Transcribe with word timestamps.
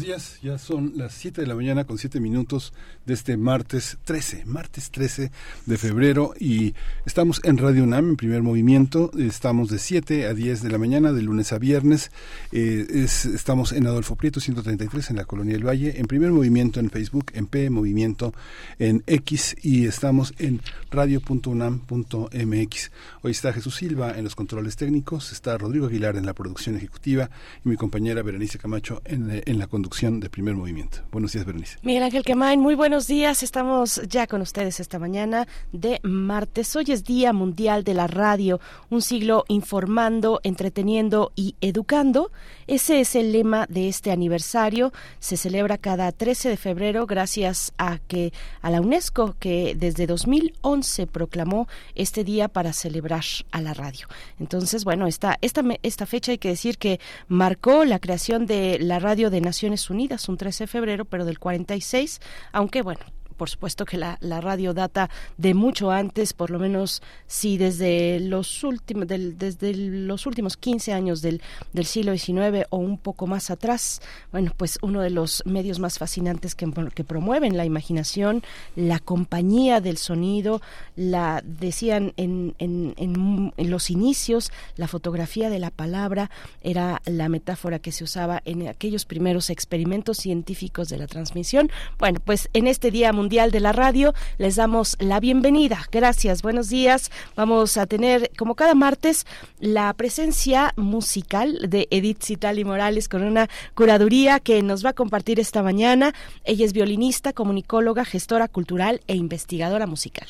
Días. 0.00 0.38
Ya 0.42 0.58
son 0.58 0.94
las 0.96 1.12
7 1.14 1.42
de 1.42 1.46
la 1.46 1.54
mañana 1.54 1.84
con 1.84 1.98
7 1.98 2.18
minutos 2.20 2.72
de 3.04 3.14
este 3.14 3.36
martes 3.36 3.98
13, 4.04 4.44
martes 4.46 4.90
13 4.90 5.30
de 5.66 5.78
febrero 5.78 6.34
y 6.38 6.74
estamos 7.04 7.40
en 7.44 7.58
Radio 7.58 7.84
UNAM 7.84 8.10
en 8.10 8.16
primer 8.16 8.42
movimiento. 8.42 9.10
Estamos 9.18 9.68
de 9.68 9.78
7 9.78 10.26
a 10.26 10.34
10 10.34 10.62
de 10.62 10.70
la 10.70 10.78
mañana, 10.78 11.12
de 11.12 11.22
lunes 11.22 11.52
a 11.52 11.58
viernes. 11.58 12.10
Eh, 12.52 12.86
es, 12.90 13.26
estamos 13.26 13.72
en 13.72 13.86
Adolfo 13.86 14.16
Prieto 14.16 14.40
133 14.40 15.10
en 15.10 15.16
la 15.16 15.26
Colonia 15.26 15.52
del 15.52 15.66
Valle, 15.66 16.00
en 16.00 16.06
primer 16.06 16.32
movimiento 16.32 16.80
en 16.80 16.88
Facebook, 16.90 17.26
en 17.34 17.46
P 17.46 17.68
Movimiento 17.68 18.32
en 18.78 19.02
X 19.06 19.56
y 19.62 19.86
estamos 19.86 20.32
en 20.38 20.62
radio.unam.mx. 20.90 22.90
Hoy 23.22 23.30
está 23.30 23.52
Jesús 23.52 23.76
Silva 23.76 24.16
en 24.16 24.24
los 24.24 24.34
controles 24.34 24.76
técnicos, 24.76 25.32
está 25.32 25.58
Rodrigo 25.58 25.86
Aguilar 25.86 26.16
en 26.16 26.24
la 26.24 26.32
producción 26.32 26.76
ejecutiva 26.76 27.28
y 27.64 27.68
mi 27.68 27.76
compañera 27.76 28.22
Berenice 28.22 28.58
Camacho 28.58 29.02
en, 29.04 29.42
en 29.44 29.58
la 29.58 29.66
conducción 29.66 29.89
de 29.90 30.30
primer 30.30 30.54
movimiento. 30.54 30.98
Buenos 31.10 31.32
días, 31.32 31.44
Berenice. 31.44 31.76
Miguel 31.82 32.04
Ángel 32.04 32.22
Quemain, 32.22 32.60
muy 32.60 32.76
buenos 32.76 33.08
días. 33.08 33.42
Estamos 33.42 34.00
ya 34.08 34.28
con 34.28 34.40
ustedes 34.40 34.78
esta 34.78 35.00
mañana 35.00 35.48
de 35.72 35.98
martes. 36.04 36.74
Hoy 36.76 36.84
es 36.88 37.04
Día 37.04 37.32
Mundial 37.32 37.82
de 37.82 37.94
la 37.94 38.06
Radio, 38.06 38.60
un 38.88 39.02
siglo 39.02 39.44
informando, 39.48 40.40
entreteniendo 40.44 41.32
y 41.34 41.56
educando. 41.60 42.30
Ese 42.68 43.00
es 43.00 43.16
el 43.16 43.32
lema 43.32 43.66
de 43.68 43.88
este 43.88 44.12
aniversario. 44.12 44.92
Se 45.18 45.36
celebra 45.36 45.76
cada 45.76 46.12
13 46.12 46.50
de 46.50 46.56
febrero 46.56 47.04
gracias 47.04 47.72
a 47.76 47.98
que 47.98 48.32
a 48.62 48.70
la 48.70 48.80
UNESCO 48.80 49.34
que 49.40 49.74
desde 49.76 50.06
2011 50.06 51.08
proclamó 51.08 51.66
este 51.96 52.22
día 52.22 52.46
para 52.46 52.72
celebrar 52.72 53.24
a 53.50 53.60
la 53.60 53.74
radio. 53.74 54.06
Entonces, 54.38 54.84
bueno, 54.84 55.08
esta 55.08 55.36
esta 55.42 55.62
esta 55.82 56.06
fecha 56.06 56.32
hay 56.32 56.38
que 56.38 56.48
decir 56.48 56.78
que 56.78 57.00
marcó 57.26 57.84
la 57.84 57.98
creación 57.98 58.46
de 58.46 58.78
la 58.78 59.00
radio 59.00 59.30
de 59.30 59.40
Naciones 59.40 59.79
Unidas, 59.88 60.28
un 60.28 60.36
13 60.36 60.64
de 60.64 60.68
febrero, 60.68 61.04
pero 61.06 61.24
del 61.24 61.38
46, 61.38 62.20
aunque 62.52 62.82
bueno, 62.82 63.00
por 63.40 63.48
supuesto 63.48 63.86
que 63.86 63.96
la, 63.96 64.18
la, 64.20 64.42
radio 64.42 64.74
data 64.74 65.08
de 65.38 65.54
mucho 65.54 65.90
antes, 65.90 66.34
por 66.34 66.50
lo 66.50 66.58
menos 66.58 67.00
sí 67.26 67.56
desde 67.56 68.20
los 68.20 68.62
últimos 68.64 69.08
del, 69.08 69.38
desde 69.38 69.72
los 69.74 70.26
últimos 70.26 70.58
15 70.58 70.92
años 70.92 71.22
del, 71.22 71.40
del 71.72 71.86
siglo 71.86 72.14
XIX 72.14 72.66
o 72.68 72.76
un 72.76 72.98
poco 72.98 73.26
más 73.26 73.50
atrás. 73.50 74.02
Bueno, 74.30 74.52
pues 74.54 74.78
uno 74.82 75.00
de 75.00 75.08
los 75.08 75.42
medios 75.46 75.78
más 75.78 75.98
fascinantes 75.98 76.54
que, 76.54 76.70
que 76.94 77.02
promueven 77.02 77.56
la 77.56 77.64
imaginación, 77.64 78.42
la 78.76 78.98
compañía 78.98 79.80
del 79.80 79.96
sonido, 79.96 80.60
la 80.94 81.42
decían 81.42 82.12
en, 82.18 82.54
en, 82.58 82.92
en, 82.98 83.54
en 83.56 83.70
los 83.70 83.88
inicios, 83.88 84.52
la 84.76 84.86
fotografía 84.86 85.48
de 85.48 85.60
la 85.60 85.70
palabra 85.70 86.30
era 86.60 87.00
la 87.06 87.30
metáfora 87.30 87.78
que 87.78 87.90
se 87.90 88.04
usaba 88.04 88.42
en 88.44 88.68
aquellos 88.68 89.06
primeros 89.06 89.48
experimentos 89.48 90.18
científicos 90.18 90.90
de 90.90 90.98
la 90.98 91.06
transmisión. 91.06 91.70
Bueno, 91.98 92.20
pues 92.22 92.50
en 92.52 92.66
este 92.66 92.90
Día 92.90 93.14
Mundial 93.14 93.29
de 93.30 93.60
la 93.60 93.72
Radio. 93.72 94.12
Les 94.38 94.56
damos 94.56 94.96
la 94.98 95.20
bienvenida. 95.20 95.78
Gracias, 95.92 96.42
buenos 96.42 96.68
días. 96.68 97.12
Vamos 97.36 97.76
a 97.76 97.86
tener, 97.86 98.32
como 98.36 98.56
cada 98.56 98.74
martes, 98.74 99.24
la 99.60 99.92
presencia 99.94 100.74
musical 100.76 101.56
de 101.68 101.86
Edith 101.92 102.24
Citali 102.24 102.64
Morales 102.64 103.08
con 103.08 103.22
una 103.22 103.48
curaduría 103.76 104.40
que 104.40 104.64
nos 104.64 104.84
va 104.84 104.90
a 104.90 104.94
compartir 104.94 105.38
esta 105.38 105.62
mañana. 105.62 106.12
Ella 106.42 106.66
es 106.66 106.72
violinista, 106.72 107.32
comunicóloga, 107.32 108.04
gestora 108.04 108.48
cultural 108.48 109.00
e 109.06 109.14
investigadora 109.14 109.86
musical 109.86 110.26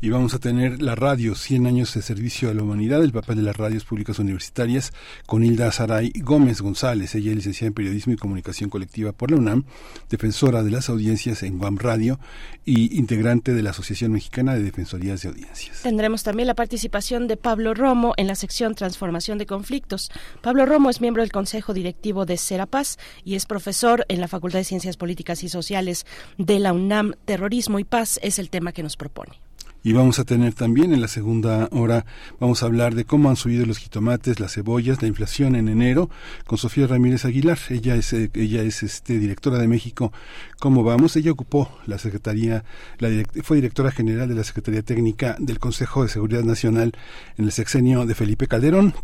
y 0.00 0.10
vamos 0.10 0.34
a 0.34 0.38
tener 0.38 0.82
la 0.82 0.94
radio 0.94 1.34
100 1.34 1.66
años 1.66 1.94
de 1.94 2.02
servicio 2.02 2.50
a 2.50 2.54
la 2.54 2.62
humanidad, 2.62 3.02
el 3.02 3.12
papel 3.12 3.36
de 3.36 3.42
las 3.42 3.56
radios 3.56 3.84
públicas 3.84 4.18
universitarias 4.18 4.92
con 5.26 5.42
Hilda 5.42 5.72
Saray 5.72 6.12
Gómez 6.22 6.60
González. 6.60 7.14
Ella 7.14 7.30
es 7.30 7.36
licenciada 7.36 7.68
en 7.68 7.74
periodismo 7.74 8.12
y 8.12 8.16
comunicación 8.16 8.70
colectiva 8.70 9.12
por 9.12 9.30
la 9.30 9.38
UNAM, 9.38 9.64
defensora 10.10 10.62
de 10.62 10.70
las 10.70 10.88
audiencias 10.88 11.42
en 11.42 11.58
Guam 11.58 11.78
Radio 11.78 12.18
y 12.64 12.98
integrante 12.98 13.54
de 13.54 13.62
la 13.62 13.70
Asociación 13.70 14.12
Mexicana 14.12 14.54
de 14.54 14.62
Defensorías 14.62 15.22
de 15.22 15.28
Audiencias. 15.28 15.82
Tendremos 15.82 16.22
también 16.22 16.48
la 16.48 16.54
participación 16.54 17.26
de 17.26 17.36
Pablo 17.36 17.74
Romo 17.74 18.14
en 18.16 18.26
la 18.26 18.34
sección 18.34 18.74
Transformación 18.74 19.38
de 19.38 19.46
Conflictos. 19.46 20.10
Pablo 20.42 20.66
Romo 20.66 20.90
es 20.90 21.00
miembro 21.00 21.22
del 21.22 21.32
Consejo 21.32 21.72
Directivo 21.72 22.26
de 22.26 22.36
Serapaz 22.36 22.98
y 23.24 23.36
es 23.36 23.46
profesor 23.46 24.04
en 24.08 24.20
la 24.20 24.28
Facultad 24.28 24.58
de 24.58 24.64
Ciencias 24.64 24.96
Políticas 24.96 25.42
y 25.42 25.48
Sociales 25.48 26.06
de 26.38 26.58
la 26.58 26.72
UNAM. 26.72 27.14
Terrorismo 27.24 27.78
y 27.78 27.84
paz 27.84 28.18
es 28.22 28.38
el 28.38 28.50
tema 28.50 28.72
que 28.72 28.82
nos 28.82 28.96
propone. 28.96 29.43
Y 29.86 29.92
vamos 29.92 30.18
a 30.18 30.24
tener 30.24 30.54
también 30.54 30.94
en 30.94 31.02
la 31.02 31.08
segunda 31.08 31.68
hora, 31.70 32.06
vamos 32.40 32.62
a 32.62 32.66
hablar 32.66 32.94
de 32.94 33.04
cómo 33.04 33.28
han 33.28 33.36
subido 33.36 33.66
los 33.66 33.76
jitomates, 33.76 34.40
las 34.40 34.54
cebollas, 34.54 35.02
la 35.02 35.08
inflación 35.08 35.54
en 35.56 35.68
enero, 35.68 36.08
con 36.46 36.56
Sofía 36.56 36.86
Ramírez 36.86 37.26
Aguilar. 37.26 37.58
Ella 37.68 37.94
es, 37.94 38.14
ella 38.14 38.62
es 38.62 38.82
este, 38.82 39.18
directora 39.18 39.58
de 39.58 39.68
México. 39.68 40.10
¿Cómo 40.58 40.84
vamos? 40.84 41.16
Ella 41.16 41.32
ocupó 41.32 41.70
la 41.84 41.98
Secretaría, 41.98 42.64
la 42.98 43.10
fue 43.42 43.58
directora 43.58 43.90
general 43.90 44.26
de 44.26 44.34
la 44.34 44.44
Secretaría 44.44 44.82
Técnica 44.82 45.36
del 45.38 45.58
Consejo 45.58 46.02
de 46.02 46.08
Seguridad 46.08 46.44
Nacional 46.44 46.92
en 47.36 47.44
el 47.44 47.52
sexenio 47.52 48.06
de 48.06 48.14
Felipe 48.14 48.46
Calderón, 48.46 48.94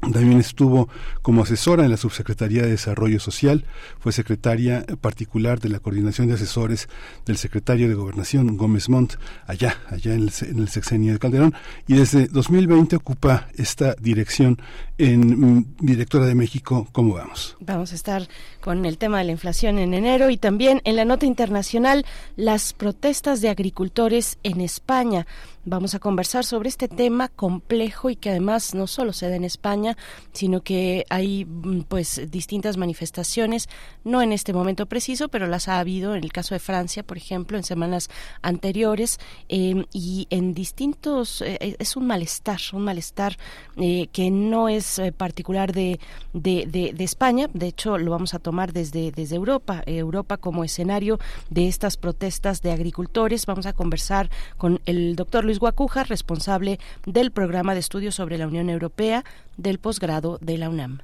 también 0.00 0.40
estuvo 0.40 0.88
como 1.22 1.42
asesora 1.42 1.84
en 1.84 1.90
la 1.90 1.96
Subsecretaría 1.96 2.62
de 2.62 2.70
Desarrollo 2.70 3.20
Social, 3.20 3.64
fue 3.98 4.12
secretaria 4.12 4.84
particular 5.00 5.60
de 5.60 5.68
la 5.68 5.80
Coordinación 5.80 6.28
de 6.28 6.34
Asesores 6.34 6.88
del 7.26 7.36
secretario 7.36 7.88
de 7.88 7.94
Gobernación, 7.94 8.56
Gómez 8.56 8.88
Montt, 8.88 9.14
allá, 9.46 9.76
allá 9.88 10.14
en 10.14 10.22
el, 10.22 10.32
en 10.42 10.58
el 10.58 10.68
sexenio 10.68 11.12
de 11.12 11.18
Calderón, 11.18 11.54
y 11.86 11.94
desde 11.94 12.26
2020 12.26 12.96
ocupa 12.96 13.48
esta 13.56 13.94
dirección 14.00 14.58
en 14.98 15.56
mm, 15.56 15.76
Directora 15.80 16.26
de 16.26 16.34
México. 16.34 16.88
¿Cómo 16.92 17.14
vamos? 17.14 17.56
Vamos 17.60 17.92
a 17.92 17.94
estar 17.94 18.28
con 18.60 18.84
el 18.84 18.98
tema 18.98 19.18
de 19.18 19.24
la 19.24 19.32
inflación 19.32 19.78
en 19.78 19.94
enero 19.94 20.30
y 20.30 20.36
también 20.36 20.80
en 20.84 20.96
la 20.96 21.04
nota 21.04 21.26
internacional 21.26 22.04
las 22.36 22.72
protestas 22.72 23.40
de 23.40 23.48
agricultores 23.48 24.38
en 24.42 24.60
España. 24.60 25.26
Vamos 25.66 25.94
a 25.94 25.98
conversar 25.98 26.44
sobre 26.44 26.70
este 26.70 26.88
tema 26.88 27.28
complejo 27.28 28.08
y 28.08 28.16
que 28.16 28.30
además 28.30 28.74
no 28.74 28.86
solo 28.86 29.12
se 29.12 29.28
da 29.28 29.36
en 29.36 29.44
España, 29.44 29.94
sino 30.32 30.62
que 30.62 31.04
hay 31.10 31.44
mm, 31.44 31.82
pues 31.82 32.30
distintas 32.30 32.78
manifestaciones, 32.78 33.68
no 34.02 34.22
en 34.22 34.32
este 34.32 34.54
momento 34.54 34.86
preciso, 34.86 35.28
pero 35.28 35.46
las 35.46 35.68
ha 35.68 35.78
habido 35.78 36.14
en 36.14 36.24
el 36.24 36.32
caso 36.32 36.54
de 36.54 36.60
Francia, 36.60 37.02
por 37.02 37.18
ejemplo, 37.18 37.58
en 37.58 37.64
semanas 37.64 38.08
anteriores 38.40 39.18
eh, 39.50 39.84
y 39.92 40.26
en 40.30 40.54
distintos 40.54 41.42
eh, 41.42 41.76
es 41.78 41.94
un 41.94 42.06
malestar, 42.06 42.60
un 42.72 42.84
malestar 42.84 43.36
eh, 43.76 44.08
que 44.12 44.30
no 44.30 44.70
es 44.70 44.98
eh, 44.98 45.12
particular 45.12 45.74
de, 45.74 46.00
de, 46.32 46.66
de, 46.66 46.94
de, 46.94 47.04
España, 47.04 47.50
de 47.52 47.66
hecho 47.66 47.98
lo 47.98 48.12
vamos 48.12 48.32
a 48.32 48.38
tomar 48.38 48.72
desde 48.72 49.10
desde 49.12 49.36
Europa, 49.36 49.82
Europa 49.84 50.38
como 50.38 50.64
escenario 50.64 51.18
de 51.50 51.68
estas 51.68 51.96
protestas 51.96 52.62
de 52.62 52.72
agricultores. 52.72 53.44
Vamos 53.44 53.66
a 53.66 53.72
conversar 53.72 54.30
con 54.56 54.80
el 54.86 55.16
doctor 55.16 55.44
Luis 55.50 55.58
Guacuja, 55.58 56.04
responsable 56.04 56.78
del 57.06 57.32
programa 57.32 57.74
de 57.74 57.80
estudios 57.80 58.14
sobre 58.14 58.38
la 58.38 58.46
Unión 58.46 58.70
Europea 58.70 59.24
del 59.56 59.80
posgrado 59.80 60.38
de 60.40 60.58
la 60.58 60.68
UNAM. 60.68 61.00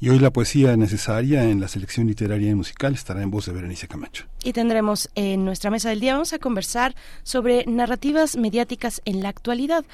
Y 0.00 0.08
hoy 0.08 0.18
la 0.18 0.32
poesía 0.32 0.76
necesaria 0.76 1.44
en 1.44 1.60
la 1.60 1.68
selección 1.68 2.08
literaria 2.08 2.50
y 2.50 2.56
musical 2.56 2.94
estará 2.94 3.22
en 3.22 3.30
voz 3.30 3.46
de 3.46 3.52
Berenice 3.52 3.86
Camacho. 3.86 4.26
Y 4.42 4.52
tendremos 4.52 5.10
en 5.14 5.44
nuestra 5.44 5.70
mesa 5.70 5.90
del 5.90 6.00
día, 6.00 6.14
vamos 6.14 6.32
a 6.32 6.40
conversar 6.40 6.96
sobre 7.22 7.66
narrativas 7.66 8.36
mediáticas 8.36 9.00
en 9.04 9.22
la 9.22 9.28
actualidad. 9.28 9.84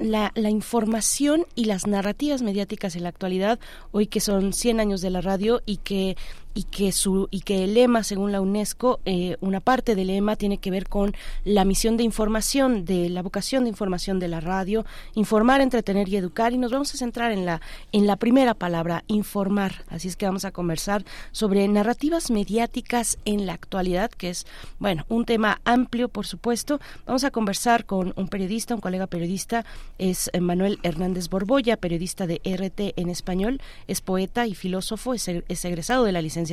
La, 0.00 0.32
la, 0.34 0.50
información 0.50 1.46
y 1.54 1.66
las 1.66 1.86
narrativas 1.86 2.42
mediáticas 2.42 2.96
en 2.96 3.04
la 3.04 3.10
actualidad, 3.10 3.60
hoy 3.92 4.08
que 4.08 4.18
son 4.18 4.52
100 4.52 4.80
años 4.80 5.00
de 5.00 5.10
la 5.10 5.20
radio 5.20 5.62
y 5.64 5.76
que 5.76 6.16
y 6.58 6.64
que 6.64 6.90
su 6.90 7.28
y 7.30 7.42
que 7.42 7.62
el 7.62 7.74
lema 7.74 8.02
según 8.02 8.32
la 8.32 8.40
UNESCO 8.40 8.98
eh, 9.04 9.36
una 9.40 9.60
parte 9.60 9.94
del 9.94 10.08
lema 10.08 10.34
tiene 10.34 10.58
que 10.58 10.72
ver 10.72 10.88
con 10.88 11.14
la 11.44 11.64
misión 11.64 11.96
de 11.96 12.02
información 12.02 12.84
de 12.84 13.08
la 13.08 13.22
vocación 13.22 13.62
de 13.62 13.70
información 13.70 14.18
de 14.18 14.26
la 14.26 14.40
radio 14.40 14.84
informar 15.14 15.60
entretener 15.60 16.08
y 16.08 16.16
educar. 16.16 16.52
Y 16.52 16.58
nos 16.58 16.72
vamos 16.72 16.92
a 16.92 16.98
centrar 16.98 17.30
en 17.30 17.46
la 17.46 17.60
en 17.92 18.08
la 18.08 18.16
primera 18.16 18.54
palabra 18.54 19.04
informar. 19.06 19.84
Así 19.88 20.08
es 20.08 20.16
que 20.16 20.26
vamos 20.26 20.44
a 20.44 20.50
conversar 20.50 21.04
sobre 21.30 21.68
narrativas 21.68 22.28
mediáticas 22.32 23.18
en 23.24 23.46
la 23.46 23.52
actualidad 23.52 24.10
que 24.10 24.30
es 24.30 24.44
bueno 24.80 25.04
un 25.08 25.26
tema 25.26 25.60
amplio 25.64 26.08
por 26.08 26.26
supuesto. 26.26 26.80
Vamos 27.06 27.22
a 27.22 27.30
conversar 27.30 27.84
con 27.84 28.12
un 28.16 28.26
periodista 28.26 28.74
un 28.74 28.80
colega 28.80 29.06
periodista 29.06 29.64
es 29.98 30.28
Manuel 30.40 30.80
Hernández 30.82 31.28
Borboya 31.28 31.76
periodista 31.76 32.26
de 32.26 32.40
RT 32.44 32.98
en 32.98 33.10
español 33.10 33.60
es 33.86 34.00
poeta 34.00 34.48
y 34.48 34.56
filósofo 34.56 35.14
es, 35.14 35.28
es 35.28 35.64
egresado 35.64 36.02
de 36.02 36.10
la 36.10 36.20
licenciatura 36.20 36.47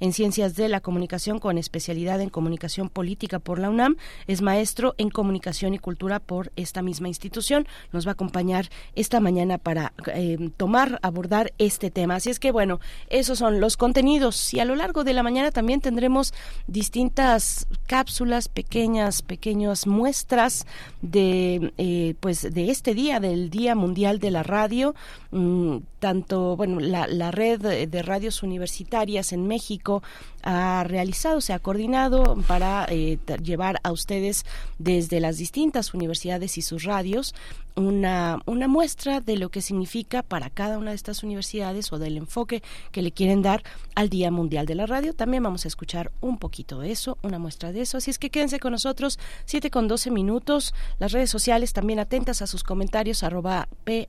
en 0.00 0.12
Ciencias 0.12 0.56
de 0.56 0.68
la 0.68 0.80
Comunicación 0.80 1.38
con 1.38 1.58
especialidad 1.58 2.20
en 2.20 2.30
Comunicación 2.30 2.88
Política 2.88 3.38
por 3.38 3.58
la 3.58 3.70
UNAM. 3.70 3.96
Es 4.26 4.42
maestro 4.42 4.94
en 4.98 5.10
Comunicación 5.10 5.74
y 5.74 5.78
Cultura 5.78 6.18
por 6.18 6.52
esta 6.56 6.82
misma 6.82 7.08
institución. 7.08 7.66
Nos 7.92 8.06
va 8.06 8.10
a 8.10 8.12
acompañar 8.12 8.68
esta 8.94 9.20
mañana 9.20 9.58
para 9.58 9.92
eh, 10.14 10.50
tomar, 10.56 10.98
abordar 11.02 11.52
este 11.58 11.90
tema. 11.90 12.16
Así 12.16 12.30
es 12.30 12.40
que, 12.40 12.52
bueno, 12.52 12.80
esos 13.08 13.38
son 13.38 13.60
los 13.60 13.76
contenidos. 13.76 14.52
Y 14.54 14.60
a 14.60 14.64
lo 14.64 14.76
largo 14.76 15.04
de 15.04 15.12
la 15.12 15.22
mañana 15.22 15.50
también 15.50 15.80
tendremos 15.80 16.34
distintas 16.66 17.66
cápsulas, 17.86 18.48
pequeñas, 18.48 19.22
pequeñas 19.22 19.86
muestras 19.86 20.66
de, 21.02 21.72
eh, 21.78 22.14
pues, 22.20 22.42
de 22.42 22.70
este 22.70 22.94
día, 22.94 23.20
del 23.20 23.50
Día 23.50 23.74
Mundial 23.74 24.18
de 24.18 24.30
la 24.30 24.42
Radio. 24.42 24.94
Mm, 25.30 25.78
tanto, 26.00 26.56
bueno, 26.56 26.80
la, 26.80 27.06
la 27.06 27.30
red 27.30 27.88
de 27.88 28.02
radios 28.02 28.42
universitarias 28.42 29.32
en 29.32 29.46
México 29.46 30.02
ha 30.42 30.84
realizado, 30.84 31.40
se 31.40 31.52
ha 31.52 31.58
coordinado 31.58 32.36
para 32.46 32.86
eh, 32.88 33.18
llevar 33.42 33.80
a 33.82 33.92
ustedes 33.92 34.44
desde 34.78 35.20
las 35.20 35.38
distintas 35.38 35.94
universidades 35.94 36.58
y 36.58 36.62
sus 36.62 36.84
radios 36.84 37.34
una, 37.76 38.40
una 38.46 38.68
muestra 38.68 39.20
de 39.20 39.36
lo 39.36 39.48
que 39.48 39.62
significa 39.62 40.22
para 40.22 40.50
cada 40.50 40.78
una 40.78 40.90
de 40.90 40.96
estas 40.96 41.22
universidades 41.22 41.92
o 41.92 41.98
del 41.98 42.16
enfoque 42.16 42.62
que 42.92 43.02
le 43.02 43.12
quieren 43.12 43.42
dar 43.42 43.62
al 43.94 44.08
Día 44.08 44.30
Mundial 44.30 44.66
de 44.66 44.74
la 44.74 44.86
Radio. 44.86 45.14
También 45.14 45.42
vamos 45.42 45.64
a 45.64 45.68
escuchar 45.68 46.12
un 46.20 46.38
poquito 46.38 46.80
de 46.80 46.90
eso, 46.90 47.18
una 47.22 47.38
muestra 47.38 47.72
de 47.72 47.82
eso. 47.82 47.98
Así 47.98 48.10
es 48.10 48.18
que 48.18 48.30
quédense 48.30 48.60
con 48.60 48.72
nosotros, 48.72 49.18
7 49.46 49.70
con 49.70 49.88
12 49.88 50.10
minutos. 50.10 50.74
Las 50.98 51.12
redes 51.12 51.30
sociales 51.30 51.72
también 51.72 51.98
atentas 51.98 52.42
a 52.42 52.46
sus 52.46 52.62
comentarios, 52.62 53.22
arroba 53.22 53.68
P. 53.84 54.06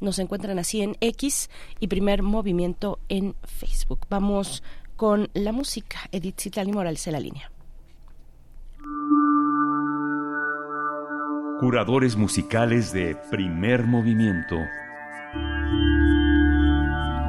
Nos 0.00 0.18
encuentran 0.18 0.58
así 0.58 0.82
en 0.82 0.96
X 1.00 1.50
y 1.80 1.88
Primer 1.88 2.22
Movimiento 2.22 2.98
en 3.08 3.34
Facebook. 3.42 4.06
Vamos 4.08 4.62
con 4.96 5.28
la 5.34 5.52
música. 5.52 5.98
Edith 6.10 6.40
Citlali 6.40 6.72
Morales 6.72 7.06
en 7.06 7.12
la 7.12 7.20
línea. 7.20 7.50
Curadores 11.60 12.16
musicales 12.16 12.92
de 12.92 13.16
primer 13.30 13.84
movimiento. 13.84 14.56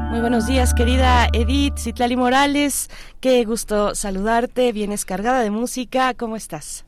Muy 0.10 0.22
buenos 0.22 0.48
días, 0.48 0.74
querida 0.74 1.28
Edith 1.34 1.78
Citlali 1.78 2.16
Morales. 2.16 2.90
Qué 3.20 3.44
gusto 3.46 3.94
saludarte. 3.94 4.72
Vienes 4.72 5.06
cargada 5.06 5.42
de 5.42 5.52
música. 5.52 6.14
¿Cómo 6.14 6.36
estás? 6.36 6.86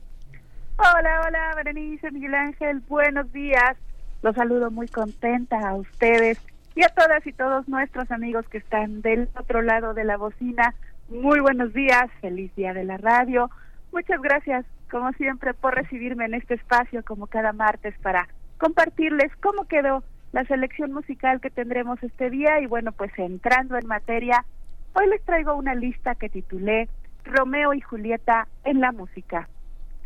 Hola, 0.78 1.22
hola, 1.26 1.52
Berenice, 1.56 2.10
Miguel 2.10 2.34
Ángel. 2.34 2.80
Buenos 2.88 3.30
días. 3.32 3.76
Los 4.22 4.34
saludo 4.34 4.70
muy 4.70 4.88
contenta 4.88 5.68
a 5.68 5.74
ustedes 5.74 6.38
y 6.74 6.84
a 6.84 6.88
todas 6.88 7.26
y 7.26 7.32
todos 7.32 7.68
nuestros 7.68 8.10
amigos 8.10 8.46
que 8.48 8.58
están 8.58 9.02
del 9.02 9.28
otro 9.38 9.62
lado 9.62 9.94
de 9.94 10.04
la 10.04 10.16
bocina. 10.16 10.74
Muy 11.08 11.40
buenos 11.40 11.72
días, 11.72 12.08
feliz 12.20 12.54
día 12.54 12.72
de 12.72 12.84
la 12.84 12.96
radio. 12.96 13.50
Muchas 13.92 14.20
gracias, 14.22 14.64
como 14.90 15.12
siempre, 15.12 15.54
por 15.54 15.74
recibirme 15.74 16.26
en 16.26 16.34
este 16.34 16.54
espacio 16.54 17.04
como 17.04 17.26
cada 17.26 17.52
martes 17.52 17.94
para 18.00 18.28
compartirles 18.58 19.34
cómo 19.40 19.66
quedó 19.66 20.04
la 20.32 20.44
selección 20.44 20.92
musical 20.92 21.40
que 21.40 21.50
tendremos 21.50 22.00
este 22.02 22.30
día 22.30 22.60
y 22.60 22.66
bueno, 22.66 22.92
pues 22.92 23.10
entrando 23.18 23.76
en 23.76 23.86
materia, 23.86 24.44
hoy 24.92 25.08
les 25.08 25.22
traigo 25.24 25.56
una 25.56 25.74
lista 25.74 26.14
que 26.14 26.28
titulé 26.28 26.88
Romeo 27.24 27.74
y 27.74 27.80
Julieta 27.80 28.46
en 28.64 28.80
la 28.80 28.92
música. 28.92 29.48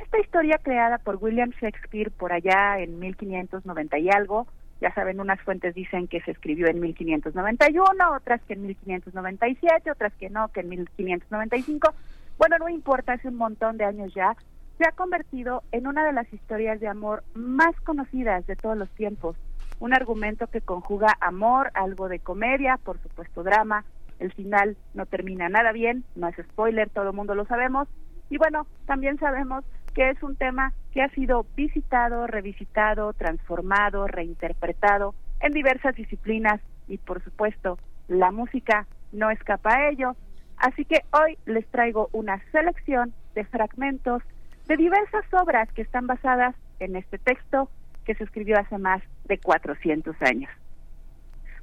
Esta 0.00 0.18
historia 0.18 0.58
creada 0.62 0.98
por 0.98 1.16
William 1.20 1.50
Shakespeare 1.60 2.10
por 2.10 2.32
allá 2.32 2.78
en 2.78 2.98
1590 2.98 3.98
y 3.98 4.10
algo, 4.10 4.46
ya 4.84 4.92
saben, 4.92 5.18
unas 5.18 5.40
fuentes 5.40 5.74
dicen 5.74 6.08
que 6.08 6.20
se 6.20 6.32
escribió 6.32 6.66
en 6.66 6.78
1591, 6.78 7.88
otras 8.14 8.42
que 8.42 8.52
en 8.52 8.66
1597, 8.66 9.90
otras 9.90 10.12
que 10.12 10.28
no, 10.28 10.48
que 10.48 10.60
en 10.60 10.68
1595. 10.68 11.94
Bueno, 12.36 12.58
no 12.58 12.68
importa, 12.68 13.14
hace 13.14 13.28
un 13.28 13.36
montón 13.36 13.78
de 13.78 13.86
años 13.86 14.12
ya, 14.12 14.36
se 14.76 14.86
ha 14.86 14.92
convertido 14.92 15.62
en 15.72 15.86
una 15.86 16.04
de 16.04 16.12
las 16.12 16.30
historias 16.30 16.80
de 16.80 16.88
amor 16.88 17.24
más 17.32 17.74
conocidas 17.80 18.46
de 18.46 18.56
todos 18.56 18.76
los 18.76 18.90
tiempos. 18.90 19.38
Un 19.80 19.94
argumento 19.94 20.48
que 20.48 20.60
conjuga 20.60 21.16
amor, 21.18 21.70
algo 21.72 22.10
de 22.10 22.18
comedia, 22.18 22.78
por 22.84 22.98
supuesto 23.00 23.42
drama. 23.42 23.86
El 24.18 24.34
final 24.34 24.76
no 24.92 25.06
termina 25.06 25.48
nada 25.48 25.72
bien, 25.72 26.04
no 26.14 26.28
es 26.28 26.36
spoiler, 26.36 26.90
todo 26.90 27.08
el 27.08 27.16
mundo 27.16 27.34
lo 27.34 27.46
sabemos. 27.46 27.88
Y 28.28 28.36
bueno, 28.36 28.66
también 28.84 29.16
sabemos 29.18 29.64
que 29.94 30.10
es 30.10 30.22
un 30.22 30.36
tema 30.36 30.72
que 30.92 31.02
ha 31.02 31.08
sido 31.10 31.46
visitado, 31.56 32.26
revisitado, 32.26 33.12
transformado, 33.12 34.06
reinterpretado 34.06 35.14
en 35.40 35.52
diversas 35.52 35.94
disciplinas 35.94 36.60
y 36.88 36.98
por 36.98 37.22
supuesto 37.22 37.78
la 38.08 38.30
música 38.30 38.86
no 39.12 39.30
escapa 39.30 39.74
a 39.74 39.90
ello. 39.90 40.16
Así 40.56 40.84
que 40.84 41.00
hoy 41.12 41.38
les 41.46 41.66
traigo 41.68 42.08
una 42.12 42.42
selección 42.50 43.12
de 43.34 43.44
fragmentos 43.44 44.22
de 44.66 44.76
diversas 44.76 45.24
obras 45.32 45.70
que 45.72 45.82
están 45.82 46.06
basadas 46.06 46.54
en 46.80 46.96
este 46.96 47.18
texto 47.18 47.68
que 48.04 48.14
se 48.14 48.24
escribió 48.24 48.58
hace 48.58 48.78
más 48.78 49.02
de 49.24 49.38
400 49.38 50.14
años. 50.22 50.50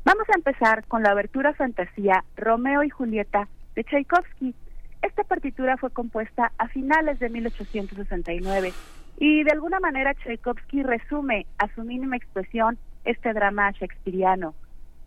Vamos 0.03 0.27
a 0.29 0.35
empezar 0.35 0.85
con 0.87 1.03
la 1.03 1.11
abertura 1.11 1.53
fantasía 1.53 2.23
Romeo 2.35 2.83
y 2.83 2.89
Julieta 2.89 3.47
de 3.75 3.83
Tchaikovsky, 3.83 4.55
esta 5.01 5.23
partitura 5.23 5.77
fue 5.77 5.89
compuesta 5.91 6.51
a 6.57 6.67
finales 6.67 7.19
de 7.19 7.29
1869 7.29 8.73
y 9.17 9.43
de 9.43 9.51
alguna 9.51 9.79
manera 9.79 10.13
Tchaikovsky 10.13 10.83
resume 10.83 11.45
a 11.57 11.67
su 11.75 11.83
mínima 11.83 12.17
expresión 12.17 12.77
este 13.03 13.33
drama 13.33 13.71
shakespeariano. 13.71 14.53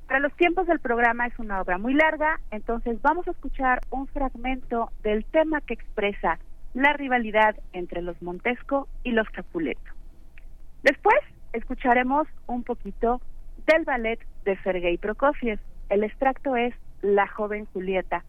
Para 0.07 0.21
los 0.21 0.33
tiempos 0.35 0.67
del 0.67 0.81
programa 0.81 1.27
es 1.27 1.39
una 1.39 1.61
obra 1.61 1.79
muy 1.79 1.95
larga, 1.95 2.39
entonces 2.51 3.01
vamos 3.03 3.27
a 3.27 3.31
escuchar 3.31 3.81
un 3.91 4.07
fragmento 4.09 4.91
del 5.03 5.25
tema 5.25 5.61
que 5.63 5.75
expresa 5.75 6.39
la 6.75 6.93
rivalidad 6.93 7.57
entre 7.73 8.03
los 8.03 8.21
Montesco 8.21 8.89
y 9.03 9.13
los 9.13 9.29
Capuleto. 9.31 9.81
Después 10.83 11.17
escucharemos 11.53 12.29
un 12.47 12.65
poquito 12.65 13.21
del 13.67 13.85
ballet 13.85 14.19
de 14.45 14.57
Sergei 14.63 14.99
Prokofiev. 14.99 15.59
El 15.89 16.05
extracto 16.05 16.57
es 16.57 16.75
La 17.01 17.27
joven 17.27 17.67
Julieta. 17.73 18.25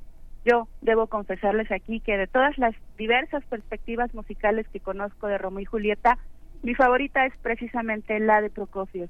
Yo 0.45 0.67
debo 0.81 1.07
confesarles 1.07 1.71
aquí 1.71 1.99
que 1.99 2.17
de 2.17 2.27
todas 2.27 2.55
las 2.59 2.75
diversas 2.97 3.43
perspectivas 3.45 4.13
musicales 4.13 4.67
que 4.69 4.79
conozco 4.79 5.25
de 5.27 5.39
Romeo 5.39 5.61
y 5.61 5.65
Julieta, 5.65 6.19
mi 6.61 6.75
favorita 6.75 7.25
es 7.25 7.33
precisamente 7.41 8.19
la 8.19 8.41
de 8.41 8.51
Prokofiev. 8.51 9.09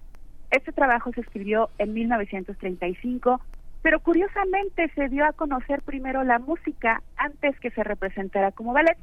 Este 0.50 0.72
trabajo 0.72 1.12
se 1.12 1.22
escribió 1.22 1.70
en 1.78 1.94
1935, 1.94 3.42
pero 3.82 4.00
curiosamente 4.00 4.90
se 4.96 5.10
dio 5.10 5.26
a 5.26 5.34
conocer 5.34 5.82
primero 5.82 6.24
la 6.24 6.40
música 6.40 7.04
antes 7.18 7.60
que 7.60 7.72
se 7.72 7.84
representara 7.84 8.54
como 8.54 8.72
ballet. 8.72 8.98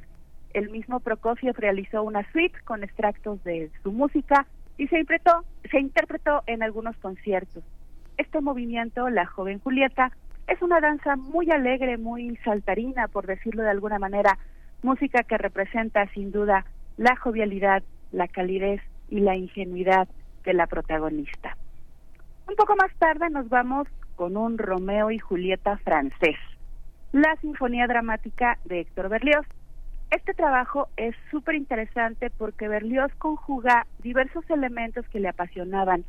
El 0.54 0.70
mismo 0.70 1.00
Prokofiev 1.00 1.54
realizó 1.58 2.02
una 2.02 2.30
suite 2.32 2.58
con 2.64 2.82
extractos 2.82 3.44
de 3.44 3.70
su 3.82 3.92
música 3.92 4.46
y 4.78 4.88
se 4.88 4.98
interpretó, 4.98 5.44
se 5.70 5.80
interpretó 5.80 6.42
en 6.46 6.62
algunos 6.62 6.96
conciertos. 6.96 7.62
Este 8.16 8.40
movimiento, 8.40 9.10
La 9.10 9.26
joven 9.26 9.58
Julieta, 9.58 10.12
es 10.46 10.60
una 10.62 10.80
danza 10.80 11.16
muy 11.16 11.50
alegre, 11.50 11.98
muy 11.98 12.36
saltarina, 12.44 13.08
por 13.08 13.26
decirlo 13.26 13.62
de 13.62 13.70
alguna 13.70 13.98
manera, 13.98 14.38
música 14.82 15.22
que 15.22 15.38
representa 15.38 16.06
sin 16.08 16.32
duda 16.32 16.64
la 16.96 17.16
jovialidad, 17.16 17.82
la 18.10 18.28
calidez 18.28 18.82
y 19.08 19.20
la 19.20 19.36
ingenuidad 19.36 20.08
de 20.44 20.54
la 20.54 20.66
protagonista. 20.66 21.56
Un 22.48 22.56
poco 22.56 22.76
más 22.76 22.92
tarde 22.98 23.30
nos 23.30 23.48
vamos 23.48 23.86
con 24.16 24.36
un 24.36 24.58
Romeo 24.58 25.10
y 25.10 25.18
Julieta 25.18 25.78
francés, 25.78 26.36
la 27.12 27.36
Sinfonía 27.36 27.86
Dramática 27.86 28.58
de 28.64 28.80
Héctor 28.80 29.08
Berlioz. 29.08 29.46
Este 30.10 30.34
trabajo 30.34 30.88
es 30.96 31.14
súper 31.30 31.54
interesante 31.54 32.30
porque 32.30 32.68
Berlioz 32.68 33.12
conjuga 33.16 33.86
diversos 34.02 34.48
elementos 34.50 35.06
que 35.08 35.20
le 35.20 35.28
apasionaban. 35.28 36.04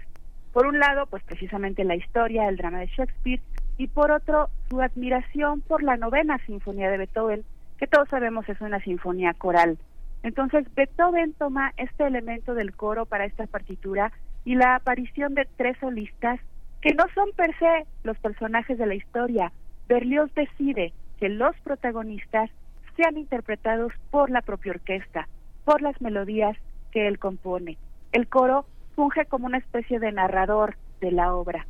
Por 0.52 0.68
un 0.68 0.80
lado, 0.80 1.06
pues 1.06 1.24
precisamente 1.24 1.84
la 1.84 1.96
historia, 1.96 2.50
el 2.50 2.58
drama 2.58 2.80
de 2.80 2.88
Shakespeare, 2.88 3.42
y 3.78 3.88
por 3.88 4.12
otro 4.12 4.50
su 4.70 4.82
admiración 4.82 5.62
por 5.62 5.84
la 5.84 5.98
novena 5.98 6.38
sinfonía 6.46 6.90
de 6.90 6.98
Beethoven, 6.98 7.44
que 7.78 7.88
todos 7.88 8.10
sabemos 8.10 8.48
es 8.50 8.60
una 8.62 8.80
sinfonía 8.80 9.34
coral. 9.34 9.78
Entonces 10.24 10.66
Beethoven 10.74 11.34
toma 11.34 11.74
este 11.78 12.08
elemento 12.08 12.54
del 12.54 12.76
coro 12.76 13.06
para 13.06 13.26
esta 13.26 13.46
partitura 13.48 14.12
y 14.46 14.56
la 14.56 14.76
aparición 14.76 15.34
de 15.34 15.48
tres 15.58 15.78
solistas 15.80 16.40
que 16.82 16.94
no 16.94 17.06
son 17.14 17.30
per 17.36 17.58
se 17.58 17.86
los 18.04 18.18
personajes 18.20 18.78
de 18.78 18.86
la 18.86 18.96
historia. 18.96 19.52
Berlioz 19.88 20.34
decide 20.34 20.94
que 21.20 21.30
los 21.30 21.56
protagonistas 21.62 22.50
sean 22.96 23.18
interpretados 23.18 23.94
por 24.12 24.30
la 24.30 24.42
propia 24.42 24.74
orquesta, 24.74 25.28
por 25.66 25.82
las 25.82 26.00
melodías 26.02 26.58
que 26.92 27.08
él 27.08 27.20
compone. 27.20 27.78
El 28.12 28.28
coro 28.28 28.66
funge 28.96 29.26
como 29.26 29.48
una 29.48 29.58
especie 29.58 30.00
de 30.00 30.12
narrador 30.12 30.76
de 31.02 31.12
la 31.12 31.34
obra. 31.34 31.66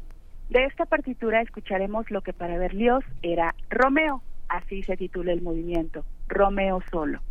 De 0.53 0.65
esta 0.65 0.85
partitura 0.85 1.41
escucharemos 1.41 2.11
lo 2.11 2.21
que 2.21 2.31
para 2.31 2.59
Berlioz 2.59 3.03
era 3.23 3.55
Romeo, 3.71 4.21
así 4.49 4.83
se 4.83 4.95
titula 4.95 5.33
el 5.33 5.41
movimiento, 5.41 6.05
Romeo 6.27 6.79
solo. 6.91 7.21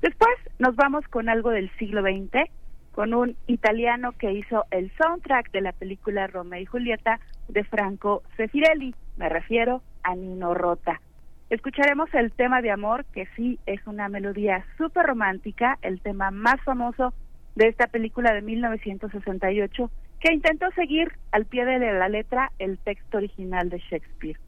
Después 0.00 0.34
nos 0.58 0.74
vamos 0.74 1.06
con 1.06 1.28
algo 1.28 1.50
del 1.50 1.70
siglo 1.78 2.02
XX, 2.02 2.50
con 2.90 3.14
un 3.14 3.36
italiano 3.46 4.10
que 4.18 4.32
hizo 4.32 4.64
el 4.72 4.90
soundtrack 4.96 5.52
de 5.52 5.60
la 5.60 5.70
película 5.70 6.26
Romeo 6.26 6.60
y 6.60 6.66
Julieta 6.66 7.20
de 7.46 7.62
Franco 7.62 8.24
Sefirelli, 8.36 8.92
me 9.16 9.28
refiero 9.28 9.80
a 10.02 10.16
Nino 10.16 10.52
Rota. 10.52 11.00
Escucharemos 11.48 12.12
el 12.12 12.32
tema 12.32 12.60
de 12.60 12.72
amor, 12.72 13.04
que 13.12 13.28
sí 13.36 13.60
es 13.66 13.86
una 13.86 14.08
melodía 14.08 14.66
súper 14.78 15.06
romántica, 15.06 15.78
el 15.80 16.00
tema 16.00 16.32
más 16.32 16.60
famoso 16.62 17.14
de 17.54 17.68
esta 17.68 17.86
película 17.86 18.34
de 18.34 18.42
1968, 18.42 19.90
que 20.22 20.32
intentó 20.32 20.70
seguir 20.70 21.12
al 21.32 21.46
pie 21.46 21.64
de 21.64 21.78
la 21.80 22.08
letra 22.08 22.52
el 22.60 22.78
texto 22.78 23.18
original 23.18 23.68
de 23.68 23.78
Shakespeare. 23.78 24.38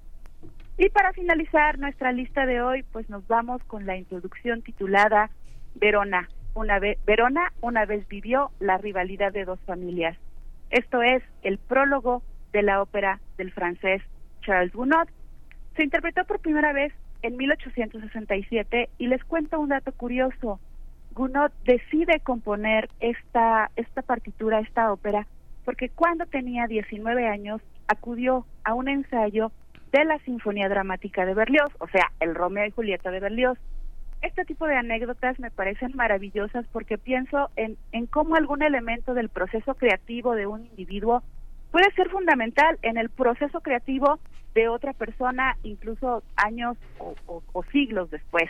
Y 0.78 0.88
para 0.90 1.12
finalizar 1.12 1.81
nuestra 1.81 2.12
lista 2.12 2.47
de 2.47 2.62
hoy, 2.62 2.85
pues 2.93 3.11
nos 3.11 3.26
vamos 3.26 3.61
con 3.64 3.85
la 3.85 3.97
introducción 3.97 4.62
titulada 4.62 5.31
Verona. 5.75 6.28
Una 6.54 6.78
vez, 6.78 6.99
Verona 7.04 7.52
una 7.61 7.87
vez 7.87 8.07
vivió 8.07 8.52
la 8.61 8.78
rivalidad 8.78 9.33
de 9.33 9.45
dos 9.45 9.59
familias. 9.66 10.16
Esto 10.71 11.02
es 11.02 11.25
el 11.43 11.59
prólogo 11.59 12.23
de 12.52 12.62
la 12.62 12.81
ópera 12.81 13.19
del 13.37 13.52
francés 13.52 14.00
Charles 14.43 14.73
Gounod. 14.73 15.09
Se 15.75 15.83
interpretó 15.83 16.25
por 16.25 16.38
primera 16.38 16.73
vez 16.73 16.93
en 17.23 17.37
1867 17.37 18.90
y 18.99 19.09
les 19.09 19.25
cuento 19.25 19.59
un 19.59 19.71
dato 19.71 19.90
curioso. 19.90 20.61
Gounod 21.14 21.50
decide 21.64 22.21
componer 22.21 22.88
esta, 23.00 23.73
esta 23.75 24.02
partitura, 24.02 24.61
esta 24.61 24.93
ópera, 24.93 25.26
porque 25.64 25.88
cuando 25.88 26.26
tenía 26.26 26.66
19 26.66 27.26
años 27.26 27.61
acudió 27.88 28.47
a 28.64 28.75
un 28.75 28.88
ensayo 28.88 29.52
de 29.92 30.04
la 30.04 30.18
Sinfonía 30.21 30.68
Dramática 30.68 31.25
de 31.25 31.35
Berlioz, 31.35 31.73
o 31.78 31.88
sea, 31.88 32.11
el 32.21 32.35
Romeo 32.35 32.66
y 32.66 32.71
Julieta 32.71 33.11
de 33.11 33.21
Berlioz. 33.21 33.59
Este 34.23 34.44
tipo 34.44 34.66
de 34.66 34.76
anécdotas 34.76 35.38
me 35.38 35.50
parecen 35.50 35.92
maravillosas 35.94 36.66
porque 36.73 36.99
pienso 36.99 37.50
en, 37.56 37.76
en 37.92 38.06
cómo 38.06 38.37
algún 38.37 38.62
elemento 38.62 39.14
del 39.14 39.28
proceso 39.28 39.75
creativo 39.75 40.35
de 40.35 40.47
un 40.47 40.64
individuo 40.66 41.23
puede 41.71 41.92
ser 41.92 42.09
fundamental 42.09 42.78
en 42.83 42.97
el 42.97 43.11
proceso 43.11 43.61
creativo 43.61 44.21
de 44.54 44.68
otra 44.68 44.92
persona, 44.92 45.56
incluso 45.64 46.23
años 46.37 46.76
o, 46.99 47.64
siglos 47.73 48.11
después. 48.11 48.49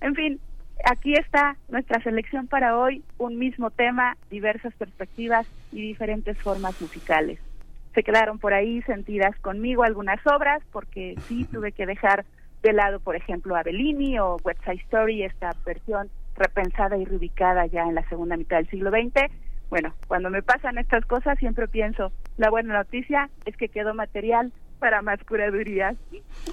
En 0.00 0.14
fin, 0.14 0.40
aquí 0.84 1.14
está 1.14 1.56
nuestra 1.68 2.02
selección 2.02 2.46
para 2.46 2.78
hoy, 2.78 3.02
un 3.18 3.38
mismo 3.38 3.70
tema, 3.70 4.16
diversas 4.30 4.74
perspectivas 4.74 5.46
y 5.72 5.80
diferentes 5.80 6.38
formas 6.38 6.80
musicales. 6.80 7.38
Se 7.94 8.02
quedaron 8.02 8.38
por 8.38 8.54
ahí 8.54 8.82
sentidas 8.82 9.36
conmigo 9.40 9.84
algunas 9.84 10.24
obras, 10.26 10.62
porque 10.72 11.14
sí 11.28 11.44
tuve 11.44 11.72
que 11.72 11.86
dejar 11.86 12.24
de 12.62 12.72
lado, 12.72 12.98
por 12.98 13.14
ejemplo, 13.14 13.56
a 13.56 13.62
Bellini 13.62 14.18
o 14.18 14.36
West 14.42 14.64
Side 14.64 14.82
Story, 14.84 15.22
esta 15.22 15.50
versión 15.64 16.10
repensada 16.36 16.96
y 16.96 17.04
reubicada 17.04 17.66
ya 17.66 17.82
en 17.82 17.94
la 17.94 18.08
segunda 18.08 18.36
mitad 18.36 18.56
del 18.56 18.68
siglo 18.68 18.90
XX, 18.90 19.30
bueno, 19.70 19.92
cuando 20.06 20.30
me 20.30 20.42
pasan 20.42 20.78
estas 20.78 21.04
cosas 21.04 21.38
siempre 21.38 21.66
pienso, 21.68 22.12
la 22.36 22.50
buena 22.50 22.74
noticia 22.74 23.30
es 23.44 23.56
que 23.56 23.68
quedó 23.68 23.94
material 23.94 24.52
para 24.78 25.02
más 25.02 25.22
curadurías. 25.24 25.96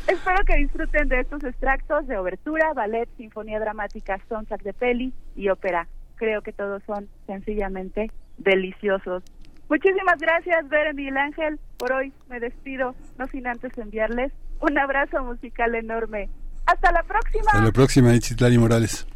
Espero 0.07 0.43
que 0.45 0.57
disfruten 0.57 1.09
de 1.09 1.19
estos 1.19 1.43
extractos 1.43 2.07
de 2.07 2.17
obertura, 2.17 2.73
ballet, 2.73 3.09
sinfonía 3.17 3.59
dramática, 3.59 4.19
soundtrack 4.29 4.63
de 4.63 4.73
peli 4.73 5.13
y 5.35 5.49
ópera. 5.49 5.87
Creo 6.15 6.41
que 6.41 6.53
todos 6.53 6.81
son 6.85 7.09
sencillamente 7.27 8.11
deliciosos. 8.37 9.23
Muchísimas 9.69 10.19
gracias, 10.19 10.67
Ver 10.69 10.93
Miguel 10.93 11.17
Ángel. 11.17 11.59
Por 11.77 11.93
hoy 11.93 12.13
me 12.29 12.39
despido, 12.39 12.95
no 13.17 13.27
sin 13.27 13.47
antes 13.47 13.77
enviarles 13.77 14.31
un 14.61 14.77
abrazo 14.77 15.23
musical 15.23 15.75
enorme. 15.75 16.29
Hasta 16.65 16.91
la 16.91 17.03
próxima. 17.03 17.43
Hasta 17.47 17.65
la 17.65 17.71
próxima, 17.71 18.13
Ichitlari 18.13 18.57
Morales. 18.57 19.07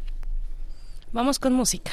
Vamos 1.12 1.38
con 1.38 1.52
música. 1.52 1.92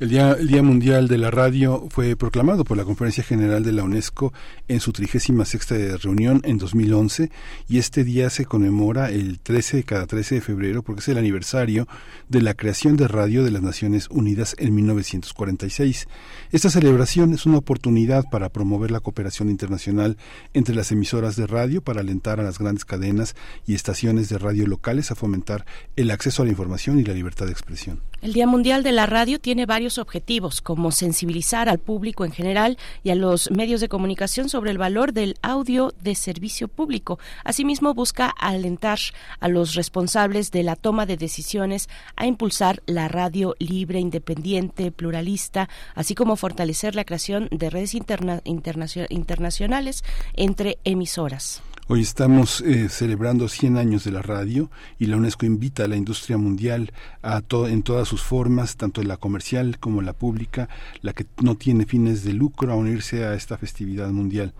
El 0.00 0.10
Día, 0.10 0.36
el 0.38 0.46
Día 0.46 0.62
Mundial 0.62 1.08
de 1.08 1.18
la 1.18 1.32
Radio 1.32 1.88
fue 1.90 2.14
proclamado 2.14 2.62
por 2.62 2.76
la 2.76 2.84
Conferencia 2.84 3.24
General 3.24 3.64
de 3.64 3.72
la 3.72 3.82
UNESCO 3.82 4.32
en 4.68 4.78
su 4.78 4.92
36 4.92 6.00
reunión 6.00 6.40
en 6.44 6.56
2011 6.56 7.32
y 7.68 7.78
este 7.78 8.04
día 8.04 8.30
se 8.30 8.44
conmemora 8.44 9.10
el 9.10 9.40
13, 9.40 9.82
cada 9.82 10.06
13 10.06 10.36
de 10.36 10.40
febrero 10.40 10.84
porque 10.84 11.00
es 11.00 11.08
el 11.08 11.18
aniversario 11.18 11.88
de 12.28 12.42
la 12.42 12.54
creación 12.54 12.96
de 12.96 13.08
radio 13.08 13.42
de 13.42 13.50
las 13.50 13.62
Naciones 13.62 14.06
Unidas 14.08 14.54
en 14.60 14.72
1946. 14.72 16.06
Esta 16.52 16.70
celebración 16.70 17.34
es 17.34 17.44
una 17.44 17.58
oportunidad 17.58 18.24
para 18.30 18.50
promover 18.50 18.92
la 18.92 19.00
cooperación 19.00 19.50
internacional 19.50 20.16
entre 20.54 20.76
las 20.76 20.92
emisoras 20.92 21.34
de 21.34 21.48
radio 21.48 21.82
para 21.82 22.02
alentar 22.02 22.38
a 22.38 22.44
las 22.44 22.60
grandes 22.60 22.84
cadenas 22.84 23.34
y 23.66 23.74
estaciones 23.74 24.28
de 24.28 24.38
radio 24.38 24.68
locales 24.68 25.10
a 25.10 25.16
fomentar 25.16 25.66
el 25.96 26.12
acceso 26.12 26.42
a 26.42 26.44
la 26.44 26.52
información 26.52 27.00
y 27.00 27.04
la 27.04 27.14
libertad 27.14 27.46
de 27.46 27.52
expresión. 27.52 28.00
El 28.20 28.32
Día 28.32 28.48
Mundial 28.48 28.82
de 28.82 28.90
la 28.90 29.06
Radio 29.06 29.38
tiene 29.38 29.64
varios 29.64 29.96
objetivos, 29.96 30.60
como 30.60 30.90
sensibilizar 30.90 31.68
al 31.68 31.78
público 31.78 32.24
en 32.24 32.32
general 32.32 32.76
y 33.04 33.10
a 33.10 33.14
los 33.14 33.48
medios 33.52 33.80
de 33.80 33.88
comunicación 33.88 34.48
sobre 34.48 34.72
el 34.72 34.78
valor 34.78 35.12
del 35.12 35.36
audio 35.40 35.94
de 36.02 36.16
servicio 36.16 36.66
público. 36.66 37.20
Asimismo, 37.44 37.94
busca 37.94 38.26
alentar 38.26 38.98
a 39.38 39.46
los 39.46 39.76
responsables 39.76 40.50
de 40.50 40.64
la 40.64 40.74
toma 40.74 41.06
de 41.06 41.16
decisiones 41.16 41.88
a 42.16 42.26
impulsar 42.26 42.82
la 42.86 43.06
radio 43.06 43.54
libre, 43.60 44.00
independiente, 44.00 44.90
pluralista, 44.90 45.68
así 45.94 46.16
como 46.16 46.34
fortalecer 46.34 46.96
la 46.96 47.04
creación 47.04 47.46
de 47.52 47.70
redes 47.70 47.94
internacionales 47.94 50.02
entre 50.34 50.78
emisoras. 50.82 51.62
Hoy 51.90 52.02
estamos 52.02 52.60
eh, 52.60 52.90
celebrando 52.90 53.48
100 53.48 53.78
años 53.78 54.04
de 54.04 54.10
la 54.10 54.20
radio 54.20 54.70
y 54.98 55.06
la 55.06 55.16
UNESCO 55.16 55.46
invita 55.46 55.84
a 55.84 55.88
la 55.88 55.96
industria 55.96 56.36
mundial 56.36 56.92
a 57.22 57.40
en 57.66 57.82
todas 57.82 58.06
sus 58.06 58.22
formas, 58.22 58.76
tanto 58.76 59.02
la 59.02 59.16
comercial 59.16 59.78
como 59.78 60.02
la 60.02 60.12
pública, 60.12 60.68
la 61.00 61.14
que 61.14 61.24
no 61.42 61.54
tiene 61.54 61.86
fines 61.86 62.24
de 62.24 62.34
lucro, 62.34 62.70
a 62.70 62.76
unirse 62.76 63.24
a 63.24 63.32
esta 63.32 63.56
festividad 63.56 64.10
mundial. 64.10 64.52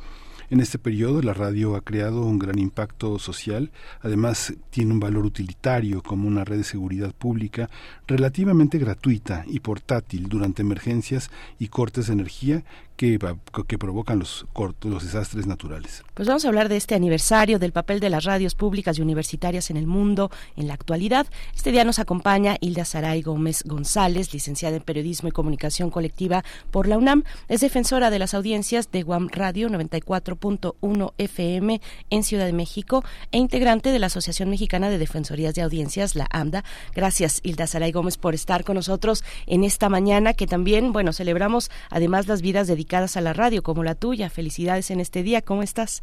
En 0.49 0.61
este 0.61 0.78
periodo 0.78 1.20
la 1.20 1.35
radio 1.35 1.76
ha 1.76 1.82
creado 1.82 2.25
un 2.25 2.38
gran 2.38 2.58
impacto 2.58 3.18
social, 3.18 3.70
además 4.00 4.54
tiene 4.70 4.92
un 4.92 5.00
valor 5.00 5.26
utilitario 5.26 6.02
como 6.02 6.26
una 6.26 6.45
red 6.45 6.56
de 6.56 6.64
seguridad 6.64 7.12
pública 7.12 7.69
relativamente 8.06 8.78
gratuita 8.78 9.45
y 9.47 9.60
portátil 9.60 10.30
durante 10.30 10.62
emergencias 10.62 11.30
y 11.58 11.69
cortes 11.69 12.06
de 12.06 12.14
energía 12.14 12.64
que, 12.99 13.78
provocan 13.78 14.19
los, 14.19 14.45
los 14.82 15.04
desastres 15.04 15.47
naturales. 15.47 16.02
Pues 16.15 16.26
vamos 16.26 16.45
a 16.45 16.49
hablar 16.49 16.69
de 16.69 16.76
este 16.76 16.97
aniversario, 16.97 17.61
del 17.61 17.71
papel 17.71 18.00
de 18.00 18.11
las 18.11 18.25
radios 18.25 18.56
públicas 18.56 18.99
y 18.99 19.02
universitarias 19.02 19.71
en 19.71 19.76
el 19.76 19.87
mundo 19.87 20.32
en 20.56 20.67
la 20.67 20.75
actualidad. 20.75 21.28
Este 21.54 21.71
día 21.71 21.84
nos 21.84 22.00
acompaña 22.00 22.56
Hilda 22.61 22.84
Saray 22.84 23.23
Gómez 23.23 23.63
González, 23.65 24.34
licenciada 24.34 24.76
en 24.76 24.82
Periodismo 24.82 25.28
y 25.28 25.32
Comunicación 25.32 25.91
Colectiva 25.91 26.45
por 26.73 26.89
la 26.89 26.99
UNAM. 26.99 27.23
Es 27.47 27.61
defensora 27.61 28.11
de 28.11 28.19
las 28.19 28.34
audiencias 28.34 28.91
de 28.91 29.04
Guam 29.04 29.28
Radio 29.30 29.69
94.1 29.69 31.13
FM 31.19 31.80
en 32.11 32.23
Ciudad 32.25 32.47
de 32.47 32.52
México 32.52 33.04
e 33.30 33.39
integrante 33.39 33.93
de 33.93 33.99
la 34.00 34.06
Asociación 34.06 34.50
Mexicana 34.50 34.91
de 34.91 34.99
Defensorías 34.99 35.54
de 35.54 35.63
Audiencias, 35.63 36.17
la 36.17 36.26
AMDA. 36.30 36.65
Gracias, 36.97 37.39
Hilda 37.45 37.69
Saray 37.69 37.93
Gómez, 37.93 38.17
por 38.17 38.34
estar 38.34 38.65
con 38.65 38.75
nosotros 38.75 39.23
en 39.47 39.63
esta 39.63 39.89
mañana 39.89 40.34
que 40.34 40.49
también, 40.49 40.93
bueno, 40.93 41.13
celebramos 41.13 41.71
además 41.91 42.26
las 42.26 42.43
vidas 42.43 42.67
dedicadas 42.67 42.88
a 42.97 43.21
la 43.21 43.33
radio 43.33 43.63
como 43.63 43.85
la 43.85 43.95
tuya. 43.95 44.31
Felicidades 44.31 44.91
en 44.91 45.01
este 45.01 45.23
día. 45.23 45.43
¿Cómo 45.43 45.63
estás? 45.63 46.03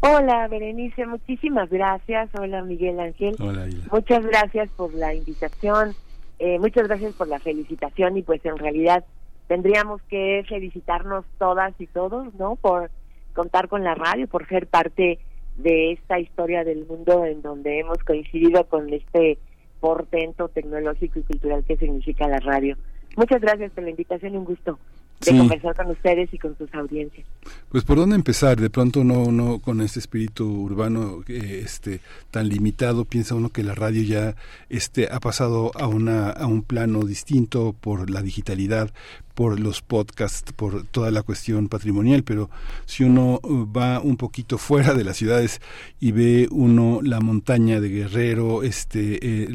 Hola, 0.00 0.48
Berenice. 0.48 1.06
Muchísimas 1.06 1.70
gracias. 1.70 2.28
Hola, 2.38 2.62
Miguel 2.62 3.00
Ángel. 3.00 3.34
Hola, 3.38 3.66
Muchas 3.90 4.24
gracias 4.24 4.68
por 4.76 4.92
la 4.94 5.14
invitación. 5.14 5.94
Eh, 6.38 6.58
muchas 6.58 6.88
gracias 6.88 7.14
por 7.14 7.28
la 7.28 7.38
felicitación 7.38 8.16
y 8.16 8.22
pues 8.22 8.44
en 8.44 8.58
realidad 8.58 9.04
tendríamos 9.46 10.00
que 10.02 10.44
felicitarnos 10.48 11.24
todas 11.38 11.74
y 11.78 11.86
todos, 11.86 12.34
¿no? 12.34 12.56
Por 12.56 12.90
contar 13.34 13.68
con 13.68 13.82
la 13.82 13.94
radio, 13.94 14.26
por 14.26 14.46
ser 14.46 14.66
parte 14.66 15.18
de 15.56 15.92
esta 15.92 16.18
historia 16.18 16.64
del 16.64 16.86
mundo 16.86 17.24
en 17.24 17.42
donde 17.42 17.80
hemos 17.80 17.98
coincidido 17.98 18.64
con 18.64 18.92
este 18.92 19.38
portento 19.80 20.48
tecnológico 20.48 21.18
y 21.18 21.22
cultural 21.22 21.64
que 21.66 21.76
significa 21.76 22.28
la 22.28 22.38
radio. 22.38 22.76
Muchas 23.16 23.40
gracias 23.40 23.72
por 23.72 23.84
la 23.84 23.90
invitación 23.90 24.34
y 24.34 24.36
un 24.36 24.44
gusto 24.44 24.78
de 25.20 25.36
conversar 25.36 25.76
con 25.76 25.90
ustedes 25.90 26.32
y 26.32 26.38
con 26.38 26.56
sus 26.56 26.72
audiencias. 26.74 27.26
Pues 27.68 27.84
por 27.84 27.98
dónde 27.98 28.16
empezar, 28.16 28.60
de 28.60 28.70
pronto 28.70 29.00
uno, 29.00 29.22
uno 29.22 29.58
con 29.58 29.80
este 29.80 29.98
espíritu 29.98 30.46
urbano 30.46 31.22
eh, 31.28 31.62
este 31.64 32.00
tan 32.30 32.48
limitado 32.48 33.04
piensa 33.04 33.34
uno 33.34 33.50
que 33.50 33.62
la 33.62 33.74
radio 33.74 34.02
ya 34.02 34.34
este 34.68 35.08
ha 35.10 35.20
pasado 35.20 35.72
a 35.74 35.86
una 35.86 36.30
a 36.30 36.46
un 36.46 36.62
plano 36.62 37.04
distinto 37.04 37.74
por 37.78 38.10
la 38.10 38.22
digitalidad, 38.22 38.90
por 39.40 39.58
los 39.58 39.80
podcasts, 39.80 40.52
por 40.52 40.84
toda 40.84 41.10
la 41.10 41.22
cuestión 41.22 41.68
patrimonial, 41.68 42.24
pero 42.24 42.50
si 42.84 43.04
uno 43.04 43.40
uh, 43.42 43.72
va 43.72 43.98
un 43.98 44.18
poquito 44.18 44.58
fuera 44.58 44.92
de 44.92 45.02
las 45.02 45.16
ciudades 45.16 45.62
y 45.98 46.12
ve 46.12 46.46
uno 46.50 47.00
la 47.02 47.20
montaña 47.20 47.80
de 47.80 47.88
Guerrero, 47.88 48.62
este, 48.62 49.14
eh, 49.14 49.48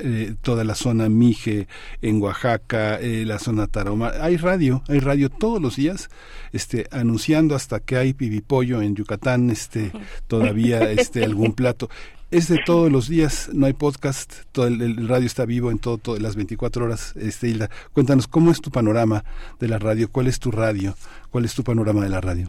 eh, 0.00 0.34
toda 0.40 0.64
la 0.64 0.74
zona 0.74 1.10
Mije 1.10 1.68
en 2.00 2.22
Oaxaca, 2.22 2.98
eh, 3.00 3.26
la 3.26 3.38
zona 3.38 3.66
Tarahumara, 3.66 4.24
hay 4.24 4.38
radio, 4.38 4.82
hay 4.88 5.00
radio 5.00 5.28
todos 5.28 5.60
los 5.60 5.76
días, 5.76 6.08
este, 6.54 6.86
anunciando 6.90 7.54
hasta 7.54 7.80
que 7.80 7.98
hay 7.98 8.14
pibipollo 8.14 8.80
en 8.80 8.94
Yucatán, 8.94 9.50
este, 9.50 9.92
todavía 10.26 10.90
este, 10.90 11.22
algún 11.22 11.52
plato 11.52 11.90
es 12.30 12.48
de 12.48 12.58
todos 12.58 12.92
los 12.92 13.08
días, 13.08 13.50
no 13.54 13.66
hay 13.66 13.72
podcast, 13.72 14.44
todo 14.52 14.66
el, 14.66 15.08
radio 15.08 15.24
está 15.24 15.46
vivo 15.46 15.70
en 15.70 15.78
todo, 15.78 16.18
las 16.18 16.36
24 16.36 16.84
horas. 16.84 17.16
Este, 17.16 17.48
Hilda, 17.48 17.70
cuéntanos, 17.94 18.28
¿cómo 18.28 18.50
es 18.50 18.60
tu 18.60 18.70
panorama 18.70 19.24
de 19.58 19.68
la 19.68 19.78
radio? 19.78 20.10
¿Cuál 20.12 20.26
es 20.26 20.38
tu 20.38 20.50
radio? 20.50 20.94
¿Cuál 21.30 21.46
es 21.46 21.54
tu 21.54 21.64
panorama 21.64 22.02
de 22.02 22.10
la 22.10 22.20
radio? 22.20 22.48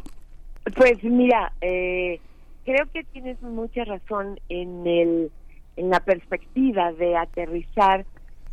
Pues 0.75 1.01
mira, 1.03 1.53
eh, 1.61 2.19
creo 2.65 2.87
que 2.93 3.05
tienes 3.05 3.41
mucha 3.41 3.85
razón 3.85 4.37
en, 4.49 4.85
el, 4.85 5.31
en 5.77 5.89
la 5.89 6.01
perspectiva 6.01 6.91
de 6.91 7.15
aterrizar 7.15 8.05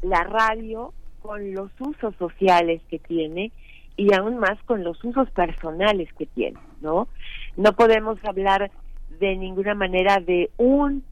la 0.03 0.23
radio 0.23 0.93
con 1.23 1.55
los 1.55 1.73
usos 1.81 2.15
sociales 2.21 2.81
que 2.89 3.01
tiene 3.01 3.51
y 3.97 4.15
aún 4.15 4.39
más 4.39 4.63
con 4.65 4.85
los 4.85 5.03
usos 5.03 5.29
personales 5.31 6.09
que 6.17 6.27
tiene, 6.27 6.61
¿no? 6.81 7.09
No 7.57 7.73
podemos 7.73 8.19
hablar 8.25 8.71
de 9.19 9.35
ninguna 9.35 9.75
manera 9.75 10.21
de 10.21 10.51
un 10.59 11.03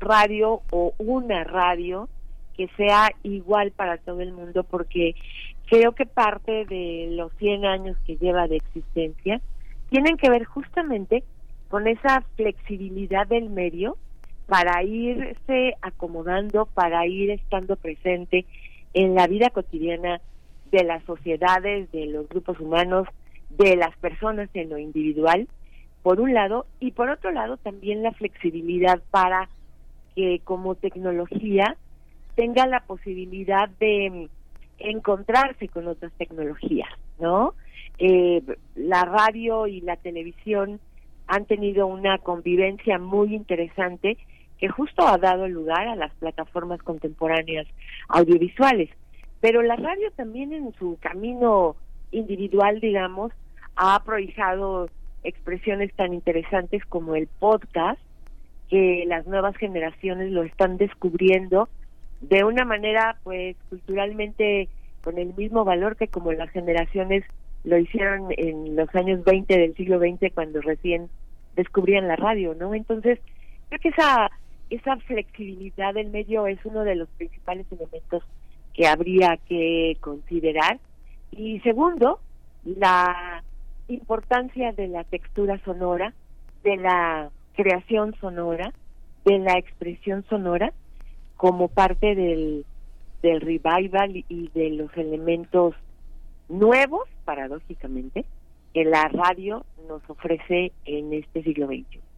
radio 0.00 0.62
o 0.70 0.94
una 0.98 1.44
radio 1.44 2.08
que 2.56 2.68
sea 2.76 3.10
igual 3.22 3.70
para 3.70 3.98
todo 3.98 4.20
el 4.20 4.32
mundo 4.32 4.64
porque 4.64 5.14
creo 5.68 5.92
que 5.92 6.06
parte 6.06 6.64
de 6.64 7.08
los 7.12 7.32
100 7.34 7.64
años 7.64 7.96
que 8.06 8.16
lleva 8.16 8.48
de 8.48 8.56
existencia 8.56 9.40
tienen 9.88 10.16
que 10.16 10.30
ver 10.30 10.44
justamente 10.44 11.22
con 11.68 11.86
esa 11.86 12.22
flexibilidad 12.36 13.26
del 13.26 13.50
medio 13.50 13.96
para 14.46 14.82
irse 14.82 15.74
acomodando, 15.80 16.66
para 16.66 17.06
ir 17.06 17.30
estando 17.30 17.76
presente 17.76 18.44
en 18.94 19.14
la 19.14 19.28
vida 19.28 19.50
cotidiana 19.50 20.20
de 20.72 20.82
las 20.82 21.04
sociedades, 21.04 21.90
de 21.92 22.06
los 22.06 22.28
grupos 22.28 22.58
humanos, 22.58 23.06
de 23.50 23.76
las 23.76 23.96
personas 23.98 24.48
en 24.54 24.70
lo 24.70 24.78
individual, 24.78 25.48
por 26.02 26.20
un 26.20 26.34
lado, 26.34 26.66
y 26.80 26.92
por 26.92 27.10
otro 27.10 27.30
lado 27.30 27.56
también 27.58 28.02
la 28.02 28.12
flexibilidad 28.12 29.00
para 29.10 29.48
que 30.20 30.40
como 30.44 30.74
tecnología 30.74 31.76
tenga 32.34 32.66
la 32.66 32.80
posibilidad 32.80 33.70
de 33.80 34.28
encontrarse 34.78 35.68
con 35.68 35.88
otras 35.88 36.12
tecnologías, 36.18 36.90
¿no? 37.18 37.54
Eh, 37.98 38.42
la 38.74 39.04
radio 39.04 39.66
y 39.66 39.80
la 39.80 39.96
televisión 39.96 40.78
han 41.26 41.46
tenido 41.46 41.86
una 41.86 42.18
convivencia 42.18 42.98
muy 42.98 43.34
interesante 43.34 44.18
que 44.58 44.68
justo 44.68 45.06
ha 45.06 45.16
dado 45.16 45.48
lugar 45.48 45.88
a 45.88 45.96
las 45.96 46.12
plataformas 46.16 46.82
contemporáneas 46.82 47.66
audiovisuales. 48.08 48.90
Pero 49.40 49.62
la 49.62 49.76
radio 49.76 50.10
también 50.16 50.52
en 50.52 50.74
su 50.78 50.98
camino 51.00 51.76
individual, 52.10 52.78
digamos, 52.80 53.32
ha 53.74 54.02
prohijado 54.04 54.90
expresiones 55.24 55.94
tan 55.94 56.12
interesantes 56.12 56.84
como 56.84 57.14
el 57.14 57.26
podcast, 57.26 58.00
que 58.70 59.04
las 59.06 59.26
nuevas 59.26 59.56
generaciones 59.56 60.30
lo 60.30 60.44
están 60.44 60.76
descubriendo 60.76 61.68
de 62.20 62.44
una 62.44 62.64
manera 62.64 63.16
pues 63.24 63.56
culturalmente 63.68 64.68
con 65.02 65.18
el 65.18 65.34
mismo 65.34 65.64
valor 65.64 65.96
que 65.96 66.08
como 66.08 66.32
las 66.32 66.50
generaciones 66.50 67.24
lo 67.64 67.78
hicieron 67.78 68.28
en 68.30 68.76
los 68.76 68.94
años 68.94 69.24
20 69.24 69.58
del 69.58 69.74
siglo 69.74 69.98
XX 69.98 70.32
cuando 70.32 70.60
recién 70.60 71.08
descubrían 71.56 72.08
la 72.08 72.16
radio, 72.16 72.54
¿no? 72.54 72.74
Entonces, 72.74 73.18
creo 73.68 73.80
que 73.80 73.88
esa, 73.88 74.30
esa 74.70 74.96
flexibilidad 74.98 75.92
del 75.92 76.10
medio 76.10 76.46
es 76.46 76.58
uno 76.64 76.84
de 76.84 76.94
los 76.94 77.08
principales 77.10 77.66
elementos 77.70 78.22
que 78.72 78.86
habría 78.86 79.38
que 79.48 79.96
considerar. 80.00 80.78
Y 81.32 81.60
segundo, 81.60 82.20
la 82.64 83.42
importancia 83.88 84.72
de 84.72 84.88
la 84.88 85.04
textura 85.04 85.58
sonora, 85.64 86.14
de 86.62 86.76
la 86.76 87.30
creación 87.62 88.14
sonora, 88.20 88.72
de 89.24 89.38
la 89.38 89.58
expresión 89.58 90.24
sonora, 90.30 90.72
como 91.36 91.68
parte 91.68 92.14
del, 92.14 92.64
del 93.22 93.40
revival 93.40 94.24
y 94.28 94.48
de 94.54 94.70
los 94.70 94.94
elementos 94.96 95.74
nuevos, 96.48 97.08
paradójicamente, 97.24 98.24
que 98.72 98.84
la 98.84 99.08
radio 99.08 99.64
nos 99.88 100.02
ofrece 100.08 100.72
en 100.84 101.12
este 101.12 101.42
siglo 101.42 101.66
XXI. 101.66 102.09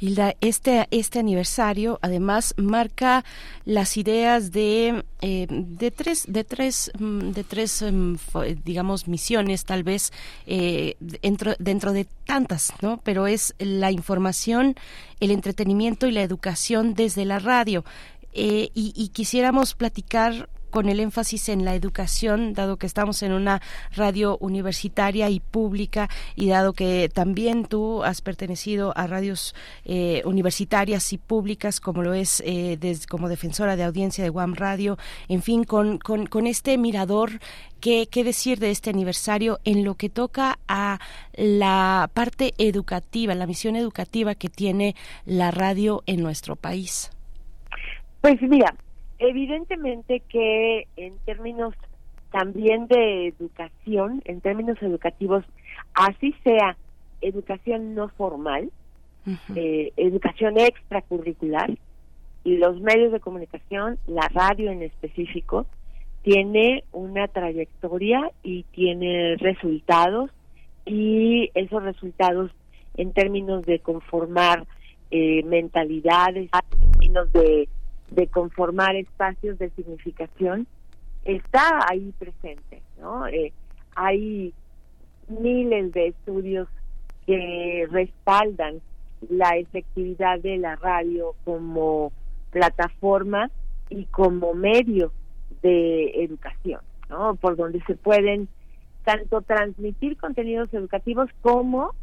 Y 0.00 0.16
este, 0.40 0.86
este 0.90 1.18
aniversario 1.18 1.98
además 2.02 2.54
marca 2.56 3.24
las 3.64 3.96
ideas 3.96 4.52
de, 4.52 5.04
eh, 5.20 5.46
de 5.48 5.90
tres, 5.90 6.24
de 6.28 6.44
tres, 6.44 6.90
mm, 6.98 7.30
de 7.30 7.44
tres 7.44 7.82
em, 7.82 8.16
digamos, 8.64 9.08
misiones 9.08 9.64
tal 9.64 9.82
vez 9.82 10.12
eh, 10.46 10.96
dentro, 11.00 11.54
dentro 11.58 11.92
de 11.92 12.06
tantas, 12.26 12.72
¿no? 12.80 13.00
Pero 13.04 13.26
es 13.26 13.54
la 13.58 13.90
información, 13.90 14.76
el 15.20 15.30
entretenimiento 15.30 16.06
y 16.06 16.12
la 16.12 16.22
educación 16.22 16.94
desde 16.94 17.24
la 17.24 17.38
radio. 17.38 17.84
Eh, 18.34 18.70
y, 18.74 18.92
y, 18.96 19.08
quisiéramos 19.08 19.74
platicar 19.74 20.48
con 20.72 20.88
el 20.88 20.98
énfasis 20.98 21.50
en 21.50 21.64
la 21.64 21.76
educación, 21.76 22.54
dado 22.54 22.78
que 22.78 22.86
estamos 22.86 23.22
en 23.22 23.32
una 23.32 23.60
radio 23.94 24.38
universitaria 24.38 25.28
y 25.28 25.38
pública 25.38 26.08
y 26.34 26.48
dado 26.48 26.72
que 26.72 27.10
también 27.12 27.66
tú 27.66 28.02
has 28.02 28.22
pertenecido 28.22 28.92
a 28.96 29.06
radios 29.06 29.54
eh, 29.84 30.22
universitarias 30.24 31.12
y 31.12 31.18
públicas, 31.18 31.78
como 31.78 32.02
lo 32.02 32.14
es 32.14 32.42
eh, 32.46 32.78
como 33.08 33.28
defensora 33.28 33.76
de 33.76 33.84
audiencia 33.84 34.24
de 34.24 34.30
Guam 34.30 34.54
Radio, 34.54 34.96
en 35.28 35.42
fin, 35.42 35.64
con, 35.64 35.98
con, 35.98 36.26
con 36.26 36.46
este 36.46 36.78
mirador 36.78 37.38
¿Qué, 37.80 38.06
¿Qué, 38.08 38.22
decir 38.22 38.60
de 38.60 38.70
este 38.70 38.90
aniversario 38.90 39.58
en 39.64 39.84
lo 39.84 39.96
que 39.96 40.08
toca 40.08 40.60
a 40.68 41.00
la 41.34 42.08
parte 42.14 42.54
educativa, 42.56 43.34
la 43.34 43.44
misión 43.44 43.74
educativa 43.74 44.36
que 44.36 44.48
tiene 44.48 44.94
la 45.26 45.50
radio 45.50 46.04
en 46.06 46.22
nuestro 46.22 46.54
país? 46.54 47.10
Pues 48.20 48.40
mira, 48.40 48.72
Evidentemente 49.24 50.18
que 50.28 50.88
en 50.96 51.16
términos 51.18 51.74
también 52.32 52.88
de 52.88 53.28
educación, 53.28 54.20
en 54.24 54.40
términos 54.40 54.82
educativos, 54.82 55.44
así 55.94 56.34
sea 56.42 56.76
educación 57.20 57.94
no 57.94 58.08
formal, 58.08 58.72
eh, 59.54 59.92
educación 59.96 60.58
extracurricular, 60.58 61.70
y 62.42 62.56
los 62.56 62.80
medios 62.80 63.12
de 63.12 63.20
comunicación, 63.20 63.96
la 64.08 64.26
radio 64.26 64.72
en 64.72 64.82
específico, 64.82 65.66
tiene 66.22 66.82
una 66.90 67.28
trayectoria 67.28 68.28
y 68.42 68.64
tiene 68.72 69.36
resultados 69.36 70.32
y 70.84 71.52
esos 71.54 71.80
resultados 71.80 72.50
en 72.96 73.12
términos 73.12 73.64
de 73.66 73.78
conformar 73.78 74.66
eh, 75.12 75.44
mentalidades, 75.44 76.50
en 76.52 76.90
términos 76.90 77.32
de 77.32 77.68
de 78.14 78.26
conformar 78.26 78.94
espacios 78.96 79.58
de 79.58 79.70
significación 79.70 80.66
está 81.24 81.86
ahí 81.90 82.12
presente, 82.18 82.82
¿no? 83.00 83.26
Eh, 83.26 83.52
hay 83.94 84.52
miles 85.28 85.92
de 85.92 86.08
estudios 86.08 86.68
que 87.26 87.86
respaldan 87.90 88.80
la 89.30 89.56
efectividad 89.56 90.40
de 90.40 90.58
la 90.58 90.76
radio 90.76 91.34
como 91.44 92.12
plataforma 92.50 93.50
y 93.88 94.04
como 94.06 94.52
medio 94.54 95.12
de 95.62 96.24
educación, 96.24 96.80
¿no? 97.08 97.36
Por 97.36 97.56
donde 97.56 97.82
se 97.86 97.94
pueden 97.94 98.48
tanto 99.04 99.42
transmitir 99.42 100.16
contenidos 100.16 100.72
educativos 100.74 101.30
como 101.40 101.94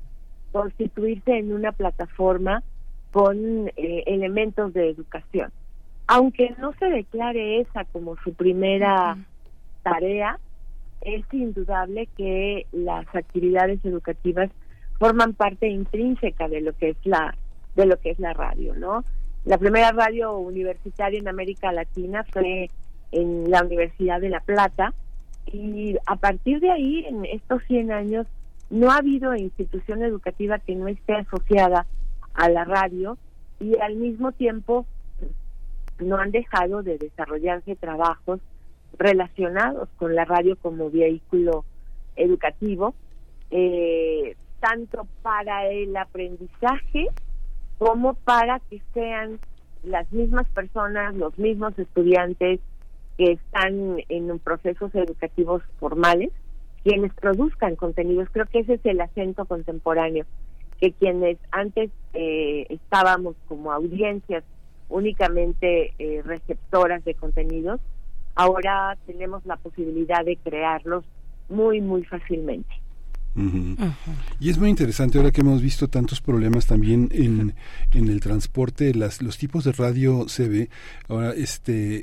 constituirse 0.52 1.38
en 1.38 1.54
una 1.54 1.72
plataforma 1.72 2.64
con 3.12 3.68
eh, 3.76 4.04
elementos 4.08 4.74
de 4.74 4.90
educación 4.90 5.52
aunque 6.12 6.56
no 6.58 6.74
se 6.74 6.88
declare 6.88 7.62
esa 7.62 7.86
como 7.86 8.18
su 8.24 8.34
primera 8.34 9.16
tarea, 9.84 10.40
es 11.02 11.24
indudable 11.32 12.08
que 12.18 12.66
las 12.72 13.06
actividades 13.16 13.80
educativas 13.86 14.50
forman 14.98 15.36
parte 15.36 15.68
intrínseca 15.68 16.48
de 16.48 16.62
lo 16.62 16.74
que 16.74 16.90
es 16.90 16.98
la 17.04 17.36
de 17.76 17.86
lo 17.86 18.00
que 18.00 18.10
es 18.10 18.18
la 18.18 18.34
radio, 18.34 18.74
¿no? 18.74 19.04
La 19.46 19.60
primera 19.60 19.92
radio 19.92 20.36
universitaria 20.36 21.20
en 21.20 21.28
América 21.28 21.72
Latina 21.72 22.26
fue 22.34 22.72
en 23.12 23.52
la 23.52 23.64
Universidad 23.64 24.20
de 24.20 24.30
La 24.30 24.40
Plata 24.40 24.96
y 25.46 25.96
a 26.08 26.16
partir 26.16 26.60
de 26.60 26.72
ahí, 26.72 27.06
en 27.06 27.24
estos 27.26 27.64
100 27.66 27.92
años, 27.92 28.26
no 28.72 28.90
ha 28.90 28.98
habido 28.98 29.36
institución 29.36 30.02
educativa 30.02 30.58
que 30.58 30.74
no 30.74 30.88
esté 30.88 31.14
asociada 31.14 31.86
a 32.34 32.50
la 32.50 32.66
radio 32.66 33.16
y 33.60 33.78
al 33.78 33.96
mismo 33.96 34.32
tiempo 34.32 34.88
no 36.00 36.18
han 36.18 36.32
dejado 36.32 36.84
de 36.84 36.98
desarrollarse 36.98 37.76
trabajos 37.76 38.40
relacionados 38.98 39.90
con 39.98 40.16
la 40.16 40.26
radio 40.26 40.56
como 40.58 40.90
vehículo 40.90 41.66
educativo, 42.16 42.94
eh, 43.52 44.36
tanto 44.60 45.08
para 45.22 45.68
el 45.70 45.96
aprendizaje 45.96 47.08
como 47.78 48.14
para 48.14 48.60
que 48.70 48.82
sean 48.94 49.40
las 49.84 50.12
mismas 50.12 50.48
personas, 50.50 51.16
los 51.16 51.38
mismos 51.40 51.78
estudiantes 51.80 52.60
que 53.18 53.34
están 53.34 53.98
en 54.10 54.40
procesos 54.40 54.94
educativos 54.96 55.62
formales, 55.80 56.32
quienes 56.84 57.14
produzcan 57.14 57.76
contenidos. 57.76 58.28
Creo 58.32 58.46
que 58.46 58.60
ese 58.60 58.76
es 58.76 58.86
el 58.86 59.00
acento 59.02 59.46
contemporáneo, 59.46 60.26
que 60.80 60.92
quienes 60.92 61.38
antes 61.52 61.90
eh, 62.14 62.66
estábamos 62.70 63.36
como 63.48 63.72
audiencias 63.72 64.44
únicamente 64.90 65.94
eh, 66.00 66.22
receptoras 66.24 67.04
de 67.06 67.14
contenidos, 67.16 67.80
ahora 68.36 68.98
tenemos 69.06 69.46
la 69.46 69.58
posibilidad 69.58 70.26
de 70.26 70.36
crearlos 70.38 71.06
muy, 71.50 71.82
muy 71.82 72.04
fácilmente. 72.04 72.74
Y 74.40 74.50
es 74.50 74.58
muy 74.58 74.70
interesante 74.70 75.18
ahora 75.18 75.32
que 75.32 75.42
hemos 75.42 75.62
visto 75.62 75.88
tantos 75.88 76.20
problemas 76.20 76.66
también 76.66 77.10
en, 77.14 77.54
en 77.94 78.10
el 78.10 78.20
transporte, 78.20 78.94
las, 78.94 79.22
los 79.22 79.38
tipos 79.38 79.64
de 79.64 79.72
radio 79.72 80.28
se 80.28 80.50
ve. 80.50 80.70
Ahora 81.08 81.32
este, 81.32 81.72
eh, 81.72 82.02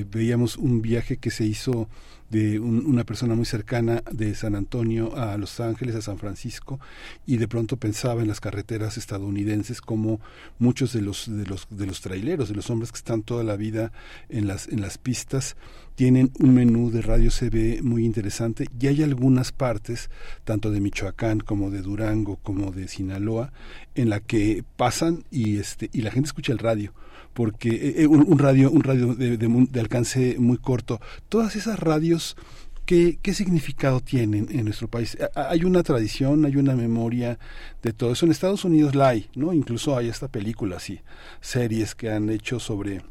eh, 0.00 0.04
veíamos 0.10 0.56
un 0.56 0.82
viaje 0.82 1.16
que 1.16 1.30
se 1.30 1.44
hizo 1.44 1.88
de 2.30 2.60
una 2.60 3.04
persona 3.04 3.34
muy 3.34 3.46
cercana 3.46 4.02
de 4.10 4.34
San 4.34 4.54
Antonio 4.54 5.16
a 5.16 5.36
Los 5.38 5.60
Ángeles, 5.60 5.94
a 5.94 6.02
San 6.02 6.18
Francisco, 6.18 6.78
y 7.26 7.38
de 7.38 7.48
pronto 7.48 7.76
pensaba 7.76 8.20
en 8.20 8.28
las 8.28 8.40
carreteras 8.40 8.98
estadounidenses 8.98 9.80
como 9.80 10.20
muchos 10.58 10.92
de 10.92 11.00
los 11.00 11.26
de 11.26 11.46
los 11.46 11.66
de 11.70 11.86
los 11.86 12.00
traileros, 12.00 12.48
de 12.48 12.54
los 12.54 12.70
hombres 12.70 12.92
que 12.92 12.98
están 12.98 13.22
toda 13.22 13.44
la 13.44 13.56
vida 13.56 13.92
en 14.28 14.46
las 14.46 14.68
en 14.68 14.80
las 14.80 14.98
pistas. 14.98 15.56
Tienen 15.94 16.30
un 16.38 16.54
menú 16.54 16.92
de 16.92 17.02
radio 17.02 17.30
CB 17.30 17.82
muy 17.82 18.04
interesante 18.04 18.66
y 18.78 18.86
hay 18.86 19.02
algunas 19.02 19.50
partes, 19.50 20.10
tanto 20.44 20.70
de 20.70 20.80
Michoacán 20.80 21.40
como 21.40 21.70
de 21.70 21.82
Durango 21.82 22.36
como 22.36 22.70
de 22.70 22.86
Sinaloa, 22.86 23.52
en 23.96 24.08
la 24.08 24.20
que 24.20 24.62
pasan 24.76 25.24
y 25.30 25.58
este 25.58 25.90
y 25.92 26.02
la 26.02 26.12
gente 26.12 26.28
escucha 26.28 26.52
el 26.52 26.58
radio 26.58 26.92
porque 27.38 27.68
eh, 27.68 27.94
eh, 27.98 28.06
un, 28.08 28.36
radio 28.36 28.68
un 28.68 28.82
radio 28.82 29.14
de, 29.14 29.78
alcance 29.78 30.34
muy 30.40 30.58
corto 30.58 31.00
todas 31.28 31.54
esas 31.54 31.78
radios 31.78 32.36
¿Qué, 32.84 33.18
¿Qué 33.22 33.32
significado 33.34 34.00
tienen 34.00 34.48
en 34.50 34.64
nuestro 34.64 34.88
país? 34.88 35.18
Hay 35.34 35.64
una 35.64 35.82
tradición, 35.82 36.46
hay 36.46 36.56
una 36.56 36.74
memoria 36.74 37.38
de 37.82 37.92
todo 37.92 38.12
eso. 38.12 38.24
En 38.24 38.32
Estados 38.32 38.64
Unidos 38.64 38.94
la 38.94 39.08
hay, 39.08 39.28
¿no? 39.34 39.52
Incluso 39.52 39.94
hay 39.94 40.08
hasta 40.08 40.28
películas 40.28 40.88
y 40.88 40.98
series 41.42 41.94
que 41.94 42.10
han 42.10 42.30
hecho 42.30 42.58
sobre 42.58 43.02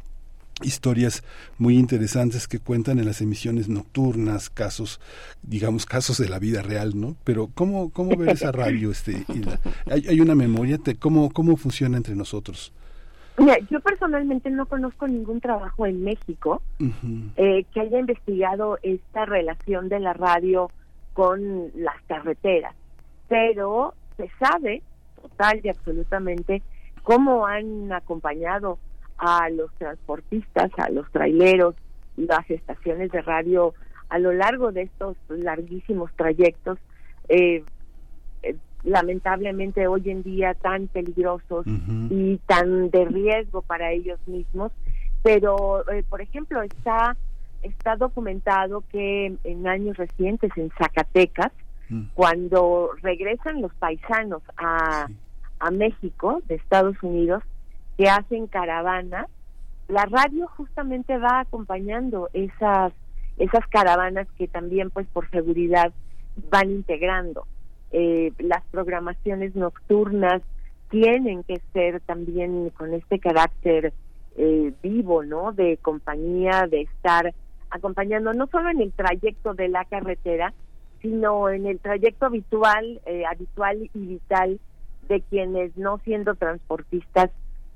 historias 0.64 1.24
muy 1.60 1.78
interesantes 1.78 2.48
que 2.48 2.58
cuentan 2.58 2.98
en 2.98 3.06
las 3.06 3.22
emisiones 3.22 3.70
nocturnas, 3.70 4.50
casos, 4.50 5.00
digamos, 5.44 5.86
casos 5.86 6.18
de 6.18 6.28
la 6.28 6.40
vida 6.40 6.64
real, 6.64 7.00
¿no? 7.00 7.16
Pero 7.24 7.52
¿cómo, 7.54 7.92
cómo 7.92 8.18
ver 8.18 8.30
esa 8.30 8.52
radio? 8.52 8.90
Este, 8.90 9.26
hay, 9.86 10.08
hay, 10.08 10.20
una 10.20 10.34
memoria, 10.34 10.80
de 10.80 10.96
¿cómo, 10.96 11.30
¿cómo 11.30 11.56
funciona 11.56 11.98
entre 11.98 12.16
nosotros? 12.16 12.74
Mira, 13.38 13.60
yo 13.70 13.80
personalmente 13.82 14.50
no 14.50 14.66
conozco 14.66 15.08
ningún 15.08 15.42
trabajo 15.42 15.86
en 15.86 16.04
México 16.04 16.62
eh, 17.36 17.66
que 17.72 17.80
haya 17.80 18.00
investigado 18.00 18.80
esta 18.82 19.26
relación 19.26 19.90
de 19.90 20.00
la 20.00 20.14
radio 20.14 20.72
con 21.14 21.72
las 21.76 22.02
carreteras, 22.08 22.76
pero 23.28 23.94
se 24.18 24.30
sabe 24.40 24.82
total 25.22 25.62
y 25.64 25.70
absolutamente 25.70 26.64
cómo 27.04 27.46
han 27.46 27.92
acompañado 27.94 28.80
a 29.20 29.50
los 29.50 29.72
transportistas, 29.76 30.72
a 30.78 30.90
los 30.90 31.10
traileros, 31.12 31.76
las 32.16 32.50
estaciones 32.50 33.12
de 33.12 33.22
radio 33.22 33.74
a 34.10 34.20
lo 34.20 34.32
largo 34.32 34.72
de 34.72 34.84
estos 34.84 35.16
larguísimos 35.30 36.12
trayectos. 36.16 36.80
Eh, 37.30 37.64
eh, 38.44 38.56
lamentablemente 38.88 39.86
hoy 39.88 40.10
en 40.10 40.24
día 40.24 40.54
tan 40.54 40.88
peligrosos 40.88 41.66
y 42.10 42.38
tan 42.48 42.90
de 42.90 43.06
riesgo 43.06 43.62
para 43.62 43.92
ellos 43.92 44.20
mismos. 44.28 44.72
Pero, 45.24 45.88
eh, 45.92 46.04
por 46.10 46.22
ejemplo, 46.22 46.62
está, 46.62 47.18
está 47.64 47.98
documentado 47.98 48.84
que 48.90 49.36
en 49.44 49.68
años 49.68 49.98
recientes 49.98 50.52
en 50.56 50.72
Zacatecas, 50.78 51.52
mm. 51.90 52.04
cuando 52.14 52.92
regresan 53.02 53.62
los 53.62 53.74
paisanos 53.74 54.42
a, 54.56 55.08
a 55.60 55.72
México 55.72 56.42
de 56.48 56.56
Estados 56.56 56.96
Unidos, 57.04 57.44
que 57.98 58.08
hacen 58.08 58.48
caravanas, 58.48 59.28
la 59.90 60.06
radio 60.06 60.48
justamente 60.56 61.18
va 61.18 61.42
acompañando 61.42 62.30
esas 62.34 62.94
esas 63.38 63.68
caravanas 63.68 64.28
que 64.36 64.48
también 64.48 64.90
pues 64.90 65.06
por 65.14 65.30
seguridad 65.30 65.94
van 66.50 66.72
integrando 66.72 67.46
eh, 67.92 68.32
las 68.40 68.64
programaciones 68.72 69.56
nocturnas 69.56 70.42
tienen 70.90 71.44
que 71.44 71.62
ser 71.74 72.02
también 72.02 72.70
con 72.72 72.94
este 72.94 73.20
carácter 73.20 73.94
eh, 74.38 74.74
vivo, 74.82 75.24
¿no? 75.24 75.52
De 75.52 75.78
compañía, 75.78 76.68
de 76.70 76.82
estar 76.82 77.34
acompañando 77.70 78.34
no 78.34 78.48
solo 78.48 78.70
en 78.70 78.82
el 78.82 78.92
trayecto 78.94 79.54
de 79.54 79.68
la 79.68 79.84
carretera, 79.86 80.54
sino 81.02 81.50
en 81.50 81.66
el 81.66 81.80
trayecto 81.80 82.28
habitual, 82.28 83.02
eh, 83.06 83.24
habitual 83.26 83.90
y 83.94 84.00
vital 84.00 84.60
de 85.08 85.22
quienes 85.22 85.76
no 85.78 86.00
siendo 86.00 86.36
transportistas 86.36 87.32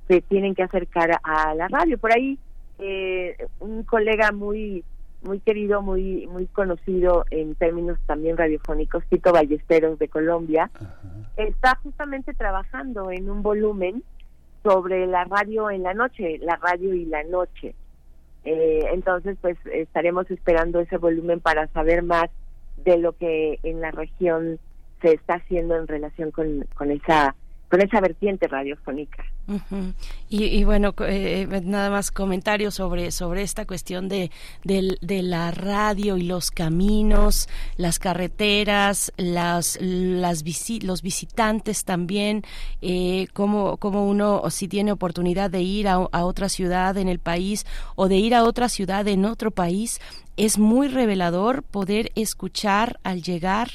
se 0.07 0.21
tienen 0.21 0.55
que 0.55 0.63
acercar 0.63 1.11
a 1.23 1.53
la 1.55 1.67
radio. 1.67 1.97
Por 1.97 2.13
ahí 2.13 2.37
eh, 2.79 3.35
un 3.59 3.83
colega 3.83 4.31
muy 4.31 4.83
muy 5.23 5.39
querido, 5.39 5.81
muy 5.81 6.27
muy 6.27 6.47
conocido 6.47 7.25
en 7.29 7.55
términos 7.55 7.99
también 8.05 8.37
radiofónicos, 8.37 9.03
Tito 9.05 9.31
Ballesteros 9.31 9.99
de 9.99 10.07
Colombia, 10.07 10.71
está 11.37 11.75
justamente 11.83 12.33
trabajando 12.33 13.11
en 13.11 13.29
un 13.29 13.43
volumen 13.43 14.03
sobre 14.63 15.07
la 15.07 15.23
radio 15.25 15.69
en 15.69 15.83
la 15.83 15.93
noche, 15.93 16.37
la 16.39 16.55
radio 16.55 16.93
y 16.93 17.05
la 17.05 17.23
noche. 17.23 17.75
Eh, 18.43 18.85
entonces, 18.91 19.37
pues 19.41 19.57
estaremos 19.71 20.29
esperando 20.31 20.79
ese 20.79 20.97
volumen 20.97 21.39
para 21.39 21.67
saber 21.67 22.03
más 22.03 22.29
de 22.83 22.97
lo 22.97 23.13
que 23.13 23.59
en 23.63 23.81
la 23.81 23.91
región 23.91 24.59
se 25.01 25.13
está 25.13 25.35
haciendo 25.35 25.75
en 25.75 25.87
relación 25.87 26.31
con, 26.31 26.65
con 26.75 26.91
esa 26.91 27.35
con 27.69 27.81
esa 27.81 28.01
vertiente 28.01 28.47
radiofónica. 28.49 29.23
Y, 30.29 30.63
bueno, 30.63 30.93
eh, 31.07 31.47
nada 31.63 31.89
más 31.89 32.11
comentarios 32.11 32.75
sobre, 32.75 33.11
sobre 33.11 33.43
esta 33.43 33.65
cuestión 33.65 34.07
de, 34.07 34.31
de, 34.63 35.21
la 35.23 35.51
radio 35.51 36.17
y 36.17 36.23
los 36.23 36.51
caminos, 36.51 37.49
las 37.77 37.99
carreteras, 37.99 39.11
las, 39.17 39.77
las 39.81 40.43
los 40.81 41.01
visitantes 41.01 41.83
también, 41.83 42.43
eh, 42.81 43.27
cómo, 43.33 43.77
cómo 43.77 44.07
uno, 44.07 44.43
si 44.49 44.67
tiene 44.67 44.91
oportunidad 44.91 45.49
de 45.49 45.61
ir 45.61 45.87
a, 45.87 45.93
a 45.93 46.25
otra 46.25 46.49
ciudad 46.49 46.97
en 46.97 47.07
el 47.07 47.19
país 47.19 47.65
o 47.95 48.07
de 48.07 48.17
ir 48.17 48.35
a 48.35 48.43
otra 48.43 48.69
ciudad 48.69 49.07
en 49.07 49.25
otro 49.25 49.51
país, 49.51 49.99
es 50.37 50.57
muy 50.57 50.87
revelador 50.87 51.63
poder 51.63 52.11
escuchar 52.15 52.99
al 53.03 53.21
llegar 53.21 53.69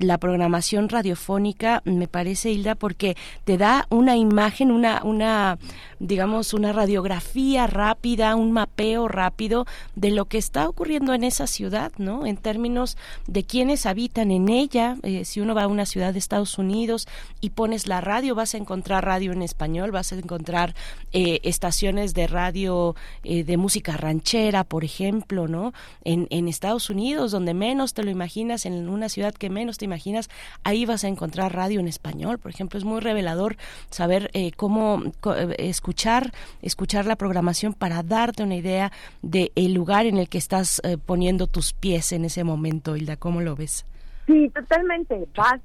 la 0.00 0.18
programación 0.18 0.88
radiofónica, 0.88 1.82
me 1.84 2.08
parece, 2.08 2.50
Hilda, 2.50 2.74
porque 2.74 3.16
te 3.44 3.58
da 3.58 3.86
una 3.90 4.16
imagen, 4.16 4.70
una, 4.70 5.02
una, 5.10 5.58
digamos, 5.98 6.54
una 6.54 6.72
radiografía 6.72 7.66
rápida, 7.66 8.34
un 8.36 8.52
mapeo 8.52 9.08
rápido 9.08 9.66
de 9.94 10.10
lo 10.10 10.24
que 10.24 10.38
está 10.38 10.68
ocurriendo 10.68 11.12
en 11.12 11.24
esa 11.24 11.46
ciudad, 11.46 11.92
¿no? 11.98 12.26
En 12.26 12.36
términos 12.36 12.96
de 13.26 13.44
quienes 13.44 13.86
habitan 13.86 14.30
en 14.30 14.48
ella. 14.48 14.96
Eh, 15.02 15.24
si 15.24 15.40
uno 15.40 15.54
va 15.54 15.64
a 15.64 15.68
una 15.68 15.86
ciudad 15.86 16.12
de 16.12 16.18
Estados 16.18 16.58
Unidos 16.58 17.08
y 17.40 17.50
pones 17.50 17.86
la 17.86 18.00
radio, 18.00 18.34
vas 18.34 18.54
a 18.54 18.58
encontrar 18.58 19.04
radio 19.04 19.32
en 19.32 19.42
español, 19.42 19.90
vas 19.90 20.12
a 20.12 20.16
encontrar 20.16 20.74
eh, 21.12 21.40
estaciones 21.42 22.14
de 22.14 22.26
radio 22.26 22.94
eh, 23.24 23.44
de 23.44 23.56
música 23.56 23.96
ranchera, 23.96 24.64
por 24.64 24.84
ejemplo, 24.84 25.48
¿no? 25.48 25.72
En, 26.04 26.26
en 26.30 26.48
Estados 26.48 26.90
Unidos, 26.90 27.32
donde 27.32 27.54
menos 27.54 27.94
te 27.94 28.02
lo 28.02 28.10
imaginas, 28.10 28.64
en 28.66 28.88
una 28.88 29.08
ciudad 29.08 29.34
que 29.34 29.50
menos 29.50 29.78
te 29.78 29.84
imaginas, 29.84 30.30
ahí 30.64 30.86
vas 30.86 31.04
a 31.04 31.08
encontrar 31.08 31.54
radio 31.54 31.80
en 31.80 31.88
español, 31.88 32.38
por 32.38 32.50
ejemplo, 32.50 32.78
es 32.78 32.84
muy 32.84 33.00
revelador 33.00 33.56
saber 33.90 34.30
eh, 34.34 34.52
cómo 34.52 34.99
eh, 35.06 35.54
escuchar, 35.58 36.32
escuchar 36.62 37.06
la 37.06 37.16
programación 37.16 37.72
para 37.72 38.02
darte 38.02 38.42
una 38.42 38.56
idea 38.56 38.92
de 39.22 39.52
el 39.54 39.74
lugar 39.74 40.06
en 40.06 40.18
el 40.18 40.28
que 40.28 40.38
estás 40.38 40.80
eh, 40.84 40.96
poniendo 40.98 41.46
tus 41.46 41.72
pies 41.72 42.12
en 42.12 42.24
ese 42.24 42.44
momento, 42.44 42.96
Hilda, 42.96 43.16
¿cómo 43.16 43.40
lo 43.40 43.56
ves? 43.56 43.86
Sí, 44.26 44.48
totalmente. 44.50 45.26
Vas 45.36 45.60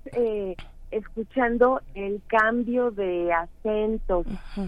escuchando 0.92 1.82
el 1.94 2.22
cambio 2.28 2.90
de 2.92 3.32
acentos 3.32 4.26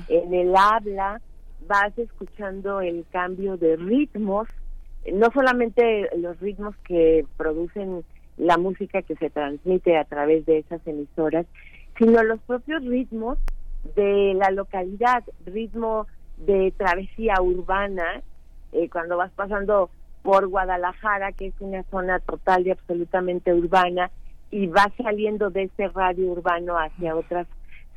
en 0.08 0.34
el 0.34 0.56
habla, 0.56 1.22
vas 1.68 1.98
escuchando 1.98 2.82
el 2.82 3.06
cambio 3.12 3.58
de 3.58 3.76
ritmos, 3.76 4.48
no 5.12 5.32
solamente 5.32 6.10
los 6.18 6.40
ritmos 6.40 6.76
que 6.86 7.26
producen 7.38 8.04
la 8.38 8.58
música 8.58 9.02
que 9.02 9.16
se 9.16 9.30
transmite 9.30 9.98
a 9.98 10.06
través 10.06 10.46
de 10.46 10.60
esas 10.60 10.86
emisoras, 10.86 11.46
sino 11.98 12.24
los 12.24 12.40
propios 12.42 12.84
ritmos 12.86 13.38
de 13.96 14.34
la 14.36 14.52
localidad, 14.52 15.24
ritmo 15.46 16.08
de 16.38 16.74
travesía 16.78 17.42
urbana, 17.42 18.22
eh, 18.72 18.90
cuando 18.90 19.18
vas 19.18 19.32
pasando 19.32 19.90
por 20.22 20.48
Guadalajara, 20.48 21.32
que 21.32 21.48
es 21.48 21.54
una 21.60 21.84
zona 21.84 22.20
total 22.20 22.68
y 22.68 22.72
absolutamente 22.72 23.54
urbana, 23.54 24.12
y 24.52 24.68
vas 24.68 24.90
saliendo 25.02 25.50
de 25.50 25.64
ese 25.64 25.88
radio 25.90 26.28
urbano 26.32 26.78
hacia 26.78 27.16
otras 27.16 27.48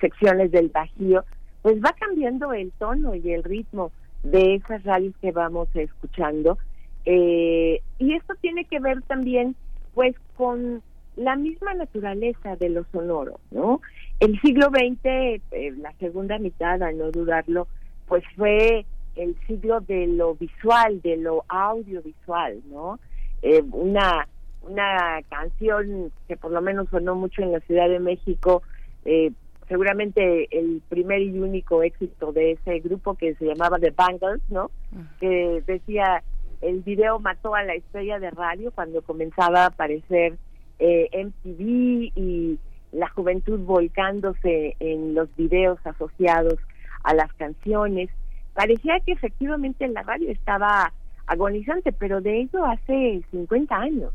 secciones 0.01 0.51
del 0.51 0.69
Bajío, 0.69 1.25
pues 1.63 1.77
va 1.83 1.93
cambiando 1.99 2.53
el 2.53 2.73
tono 2.73 3.15
y 3.15 3.33
el 3.33 3.45
ritmo 3.45 3.93
de 4.23 4.57
esas 4.57 4.83
radios 4.85 5.15
que 5.21 5.33
vamos 5.33 5.69
escuchando. 5.75 6.59
Eh, 7.05 7.83
y 7.99 8.15
esto 8.15 8.35
tiene 8.41 8.65
que 8.65 8.81
ver 8.81 9.03
también 9.03 9.57
pues 9.95 10.15
con 10.37 10.83
la 11.17 11.37
misma 11.37 11.75
naturaleza 11.75 12.57
de 12.57 12.69
lo 12.71 12.85
sonoro, 12.93 13.41
¿no? 13.51 13.81
El 14.21 14.39
siglo 14.41 14.69
XX, 14.69 15.01
eh, 15.05 15.41
la 15.79 15.93
segunda 15.99 16.39
mitad, 16.39 16.83
a 16.83 16.93
no 16.93 17.11
dudarlo, 17.11 17.67
pues 18.07 18.23
fue 18.37 18.85
el 19.17 19.37
siglo 19.47 19.81
de 19.81 20.07
lo 20.07 20.35
visual, 20.35 21.01
de 21.03 21.17
lo 21.17 21.45
audiovisual, 21.49 22.61
¿no? 22.71 22.99
Eh, 23.43 23.63
una 23.73 24.27
una 24.63 25.23
canción 25.31 26.13
que 26.29 26.37
por 26.37 26.51
lo 26.51 26.61
menos 26.61 26.89
sonó 26.91 27.15
mucho 27.15 27.43
en 27.43 27.53
la 27.53 27.61
Ciudad 27.61 27.89
de 27.89 27.99
México, 27.99 28.63
eh, 29.05 29.33
seguramente 29.69 30.49
el 30.51 30.83
primer 30.89 31.23
y 31.23 31.39
único 31.39 31.83
éxito 31.83 32.33
de 32.33 32.53
ese 32.53 32.81
grupo 32.81 33.15
que 33.15 33.35
se 33.37 33.47
llamaba 33.47 33.79
The 33.79 33.91
Bangles, 33.91 34.43
¿no? 34.51 34.71
Que 35.19 35.63
decía 35.67 36.23
el 36.61 36.81
video 36.81 37.19
mató 37.21 37.55
a 37.55 37.63
la 37.63 37.75
estrella 37.75 38.19
de 38.19 38.31
radio 38.31 38.71
cuando 38.73 39.01
comenzaba 39.03 39.63
a 39.63 39.67
aparecer 39.67 40.37
eh, 40.79 41.09
MTV 41.13 42.13
y 42.15 42.59
la 42.93 43.09
juventud 43.11 43.61
volcándose 43.61 44.77
en 44.81 45.15
los 45.15 45.35
videos 45.37 45.79
asociados 45.85 46.59
a 47.05 47.15
las 47.15 47.33
canciones. 47.35 48.11
Parecía 48.55 49.01
que 49.01 49.13
efectivamente 49.13 49.87
la 49.89 50.03
radio 50.03 50.31
estaba 50.31 50.93
agonizante, 51.27 51.93
pero 51.93 52.21
de 52.21 52.41
ello 52.41 52.65
hace 52.65 53.23
50 53.31 53.75
años, 53.77 54.13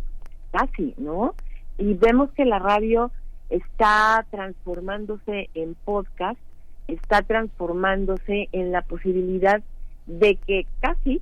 casi, 0.51 0.93
¿no? 0.97 1.33
Y 1.77 1.93
vemos 1.93 2.29
que 2.31 2.45
la 2.45 2.59
radio 2.59 3.11
está 3.49 4.25
transformándose 4.31 5.49
en 5.53 5.75
podcast, 5.85 6.39
está 6.88 7.21
transformándose 7.21 8.49
en 8.51 8.71
la 8.71 8.81
posibilidad 8.81 9.61
de 10.07 10.35
que 10.35 10.67
casi 10.81 11.21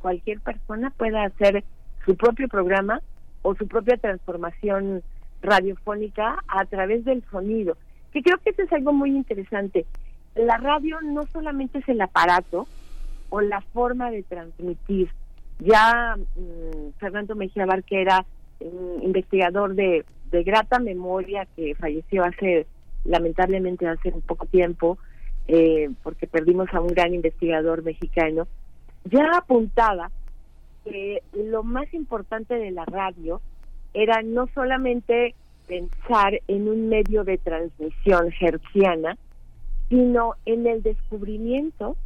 cualquier 0.00 0.40
persona 0.40 0.90
pueda 0.90 1.24
hacer 1.24 1.64
su 2.04 2.16
propio 2.16 2.48
programa 2.48 3.00
o 3.42 3.54
su 3.54 3.66
propia 3.66 3.96
transformación 3.96 5.02
radiofónica 5.42 6.42
a 6.48 6.64
través 6.64 7.04
del 7.04 7.22
sonido, 7.30 7.76
que 8.12 8.22
creo 8.22 8.38
que 8.38 8.50
eso 8.50 8.62
es 8.62 8.72
algo 8.72 8.92
muy 8.92 9.10
interesante. 9.10 9.86
La 10.34 10.56
radio 10.56 11.00
no 11.02 11.24
solamente 11.26 11.78
es 11.78 11.88
el 11.88 12.00
aparato 12.00 12.66
o 13.30 13.40
la 13.40 13.60
forma 13.60 14.10
de 14.10 14.22
transmitir. 14.22 15.10
Ya 15.58 16.16
mm, 16.16 16.98
Fernando 16.98 17.34
Mejía 17.34 17.66
Barquera, 17.66 18.24
un 18.60 19.02
investigador 19.02 19.74
de, 19.74 20.04
de 20.30 20.42
grata 20.42 20.78
memoria 20.78 21.46
que 21.56 21.74
falleció 21.74 22.24
hace, 22.24 22.66
lamentablemente 23.04 23.86
hace 23.86 24.10
un 24.10 24.22
poco 24.22 24.46
tiempo, 24.46 24.98
eh, 25.46 25.90
porque 26.02 26.26
perdimos 26.26 26.68
a 26.72 26.80
un 26.80 26.88
gran 26.88 27.14
investigador 27.14 27.82
mexicano, 27.82 28.46
ya 29.04 29.38
apuntaba 29.38 30.10
que 30.84 31.22
lo 31.32 31.62
más 31.62 31.92
importante 31.94 32.54
de 32.54 32.70
la 32.70 32.84
radio 32.84 33.40
era 33.94 34.22
no 34.22 34.48
solamente 34.54 35.34
pensar 35.66 36.40
en 36.48 36.68
un 36.68 36.88
medio 36.88 37.24
de 37.24 37.38
transmisión 37.38 38.32
hertziana, 38.40 39.16
sino 39.88 40.34
en 40.46 40.66
el 40.66 40.82
descubrimiento 40.82 41.96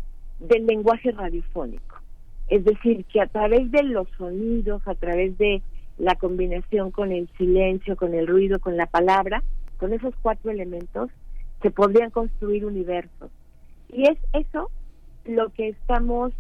del 0.40 0.66
lenguaje 0.66 1.12
radiofónico. 1.12 1.97
Es 2.49 2.64
decir, 2.64 3.05
que 3.07 3.21
a 3.21 3.27
través 3.27 3.71
de 3.71 3.83
los 3.83 4.09
sonidos, 4.18 4.83
a 4.87 4.95
través 4.95 5.38
de 5.38 5.62
la 5.99 6.16
combinación 6.16 6.90
con 6.90 7.12
el 7.12 7.29
silencio, 7.38 7.97
con 7.97 8.14
el 8.14 8.27
ruido, 8.27 8.59
con 8.59 8.77
la 8.77 8.87
palabra, 8.87 9.42
con 9.79 9.92
esos 9.92 10.14
cuatro 10.23 10.51
elementos 10.51 11.11
se 11.61 11.71
podrían 11.71 12.11
construir 12.11 12.64
universos. 12.66 13.31
Y 13.92 14.09
es 14.09 14.18
eso 14.33 14.71
lo 15.25 15.51
que 15.51 15.68
estamos 15.68 16.33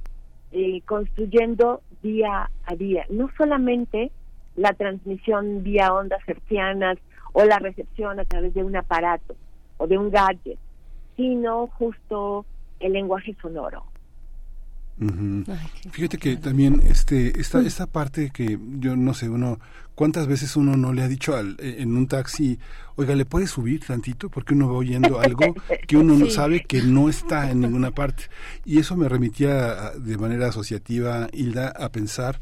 eh, 0.50 0.80
construyendo 0.82 1.80
día 2.02 2.50
a 2.64 2.74
día. 2.74 3.06
No 3.08 3.30
solamente 3.36 4.10
la 4.56 4.72
transmisión 4.74 5.62
vía 5.62 5.92
ondas 5.92 6.20
hertzianas 6.26 6.98
o 7.32 7.44
la 7.44 7.58
recepción 7.58 8.20
a 8.20 8.24
través 8.24 8.54
de 8.54 8.62
un 8.62 8.76
aparato 8.76 9.34
o 9.78 9.86
de 9.86 9.98
un 9.98 10.10
gadget, 10.10 10.58
sino 11.16 11.66
justo 11.68 12.44
el 12.80 12.92
lenguaje 12.92 13.34
sonoro. 13.40 13.84
Fíjate 15.90 16.18
que 16.18 16.36
también 16.36 16.82
este 16.84 17.40
esta 17.40 17.60
esta 17.60 17.86
parte 17.86 18.30
que 18.30 18.58
yo 18.78 18.94
no 18.94 19.14
sé 19.14 19.28
uno 19.28 19.58
cuántas 19.94 20.26
veces 20.26 20.54
uno 20.54 20.76
no 20.76 20.92
le 20.92 21.02
ha 21.02 21.08
dicho 21.08 21.34
al, 21.34 21.56
eh, 21.60 21.76
en 21.78 21.96
un 21.96 22.06
taxi 22.06 22.58
oiga 22.94 23.16
le 23.16 23.24
puede 23.24 23.46
subir 23.46 23.84
tantito 23.84 24.28
porque 24.28 24.54
uno 24.54 24.68
va 24.68 24.74
oyendo 24.74 25.18
algo 25.18 25.54
que 25.88 25.96
uno 25.96 26.14
no 26.14 26.26
sabe 26.30 26.62
que 26.64 26.82
no 26.82 27.08
está 27.08 27.50
en 27.50 27.60
ninguna 27.60 27.90
parte. 27.90 28.24
Y 28.64 28.78
eso 28.78 28.94
me 28.96 29.08
remitía 29.08 29.92
de 29.92 30.18
manera 30.18 30.48
asociativa 30.48 31.26
Hilda 31.32 31.68
a 31.70 31.88
pensar 31.88 32.40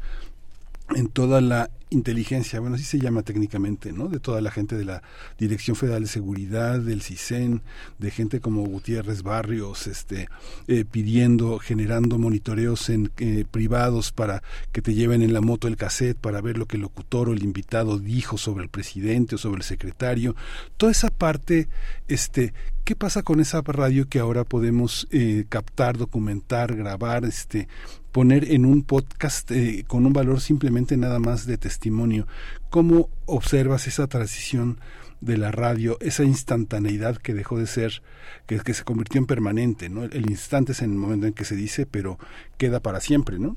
en 0.95 1.07
toda 1.07 1.41
la 1.41 1.69
inteligencia, 1.91 2.61
bueno, 2.61 2.77
así 2.77 2.85
se 2.85 2.99
llama 2.99 3.21
técnicamente, 3.21 3.91
¿no? 3.91 4.07
De 4.07 4.19
toda 4.19 4.39
la 4.39 4.49
gente 4.49 4.77
de 4.77 4.85
la 4.85 5.03
Dirección 5.37 5.75
Federal 5.75 6.03
de 6.03 6.07
Seguridad, 6.07 6.79
del 6.79 7.01
CISEN, 7.01 7.61
de 7.99 8.11
gente 8.11 8.39
como 8.39 8.63
Gutiérrez 8.63 9.23
Barrios, 9.23 9.87
este, 9.87 10.29
eh, 10.67 10.85
pidiendo, 10.89 11.59
generando 11.59 12.17
monitoreos 12.17 12.89
en 12.89 13.11
eh, 13.17 13.43
privados 13.49 14.13
para 14.13 14.41
que 14.71 14.81
te 14.81 14.93
lleven 14.93 15.21
en 15.21 15.33
la 15.33 15.41
moto 15.41 15.67
el 15.67 15.75
cassette 15.75 16.17
para 16.17 16.39
ver 16.39 16.57
lo 16.57 16.65
que 16.65 16.77
el 16.77 16.83
locutor 16.83 17.27
o 17.27 17.33
el 17.33 17.43
invitado 17.43 17.99
dijo 17.99 18.37
sobre 18.37 18.63
el 18.63 18.69
presidente 18.69 19.35
o 19.35 19.37
sobre 19.37 19.57
el 19.57 19.63
secretario. 19.63 20.33
Toda 20.77 20.93
esa 20.93 21.09
parte, 21.09 21.67
este, 22.07 22.53
¿qué 22.85 22.95
pasa 22.95 23.21
con 23.21 23.41
esa 23.41 23.61
radio 23.61 24.07
que 24.07 24.19
ahora 24.19 24.45
podemos 24.45 25.09
eh, 25.11 25.43
captar, 25.49 25.97
documentar, 25.97 26.73
grabar, 26.73 27.25
este, 27.25 27.67
poner 28.11 28.51
en 28.51 28.65
un 28.65 28.83
podcast 28.83 29.49
eh, 29.51 29.83
con 29.87 30.05
un 30.05 30.13
valor 30.13 30.41
simplemente 30.41 30.97
nada 30.97 31.19
más 31.19 31.45
de 31.45 31.57
testimonio. 31.57 32.27
¿Cómo 32.69 33.09
observas 33.25 33.87
esa 33.87 34.07
transición 34.07 34.79
de 35.21 35.37
la 35.37 35.51
radio, 35.51 35.97
esa 36.01 36.23
instantaneidad 36.23 37.17
que 37.17 37.33
dejó 37.33 37.57
de 37.57 37.67
ser, 37.67 38.01
que, 38.47 38.59
que 38.59 38.73
se 38.73 38.83
convirtió 38.83 39.19
en 39.19 39.27
permanente, 39.27 39.87
¿no? 39.87 40.03
El 40.03 40.29
instante 40.29 40.71
es 40.71 40.81
en 40.81 40.91
el 40.91 40.97
momento 40.97 41.27
en 41.27 41.33
que 41.33 41.45
se 41.45 41.55
dice, 41.55 41.85
pero 41.85 42.17
queda 42.57 42.79
para 42.79 42.99
siempre, 42.99 43.37
¿no? 43.39 43.55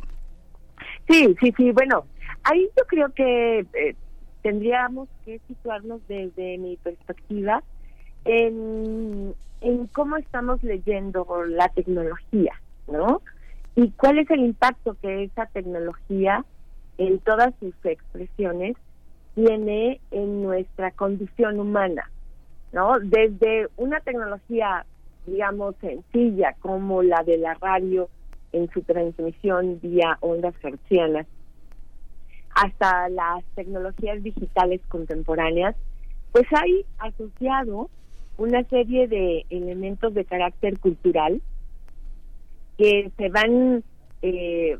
Sí, 1.09 1.35
sí, 1.41 1.53
sí, 1.57 1.71
bueno, 1.73 2.05
ahí 2.45 2.69
yo 2.77 2.85
creo 2.87 3.13
que 3.15 3.61
eh, 3.61 3.97
tendríamos 4.43 5.09
que 5.25 5.41
situarnos 5.49 6.07
desde 6.07 6.59
mi 6.59 6.77
perspectiva 6.77 7.63
en, 8.27 9.35
en 9.63 9.87
cómo 9.89 10.17
estamos 10.19 10.63
leyendo 10.63 11.27
la 11.49 11.69
tecnología, 11.71 12.53
¿no? 12.89 13.23
Y 13.77 13.91
cuál 13.91 14.19
es 14.19 14.31
el 14.31 14.41
impacto 14.41 14.97
que 15.01 15.25
esa 15.25 15.47
tecnología 15.47 16.45
en 16.99 17.19
todas 17.19 17.53
sus 17.59 17.75
expresiones 17.85 18.77
tiene 19.35 20.01
en 20.13 20.43
nuestra 20.43 20.93
condición 20.93 21.59
humana, 21.59 22.11
¿no? 22.73 22.99
Desde 23.01 23.69
una 23.77 24.01
tecnología, 24.01 24.87
digamos, 25.27 25.75
sencilla 25.81 26.55
como 26.61 27.03
la 27.03 27.25
de 27.25 27.39
la 27.39 27.55
radio 27.55 28.09
en 28.53 28.71
su 28.71 28.83
transmisión 28.83 29.81
vía 29.83 30.19
ondas 30.21 30.55
hertzianas, 30.63 31.27
hasta 32.55 33.09
las 33.09 33.43
tecnologías 33.57 34.23
digitales 34.23 34.81
contemporáneas, 34.89 35.75
pues 36.31 36.47
hay 36.53 36.85
asociado 36.99 37.91
una 38.39 38.63
serie 38.65 39.09
de 39.09 39.45
elementos 39.51 40.15
de 40.15 40.25
carácter 40.25 40.79
cultural 40.79 41.41
que 42.77 43.11
se 43.17 43.29
van 43.29 43.83
eh, 44.23 44.79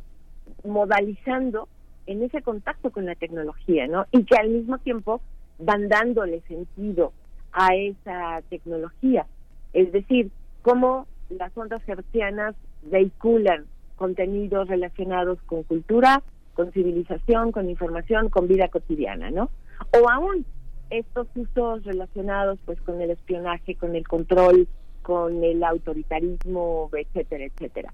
modalizando 0.65 1.69
en 2.07 2.23
ese 2.23 2.43
contacto 2.43 2.91
con 2.91 3.07
la 3.07 3.15
tecnología, 3.15 3.87
¿no? 3.87 4.07
Y 4.11 4.25
que 4.25 4.37
al 4.37 4.51
mismo 4.51 4.79
tiempo 4.79 5.21
van 5.59 5.89
dándole 5.89 6.41
sentido 6.43 7.13
a 7.53 7.75
esa 7.75 8.43
tecnología. 8.51 9.27
Es 9.73 9.93
decir, 9.93 10.31
cómo 10.63 11.07
las 11.31 11.57
ondas 11.57 11.83
hertzianas 11.89 12.55
vehiculan 12.83 13.67
contenidos 13.97 14.69
relacionados 14.69 15.39
con 15.47 15.63
cultura, 15.63 16.23
con 16.55 16.73
civilización, 16.73 17.53
con 17.53 17.71
información, 17.71 18.29
con 18.29 18.49
vida 18.49 18.69
cotidiana, 18.69 19.31
¿no? 19.31 19.51
O 20.01 20.09
aún 20.11 20.45
estos 20.91 21.27
usos 21.35 21.85
relacionados 21.85 22.59
pues 22.65 22.81
con 22.83 23.01
el 23.01 23.11
espionaje, 23.11 23.75
con 23.77 23.97
el 23.97 24.07
control 24.07 24.69
con 25.05 25.45
el 25.45 25.63
autoritarismo, 25.63 26.91
etcétera, 26.93 27.45
etcétera. 27.45 27.93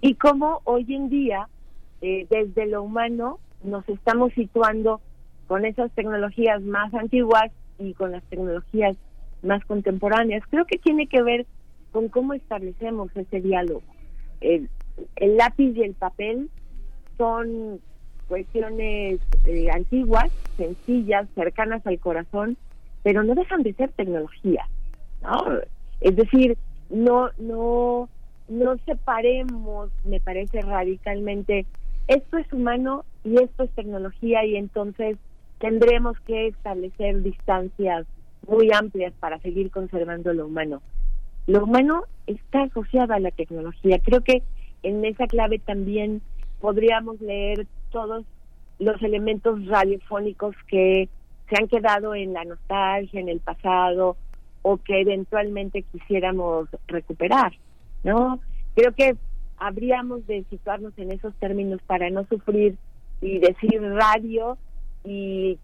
Y 0.00 0.14
cómo 0.14 0.60
hoy 0.64 0.86
en 0.94 1.08
día, 1.08 1.48
eh, 2.00 2.26
desde 2.30 2.66
lo 2.66 2.84
humano, 2.84 3.40
nos 3.64 3.86
estamos 3.88 4.32
situando 4.32 5.00
con 5.48 5.64
esas 5.64 5.90
tecnologías 5.92 6.62
más 6.62 6.94
antiguas 6.94 7.50
y 7.78 7.94
con 7.94 8.12
las 8.12 8.22
tecnologías 8.24 8.96
más 9.42 9.64
contemporáneas. 9.64 10.44
Creo 10.48 10.66
que 10.66 10.78
tiene 10.78 11.08
que 11.08 11.22
ver 11.22 11.46
con 11.90 12.08
cómo 12.08 12.32
establecemos 12.32 13.10
ese 13.16 13.40
diálogo. 13.40 13.82
El, 14.40 14.68
lápiz 15.20 15.72
y 15.76 15.82
el 15.82 15.94
papel 15.94 16.48
son 17.18 17.80
cuestiones 18.28 19.18
eh, 19.46 19.68
antiguas, 19.72 20.30
sencillas, 20.56 21.28
cercanas 21.34 21.84
al 21.86 21.98
corazón, 21.98 22.56
pero 23.02 23.24
no 23.24 23.34
dejan 23.34 23.64
de 23.64 23.74
ser 23.74 23.90
tecnología. 23.90 24.68
¿no? 25.22 25.60
Es 26.00 26.16
decir, 26.16 26.56
no, 26.90 27.30
no, 27.38 28.08
no 28.48 28.76
separemos, 28.84 29.90
me 30.04 30.20
parece 30.20 30.62
radicalmente, 30.62 31.66
esto 32.08 32.38
es 32.38 32.52
humano 32.52 33.04
y 33.24 33.42
esto 33.42 33.64
es 33.64 33.70
tecnología 33.70 34.44
y 34.44 34.56
entonces 34.56 35.16
tendremos 35.58 36.18
que 36.20 36.48
establecer 36.48 37.22
distancias 37.22 38.06
muy 38.46 38.70
amplias 38.72 39.12
para 39.18 39.38
seguir 39.40 39.70
conservando 39.70 40.32
lo 40.32 40.46
humano. 40.46 40.82
Lo 41.46 41.64
humano 41.64 42.04
está 42.26 42.62
asociado 42.62 43.14
a 43.14 43.20
la 43.20 43.30
tecnología. 43.30 43.98
Creo 44.00 44.22
que 44.22 44.42
en 44.82 45.04
esa 45.04 45.26
clave 45.26 45.58
también 45.58 46.22
podríamos 46.60 47.20
leer 47.20 47.66
todos 47.90 48.24
los 48.78 49.00
elementos 49.02 49.64
radiofónicos 49.66 50.54
que 50.68 51.08
se 51.48 51.56
han 51.60 51.68
quedado 51.68 52.14
en 52.14 52.32
la 52.32 52.44
nostalgia, 52.44 53.20
en 53.20 53.28
el 53.28 53.40
pasado, 53.40 54.16
o 54.68 54.78
que 54.78 55.00
eventualmente 55.00 55.82
quisiéramos 55.82 56.68
recuperar, 56.88 57.52
¿no? 58.02 58.40
Creo 58.74 58.92
que 58.92 59.14
habríamos 59.58 60.26
de 60.26 60.42
situarnos 60.50 60.92
en 60.98 61.12
esos 61.12 61.32
términos 61.36 61.80
para 61.86 62.10
no 62.10 62.26
sufrir 62.26 62.76
y 63.20 63.38
decir 63.38 63.80
radio 63.80 64.58
y 65.04 65.56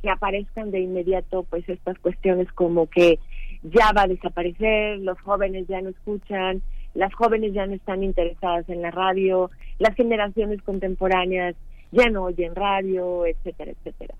que 0.00 0.08
aparezcan 0.08 0.70
de 0.70 0.80
inmediato 0.80 1.42
pues 1.42 1.68
estas 1.68 1.98
cuestiones 1.98 2.50
como 2.52 2.86
que 2.86 3.18
ya 3.64 3.92
va 3.92 4.04
a 4.04 4.08
desaparecer, 4.08 4.98
los 5.00 5.20
jóvenes 5.20 5.66
ya 5.68 5.82
no 5.82 5.90
escuchan, 5.90 6.62
las 6.94 7.12
jóvenes 7.12 7.52
ya 7.52 7.66
no 7.66 7.74
están 7.74 8.02
interesadas 8.02 8.66
en 8.70 8.80
la 8.80 8.90
radio, 8.90 9.50
las 9.78 9.94
generaciones 9.94 10.62
contemporáneas 10.62 11.54
ya 11.92 12.08
no 12.08 12.24
oyen 12.24 12.54
radio, 12.54 13.26
etcétera, 13.26 13.72
etcétera. 13.72 14.14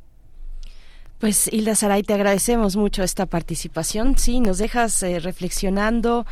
Pues 1.18 1.52
Hilda 1.52 1.74
Saray, 1.74 2.04
te 2.04 2.14
agradecemos 2.14 2.76
mucho 2.76 3.02
esta 3.02 3.26
participación. 3.26 4.16
Sí, 4.16 4.38
nos 4.38 4.58
dejas 4.58 5.02
eh, 5.02 5.18
reflexionando 5.18 6.26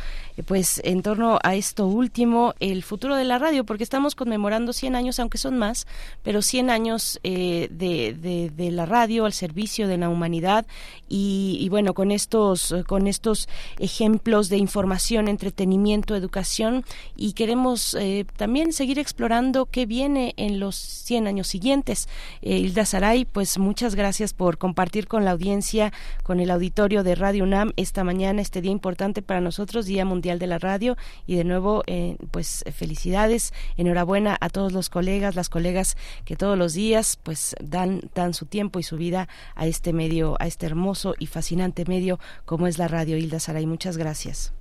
pues 0.45 0.81
en 0.83 1.01
torno 1.01 1.39
a 1.43 1.55
esto 1.55 1.87
último, 1.87 2.53
el 2.59 2.83
futuro 2.83 3.15
de 3.15 3.23
la 3.25 3.39
radio, 3.39 3.65
porque 3.65 3.83
estamos 3.83 4.13
conmemorando 4.13 4.73
100 4.73 4.95
años, 4.95 5.19
aunque 5.19 5.37
son 5.37 5.57
más, 5.57 5.87
pero 6.23 6.41
100 6.41 6.69
años 6.69 7.19
eh, 7.23 7.67
de, 7.71 8.51
de, 8.55 8.71
la 8.71 8.85
radio 8.85 9.25
al 9.25 9.33
servicio 9.33 9.87
de 9.87 9.97
la 9.97 10.09
humanidad 10.09 10.67
y, 11.09 11.65
bueno, 11.69 11.93
con 11.93 12.11
estos, 12.11 12.75
con 12.85 13.07
estos 13.07 13.47
ejemplos 13.79 14.49
de 14.49 14.57
información, 14.57 15.27
entretenimiento, 15.27 16.15
educación 16.15 16.83
y 17.15 17.31
queremos 17.31 17.97
también 18.35 18.73
seguir 18.73 18.99
explorando 18.99 19.65
qué 19.65 19.85
viene 19.85 20.33
en 20.37 20.59
los 20.59 20.75
100 20.75 21.27
años 21.27 21.47
siguientes. 21.47 22.09
Hilda 22.41 22.85
Saray, 22.85 23.25
pues 23.25 23.57
muchas 23.57 23.95
gracias 23.95 24.33
por 24.33 24.57
compartir 24.57 25.07
con 25.07 25.23
la 25.23 25.31
audiencia, 25.31 25.93
con 26.23 26.39
el 26.41 26.51
auditorio 26.51 27.03
de 27.03 27.15
Radio 27.15 27.45
UNAM 27.45 27.71
esta 27.77 28.03
mañana, 28.03 28.41
este 28.41 28.61
día 28.61 28.71
importante 28.71 29.21
para 29.21 29.41
nosotros, 29.41 29.85
Día 29.85 30.05
Mundial 30.05 30.26
de 30.35 30.47
la 30.47 30.59
Radio. 30.59 30.97
Y 31.25 31.37
de 31.37 31.43
nuevo, 31.43 31.83
eh, 31.87 32.17
pues 32.31 32.63
felicidades, 32.73 33.53
enhorabuena 33.77 34.37
a 34.41 34.49
todos 34.49 34.73
los 34.73 34.89
colegas, 34.89 35.35
las 35.35 35.49
colegas 35.49 35.95
que 36.25 36.35
todos 36.35 36.57
los 36.57 36.73
días 36.73 37.17
pues 37.23 37.55
dan, 37.61 38.01
dan 38.13 38.33
su 38.33 38.45
tiempo 38.45 38.79
y 38.79 38.83
su 38.83 38.97
vida 38.97 39.29
a 39.55 39.65
este 39.65 39.93
medio, 39.93 40.35
a 40.39 40.47
este 40.47 40.65
hermoso 40.65 41.15
y 41.17 41.27
fascinante 41.27 41.85
medio 41.87 42.19
como 42.45 42.67
es 42.67 42.77
la 42.77 42.87
radio. 42.87 43.17
Hilda 43.17 43.39
Saray, 43.39 43.65
muchas 43.65 43.97
gracias. 43.97 44.53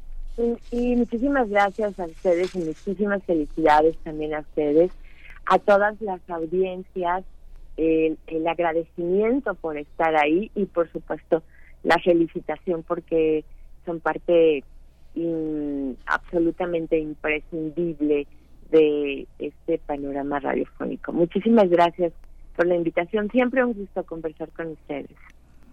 y 0.71 0.97
muchísimas 0.97 1.49
gracias 1.49 1.99
a 1.99 2.05
ustedes 2.05 2.55
y 2.55 2.59
muchísimas 2.59 3.23
felicidades 3.25 3.97
también 4.05 4.35
a 4.35 4.41
ustedes, 4.41 4.93
a 5.47 5.59
todas 5.59 6.01
las 6.01 6.21
audiencias 6.29 7.25
el, 7.77 8.47
agradecimiento 8.47 9.55
por 9.55 9.77
estar 9.77 10.17
ahí 10.17 10.51
y 10.55 10.67
por 10.67 10.91
supuesto 10.91 11.43
la 11.83 11.99
felicitación 11.99 12.83
porque 12.83 13.45
son 13.85 14.01
parte 14.01 14.65
absolutamente 16.07 16.99
imprescindible 16.99 18.27
de 18.71 19.27
este 19.39 19.79
panorama 19.79 20.41
radiofónico. 20.41 21.13
Muchísimas 21.13 21.69
gracias 21.71 22.13
por 22.57 22.67
la 22.67 22.75
invitación. 22.75 23.31
Siempre 23.31 23.65
un 23.65 23.75
gusto 23.75 24.05
conversar 24.05 24.51
con 24.53 24.69
ustedes. 24.69 25.17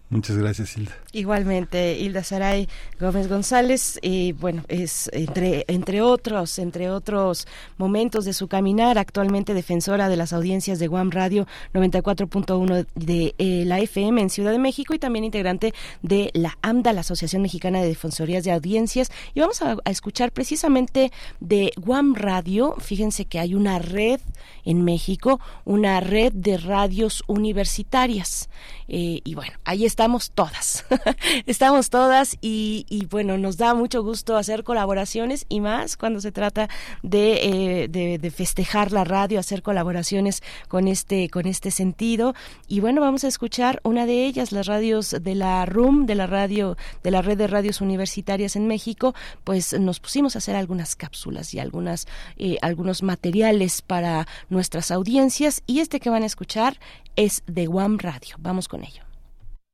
Muchas 0.09 0.37
gracias, 0.37 0.77
Hilda. 0.77 0.91
Igualmente, 1.11 1.97
Hilda 1.99 2.23
Saray 2.23 2.69
Gómez 2.99 3.27
González, 3.27 3.97
y 4.03 4.33
bueno, 4.33 4.63
es 4.67 5.09
entre, 5.11 5.65
entre 5.67 6.01
otros, 6.01 6.59
entre 6.59 6.91
otros 6.91 7.47
momentos 7.77 8.23
de 8.23 8.33
su 8.33 8.47
caminar, 8.47 8.99
actualmente 8.99 9.55
defensora 9.55 10.09
de 10.09 10.15
las 10.15 10.31
audiencias 10.31 10.77
de 10.77 10.87
Guam 10.87 11.09
Radio 11.09 11.47
94.1 11.73 12.85
de 12.93 13.33
eh, 13.39 13.63
la 13.65 13.79
FM 13.79 14.21
en 14.21 14.29
Ciudad 14.29 14.51
de 14.51 14.59
México 14.59 14.93
y 14.93 14.99
también 14.99 15.25
integrante 15.25 15.73
de 16.03 16.29
la 16.33 16.57
AMDA, 16.61 16.93
la 16.93 17.01
Asociación 17.01 17.41
Mexicana 17.41 17.81
de 17.81 17.87
Defensorías 17.87 18.43
de 18.43 18.51
Audiencias. 18.51 19.11
Y 19.33 19.39
vamos 19.39 19.61
a, 19.61 19.77
escuchar 19.85 20.31
precisamente 20.31 21.11
de 21.39 21.71
Guam 21.77 22.13
Radio. 22.15 22.75
Fíjense 22.79 23.25
que 23.25 23.39
hay 23.39 23.55
una 23.55 23.79
red 23.79 24.19
en 24.65 24.83
México, 24.83 25.39
una 25.65 25.99
red 25.99 26.33
de 26.33 26.57
radios 26.57 27.23
universitarias. 27.27 28.49
Eh, 28.87 29.21
y 29.23 29.35
bueno, 29.35 29.53
ahí 29.65 29.85
está 29.85 29.92
estamos 29.93 30.31
todas, 30.31 30.85
estamos 31.45 31.91
todas 31.91 32.35
y, 32.41 33.07
bueno, 33.11 33.37
nos 33.37 33.57
da 33.57 33.75
mucho 33.75 34.01
gusto 34.01 34.37
hacer 34.37 34.63
colaboraciones 34.63 35.45
y 35.49 35.59
más 35.59 35.97
cuando 35.97 36.19
se 36.19 36.31
trata 36.31 36.67
de, 37.03 37.83
eh, 37.83 38.17
de, 38.17 38.31
festejar 38.31 38.91
la 38.91 39.03
radio, 39.03 39.39
hacer 39.39 39.61
colaboraciones 39.61 40.41
con 40.67 40.87
este, 40.87 41.29
con 41.29 41.45
este 41.45 41.69
sentido. 41.69 42.33
Y 42.67 42.79
bueno, 42.79 43.01
vamos 43.01 43.23
a 43.23 43.27
escuchar 43.27 43.81
una 43.83 44.07
de 44.07 44.25
ellas, 44.25 44.51
las 44.51 44.65
radios 44.65 45.11
de 45.11 45.35
la 45.35 45.63
RUM, 45.67 46.07
de 46.07 46.15
la 46.15 46.25
radio, 46.25 46.75
de 47.03 47.11
la 47.11 47.21
red 47.21 47.37
de 47.37 47.45
radios 47.45 47.79
universitarias 47.79 48.55
en 48.55 48.65
México, 48.65 49.13
pues 49.43 49.79
nos 49.79 49.99
pusimos 49.99 50.33
a 50.35 50.39
hacer 50.39 50.55
algunas 50.55 50.95
cápsulas 50.95 51.53
y 51.53 51.59
algunas, 51.59 52.07
eh, 52.37 52.57
algunos 52.63 53.03
materiales 53.03 53.83
para 53.83 54.27
nuestras 54.49 54.89
audiencias 54.89 55.61
y 55.67 55.81
este 55.81 55.99
que 55.99 56.09
van 56.09 56.23
a 56.23 56.25
escuchar 56.25 56.79
es 57.15 57.43
de 57.45 57.67
Guam 57.67 57.99
Radio. 57.99 58.37
Vamos 58.39 58.67
con 58.67 58.83
ello. 58.83 59.12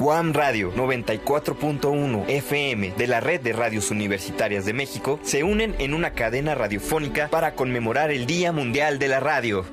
Guam 0.01 0.31
Radio 0.31 0.73
94.1 0.73 2.23
FM 2.29 2.93
de 2.97 3.05
la 3.05 3.19
Red 3.19 3.41
de 3.41 3.51
Radios 3.51 3.91
Universitarias 3.91 4.63
de 4.63 4.71
México 4.71 5.19
se 5.23 5.43
unen 5.43 5.75
en 5.77 5.93
una 5.93 6.11
cadena 6.11 6.55
radiofónica 6.55 7.27
para 7.27 7.53
conmemorar 7.53 8.09
el 8.09 8.25
Día 8.25 8.53
Mundial 8.53 8.97
de 8.97 9.09
la 9.09 9.19
Radio. 9.19 9.65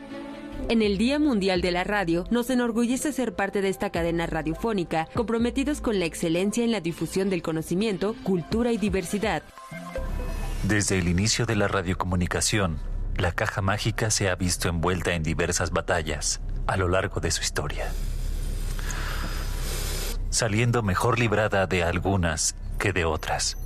En 0.69 0.83
el 0.83 0.99
Día 0.99 1.21
Mundial 1.21 1.61
de 1.61 1.71
la 1.71 1.85
Radio 1.85 2.25
nos 2.29 2.51
enorgullece 2.51 3.13
ser 3.13 3.37
parte 3.37 3.63
de 3.63 3.69
esta 3.69 3.91
cadena 3.91 4.27
radiofónica, 4.27 5.07
comprometidos 5.15 5.81
con 5.81 6.01
la 6.01 6.07
excelencia 6.07 6.65
en 6.65 6.73
la 6.73 6.81
difusión 6.81 7.31
del 7.31 7.43
conocimiento, 7.43 8.17
cultura 8.25 8.73
y 8.73 8.79
diversidad. 8.79 9.45
Desde 10.65 10.99
el 10.99 11.07
inicio 11.07 11.47
de 11.47 11.55
la 11.55 11.69
radiocomunicación, 11.69 12.79
la 13.17 13.31
caja 13.31 13.63
mágica 13.63 14.11
se 14.11 14.29
ha 14.29 14.35
visto 14.35 14.69
envuelta 14.69 15.15
en 15.15 15.23
diversas 15.23 15.71
batallas 15.71 16.41
a 16.67 16.77
lo 16.77 16.89
largo 16.89 17.21
de 17.21 17.31
su 17.31 17.43
historia 17.43 17.93
saliendo 20.31 20.83
mejor 20.83 21.19
librada 21.19 21.67
de 21.67 21.83
algunas 21.83 22.55
que 22.79 22.93
de 22.93 23.05
otras. 23.05 23.57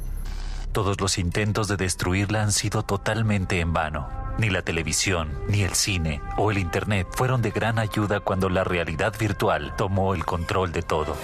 Todos 0.73 1.01
los 1.01 1.19
intentos 1.19 1.67
de 1.67 1.77
destruirla 1.77 2.43
han 2.43 2.53
sido 2.53 2.85
totalmente 2.85 3.61
en 3.61 3.73
vano. 3.73 4.09
Ni 4.39 4.51
la 4.51 4.63
televisión, 4.63 5.29
ni 5.49 5.63
el 5.63 5.75
cine 5.75 6.23
o 6.37 6.51
el 6.51 6.59
Internet 6.59 7.09
fueron 7.11 7.43
de 7.43 7.51
gran 7.51 7.79
ayuda 7.79 8.21
cuando 8.21 8.49
la 8.49 8.65
realidad 8.65 9.13
virtual 9.19 9.75
tomó 9.77 10.15
el 10.15 10.25
control 10.25 10.73
de 10.73 10.83
todo. 10.83 11.17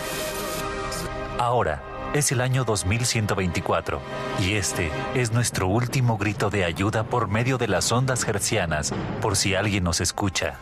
Ahora 1.38 1.82
es 2.12 2.32
el 2.32 2.40
año 2.40 2.64
2124 2.64 4.00
y 4.40 4.54
este 4.54 4.90
es 5.14 5.32
nuestro 5.32 5.68
último 5.68 6.16
grito 6.16 6.50
de 6.50 6.64
ayuda 6.64 7.04
por 7.04 7.28
medio 7.28 7.58
de 7.58 7.68
las 7.68 7.92
ondas 7.92 8.26
hercianas 8.26 8.92
por 9.20 9.36
si 9.36 9.54
alguien 9.54 9.84
nos 9.84 10.00
escucha 10.00 10.58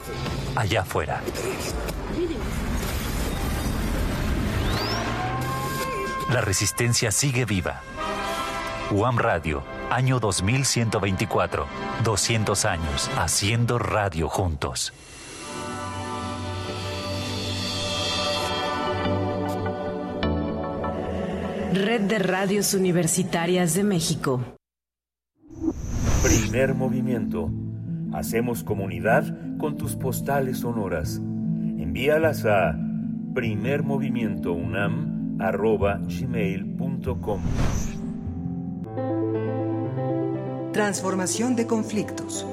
allá 0.57 0.83
afuera. 0.83 1.23
La 6.33 6.41
resistencia 6.41 7.11
sigue 7.11 7.45
viva. 7.45 7.83
UAM 8.91 9.19
Radio, 9.19 9.63
año 9.91 10.21
2124. 10.21 11.67
200 12.03 12.65
años 12.65 13.11
haciendo 13.19 13.79
radio 13.79 14.29
juntos. 14.29 14.95
Red 21.75 22.03
de 22.03 22.19
Radios 22.19 22.73
Universitarias 22.73 23.75
de 23.75 23.85
México. 23.85 24.41
Primer 26.23 26.75
movimiento. 26.75 27.51
Hacemos 28.15 28.65
comunidad 28.65 29.25
con 29.59 29.77
tus 29.77 29.95
postales 29.97 30.61
sonoras. 30.61 31.17
Envíalas 31.17 32.47
a 32.47 32.75
primermovimientounam 33.35 35.14
arroba 35.39 36.01
gmail.com. 36.03 37.41
Transformación 40.73 41.55
de 41.57 41.67
conflictos. 41.67 42.47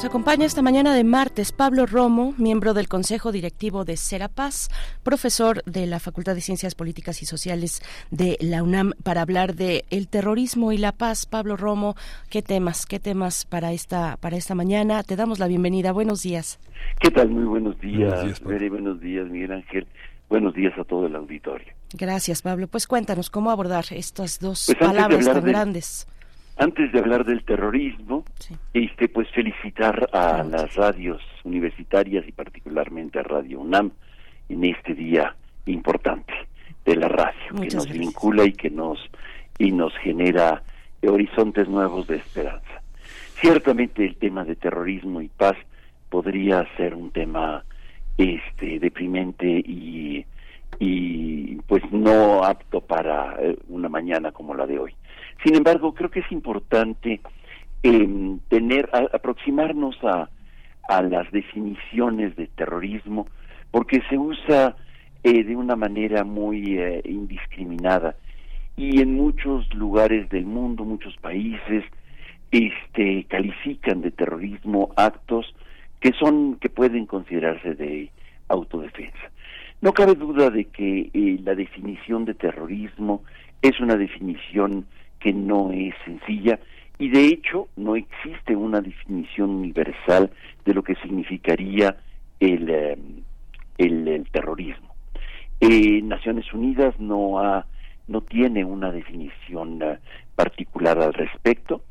Nos 0.00 0.06
acompaña 0.06 0.46
esta 0.46 0.62
mañana 0.62 0.94
de 0.94 1.04
martes 1.04 1.52
Pablo 1.52 1.84
Romo, 1.84 2.32
miembro 2.38 2.72
del 2.72 2.88
Consejo 2.88 3.32
Directivo 3.32 3.84
de 3.84 3.98
Serapaz, 3.98 4.70
profesor 5.02 5.62
de 5.64 5.84
la 5.84 6.00
Facultad 6.00 6.34
de 6.34 6.40
Ciencias 6.40 6.74
Políticas 6.74 7.20
y 7.20 7.26
Sociales 7.26 7.82
de 8.10 8.38
la 8.40 8.62
UNAM, 8.62 8.92
para 9.04 9.20
hablar 9.20 9.54
de 9.54 9.84
el 9.90 10.08
terrorismo 10.08 10.72
y 10.72 10.78
la 10.78 10.92
paz. 10.92 11.26
Pablo 11.26 11.54
Romo, 11.58 11.96
¿qué 12.30 12.40
temas, 12.40 12.86
qué 12.86 12.98
temas 12.98 13.44
para 13.44 13.72
esta, 13.72 14.16
para 14.16 14.38
esta 14.38 14.54
mañana? 14.54 15.02
Te 15.02 15.16
damos 15.16 15.38
la 15.38 15.48
bienvenida. 15.48 15.92
Buenos 15.92 16.22
días. 16.22 16.58
¿Qué 16.98 17.10
tal? 17.10 17.28
Muy 17.28 17.44
buenos 17.44 17.78
días, 17.78 18.42
buenos 18.42 18.70
buenos 18.70 19.00
días, 19.02 19.28
Miguel 19.28 19.52
Ángel. 19.52 19.86
Buenos 20.30 20.54
días 20.54 20.72
a 20.78 20.84
todo 20.84 21.08
el 21.08 21.14
auditorio. 21.14 21.74
Gracias, 21.92 22.40
Pablo. 22.40 22.68
Pues 22.68 22.86
cuéntanos 22.86 23.28
cómo 23.28 23.50
abordar 23.50 23.84
estas 23.90 24.40
dos 24.40 24.64
pues 24.64 24.78
palabras 24.78 25.26
tan 25.26 25.44
grandes 25.44 26.06
antes 26.60 26.92
de 26.92 26.98
hablar 26.98 27.24
del 27.24 27.42
terrorismo, 27.42 28.24
este, 28.74 29.08
pues 29.08 29.28
felicitar 29.30 30.08
a 30.12 30.44
las 30.44 30.74
radios 30.74 31.22
universitarias 31.42 32.28
y 32.28 32.32
particularmente 32.32 33.18
a 33.18 33.22
Radio 33.22 33.60
UNAM 33.60 33.90
en 34.48 34.64
este 34.64 34.94
día 34.94 35.34
importante 35.64 36.32
de 36.84 36.96
la 36.96 37.08
radio 37.08 37.62
que 37.62 37.74
nos 37.74 37.88
vincula 37.88 38.44
y 38.44 38.52
que 38.52 38.70
nos 38.70 38.98
y 39.58 39.72
nos 39.72 39.96
genera 39.98 40.62
horizontes 41.02 41.66
nuevos 41.68 42.06
de 42.06 42.16
esperanza. 42.16 42.82
Ciertamente 43.40 44.04
el 44.04 44.16
tema 44.16 44.44
de 44.44 44.56
terrorismo 44.56 45.22
y 45.22 45.28
paz 45.28 45.56
podría 46.10 46.66
ser 46.76 46.94
un 46.94 47.10
tema 47.10 47.64
este 48.18 48.78
deprimente 48.78 49.46
y 49.46 50.26
y 50.78 51.56
pues 51.66 51.82
no 51.90 52.44
apto 52.44 52.80
para 52.80 53.36
eh, 53.40 53.56
una 53.68 53.88
mañana 53.88 54.32
como 54.32 54.54
la 54.54 54.66
de 54.66 54.78
hoy. 54.78 54.94
Sin 55.44 55.54
embargo, 55.54 55.94
creo 55.94 56.10
que 56.10 56.20
es 56.20 56.32
importante 56.32 57.20
eh, 57.82 58.36
tener, 58.48 58.90
aproximarnos 58.92 59.96
a, 60.04 60.28
a 60.88 61.02
las 61.02 61.30
definiciones 61.30 62.36
de 62.36 62.46
terrorismo, 62.48 63.26
porque 63.70 64.02
se 64.08 64.18
usa 64.18 64.76
eh, 65.22 65.44
de 65.44 65.56
una 65.56 65.76
manera 65.76 66.24
muy 66.24 66.78
eh, 66.78 67.02
indiscriminada 67.04 68.16
y 68.76 69.00
en 69.02 69.14
muchos 69.14 69.72
lugares 69.74 70.28
del 70.30 70.46
mundo, 70.46 70.84
muchos 70.84 71.14
países, 71.18 71.84
este, 72.50 73.24
califican 73.24 74.00
de 74.00 74.10
terrorismo 74.10 74.92
actos 74.96 75.54
que 76.00 76.12
son 76.12 76.56
que 76.56 76.70
pueden 76.70 77.04
considerarse 77.04 77.74
de 77.74 78.10
autodefensa. 78.48 79.30
No 79.82 79.92
cabe 79.92 80.14
duda 80.14 80.50
de 80.50 80.64
que 80.64 81.10
eh, 81.12 81.38
la 81.44 81.54
definición 81.54 82.24
de 82.24 82.34
terrorismo 82.34 83.22
es 83.62 83.78
una 83.80 83.96
definición 83.96 84.86
que 85.20 85.32
no 85.32 85.70
es 85.70 85.94
sencilla 86.04 86.58
y 86.98 87.08
de 87.08 87.26
hecho 87.26 87.68
no 87.76 87.96
existe 87.96 88.56
una 88.56 88.80
definición 88.80 89.50
universal 89.50 90.30
de 90.64 90.74
lo 90.74 90.82
que 90.82 90.94
significaría 90.96 91.96
el, 92.40 92.68
em, 92.68 93.22
el, 93.78 94.26
terrorismo. 94.32 94.94
Eh, 95.60 96.02
Naciones 96.02 96.52
Unidas 96.52 96.98
no 96.98 97.38
ha 97.38 97.66
no 98.08 98.22
tiene 98.22 98.64
una 98.64 98.90
definición 98.90 99.80
eh, 99.82 99.98
particular 100.34 100.98
al 101.00 101.14
respecto, 101.14 101.82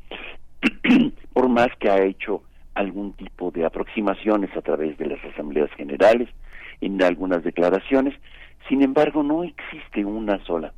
por 1.33 1.47
más 1.47 1.69
que 1.79 1.89
ha 1.89 2.03
hecho 2.03 2.43
algún 2.75 3.13
tipo 3.13 3.51
de 3.51 3.65
aproximaciones 3.65 4.55
a 4.55 4.61
través 4.61 4.97
de 4.97 5.05
las 5.07 5.23
asambleas 5.23 5.71
generales, 5.71 6.27
en 6.81 7.01
algunas 7.01 7.43
declaraciones, 7.43 8.13
sin 8.67 8.81
embargo 8.81 9.23
no 9.23 9.43
existe 9.43 10.03
una 10.03 10.43
sola. 10.45 10.73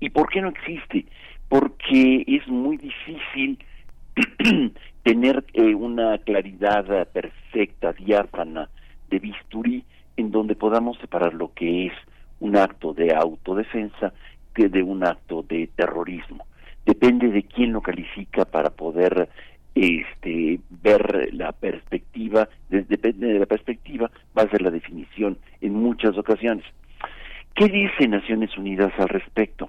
¿Y 0.00 0.10
por 0.10 0.28
qué 0.28 0.42
no 0.42 0.48
existe? 0.48 1.06
Porque 1.52 2.24
es 2.26 2.48
muy 2.48 2.78
difícil 2.78 3.58
tener 5.02 5.44
eh, 5.52 5.74
una 5.74 6.16
claridad 6.16 7.06
perfecta, 7.08 7.92
diáfana, 7.92 8.70
de 9.10 9.18
bisturí 9.18 9.84
en 10.16 10.30
donde 10.30 10.54
podamos 10.54 10.96
separar 10.96 11.34
lo 11.34 11.52
que 11.52 11.88
es 11.88 11.92
un 12.40 12.56
acto 12.56 12.94
de 12.94 13.14
autodefensa 13.14 14.14
de 14.54 14.82
un 14.82 15.04
acto 15.04 15.42
de 15.42 15.68
terrorismo. 15.76 16.46
Depende 16.86 17.28
de 17.28 17.42
quién 17.42 17.74
lo 17.74 17.82
califica 17.82 18.46
para 18.46 18.70
poder 18.70 19.28
este 19.74 20.58
ver 20.70 21.34
la 21.34 21.52
perspectiva, 21.52 22.48
depende 22.70 23.26
de 23.26 23.40
la 23.40 23.46
perspectiva, 23.46 24.10
va 24.36 24.44
a 24.44 24.48
ser 24.48 24.62
la 24.62 24.70
definición 24.70 25.36
en 25.60 25.74
muchas 25.74 26.16
ocasiones. 26.16 26.64
¿Qué 27.54 27.66
dice 27.66 28.08
Naciones 28.08 28.56
Unidas 28.56 28.94
al 28.96 29.10
respecto? 29.10 29.68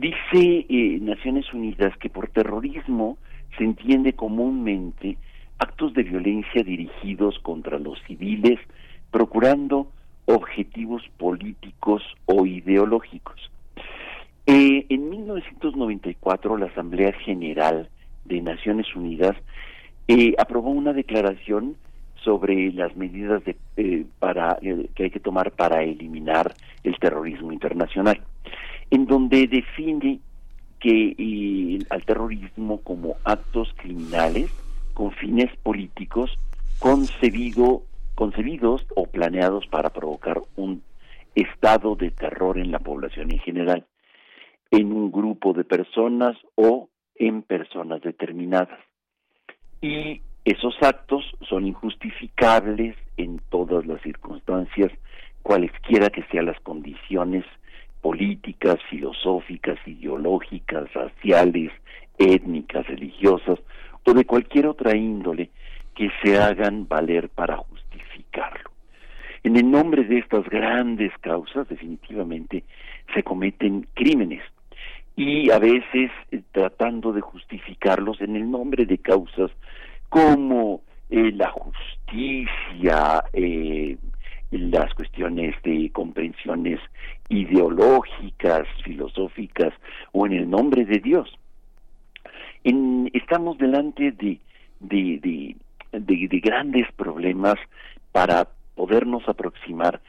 Dice 0.00 0.64
eh, 0.66 0.98
Naciones 1.02 1.52
Unidas 1.52 1.94
que 1.98 2.08
por 2.08 2.28
terrorismo 2.28 3.18
se 3.58 3.64
entiende 3.64 4.14
comúnmente 4.14 5.18
actos 5.58 5.92
de 5.92 6.04
violencia 6.04 6.62
dirigidos 6.62 7.38
contra 7.40 7.78
los 7.78 8.00
civiles, 8.06 8.58
procurando 9.10 9.88
objetivos 10.24 11.02
políticos 11.18 12.02
o 12.24 12.46
ideológicos. 12.46 13.50
Eh, 14.46 14.86
en 14.88 15.10
1994 15.10 16.56
la 16.56 16.66
Asamblea 16.66 17.12
General 17.12 17.90
de 18.24 18.40
Naciones 18.40 18.86
Unidas 18.96 19.36
eh, 20.08 20.32
aprobó 20.38 20.70
una 20.70 20.94
declaración 20.94 21.76
sobre 22.24 22.72
las 22.72 22.96
medidas 22.96 23.42
eh, 23.76 24.06
para, 24.18 24.58
que 24.94 25.02
hay 25.02 25.10
que 25.10 25.20
tomar 25.20 25.50
para 25.50 25.82
eliminar 25.82 26.54
el 26.84 26.98
terrorismo 26.98 27.52
internacional, 27.52 28.22
en 28.90 29.06
donde 29.06 29.46
define 29.46 30.20
que 30.80 31.78
al 31.90 32.04
terrorismo 32.04 32.80
como 32.82 33.16
actos 33.24 33.72
criminales 33.76 34.50
con 34.94 35.12
fines 35.12 35.54
políticos 35.58 36.30
concebido, 36.78 37.82
concebidos 38.14 38.86
o 38.96 39.06
planeados 39.06 39.66
para 39.66 39.90
provocar 39.90 40.40
un 40.56 40.82
estado 41.34 41.94
de 41.94 42.10
terror 42.10 42.58
en 42.58 42.72
la 42.72 42.78
población 42.78 43.30
en 43.30 43.38
general, 43.40 43.86
en 44.70 44.92
un 44.92 45.12
grupo 45.12 45.52
de 45.52 45.64
personas 45.64 46.36
o 46.54 46.88
en 47.14 47.42
personas 47.42 48.00
determinadas. 48.00 48.80
Y 49.82 50.22
esos 50.44 50.74
actos 50.82 51.24
son 51.48 51.66
injustificables 51.66 52.96
en 53.16 53.40
todas 53.50 53.86
las 53.86 54.00
circunstancias, 54.02 54.90
cualesquiera 55.42 56.10
que 56.10 56.22
sean 56.30 56.46
las 56.46 56.60
condiciones 56.60 57.44
políticas, 58.00 58.78
filosóficas, 58.88 59.78
ideológicas, 59.86 60.92
raciales, 60.92 61.72
étnicas, 62.18 62.86
religiosas 62.86 63.58
o 64.04 64.14
de 64.14 64.24
cualquier 64.24 64.66
otra 64.66 64.96
índole 64.96 65.50
que 65.94 66.10
se 66.22 66.38
hagan 66.38 66.88
valer 66.88 67.28
para 67.28 67.56
justificarlo. 67.56 68.70
En 69.42 69.56
el 69.56 69.70
nombre 69.70 70.04
de 70.04 70.18
estas 70.18 70.48
grandes 70.48 71.12
causas, 71.20 71.68
definitivamente, 71.68 72.64
se 73.14 73.22
cometen 73.22 73.86
crímenes 73.94 74.42
y 75.16 75.50
a 75.50 75.58
veces 75.58 76.10
eh, 76.30 76.42
tratando 76.52 77.12
de 77.12 77.20
justificarlos 77.20 78.20
en 78.20 78.36
el 78.36 78.50
nombre 78.50 78.86
de 78.86 78.98
causas 78.98 79.50
como 80.08 80.82
eh, 81.10 81.32
la 81.32 81.50
justicia, 81.50 83.24
eh, 83.32 83.96
las 84.50 84.92
cuestiones 84.94 85.54
de 85.62 85.90
comprensiones 85.92 86.80
ideológicas, 87.28 88.66
filosóficas 88.84 89.72
o 90.12 90.26
en 90.26 90.32
el 90.32 90.50
nombre 90.50 90.84
de 90.84 90.98
Dios. 90.98 91.28
estamos 92.64 93.58
delante 93.58 94.12
de, 94.12 94.40
de, 94.80 95.56
de, 95.92 96.40
grandes 96.40 96.90
problemas 96.96 97.56
para 98.12 98.48
podernos 98.74 99.28
aproximar 99.28 100.00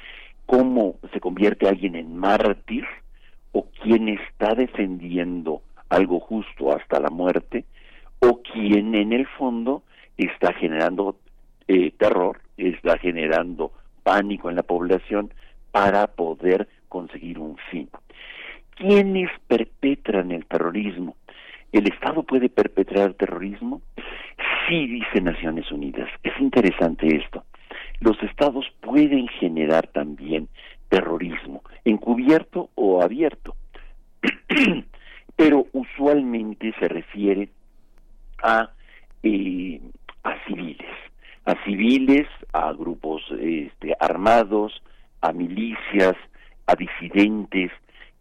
cómo 0.46 0.96
se 1.14 1.20
convierte 1.20 1.68
alguien 1.68 1.96
en 1.96 2.18
mártir 2.18 2.86
o 3.52 3.68
quién 3.82 4.10
está 4.10 4.56
defendiendo 4.56 5.62
algo 5.90 6.20
justo 6.20 6.76
hasta 6.76 7.00
la 7.00 7.10
muerte 7.10 7.66
o 8.20 8.42
quién 8.42 8.96
en 8.96 9.14
el 9.14 9.28
fondo 9.28 9.84
está 10.18 10.54
generando 10.54 11.18
eh, 11.68 11.92
terror, 11.98 12.42
está 12.58 12.98
generando 12.98 13.72
pánico 14.04 14.50
en 14.50 14.56
la 14.56 14.64
población 14.64 15.34
para 15.72 16.08
poder 16.08 16.68
conseguir 16.90 17.40
un 17.40 17.58
fin. 17.70 17.90
¿Quiénes 18.76 19.30
perpetran 19.48 20.32
el 20.32 20.46
terrorismo? 20.46 21.16
¿El 21.72 21.88
Estado 21.88 22.24
puede 22.24 22.50
perpetrar 22.50 23.14
terrorismo? 23.14 23.82
Sí, 24.68 24.88
dice 24.88 25.22
Naciones 25.22 25.72
Unidas. 25.72 26.10
Es 26.24 26.34
interesante 26.40 27.16
esto. 27.16 27.46
Los 28.00 28.22
Estados 28.24 28.66
pueden 28.82 29.28
generar 29.28 29.88
también 29.88 30.50
terrorismo, 30.90 31.64
encubierto 31.86 32.70
o 32.76 33.02
abierto. 33.02 33.56
Pero 35.36 35.68
usualmente 35.72 36.74
se 36.80 36.88
refiere 36.88 37.50
a, 38.44 38.72
eh, 39.24 39.80
a 40.24 40.36
civiles 40.46 40.90
a 41.46 41.56
civiles, 41.64 42.28
a 42.54 42.72
grupos 42.74 43.24
este, 43.40 43.96
armados, 44.00 44.82
a 45.22 45.32
milicias, 45.32 46.16
a 46.68 46.76
disidentes 46.76 47.72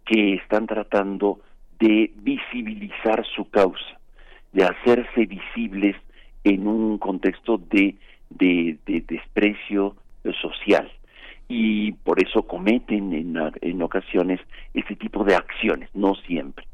que 0.04 0.34
están 0.34 0.66
tratando 0.66 1.40
de 1.78 2.12
visibilizar 2.16 3.24
su 3.34 3.48
causa, 3.50 3.98
de 4.52 4.64
hacerse 4.64 5.26
visibles 5.26 5.96
en 6.44 6.66
un 6.66 6.98
contexto 6.98 7.58
de, 7.58 7.96
de, 8.30 8.78
desprecio 8.86 9.96
social 10.40 10.90
y 11.48 11.92
por 11.92 12.22
eso 12.22 12.42
cometen 12.42 13.12
en, 13.12 13.36
en, 13.60 13.82
ocasiones 13.82 14.40
este 14.74 14.94
tipo 14.96 15.24
de 15.24 15.34
acciones, 15.34 15.88
no 15.94 16.14
siempre. 16.14 16.66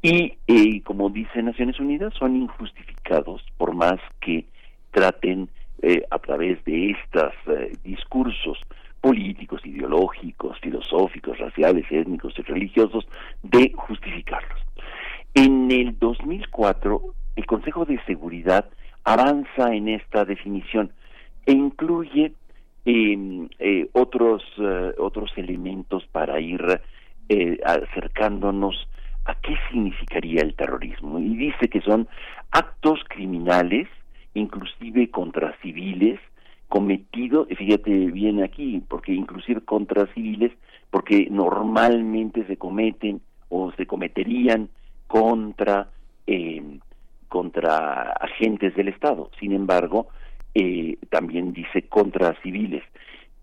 Y 0.00 0.34
eh, 0.46 0.82
como 0.82 1.10
dice 1.10 1.42
Naciones 1.42 1.78
Unidas, 1.80 2.12
son 2.18 2.36
injustificados 2.36 3.42
por 3.56 3.74
más 3.74 4.00
que 4.20 4.46
traten 4.90 5.48
eh, 5.84 6.04
a 6.10 6.18
través 6.20 6.64
de 6.64 6.90
estos 6.92 7.32
eh, 7.48 7.72
discursos 7.82 8.56
políticos, 9.00 9.60
ideológicos, 9.64 10.56
filosóficos, 10.60 11.36
raciales, 11.38 11.84
étnicos 11.90 12.34
y 12.38 12.42
religiosos, 12.42 13.04
de 13.42 13.72
justificarlos. 13.74 14.60
En 15.34 15.72
el 15.72 15.98
2004, 15.98 17.02
el 17.34 17.46
Consejo 17.46 17.84
de 17.84 18.00
Seguridad 18.04 18.66
avanza 19.02 19.74
en 19.74 19.88
esta 19.88 20.24
definición 20.24 20.92
e 21.46 21.52
incluye 21.52 22.32
em, 22.84 23.48
eh, 23.58 23.88
otros, 23.92 24.44
otros 24.98 25.32
elementos 25.36 26.06
para 26.12 26.38
ir 26.38 26.62
acercándonos 27.64 28.88
a 29.24 29.34
qué 29.34 29.56
significaría 29.68 30.42
el 30.42 30.54
terrorismo. 30.54 31.18
Y 31.18 31.34
dice 31.34 31.68
que 31.68 31.80
son 31.80 32.06
actos 32.52 33.00
criminales 33.08 33.88
inclusive 34.34 35.10
contra 35.10 35.56
civiles, 35.60 36.20
cometido, 36.68 37.46
fíjate 37.46 37.90
bien 37.90 38.42
aquí, 38.42 38.82
porque 38.88 39.12
inclusive 39.12 39.60
contra 39.60 40.06
civiles, 40.14 40.52
porque 40.90 41.28
normalmente 41.30 42.46
se 42.46 42.56
cometen 42.56 43.20
o 43.48 43.72
se 43.72 43.86
cometerían 43.86 44.70
contra 45.06 45.88
eh, 46.26 46.78
contra 47.28 48.12
agentes 48.12 48.74
del 48.74 48.88
Estado. 48.88 49.30
Sin 49.40 49.52
embargo, 49.52 50.08
eh, 50.54 50.98
también 51.10 51.52
dice 51.52 51.88
contra 51.88 52.34
civiles. 52.42 52.82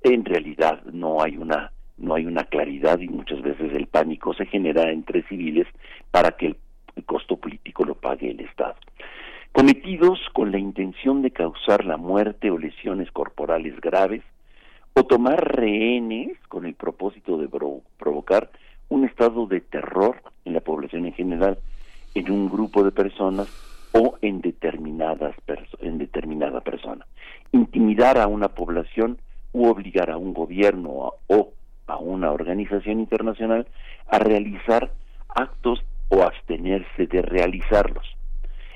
En 0.02 0.26
realidad 0.26 0.84
no 0.86 1.22
hay 1.22 1.38
una 1.38 1.72
no 1.98 2.16
hay 2.16 2.26
una 2.26 2.46
claridad 2.46 3.00
y 3.00 3.10
muchas 3.10 3.42
veces 3.42 3.74
el 3.74 3.88
pánico 3.88 4.34
se 4.34 4.46
genera 4.46 4.90
entre 4.90 5.22
civiles 5.24 5.68
para 6.12 6.32
que 6.32 6.56
el 6.96 7.04
costo 7.06 7.36
político 7.36 7.84
lo 7.84 7.96
pague 7.96 8.32
el 8.32 8.40
Estado 8.40 8.76
cometidos 9.52 10.20
con 10.34 10.52
la 10.52 10.60
intención 10.60 11.22
de 11.22 11.32
causar 11.32 11.86
la 11.86 11.98
muerte 11.98 12.52
o 12.52 12.58
lesiones 12.58 13.12
corporales 13.12 13.80
graves, 13.82 14.24
o 14.94 15.04
tomar 15.04 15.56
rehenes 15.56 16.38
con 16.48 16.66
el 16.66 16.76
propósito 16.76 17.38
de 17.38 17.48
provocar 17.98 18.50
un 18.90 19.06
estado 19.06 19.46
de 19.48 19.62
terror 19.62 20.22
en 20.46 20.54
la 20.54 20.62
población 20.62 21.06
en 21.06 21.14
general, 21.14 21.58
en 22.16 22.32
un 22.32 22.50
grupo 22.50 22.84
de 22.84 22.92
personas 22.92 23.48
o 23.92 24.18
en 24.22 24.42
determinadas 24.42 25.36
en 25.80 25.98
determinada 25.98 26.62
persona. 26.62 27.06
Intimidar 27.52 28.18
a 28.18 28.28
una 28.28 28.50
población 28.50 29.18
u 29.52 29.68
obligar 29.68 30.12
a 30.12 30.18
un 30.18 30.34
gobierno 30.34 31.14
o 31.28 31.54
a 31.88 31.98
una 31.98 32.32
organización 32.32 33.00
internacional 33.00 33.68
a 34.08 34.20
realizar 34.20 34.92
actos 35.30 35.84
o 36.10 36.22
abstenerse 36.24 37.08
de 37.08 37.22
realizarlos 37.22 38.19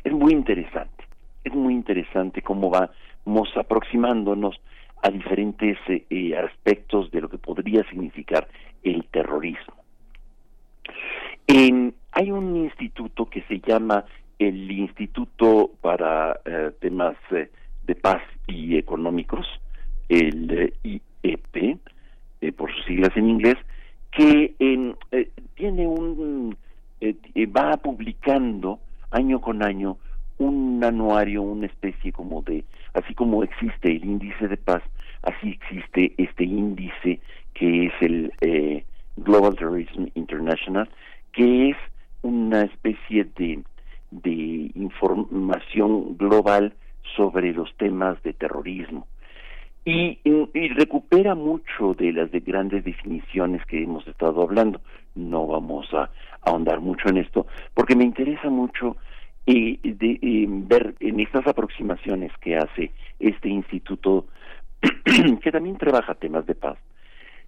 es 0.03 0.13
muy 0.13 0.33
interesante, 0.33 1.05
es 1.43 1.53
muy 1.53 1.73
interesante 1.73 2.41
cómo 2.41 2.69
vamos 2.69 3.49
aproximándonos 3.55 4.59
a 5.01 5.09
diferentes 5.09 5.77
eh, 5.87 6.05
eh, 6.09 6.35
aspectos 6.37 7.11
de 7.11 7.21
lo 7.21 7.29
que 7.29 7.37
podría 7.37 7.83
significar 7.89 8.47
el 8.83 9.05
terrorismo. 9.05 9.75
hay 12.15 12.31
un 12.31 12.55
instituto 12.55 13.29
que 13.29 13.41
se 13.43 13.59
llama 13.59 14.05
el 14.39 14.71
Instituto 14.71 15.71
para 15.81 16.39
eh, 16.45 16.71
Temas 16.79 17.15
de 17.31 17.95
Paz 17.95 18.21
y 18.47 18.77
Económicos, 18.77 19.47
el 20.09 20.71
eh, 22.43 22.51
por 22.51 22.69
sus 22.75 22.83
siglas 22.83 23.15
en 23.15 23.29
inglés, 23.29 23.55
que 24.11 24.53
eh, 24.59 25.29
tiene 25.55 25.87
un 25.87 26.57
eh, 26.99 27.15
va 27.45 27.77
publicando 27.77 28.79
año 29.13 29.39
con 29.39 29.63
año 29.63 29.97
un 30.37 30.83
anuario, 30.83 31.41
una 31.41 31.67
especie 31.67 32.11
como 32.11 32.41
de, 32.41 32.63
así 32.93 33.13
como 33.13 33.43
existe 33.43 33.91
el 33.91 34.03
índice 34.03 34.47
de 34.47 34.57
paz, 34.57 34.83
así 35.21 35.51
existe 35.51 36.13
este 36.17 36.43
índice 36.43 37.19
que 37.53 37.85
es 37.85 37.93
el 38.01 38.83
Global 39.15 39.55
Terrorism 39.55 40.07
International, 40.15 40.89
que 41.31 41.69
es 41.69 41.77
una 42.23 42.63
especie 42.63 43.25
de, 43.35 43.63
de 44.11 44.71
información 44.75 46.17
global 46.17 46.73
sobre 47.15 47.53
los 47.53 47.75
temas 47.77 48.21
de 48.23 48.33
terrorismo. 48.33 49.07
Y, 49.85 50.19
recupera 50.75 51.35
mucho 51.35 51.93
de 51.93 52.13
las 52.13 52.31
de 52.31 52.39
grandes 52.39 52.85
definiciones 52.85 53.65
que 53.65 53.83
hemos 53.83 54.07
estado 54.07 54.41
hablando. 54.41 54.79
No 55.13 55.45
vamos 55.45 55.93
a, 55.93 56.09
ahondar 56.45 56.79
mucho 56.79 57.09
en 57.09 57.17
esto, 57.17 57.47
porque 57.73 57.95
me 57.95 58.03
interesa 58.03 58.49
mucho 58.49 58.97
eh, 59.45 59.79
de, 59.83 60.45
ver 60.47 60.95
en 60.99 61.19
estas 61.19 61.45
aproximaciones 61.47 62.31
que 62.39 62.57
hace 62.57 62.91
este 63.19 63.49
instituto, 63.49 64.25
que 65.41 65.51
también 65.51 65.77
trabaja 65.77 66.15
temas 66.15 66.45
de 66.45 66.55
paz, 66.55 66.77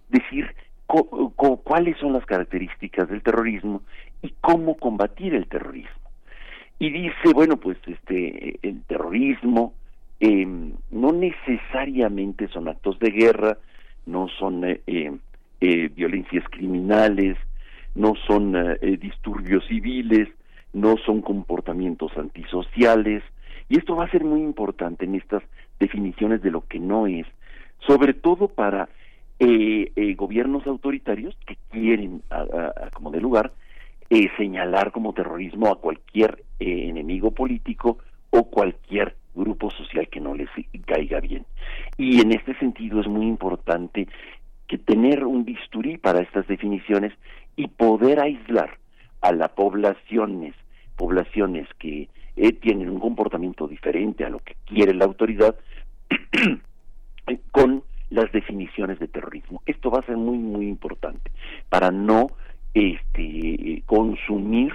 decir 0.08 0.54
cuáles 0.86 1.98
son 1.98 2.12
las 2.12 2.24
características 2.26 3.08
del 3.08 3.22
terrorismo 3.22 3.82
y 4.22 4.32
cómo 4.40 4.76
combatir 4.76 5.34
el 5.34 5.48
terrorismo. 5.48 5.90
Y 6.78 6.90
dice, 6.90 7.32
bueno, 7.34 7.56
pues 7.56 7.78
este 7.86 8.58
el 8.62 8.82
terrorismo 8.84 9.74
eh, 10.20 10.46
no 10.90 11.12
necesariamente 11.12 12.48
son 12.48 12.68
actos 12.68 12.98
de 12.98 13.10
guerra, 13.10 13.58
no 14.06 14.28
son 14.28 14.64
eh, 14.64 14.80
eh, 15.60 15.90
violencias 15.94 16.44
criminales, 16.50 17.36
no 17.96 18.14
son 18.26 18.54
disturbios 19.00 19.66
civiles, 19.66 20.28
no 20.72 20.96
son 20.98 21.22
comportamientos 21.22 22.16
antisociales, 22.16 23.22
y 23.68 23.78
esto 23.78 23.96
va 23.96 24.04
a 24.04 24.10
ser 24.10 24.24
muy 24.24 24.42
importante 24.42 25.04
en 25.06 25.16
estas 25.16 25.42
definiciones 25.80 26.42
de 26.42 26.50
lo 26.50 26.66
que 26.66 26.78
no 26.78 27.06
es, 27.06 27.26
sobre 27.86 28.14
todo 28.14 28.48
para 28.48 28.88
gobiernos 30.16 30.66
autoritarios 30.66 31.36
que 31.46 31.56
quieren, 31.70 32.22
como 32.94 33.10
de 33.10 33.20
lugar, 33.20 33.52
señalar 34.36 34.92
como 34.92 35.12
terrorismo 35.12 35.72
a 35.72 35.80
cualquier 35.80 36.44
enemigo 36.60 37.32
político 37.32 37.98
o 38.30 38.44
cualquier 38.44 39.16
grupo 39.34 39.70
social 39.70 40.08
que 40.08 40.20
no 40.20 40.34
les 40.34 40.48
caiga 40.86 41.20
bien. 41.20 41.44
Y 41.98 42.20
en 42.20 42.32
este 42.32 42.54
sentido 42.58 43.00
es 43.00 43.06
muy 43.06 43.26
importante 43.26 44.08
que 44.66 44.78
tener 44.78 45.24
un 45.24 45.44
bisturí 45.44 45.98
para 45.98 46.20
estas 46.20 46.46
definiciones 46.46 47.12
y 47.56 47.68
poder 47.68 48.20
aislar 48.20 48.78
a 49.22 49.32
las 49.32 49.50
poblaciones, 49.50 50.54
poblaciones 50.96 51.68
que 51.78 52.08
eh, 52.36 52.52
tienen 52.52 52.90
un 52.90 53.00
comportamiento 53.00 53.66
diferente 53.66 54.24
a 54.24 54.30
lo 54.30 54.40
que 54.40 54.56
quiere 54.66 54.94
la 54.94 55.06
autoridad, 55.06 55.56
con 57.50 57.82
las 58.10 58.30
definiciones 58.32 58.98
de 58.98 59.08
terrorismo. 59.08 59.62
Esto 59.66 59.90
va 59.90 60.00
a 60.00 60.06
ser 60.06 60.16
muy, 60.16 60.38
muy 60.38 60.68
importante 60.68 61.30
para 61.68 61.90
no 61.90 62.28
este, 62.74 63.82
consumir 63.86 64.72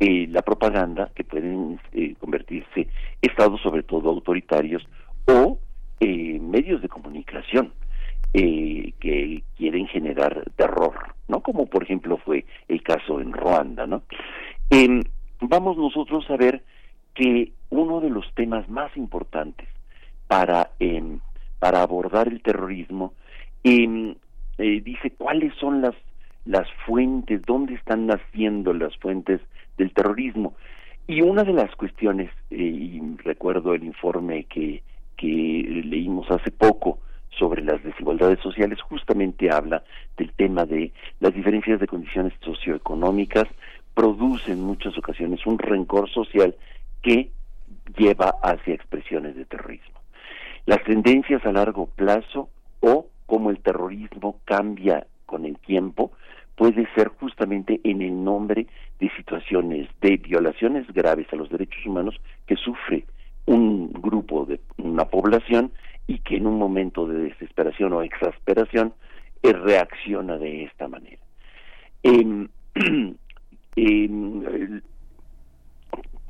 eh, 0.00 0.26
la 0.30 0.42
propaganda, 0.42 1.10
que 1.14 1.24
pueden 1.24 1.78
eh, 1.92 2.14
convertirse 2.18 2.88
estados 3.20 3.60
sobre 3.60 3.82
todo 3.82 4.10
autoritarios 4.10 4.86
o 5.26 5.58
eh, 6.00 6.38
medios 6.40 6.82
de 6.82 6.88
comunicación 6.88 7.72
que 8.32 9.42
quieren 9.56 9.86
generar 9.88 10.42
terror, 10.56 11.14
¿no? 11.28 11.40
Como 11.40 11.66
por 11.66 11.82
ejemplo 11.82 12.16
fue 12.18 12.46
el 12.68 12.82
caso 12.82 13.20
en 13.20 13.32
Ruanda, 13.32 13.86
¿no? 13.86 14.02
Em, 14.70 15.02
vamos 15.40 15.76
nosotros 15.76 16.24
a 16.30 16.36
ver 16.36 16.62
que 17.14 17.52
uno 17.70 18.00
de 18.00 18.10
los 18.10 18.24
temas 18.34 18.68
más 18.68 18.96
importantes 18.96 19.68
para, 20.28 20.70
em, 20.78 21.20
para 21.58 21.82
abordar 21.82 22.28
el 22.28 22.42
terrorismo 22.42 23.12
em, 23.64 24.14
dice 24.58 25.10
cuáles 25.16 25.54
son 25.56 25.82
las 25.82 25.94
las 26.44 26.66
fuentes, 26.86 27.42
dónde 27.42 27.74
están 27.74 28.06
naciendo 28.06 28.72
las 28.72 28.96
fuentes 28.98 29.40
del 29.78 29.92
terrorismo. 29.92 30.54
Y 31.06 31.22
una 31.22 31.44
de 31.44 31.52
las 31.52 31.74
cuestiones, 31.76 32.30
eh, 32.50 32.56
y 32.56 33.00
recuerdo 33.18 33.74
el 33.74 33.84
informe 33.84 34.44
que, 34.44 34.82
que 35.16 35.26
leímos 35.84 36.30
hace 36.30 36.50
poco 36.50 36.98
sobre 37.38 37.62
las 37.62 37.82
desigualdades 37.82 38.38
sociales, 38.40 38.80
justamente 38.82 39.50
habla 39.50 39.82
del 40.16 40.32
tema 40.32 40.64
de 40.64 40.92
las 41.20 41.34
diferencias 41.34 41.80
de 41.80 41.86
condiciones 41.86 42.32
socioeconómicas, 42.40 43.44
produce 43.94 44.52
en 44.52 44.62
muchas 44.62 44.96
ocasiones 44.96 45.44
un 45.46 45.58
rencor 45.58 46.08
social 46.10 46.54
que 47.02 47.30
lleva 47.96 48.34
hacia 48.42 48.74
expresiones 48.74 49.36
de 49.36 49.44
terrorismo. 49.44 50.00
Las 50.66 50.82
tendencias 50.84 51.44
a 51.44 51.52
largo 51.52 51.86
plazo 51.86 52.48
o 52.80 53.06
cómo 53.26 53.50
el 53.50 53.58
terrorismo 53.58 54.38
cambia 54.44 55.06
con 55.26 55.44
el 55.44 55.58
tiempo 55.58 56.12
puede 56.54 56.86
ser 56.94 57.08
justamente 57.08 57.80
en 57.84 58.02
el 58.02 58.22
nombre 58.22 58.66
de 59.00 59.10
situaciones 59.16 59.88
de 60.00 60.16
violaciones 60.18 60.86
graves 60.92 61.26
a 61.32 61.36
los 61.36 61.50
derechos 61.50 61.84
humanos 61.86 62.20
que 62.46 62.56
sufre 62.56 63.04
un 63.46 63.92
grupo 63.92 64.44
de 64.44 64.60
una 64.76 65.06
población 65.06 65.72
y 66.06 66.18
que 66.18 66.36
en 66.36 66.46
un 66.46 66.58
momento 66.58 67.06
de 67.06 67.30
desesperación 67.30 67.92
o 67.92 68.02
exasperación 68.02 68.92
eh, 69.42 69.52
reacciona 69.52 70.36
de 70.38 70.64
esta 70.64 70.88
manera. 70.88 71.22
Em, 72.02 72.48
em, 73.76 74.80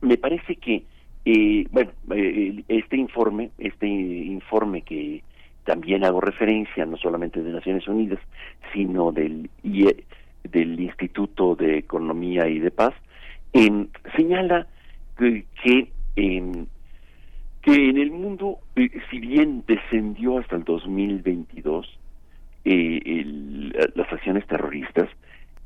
me 0.00 0.16
parece 0.18 0.56
que 0.56 0.84
eh, 1.24 1.64
bueno 1.70 1.92
este 2.68 2.96
informe 2.96 3.50
este 3.58 3.86
informe 3.86 4.82
que 4.82 5.22
también 5.64 6.04
hago 6.04 6.20
referencia 6.20 6.84
no 6.84 6.96
solamente 6.96 7.42
de 7.42 7.52
Naciones 7.52 7.86
Unidas 7.86 8.18
sino 8.72 9.12
del 9.12 9.48
del 9.62 10.80
Instituto 10.80 11.54
de 11.54 11.78
Economía 11.78 12.48
y 12.48 12.58
de 12.58 12.70
Paz, 12.70 12.94
señala 14.16 14.66
que, 15.16 15.44
que, 15.62 15.88
en 17.64 17.98
el 17.98 18.10
mundo, 18.10 18.58
eh, 18.76 18.90
si 19.10 19.20
bien 19.20 19.64
descendió 19.66 20.38
hasta 20.38 20.56
el 20.56 20.64
2022, 20.64 21.98
eh, 22.64 23.24
las 23.94 24.12
acciones 24.12 24.46
terroristas 24.46 25.08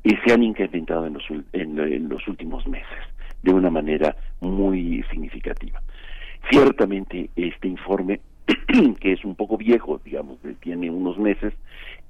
eh, 0.03 0.17
se 0.25 0.33
han 0.33 0.43
incrementado 0.43 1.05
en 1.07 1.13
los, 1.13 1.23
en 1.53 2.09
los 2.09 2.27
últimos 2.27 2.67
meses 2.67 2.97
de 3.43 3.53
una 3.53 3.69
manera 3.69 4.15
muy 4.41 5.03
significativa. 5.09 5.81
Ciertamente 6.49 7.29
este 7.35 7.67
informe, 7.67 8.19
que 8.99 9.13
es 9.13 9.25
un 9.25 9.35
poco 9.35 9.57
viejo, 9.57 9.99
digamos, 10.03 10.37
tiene 10.61 10.89
unos 10.89 11.17
meses, 11.17 11.53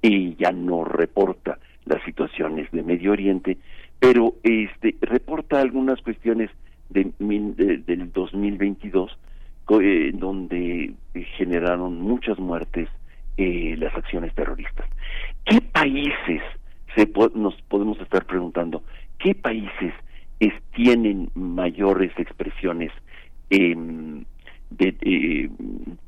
y 0.02 0.36
ya 0.36 0.52
no 0.52 0.84
reporta 0.84 1.58
las 1.86 2.04
situaciones 2.04 2.70
de 2.72 2.84
Medio 2.84 3.14
Oriente, 3.14 3.58
pero 4.00 4.36
este 4.44 4.96
reporta 5.02 5.60
algunas 5.60 6.02
cuestiones 6.02 6.52
de, 6.90 7.12
del 7.20 8.12
2022 8.12 9.18
eh, 9.70 10.12
donde 10.14 10.94
generaron 11.38 12.00
muchas 12.02 12.40
muertes 12.40 12.88
eh, 13.36 13.76
las 13.78 13.94
acciones 13.96 14.34
terroristas. 14.34 14.86
¿Qué 15.46 15.60
países 15.60 16.42
se 16.96 17.12
nos 17.36 17.62
podemos 17.64 18.00
estar 18.00 18.26
preguntando? 18.26 18.82
¿Qué 19.20 19.36
países 19.36 19.94
tienen 20.74 21.32
mayores 21.34 22.12
expresiones 22.18 22.92
em, 23.50 24.24
de, 24.70 24.96
eh, 25.02 25.50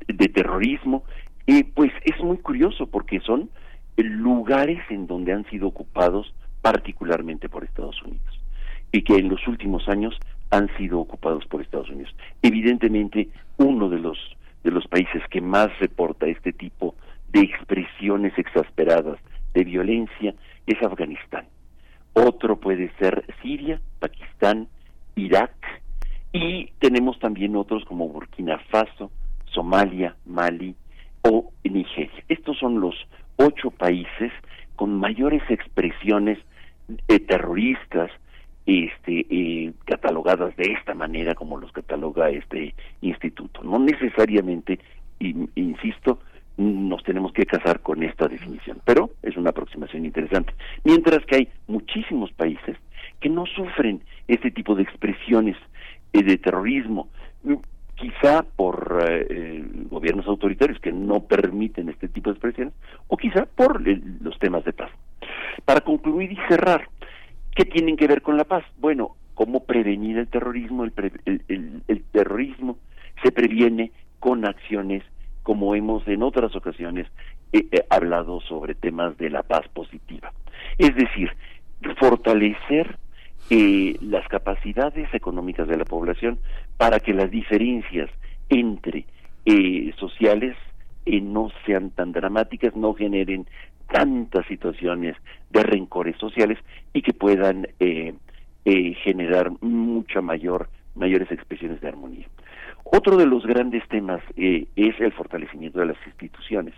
de 0.06 0.28
terrorismo? 0.28 1.04
pues 1.74 1.90
es 2.04 2.16
muy 2.22 2.38
curioso 2.38 2.86
porque 2.86 3.18
son 3.20 3.50
lugares 3.96 4.78
en 4.88 5.08
donde 5.08 5.32
han 5.32 5.44
sido 5.50 5.66
ocupados 5.66 6.32
particularmente 6.62 7.48
por 7.48 7.64
Estados 7.64 8.00
Unidos 8.02 8.40
y 8.92 9.02
que 9.02 9.16
en 9.16 9.28
los 9.28 9.46
últimos 9.48 9.88
años 9.88 10.16
han 10.50 10.68
sido 10.76 11.00
ocupados 11.00 11.46
por 11.46 11.60
Estados 11.60 11.90
Unidos. 11.90 12.14
Evidentemente, 12.42 13.28
uno 13.56 13.88
de 13.88 13.98
los 13.98 14.18
de 14.64 14.70
los 14.70 14.86
países 14.88 15.22
que 15.30 15.40
más 15.40 15.68
reporta 15.78 16.26
este 16.26 16.52
tipo 16.52 16.94
de 17.32 17.40
expresiones 17.40 18.36
exasperadas 18.36 19.18
de 19.54 19.64
violencia 19.64 20.34
es 20.66 20.82
Afganistán. 20.82 21.46
Otro 22.12 22.56
puede 22.56 22.92
ser 22.98 23.24
Siria, 23.40 23.80
Pakistán, 24.00 24.68
Irak 25.16 25.54
y 26.32 26.66
tenemos 26.78 27.18
también 27.18 27.56
otros 27.56 27.84
como 27.84 28.08
Burkina 28.08 28.58
Faso, 28.70 29.10
Somalia, 29.46 30.14
Mali 30.26 30.74
o 31.22 31.52
Nigeria. 31.64 32.24
Estos 32.28 32.58
son 32.58 32.80
los 32.80 32.94
ocho 33.36 33.70
países 33.70 34.32
con 34.76 34.98
mayores 34.98 35.42
expresiones 35.48 36.38
eh, 37.08 37.20
terroristas 37.20 38.10
este 38.70 39.26
eh, 39.30 39.72
catalogadas 39.84 40.56
de 40.56 40.72
esta 40.72 40.94
manera 40.94 41.34
como 41.34 41.58
los 41.58 41.72
cataloga 41.72 42.30
este 42.30 42.74
instituto 43.00 43.62
no 43.62 43.78
necesariamente 43.78 44.78
insisto 45.54 46.20
nos 46.60 47.02
tenemos 47.04 47.32
que 47.32 47.46
casar 47.46 47.80
con 47.80 48.02
esta 48.02 48.28
definición. 48.28 48.80
Pero 48.84 49.10
es 49.22 49.36
una 49.36 49.50
aproximación 49.50 50.04
interesante. 50.04 50.52
Mientras 50.84 51.24
que 51.24 51.36
hay 51.36 51.48
muchísimos 51.68 52.30
países 52.32 52.76
que 53.20 53.28
no 53.28 53.46
sufren 53.46 54.02
este 54.28 54.50
tipo 54.50 54.74
de 54.74 54.82
expresiones 54.82 55.56
eh, 56.12 56.22
de 56.22 56.36
terrorismo, 56.36 57.08
mm, 57.44 57.54
quizá 57.94 58.42
por 58.56 59.04
eh, 59.08 59.26
eh, 59.30 59.64
gobiernos 59.90 60.26
autoritarios 60.26 60.78
que 60.80 60.92
no 60.92 61.20
permiten 61.20 61.88
este 61.88 62.08
tipo 62.08 62.30
de 62.30 62.34
expresiones, 62.34 62.74
o 63.08 63.16
quizá 63.16 63.46
por 63.46 63.80
los 64.22 64.38
temas 64.38 64.64
de 64.64 64.72
paz. 64.72 64.90
Para 65.64 65.80
concluir 65.80 66.32
y 66.32 66.38
cerrar, 66.48 66.88
¿qué 67.54 67.64
tienen 67.64 67.96
que 67.96 68.06
ver 68.06 68.22
con 68.22 68.36
la 68.36 68.44
paz? 68.44 68.64
Bueno, 68.78 69.16
cómo 69.34 69.64
prevenir 69.64 70.18
el 70.18 70.28
terrorismo. 70.28 70.84
el 70.84 72.04
terrorismo 72.12 72.78
se 73.22 73.32
previene 73.32 73.92
con 74.18 74.44
acciones 74.46 75.02
como 75.42 75.74
hemos 75.74 76.06
en 76.06 76.22
otras 76.22 76.54
ocasiones 76.54 77.06
eh, 77.52 77.66
eh, 77.72 77.84
hablado 77.90 78.40
sobre 78.42 78.74
temas 78.74 79.16
de 79.18 79.30
la 79.30 79.42
paz 79.42 79.66
positiva. 79.68 80.32
Es 80.78 80.94
decir, 80.94 81.30
fortalecer 81.98 82.98
eh, 83.48 83.96
las 84.00 84.28
capacidades 84.28 85.12
económicas 85.14 85.66
de 85.66 85.76
la 85.76 85.84
población 85.84 86.38
para 86.76 87.00
que 87.00 87.14
las 87.14 87.30
diferencias 87.30 88.10
entre 88.48 89.06
sociales 89.98 90.56
no 91.06 91.50
sean 91.66 91.90
tan 91.90 92.12
dramáticas, 92.12 92.76
no 92.76 92.94
generen 92.94 93.46
tantas 93.92 94.46
situaciones 94.46 95.16
de 95.50 95.62
rencores 95.62 96.16
sociales 96.16 96.58
y 96.92 97.02
que 97.02 97.12
puedan 97.12 97.66
generar 99.02 99.50
mucha 99.60 100.20
mayor 100.20 100.68
mayores 100.94 101.30
expresiones 101.30 101.80
de 101.80 101.88
armonía. 101.88 102.26
Otro 102.84 103.16
de 103.16 103.26
los 103.26 103.44
grandes 103.46 103.86
temas 103.88 104.22
eh, 104.36 104.66
es 104.76 104.98
el 105.00 105.12
fortalecimiento 105.12 105.80
de 105.80 105.86
las 105.86 106.06
instituciones 106.06 106.74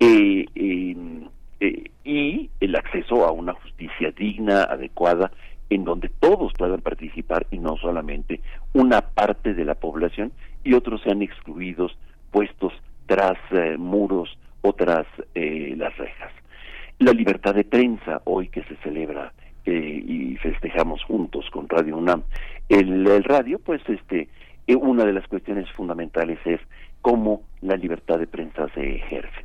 eh, 0.00 0.46
eh, 0.54 1.90
y 2.04 2.50
el 2.60 2.76
acceso 2.76 3.26
a 3.26 3.32
una 3.32 3.52
justicia 3.54 4.12
digna, 4.12 4.62
adecuada, 4.64 5.30
en 5.68 5.84
donde 5.84 6.10
todos 6.20 6.52
puedan 6.56 6.80
participar 6.80 7.46
y 7.50 7.58
no 7.58 7.76
solamente 7.76 8.40
una 8.72 9.00
parte 9.00 9.52
de 9.52 9.64
la 9.64 9.74
población 9.74 10.32
y 10.64 10.74
otros 10.74 11.02
sean 11.02 11.22
excluidos, 11.22 11.96
puestos 12.30 12.72
tras 13.06 13.38
muros 13.78 14.38
o 14.66 14.72
tras 14.72 15.06
las 15.34 15.96
rejas. 15.96 16.32
La 16.98 17.12
libertad 17.12 17.54
de 17.54 17.64
prensa, 17.64 18.22
hoy 18.24 18.48
que 18.48 18.62
se 18.64 18.76
celebra 18.76 19.32
y 19.64 20.36
festejamos 20.36 21.02
juntos 21.04 21.48
con 21.50 21.68
Radio 21.68 21.96
UNAM, 21.96 22.22
el, 22.68 23.06
el 23.06 23.24
radio, 23.24 23.58
pues 23.58 23.82
este 23.88 24.28
una 24.74 25.04
de 25.04 25.12
las 25.12 25.26
cuestiones 25.28 25.70
fundamentales 25.72 26.38
es 26.44 26.60
cómo 27.00 27.42
la 27.60 27.76
libertad 27.76 28.18
de 28.18 28.26
prensa 28.26 28.68
se 28.74 28.96
ejerce. 28.96 29.44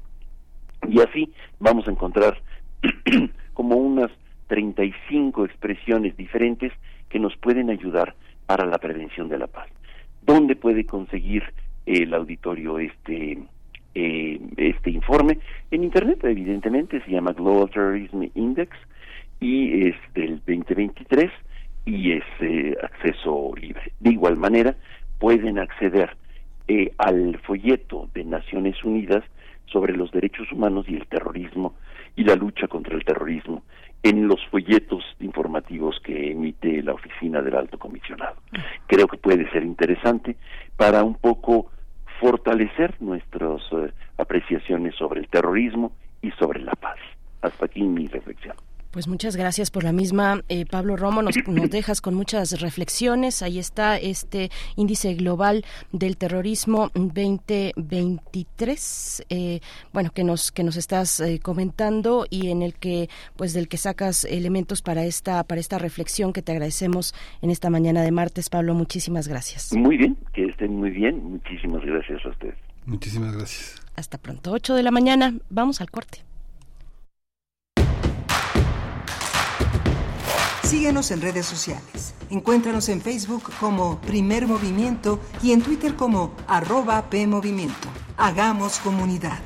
Y 0.88 1.00
así 1.00 1.32
vamos 1.60 1.88
a 1.88 1.92
encontrar 1.92 2.42
como 3.54 3.76
unas 3.76 4.10
35 4.48 5.46
expresiones 5.46 6.18
diferentes 6.18 6.74
que 7.10 7.20
nos 7.20 7.36
pueden 7.38 7.70
ayudar 7.70 8.16
para 8.48 8.66
la 8.66 8.80
prevención 8.80 9.30
de 9.30 9.38
la 9.38 9.48
paz. 9.48 9.68
¿Dónde 10.24 10.56
puede 10.56 10.86
conseguir 10.86 11.44
el 11.86 12.14
auditorio 12.14 12.80
este 12.80 13.38
eh, 13.96 14.40
este 14.58 14.90
informe? 14.90 15.40
En 15.72 15.84
Internet, 15.84 16.24
evidentemente, 16.24 17.02
se 17.04 17.12
llama 17.12 17.34
Global 17.34 17.70
Terrorism 17.70 18.24
Index 18.36 18.76
y 19.40 19.88
es 19.88 19.96
del 20.14 20.38
2023 20.46 21.32
y 21.86 22.14
es 22.14 22.24
eh, 22.40 22.76
acceso 22.82 23.52
libre. 23.60 23.92
De 24.00 24.12
igual 24.12 24.38
manera, 24.38 24.76
pueden 25.20 25.60
acceder 25.60 26.16
eh, 26.68 26.92
al 26.98 27.40
folleto 27.40 28.10
de 28.14 28.24
Naciones 28.24 28.84
Unidas 28.84 29.24
sobre 29.66 29.96
los 29.96 30.12
derechos 30.12 30.52
humanos 30.52 30.86
y 30.88 30.96
el 30.96 31.08
terrorismo 31.08 31.76
y 32.16 32.24
la 32.24 32.36
lucha 32.36 32.68
contra 32.68 32.96
el 32.96 33.04
terrorismo 33.06 33.64
en 34.04 34.28
los 34.28 34.40
folletos 34.48 35.04
informativos 35.20 36.00
que 36.04 36.32
emite 36.32 36.82
la 36.84 36.94
oficina 36.94 37.42
del 37.42 37.56
alto 37.56 37.78
comisionado. 37.78 38.36
Creo 38.88 39.08
que 39.08 39.18
puede 39.18 39.50
ser 39.52 39.64
interesante 39.64 40.36
para 40.76 41.04
un 41.04 41.16
poco 41.16 41.72
fortalecer 42.22 42.96
nuestras 43.02 43.62
eh, 43.72 43.92
apreciaciones 44.18 44.96
sobre 44.96 45.20
el 45.20 45.28
terrorismo 45.28 45.98
y 46.22 46.30
sobre 46.32 46.62
la 46.62 46.74
paz. 46.74 46.98
Hasta 47.42 47.66
aquí 47.66 47.82
mi 47.82 48.08
reflexión. 48.08 48.56
Pues 48.92 49.08
muchas 49.08 49.36
gracias 49.38 49.72
por 49.72 49.86
la 49.86 49.94
misma, 49.94 50.44
eh, 50.50 50.66
Pablo 50.66 50.98
Romo. 50.98 51.22
Nos, 51.22 51.36
dejas 51.70 52.02
con 52.02 52.14
muchas 52.14 52.60
reflexiones. 52.60 53.42
Ahí 53.42 53.58
está 53.58 53.98
este 53.98 54.50
índice 54.76 55.14
global 55.14 55.64
del 55.94 56.18
terrorismo 56.18 56.92
2023, 56.94 59.26
eh, 59.30 59.62
bueno, 59.94 60.10
que 60.14 60.26
nos 60.26 60.52
que 60.52 60.66
nos 60.66 60.76
estás 60.76 61.22
eh, 61.22 61.40
comentando 61.42 62.26
y 62.30 62.50
en 62.50 62.62
el 62.62 62.74
que, 62.74 63.08
pues, 63.38 63.54
del 63.54 63.70
que 63.70 63.78
sacas 63.78 64.26
elementos 64.26 64.82
para 64.82 65.06
esta 65.06 65.46
para 65.46 65.62
esta 65.62 65.78
reflexión 65.78 66.34
que 66.34 66.42
te 66.42 66.52
agradecemos 66.52 67.16
en 67.42 67.50
esta 67.50 67.70
mañana 67.70 68.02
de 68.02 68.12
martes, 68.12 68.50
Pablo. 68.50 68.74
Muchísimas 68.74 69.30
gracias. 69.30 69.72
Muy 69.74 69.96
bien, 69.96 70.18
que 70.34 70.44
estén 70.46 70.76
muy 70.76 70.90
bien. 70.90 71.24
Muchísimas 71.24 71.86
gracias 71.86 72.26
a 72.26 72.30
ustedes. 72.30 72.56
Muchísimas 72.86 73.34
gracias. 73.34 73.82
Hasta 73.96 74.18
pronto, 74.18 74.52
8 74.52 74.76
de 74.76 74.84
la 74.84 74.92
mañana. 74.92 75.34
Vamos 75.50 75.80
al 75.80 75.90
corte. 75.90 76.26
Síguenos 80.72 81.12
en 81.12 81.20
redes 81.20 81.46
sociales. 81.46 82.14
Encuéntranos 82.30 82.88
en 82.88 83.02
Facebook 83.02 83.44
como 83.60 84.00
Primer 84.00 84.48
Movimiento 84.48 85.20
y 85.44 85.52
en 85.52 85.62
Twitter 85.62 85.98
como 85.98 86.32
arroba 86.48 87.10
PMovimiento. 87.10 87.90
Hagamos 88.16 88.80
comunidad. 88.80 89.38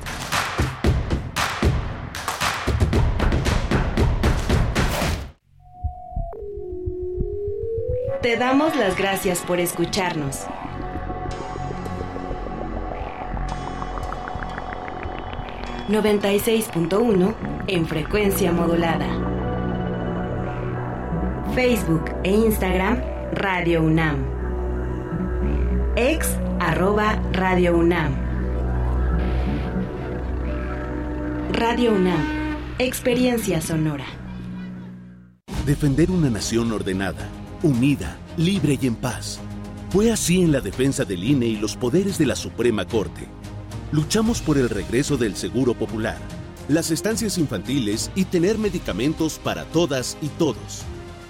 Te 8.22 8.36
damos 8.36 8.76
las 8.76 8.96
gracias 8.96 9.40
por 9.40 9.58
escucharnos. 9.58 10.46
...96.1 15.88 17.34
en 17.66 17.86
frecuencia 17.86 18.52
modulada. 18.52 19.35
Facebook 21.56 22.04
e 22.22 22.32
Instagram 22.32 23.00
Radio 23.32 23.82
UNAM. 23.82 24.26
Ex 25.96 26.28
arroba 26.60 27.14
Radio 27.32 27.78
UNAM. 27.78 28.14
Radio 31.52 31.94
UNAM. 31.94 32.58
Experiencia 32.78 33.62
sonora. 33.62 34.04
Defender 35.64 36.10
una 36.10 36.28
nación 36.28 36.70
ordenada, 36.72 37.26
unida, 37.62 38.18
libre 38.36 38.78
y 38.78 38.86
en 38.86 38.94
paz. 38.94 39.40
Fue 39.88 40.12
así 40.12 40.42
en 40.42 40.52
la 40.52 40.60
defensa 40.60 41.06
del 41.06 41.24
INE 41.24 41.46
y 41.46 41.56
los 41.56 41.74
poderes 41.74 42.18
de 42.18 42.26
la 42.26 42.36
Suprema 42.36 42.84
Corte. 42.84 43.28
Luchamos 43.92 44.42
por 44.42 44.58
el 44.58 44.68
regreso 44.68 45.16
del 45.16 45.36
Seguro 45.36 45.72
Popular, 45.72 46.18
las 46.68 46.90
estancias 46.90 47.38
infantiles 47.38 48.10
y 48.14 48.26
tener 48.26 48.58
medicamentos 48.58 49.40
para 49.42 49.64
todas 49.64 50.18
y 50.20 50.28
todos 50.28 50.84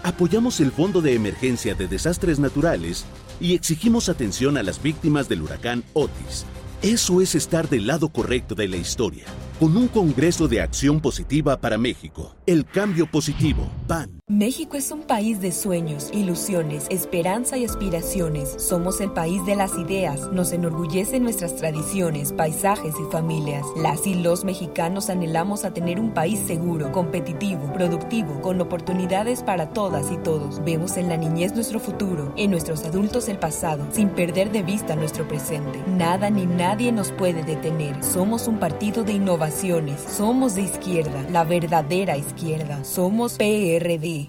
apoyamos 0.06 0.60
el 0.60 0.70
Fondo 0.70 1.02
de 1.02 1.14
Emergencia 1.14 1.74
de 1.74 1.88
Desastres 1.88 2.38
Naturales 2.38 3.04
y 3.40 3.56
exigimos 3.56 4.08
atención 4.08 4.56
a 4.56 4.62
las 4.62 4.80
víctimas 4.80 5.28
del 5.28 5.42
huracán 5.42 5.82
Otis. 5.94 6.46
Eso 6.80 7.20
es 7.20 7.34
estar 7.34 7.68
del 7.68 7.88
lado 7.88 8.08
correcto 8.10 8.54
de 8.54 8.68
la 8.68 8.76
historia, 8.76 9.24
con 9.58 9.74
un 9.76 9.88
Congreso 9.88 10.48
de 10.48 10.60
Acción 10.60 11.00
Positiva 11.00 11.58
para 11.58 11.78
México. 11.78 12.34
El 12.46 12.66
cambio 12.66 13.06
positivo, 13.10 13.66
PAN. 13.86 14.20
México 14.28 14.76
es 14.76 14.90
un 14.90 15.02
país 15.02 15.40
de 15.40 15.52
sueños, 15.52 16.10
ilusiones, 16.12 16.86
esperanza 16.90 17.56
y 17.56 17.64
aspiraciones. 17.64 18.56
Somos 18.58 19.00
el 19.00 19.12
país 19.12 19.44
de 19.46 19.54
las 19.54 19.78
ideas. 19.78 20.32
Nos 20.32 20.52
enorgullecen 20.52 21.22
nuestras 21.22 21.56
tradiciones, 21.56 22.32
paisajes 22.32 22.94
y 23.00 23.12
familias. 23.12 23.64
Las 23.76 24.06
y 24.06 24.14
los 24.14 24.44
mexicanos 24.44 25.10
anhelamos 25.10 25.64
a 25.64 25.72
tener 25.72 26.00
un 26.00 26.12
país 26.12 26.40
seguro, 26.40 26.90
competitivo, 26.92 27.72
productivo, 27.72 28.42
con 28.42 28.60
oportunidades 28.60 29.42
para 29.42 29.70
todas 29.70 30.10
y 30.10 30.16
todos. 30.16 30.62
Vemos 30.64 30.96
en 30.96 31.08
la 31.08 31.16
niñez 31.16 31.54
nuestro 31.54 31.78
futuro, 31.78 32.34
en 32.36 32.50
nuestros 32.50 32.84
adultos 32.84 33.28
el 33.28 33.38
pasado, 33.38 33.86
sin 33.92 34.08
perder 34.08 34.50
de 34.50 34.64
vista 34.64 34.96
nuestro 34.96 35.26
presente. 35.26 35.82
Nada 35.86 36.30
ni 36.30 36.46
nadie 36.46 36.90
nos 36.90 37.12
puede 37.12 37.44
detener. 37.44 38.02
Somos 38.02 38.48
un 38.48 38.58
partido 38.58 39.04
de 39.04 39.12
Somos 40.08 40.54
de 40.54 40.62
izquierda, 40.62 41.24
la 41.30 41.44
verdadera 41.44 42.16
izquierda. 42.16 42.82
Somos 42.84 43.34
PRD. 43.34 44.28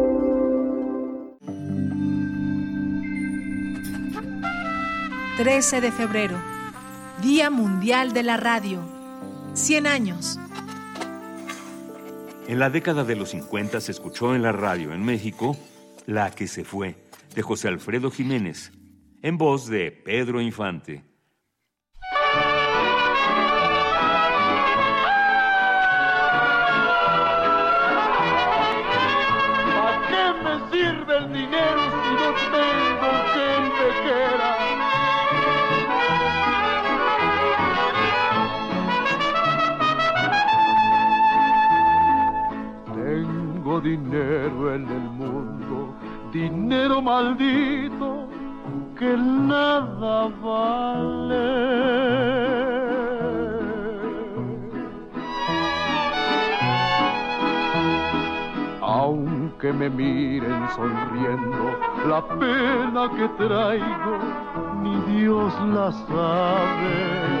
13 5.37 5.79
de 5.79 5.91
febrero, 5.93 6.37
Día 7.21 7.49
Mundial 7.49 8.11
de 8.11 8.21
la 8.21 8.35
Radio. 8.35 8.81
100 9.53 9.87
años. 9.87 10.37
En 12.49 12.59
la 12.59 12.69
década 12.69 13.05
de 13.05 13.15
los 13.15 13.29
50 13.29 13.79
se 13.79 13.93
escuchó 13.93 14.35
en 14.35 14.41
la 14.41 14.51
radio 14.51 14.93
en 14.93 15.05
México 15.05 15.55
La 16.05 16.31
que 16.31 16.47
se 16.47 16.65
fue, 16.65 16.97
de 17.33 17.41
José 17.41 17.69
Alfredo 17.69 18.11
Jiménez, 18.11 18.73
en 19.21 19.37
voz 19.37 19.67
de 19.67 19.91
Pedro 19.91 20.41
Infante. 20.41 21.05
Dinero 43.97 44.73
en 44.73 44.87
el 44.87 45.07
mundo, 45.21 45.93
dinero 46.31 47.01
maldito 47.01 48.27
que 48.97 49.17
nada 49.17 50.29
vale. 50.41 51.47
Aunque 58.81 59.73
me 59.73 59.89
miren 59.89 60.69
sonriendo, 60.75 61.63
la 62.07 62.21
pena 62.39 63.09
que 63.17 63.27
traigo, 63.43 64.13
ni 64.81 64.95
Dios 65.13 65.53
la 65.73 65.91
sabe. 65.91 67.40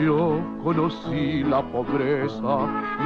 Yo 0.00 0.40
conocí 0.64 1.42
la 1.44 1.60
pobreza 1.60 2.56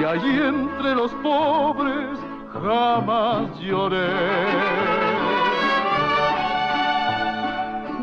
y 0.01 0.05
allí 0.05 0.39
entre 0.39 0.95
los 0.95 1.11
pobres 1.15 2.19
jamás 2.53 3.59
lloré. 3.61 4.07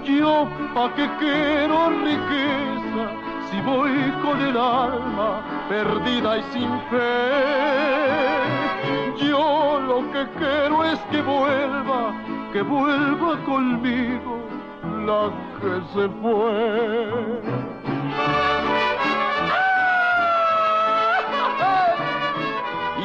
Yo 0.03 0.47
pa' 0.73 0.93
qué 0.95 1.09
quiero 1.17 1.89
riqueza 1.91 3.05
si 3.49 3.61
voy 3.61 4.11
con 4.21 4.41
el 4.41 4.57
alma 4.57 5.41
perdida 5.69 6.39
y 6.39 6.43
sin 6.51 6.69
fe. 6.89 7.63
Yo 9.29 9.79
lo 9.87 10.11
que 10.11 10.27
quiero 10.37 10.83
es 10.83 10.99
que 11.09 11.21
vuelva, 11.21 12.13
que 12.51 12.61
vuelva 12.61 13.37
conmigo 13.45 14.39
la 15.05 15.31
que 15.61 15.81
se 15.93 16.09
fue. 16.21 17.83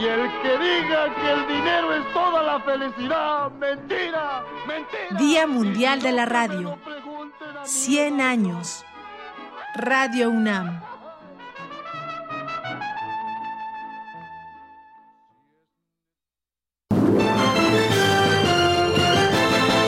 Y 0.00 0.06
el 0.06 0.30
que 0.42 0.58
diga 0.58 1.12
que 1.12 1.32
el 1.32 1.48
dinero 1.48 1.92
es 1.92 2.12
toda 2.12 2.40
la 2.40 2.60
felicidad, 2.60 3.50
mentira, 3.50 4.44
mentira. 4.64 5.18
Día 5.18 5.46
Mundial 5.48 6.00
de 6.00 6.12
la 6.12 6.24
Radio. 6.24 6.78
100 7.64 8.20
años. 8.20 8.84
Radio 9.74 10.30
UNAM. 10.30 10.80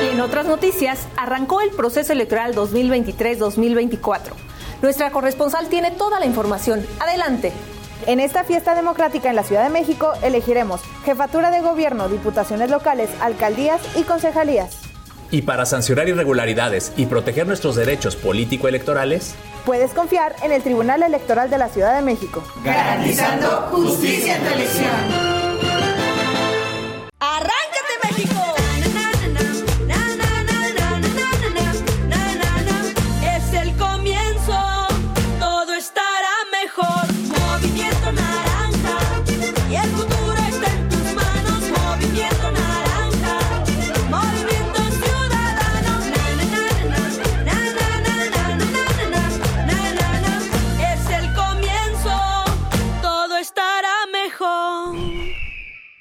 Y 0.02 0.08
en 0.08 0.20
otras 0.20 0.46
noticias, 0.46 1.06
arrancó 1.16 1.60
el 1.60 1.70
proceso 1.70 2.12
electoral 2.12 2.56
2023-2024. 2.56 4.32
Nuestra 4.82 5.12
corresponsal 5.12 5.68
tiene 5.68 5.92
toda 5.92 6.18
la 6.18 6.26
información. 6.26 6.84
Adelante. 6.98 7.52
En 8.06 8.20
esta 8.20 8.44
fiesta 8.44 8.74
democrática 8.74 9.30
en 9.30 9.36
la 9.36 9.42
Ciudad 9.42 9.64
de 9.64 9.70
México 9.70 10.12
elegiremos 10.22 10.80
jefatura 11.04 11.50
de 11.50 11.60
gobierno, 11.60 12.08
diputaciones 12.08 12.70
locales, 12.70 13.10
alcaldías 13.20 13.80
y 13.96 14.02
concejalías. 14.02 14.78
Y 15.30 15.42
para 15.42 15.64
sancionar 15.64 16.08
irregularidades 16.08 16.92
y 16.96 17.06
proteger 17.06 17.46
nuestros 17.46 17.76
derechos 17.76 18.16
político-electorales, 18.16 19.36
Puedes 19.64 19.92
confiar 19.92 20.34
en 20.42 20.52
el 20.52 20.62
Tribunal 20.62 21.02
Electoral 21.02 21.50
de 21.50 21.58
la 21.58 21.68
Ciudad 21.68 21.94
de 21.94 22.02
México. 22.02 22.42
Garantizando 22.64 23.68
justicia 23.70 24.36
en 24.36 24.42
tu 24.42 24.54
elección. 24.54 24.90
¡Arráncate, 27.20 27.59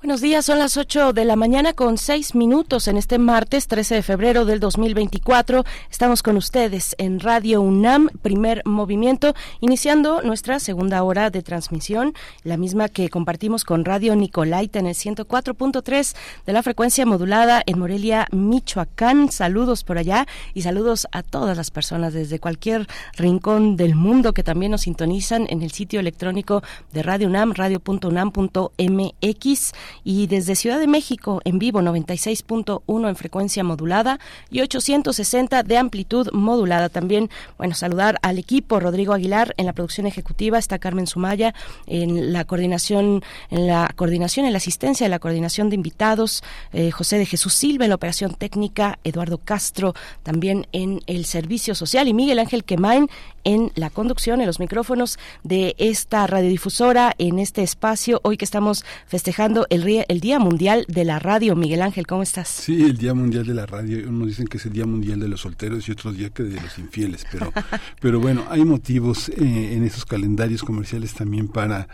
Buenos 0.00 0.20
días, 0.20 0.44
son 0.44 0.60
las 0.60 0.76
8 0.76 1.12
de 1.12 1.24
la 1.24 1.34
mañana 1.34 1.72
con 1.72 1.98
6 1.98 2.36
minutos 2.36 2.86
en 2.86 2.96
este 2.96 3.18
martes 3.18 3.66
13 3.66 3.96
de 3.96 4.02
febrero 4.02 4.44
del 4.44 4.60
2024. 4.60 5.64
Estamos 5.90 6.22
con 6.22 6.36
ustedes 6.36 6.94
en 6.98 7.18
Radio 7.18 7.60
UNAM, 7.62 8.08
primer 8.22 8.62
movimiento, 8.64 9.34
iniciando 9.58 10.22
nuestra 10.22 10.60
segunda 10.60 11.02
hora 11.02 11.30
de 11.30 11.42
transmisión, 11.42 12.14
la 12.44 12.56
misma 12.56 12.88
que 12.88 13.10
compartimos 13.10 13.64
con 13.64 13.84
Radio 13.84 14.14
Nicolaita 14.14 14.78
en 14.78 14.86
el 14.86 14.94
104.3 14.94 16.14
de 16.46 16.52
la 16.52 16.62
frecuencia 16.62 17.04
modulada 17.04 17.64
en 17.66 17.80
Morelia, 17.80 18.28
Michoacán. 18.30 19.32
Saludos 19.32 19.82
por 19.82 19.98
allá 19.98 20.28
y 20.54 20.62
saludos 20.62 21.08
a 21.10 21.24
todas 21.24 21.56
las 21.56 21.72
personas 21.72 22.14
desde 22.14 22.38
cualquier 22.38 22.86
rincón 23.16 23.76
del 23.76 23.96
mundo 23.96 24.32
que 24.32 24.44
también 24.44 24.70
nos 24.70 24.82
sintonizan 24.82 25.48
en 25.50 25.62
el 25.62 25.72
sitio 25.72 25.98
electrónico 25.98 26.62
de 26.92 27.02
Radio 27.02 27.26
UNAM, 27.26 27.52
radio.unam.mx 27.52 29.72
y 30.04 30.26
desde 30.26 30.54
Ciudad 30.54 30.78
de 30.78 30.86
México 30.86 31.40
en 31.44 31.58
vivo 31.58 31.80
96.1 31.80 33.08
en 33.08 33.16
frecuencia 33.16 33.64
modulada 33.64 34.18
y 34.50 34.60
860 34.60 35.62
de 35.62 35.78
amplitud 35.78 36.28
modulada. 36.32 36.88
También, 36.88 37.30
bueno, 37.56 37.74
saludar 37.74 38.18
al 38.22 38.38
equipo 38.38 38.80
Rodrigo 38.80 39.12
Aguilar 39.12 39.54
en 39.56 39.66
la 39.66 39.72
producción 39.72 40.06
ejecutiva, 40.06 40.58
está 40.58 40.78
Carmen 40.78 41.06
Sumaya 41.06 41.54
en 41.86 42.32
la 42.32 42.44
coordinación, 42.44 43.22
en 43.50 43.66
la 43.66 43.92
coordinación, 43.96 44.46
en 44.46 44.52
la 44.52 44.58
asistencia 44.58 45.04
de 45.04 45.10
la 45.10 45.18
coordinación 45.18 45.70
de 45.70 45.76
invitados, 45.76 46.42
eh, 46.72 46.90
José 46.90 47.18
de 47.18 47.26
Jesús 47.26 47.54
Silva 47.54 47.84
en 47.84 47.90
la 47.90 47.96
operación 47.96 48.34
técnica, 48.34 48.98
Eduardo 49.04 49.38
Castro 49.38 49.94
también 50.22 50.66
en 50.72 51.00
el 51.06 51.24
servicio 51.24 51.74
social 51.74 52.08
y 52.08 52.14
Miguel 52.14 52.38
Ángel 52.38 52.64
Quemain 52.64 53.08
en 53.44 53.72
la 53.74 53.90
conducción, 53.90 54.40
en 54.40 54.46
los 54.46 54.60
micrófonos 54.60 55.18
de 55.42 55.74
esta 55.78 56.26
radiodifusora, 56.26 57.14
en 57.18 57.38
este 57.38 57.62
espacio, 57.62 58.20
hoy 58.22 58.36
que 58.36 58.44
estamos 58.44 58.84
festejando 59.06 59.66
el, 59.70 59.77
el 59.86 60.20
Día 60.20 60.38
Mundial 60.38 60.84
de 60.88 61.04
la 61.04 61.18
Radio. 61.18 61.54
Miguel 61.56 61.82
Ángel, 61.82 62.06
¿cómo 62.06 62.22
estás? 62.22 62.48
Sí, 62.48 62.82
el 62.82 62.96
Día 62.96 63.14
Mundial 63.14 63.46
de 63.46 63.54
la 63.54 63.66
Radio. 63.66 64.08
Unos 64.08 64.28
dicen 64.28 64.46
que 64.46 64.58
es 64.58 64.66
el 64.66 64.72
Día 64.72 64.86
Mundial 64.86 65.20
de 65.20 65.28
los 65.28 65.40
solteros 65.42 65.88
y 65.88 65.92
otros 65.92 66.16
días 66.16 66.30
que 66.32 66.42
de 66.42 66.60
los 66.60 66.78
infieles, 66.78 67.26
pero, 67.30 67.52
pero 68.00 68.20
bueno, 68.20 68.44
hay 68.50 68.64
motivos 68.64 69.28
eh, 69.28 69.74
en 69.74 69.84
esos 69.84 70.04
calendarios 70.04 70.62
comerciales 70.62 71.14
también 71.14 71.48
para 71.48 71.88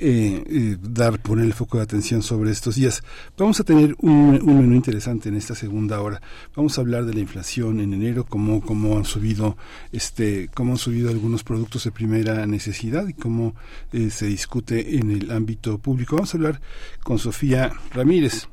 eh, 0.00 0.42
eh, 0.46 0.76
dar, 0.80 1.20
poner 1.20 1.44
el 1.44 1.52
foco 1.52 1.76
de 1.76 1.82
atención 1.82 2.22
sobre 2.22 2.50
estos 2.50 2.76
días. 2.76 3.02
Vamos 3.36 3.60
a 3.60 3.64
tener 3.64 3.94
un, 3.98 4.32
menú 4.32 4.74
interesante 4.74 5.28
en 5.28 5.36
esta 5.36 5.54
segunda 5.54 6.00
hora. 6.00 6.22
Vamos 6.56 6.78
a 6.78 6.80
hablar 6.80 7.04
de 7.04 7.12
la 7.12 7.20
inflación 7.20 7.80
en 7.80 7.92
enero, 7.92 8.24
cómo, 8.24 8.62
cómo 8.62 8.96
han 8.96 9.04
subido, 9.04 9.58
este, 9.92 10.48
cómo 10.54 10.72
han 10.72 10.78
subido 10.78 11.10
algunos 11.10 11.44
productos 11.44 11.84
de 11.84 11.92
primera 11.92 12.46
necesidad 12.46 13.06
y 13.08 13.12
cómo 13.12 13.54
eh, 13.92 14.08
se 14.10 14.26
discute 14.26 14.96
en 14.96 15.10
el 15.10 15.30
ámbito 15.30 15.78
público. 15.78 16.16
Vamos 16.16 16.34
a 16.34 16.38
hablar 16.38 16.60
con 17.02 17.18
Sofía 17.18 17.70
Ramírez, 17.92 18.48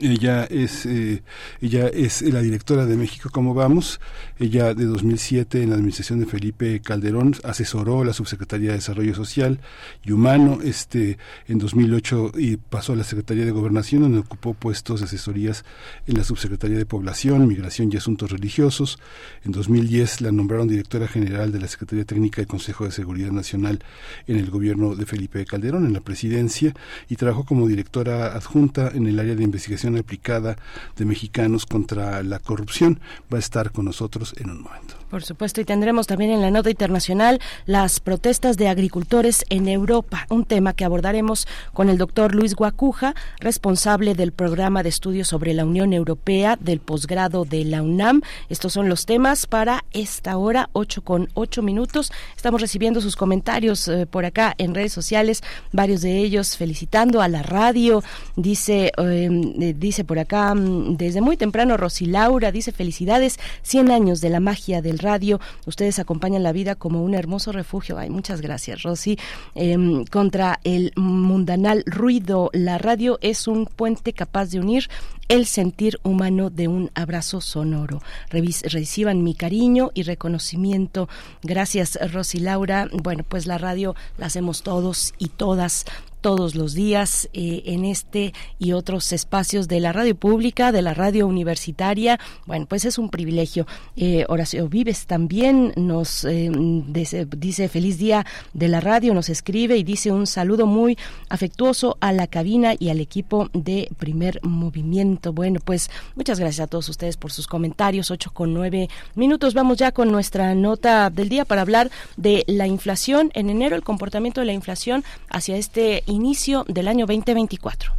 ella 0.00 0.44
es, 0.44 0.84
eh, 0.84 1.22
ella 1.60 1.88
es 1.88 2.22
la 2.22 2.40
directora 2.40 2.86
de 2.86 2.96
México 2.96 3.30
Como 3.32 3.54
Vamos. 3.54 4.00
Ella 4.38 4.74
de 4.74 4.84
2007 4.84 5.62
en 5.62 5.70
la 5.70 5.76
administración 5.76 6.20
de 6.20 6.26
Felipe 6.26 6.80
Calderón 6.80 7.34
asesoró 7.44 8.04
la 8.04 8.12
Subsecretaría 8.12 8.70
de 8.70 8.76
Desarrollo 8.76 9.14
Social 9.14 9.60
y 10.04 10.12
Humano. 10.12 10.58
Este, 10.62 11.18
en 11.48 11.58
2008 11.58 12.32
y 12.36 12.56
pasó 12.56 12.92
a 12.92 12.96
la 12.96 13.04
Secretaría 13.04 13.44
de 13.44 13.50
Gobernación 13.50 14.02
donde 14.02 14.18
ocupó 14.18 14.54
puestos 14.54 15.00
de 15.00 15.06
asesorías 15.06 15.64
en 16.06 16.18
la 16.18 16.24
Subsecretaría 16.24 16.76
de 16.76 16.86
Población, 16.86 17.46
Migración 17.46 17.90
y 17.92 17.96
Asuntos 17.96 18.30
Religiosos. 18.30 18.98
En 19.44 19.52
2010 19.52 20.20
la 20.20 20.32
nombraron 20.32 20.68
directora 20.68 21.08
general 21.08 21.52
de 21.52 21.60
la 21.60 21.68
Secretaría 21.68 22.04
Técnica 22.04 22.42
del 22.42 22.48
Consejo 22.48 22.84
de 22.84 22.90
Seguridad 22.90 23.30
Nacional 23.30 23.82
en 24.26 24.36
el 24.36 24.50
gobierno 24.50 24.94
de 24.94 25.06
Felipe 25.06 25.44
Calderón, 25.46 25.86
en 25.86 25.92
la 25.92 26.00
presidencia, 26.00 26.74
y 27.08 27.16
trabajó 27.16 27.44
como 27.44 27.66
directora 27.66 28.34
adjunta 28.34 28.90
en 28.94 29.06
el 29.06 29.18
área 29.18 29.34
de 29.34 29.44
investigación 29.44 29.85
aplicada 29.94 30.56
de 30.96 31.04
mexicanos 31.04 31.66
contra 31.66 32.22
la 32.22 32.40
corrupción. 32.40 33.00
Va 33.32 33.36
a 33.36 33.40
estar 33.40 33.70
con 33.70 33.84
nosotros 33.84 34.34
en 34.38 34.50
un 34.50 34.62
momento. 34.62 34.96
Por 35.10 35.22
supuesto, 35.22 35.60
y 35.60 35.64
tendremos 35.64 36.08
también 36.08 36.32
en 36.32 36.40
la 36.40 36.50
nota 36.50 36.68
internacional 36.68 37.40
las 37.64 38.00
protestas 38.00 38.56
de 38.56 38.68
agricultores 38.68 39.44
en 39.50 39.68
Europa, 39.68 40.26
un 40.30 40.44
tema 40.44 40.72
que 40.72 40.84
abordaremos 40.84 41.46
con 41.72 41.88
el 41.88 41.96
doctor 41.96 42.34
Luis 42.34 42.56
Guacuja, 42.56 43.14
responsable 43.38 44.14
del 44.14 44.32
programa 44.32 44.82
de 44.82 44.88
estudios 44.88 45.28
sobre 45.28 45.54
la 45.54 45.64
Unión 45.64 45.92
Europea 45.92 46.58
del 46.60 46.80
posgrado 46.80 47.44
de 47.44 47.64
la 47.64 47.82
UNAM. 47.82 48.22
Estos 48.48 48.72
son 48.72 48.88
los 48.88 49.06
temas 49.06 49.46
para 49.46 49.84
esta 49.92 50.36
hora, 50.38 50.70
8 50.72 51.02
con 51.02 51.28
8 51.34 51.62
minutos. 51.62 52.10
Estamos 52.36 52.60
recibiendo 52.60 53.00
sus 53.00 53.14
comentarios 53.14 53.86
eh, 53.86 54.06
por 54.06 54.24
acá 54.24 54.54
en 54.58 54.74
redes 54.74 54.92
sociales, 54.92 55.42
varios 55.70 56.00
de 56.00 56.18
ellos 56.18 56.56
felicitando 56.56 57.22
a 57.22 57.28
la 57.28 57.44
radio. 57.44 58.02
Dice, 58.34 58.90
eh, 58.98 59.74
dice 59.76 60.04
por 60.04 60.18
acá, 60.18 60.52
mm, 60.52 60.96
desde 60.96 61.20
muy 61.20 61.36
temprano, 61.36 61.76
Rosy 61.76 62.06
Laura, 62.06 62.50
dice 62.50 62.72
felicidades, 62.72 63.38
100 63.62 63.92
años 63.92 64.20
de 64.20 64.30
la 64.30 64.40
magia 64.40 64.82
radio. 64.98 65.40
Ustedes 65.66 65.98
acompañan 65.98 66.42
la 66.42 66.52
vida 66.52 66.74
como 66.74 67.02
un 67.02 67.14
hermoso 67.14 67.52
refugio. 67.52 67.98
Ay, 67.98 68.10
muchas 68.10 68.40
gracias, 68.40 68.82
Rosy. 68.82 69.18
Em, 69.54 70.04
contra 70.04 70.60
el 70.64 70.92
mundanal 70.96 71.82
ruido, 71.86 72.50
la 72.52 72.78
radio 72.78 73.18
es 73.20 73.48
un 73.48 73.66
puente 73.66 74.12
capaz 74.12 74.50
de 74.50 74.60
unir 74.60 74.88
el 75.28 75.46
sentir 75.46 75.98
humano 76.02 76.50
de 76.50 76.68
un 76.68 76.90
abrazo 76.94 77.40
sonoro. 77.40 78.00
reciban 78.30 79.22
mi 79.22 79.34
cariño 79.34 79.90
y 79.94 80.02
reconocimiento. 80.02 81.08
Gracias, 81.42 81.98
Rosy 82.12 82.38
Laura. 82.38 82.88
Bueno, 82.92 83.24
pues 83.28 83.46
la 83.46 83.58
radio 83.58 83.94
la 84.18 84.26
hacemos 84.26 84.62
todos 84.62 85.14
y 85.18 85.28
todas 85.28 85.84
todos 86.26 86.56
los 86.56 86.74
días 86.74 87.28
eh, 87.34 87.62
en 87.66 87.84
este 87.84 88.34
y 88.58 88.72
otros 88.72 89.12
espacios 89.12 89.68
de 89.68 89.78
la 89.78 89.92
radio 89.92 90.16
pública, 90.16 90.72
de 90.72 90.82
la 90.82 90.92
radio 90.92 91.24
universitaria. 91.24 92.18
Bueno, 92.46 92.66
pues 92.66 92.84
es 92.84 92.98
un 92.98 93.10
privilegio. 93.10 93.64
Eh, 93.94 94.24
Horacio 94.28 94.68
Vives 94.68 95.06
también 95.06 95.72
nos 95.76 96.24
eh, 96.24 96.50
dice, 96.52 97.68
feliz 97.68 97.98
día 97.98 98.26
de 98.54 98.66
la 98.66 98.80
radio, 98.80 99.14
nos 99.14 99.28
escribe 99.28 99.76
y 99.76 99.84
dice 99.84 100.10
un 100.10 100.26
saludo 100.26 100.66
muy 100.66 100.98
afectuoso 101.28 101.96
a 102.00 102.12
la 102.12 102.26
cabina 102.26 102.74
y 102.76 102.88
al 102.88 102.98
equipo 102.98 103.48
de 103.52 103.88
primer 103.96 104.40
movimiento. 104.42 105.32
Bueno, 105.32 105.60
pues 105.64 105.92
muchas 106.16 106.40
gracias 106.40 106.64
a 106.64 106.66
todos 106.66 106.88
ustedes 106.88 107.16
por 107.16 107.30
sus 107.30 107.46
comentarios. 107.46 108.10
Ocho 108.10 108.32
con 108.34 108.52
nueve 108.52 108.88
minutos. 109.14 109.54
Vamos 109.54 109.78
ya 109.78 109.92
con 109.92 110.10
nuestra 110.10 110.56
nota 110.56 111.08
del 111.08 111.28
día 111.28 111.44
para 111.44 111.62
hablar 111.62 111.88
de 112.16 112.42
la 112.48 112.66
inflación 112.66 113.30
en 113.34 113.48
enero, 113.48 113.76
el 113.76 113.84
comportamiento 113.84 114.40
de 114.40 114.46
la 114.46 114.54
inflación 114.54 115.04
hacia 115.30 115.56
este 115.56 116.02
inicio 116.16 116.64
del 116.66 116.88
año 116.88 117.06
2024. 117.06 117.92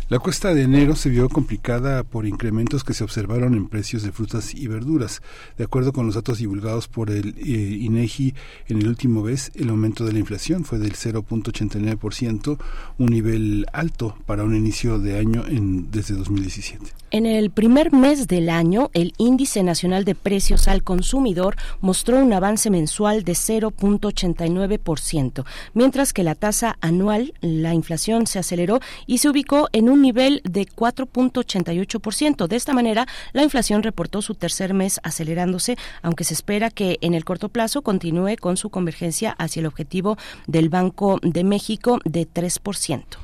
la 0.10 0.20
cuesta 0.20 0.54
de 0.54 0.64
enero 0.64 0.96
se 0.96 1.10
vio 1.10 1.30
complicada 1.30 2.04
por 2.04 2.26
incrementos 2.26 2.84
que 2.84 2.94
se 2.94 3.04
observaron 3.04 3.56
en 3.56 3.70
precios 3.70 4.04
de 4.04 4.12
frutas 4.12 4.54
y 4.54 4.68
verduras. 4.68 5.22
De 5.58 5.64
acuerdo 5.64 5.94
con 5.94 6.06
los 6.06 6.16
datos 6.16 6.40
divulgados 6.40 6.88
por 6.88 7.10
el 7.10 7.36
eh, 7.38 7.78
INEGI 7.82 8.34
en 8.68 8.80
el 8.80 8.88
último 8.88 9.24
mes, 9.24 9.52
el 9.56 9.70
aumento 9.70 10.06
de 10.06 10.14
la 10.14 10.20
inflación 10.20 10.66
fue 10.66 10.80
del 10.80 10.94
0.89%, 10.94 12.58
un 12.98 13.06
nivel 13.06 13.66
alto 13.72 14.18
para 14.26 14.44
un 14.44 14.56
inicio 14.56 15.00
de 15.00 15.18
año 15.18 15.46
en, 15.48 15.90
desde 15.90 16.16
2017. 16.16 16.86
En 17.12 17.26
el 17.28 17.52
primer 17.52 17.94
mes 17.94 18.28
del 18.28 18.50
año, 18.50 18.90
el 18.94 19.14
Índice 19.20 19.62
Nacional 19.62 20.04
de 20.04 20.16
Precios 20.16 20.68
al 20.68 20.82
Consumidor 20.82 21.56
mostró 21.80 22.18
un 22.18 22.34
avance 22.34 22.72
mensual 22.72 23.24
de 23.24 23.34
0.89%, 23.34 25.46
mientras 25.76 26.12
que 26.12 26.24
la 26.24 26.34
tasa 26.34 26.76
anual, 26.82 27.36
la 27.40 27.76
inflación 27.76 28.26
se 28.26 28.40
aceleró 28.40 28.80
y 29.06 29.20
se 29.20 29.30
ubicó 29.30 29.70
en 29.74 29.90
un 29.90 29.93
nivel 30.02 30.42
de 30.44 30.66
4.88%. 30.66 32.48
De 32.48 32.56
esta 32.56 32.74
manera, 32.74 33.08
la 33.32 33.44
inflación 33.44 33.84
reportó 33.84 34.22
su 34.22 34.36
tercer 34.36 34.74
mes 34.74 35.00
acelerándose, 35.04 35.78
aunque 36.02 36.24
se 36.24 36.34
espera 36.34 36.70
que 36.70 36.98
en 37.02 37.14
el 37.14 37.26
corto 37.26 37.50
plazo 37.50 37.82
continúe 37.82 38.38
con 38.40 38.58
su 38.58 38.70
convergencia 38.70 39.36
hacia 39.38 39.62
el 39.62 39.68
objetivo 39.68 40.18
del 40.48 40.70
Banco 40.70 41.20
de 41.22 41.44
México 41.44 42.00
de 42.06 42.28
3%. 42.28 43.23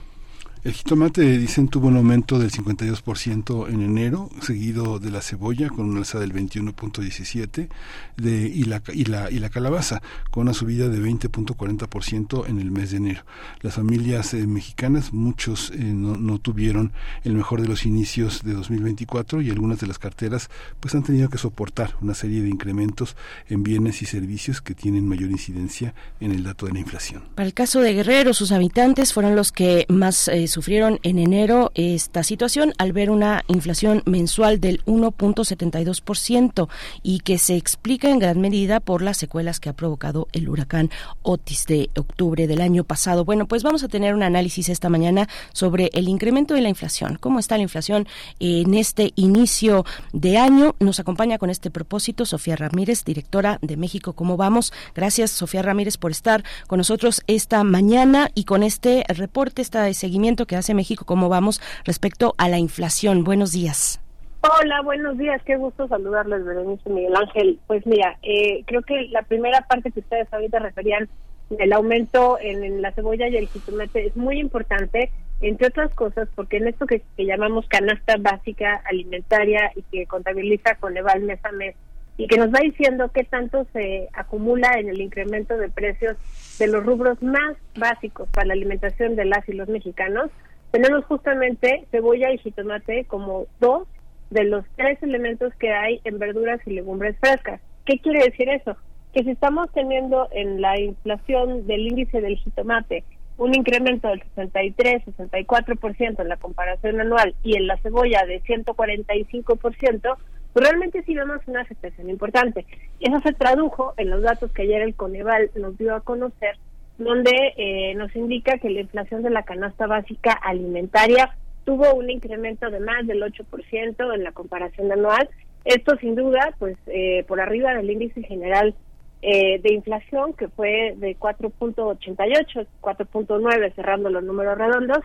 El 0.61 0.73
jitomate, 0.73 1.37
dicen, 1.37 1.69
tuvo 1.69 1.87
un 1.87 1.95
aumento 1.95 2.37
del 2.37 2.51
52% 2.51 3.69
en 3.69 3.81
enero, 3.81 4.29
seguido 4.41 4.99
de 4.99 5.09
la 5.09 5.21
cebolla 5.21 5.69
con 5.69 5.89
una 5.89 5.99
alza 5.99 6.19
del 6.19 6.33
21.17% 6.33 7.69
de, 8.17 8.47
y, 8.47 8.65
la, 8.65 8.81
y, 8.93 9.05
la, 9.05 9.31
y 9.31 9.39
la 9.39 9.49
calabaza 9.49 10.01
con 10.31 10.43
una 10.43 10.53
subida 10.53 10.89
de 10.89 10.99
20.40% 10.99 12.49
en 12.49 12.59
el 12.59 12.71
mes 12.71 12.91
de 12.91 12.97
enero. 12.97 13.23
Las 13.61 13.75
familias 13.75 14.33
eh, 14.33 14.45
mexicanas, 14.47 15.13
muchos 15.13 15.71
eh, 15.71 15.77
no, 15.77 16.39
tuvieron 16.39 16.91
el 17.23 17.35
mejor 17.35 17.61
de 17.61 17.69
los 17.69 17.85
inicios 17.85 18.43
de 18.43 18.53
2024 18.53 19.41
y 19.41 19.49
algunas 19.51 19.79
de 19.79 19.87
las 19.87 19.97
carteras 19.97 20.49
pues 20.81 20.93
han 20.93 21.03
tenido 21.03 21.29
que 21.29 21.37
soportar 21.37 21.95
una 22.01 22.13
serie 22.13 22.41
de 22.41 22.49
incrementos 22.49 23.15
en 23.47 23.63
bienes 23.63 24.01
y 24.01 24.05
servicios 24.05 24.61
que 24.61 24.75
tienen 24.75 25.07
mayor 25.07 25.31
incidencia 25.31 25.93
en 26.19 26.31
el 26.31 26.43
dato 26.43 26.65
de 26.65 26.73
la 26.73 26.79
inflación. 26.79 27.23
Para 27.35 27.47
el 27.47 27.53
caso 27.53 27.79
de 27.79 27.93
Guerrero, 27.93 28.33
sus 28.33 28.51
habitantes 28.51 29.13
fueron 29.13 29.37
los 29.37 29.53
que 29.53 29.85
más... 29.87 30.27
Eh, 30.27 30.48
sufrieron 30.49 30.99
en 31.03 31.19
enero 31.19 31.71
esta 31.75 32.23
situación 32.23 32.73
al 32.77 32.91
ver 32.91 33.09
una 33.09 33.43
inflación 33.47 34.03
mensual 34.05 34.59
del 34.59 34.83
1.72% 34.85 36.67
y 37.03 37.19
que 37.19 37.37
se 37.37 37.55
explica 37.55 38.09
en 38.09 38.19
gran 38.19 38.41
medida 38.41 38.79
por 38.79 39.01
las 39.01 39.17
secuelas 39.17 39.59
que 39.59 39.69
ha 39.69 39.73
provocado 39.73 40.27
el 40.33 40.49
huracán 40.49 40.89
Otis 41.21 41.65
de 41.65 41.89
octubre 41.95 42.47
del 42.47 42.61
año 42.61 42.83
pasado. 42.83 43.25
Bueno, 43.25 43.47
pues 43.47 43.63
vamos 43.63 43.83
a 43.83 43.87
tener 43.87 44.13
un 44.13 44.23
análisis 44.23 44.69
esta 44.69 44.89
mañana 44.89 45.29
sobre 45.53 45.89
el 45.93 46.07
incremento 46.07 46.53
de 46.53 46.61
la 46.61 46.69
inflación. 46.69 47.17
¿Cómo 47.19 47.39
está 47.39 47.55
la 47.57 47.63
inflación 47.63 48.07
en 48.39 48.73
este 48.73 49.13
inicio 49.15 49.85
de 50.13 50.37
año? 50.37 50.75
Nos 50.79 50.99
acompaña 50.99 51.37
con 51.37 51.49
este 51.49 51.71
propósito 51.71 52.25
Sofía 52.25 52.55
Ramírez, 52.55 53.05
directora 53.05 53.59
de 53.61 53.77
México. 53.77 54.13
¿Cómo 54.13 54.37
vamos? 54.37 54.73
Gracias, 54.95 55.31
Sofía 55.31 55.61
Ramírez, 55.61 55.97
por 55.97 56.11
estar 56.11 56.43
con 56.67 56.77
nosotros 56.77 57.21
esta 57.27 57.63
mañana 57.63 58.29
y 58.33 58.43
con 58.43 58.63
este 58.63 59.03
reporte, 59.07 59.61
este 59.61 59.93
seguimiento 59.93 60.38
que 60.45 60.55
hace 60.55 60.73
México. 60.73 61.05
¿Cómo 61.05 61.29
vamos 61.29 61.61
respecto 61.85 62.35
a 62.37 62.49
la 62.49 62.57
inflación? 62.57 63.23
Buenos 63.23 63.51
días. 63.51 64.01
Hola, 64.41 64.81
buenos 64.81 65.17
días. 65.17 65.41
Qué 65.43 65.57
gusto 65.57 65.87
saludarles, 65.87 66.45
Berenice 66.45 66.89
Miguel 66.89 67.15
Ángel. 67.15 67.59
Pues 67.67 67.85
mira, 67.85 68.17
eh, 68.23 68.63
creo 68.65 68.81
que 68.83 69.07
la 69.09 69.21
primera 69.23 69.61
parte 69.67 69.91
que 69.91 69.99
ustedes 69.99 70.31
ahorita 70.31 70.59
referían 70.59 71.09
el 71.57 71.73
aumento 71.73 72.37
en, 72.39 72.81
la 72.81 72.91
cebolla 72.91 73.27
y 73.27 73.35
el 73.35 73.47
jitomate 73.47 74.07
es 74.07 74.15
muy 74.15 74.39
importante, 74.39 75.11
entre 75.41 75.67
otras 75.67 75.93
cosas, 75.93 76.29
porque 76.35 76.57
en 76.57 76.67
esto 76.67 76.85
que, 76.85 77.03
llamamos 77.17 77.67
canasta 77.67 78.15
básica 78.17 78.81
alimentaria 78.85 79.71
y 79.75 79.81
que 79.83 80.05
contabiliza 80.05 80.75
con 80.75 80.95
Eval 80.95 81.23
mes 81.23 81.43
a 81.43 81.51
mes 81.51 81.75
y 82.19 82.27
que 82.27 82.37
nos 82.37 82.49
va 82.49 82.59
diciendo 82.61 83.09
qué 83.13 83.23
tanto 83.23 83.65
se 83.73 84.09
acumula 84.13 84.73
en 84.77 84.89
el 84.89 85.01
incremento 85.01 85.57
de 85.57 85.69
precios 85.69 86.15
de 86.59 86.67
los 86.67 86.85
rubros 86.85 87.21
más 87.23 87.57
básicos 87.75 88.29
para 88.29 88.47
la 88.47 88.53
alimentación 88.53 89.15
de 89.15 89.25
las 89.25 89.47
y 89.49 89.53
los 89.53 89.69
mexicanos, 89.69 90.29
tenemos 90.69 91.05
justamente 91.05 91.87
cebolla 91.89 92.31
y 92.31 92.37
jitomate 92.37 93.05
como 93.05 93.47
dos 93.59 93.87
de 94.29 94.43
los 94.43 94.65
tres 94.75 95.01
elementos 95.01 95.53
que 95.55 95.71
hay 95.73 96.01
en 96.03 96.19
verduras 96.19 96.59
y 96.67 96.73
legumbres 96.73 97.15
frescas. 97.19 97.61
¿Qué 97.85 97.97
quiere 97.97 98.25
decir 98.25 98.49
eso? 98.49 98.77
que 99.13 99.23
si 99.23 99.31
estamos 99.31 99.71
teniendo 99.71 100.27
en 100.31 100.61
la 100.61 100.79
inflación 100.79 101.65
del 101.67 101.87
índice 101.87 102.21
del 102.21 102.37
jitomate 102.37 103.03
un 103.37 103.55
incremento 103.55 104.09
del 104.09 104.21
63, 104.35 105.05
64% 105.05 106.21
en 106.21 106.27
la 106.27 106.35
comparación 106.35 106.99
anual 106.99 107.33
y 107.41 107.55
en 107.55 107.67
la 107.67 107.77
cebolla 107.77 108.25
de 108.25 108.43
145%, 108.43 110.17
pues 110.53 110.67
realmente 110.67 111.03
sí 111.03 111.13
vemos 111.15 111.41
una 111.47 111.61
afectación 111.61 112.09
importante. 112.09 112.65
Eso 112.99 113.19
se 113.19 113.33
tradujo 113.33 113.93
en 113.97 114.09
los 114.09 114.21
datos 114.21 114.51
que 114.51 114.63
ayer 114.63 114.81
el 114.81 114.95
Coneval 114.95 115.51
nos 115.55 115.77
dio 115.77 115.95
a 115.95 116.01
conocer, 116.01 116.57
donde 116.97 117.53
eh, 117.57 117.93
nos 117.95 118.15
indica 118.15 118.57
que 118.57 118.69
la 118.69 118.81
inflación 118.81 119.21
de 119.21 119.29
la 119.29 119.43
canasta 119.43 119.87
básica 119.87 120.31
alimentaria 120.31 121.35
tuvo 121.65 121.93
un 121.93 122.09
incremento 122.09 122.69
de 122.69 122.79
más 122.79 123.05
del 123.05 123.21
8% 123.21 124.15
en 124.15 124.23
la 124.23 124.31
comparación 124.31 124.91
anual. 124.91 125.29
Esto 125.65 125.95
sin 125.97 126.15
duda, 126.15 126.55
pues 126.57 126.77
eh, 126.87 127.23
por 127.27 127.39
arriba 127.39 127.73
del 127.73 127.91
índice 127.91 128.23
general 128.23 128.73
eh, 129.21 129.59
de 129.61 129.73
inflación 129.73 130.33
que 130.33 130.47
fue 130.47 130.95
de 130.97 131.17
4.88, 131.17 132.65
4.9 132.81 133.75
cerrando 133.75 134.09
los 134.09 134.23
números 134.23 134.57
redondos 134.57 134.99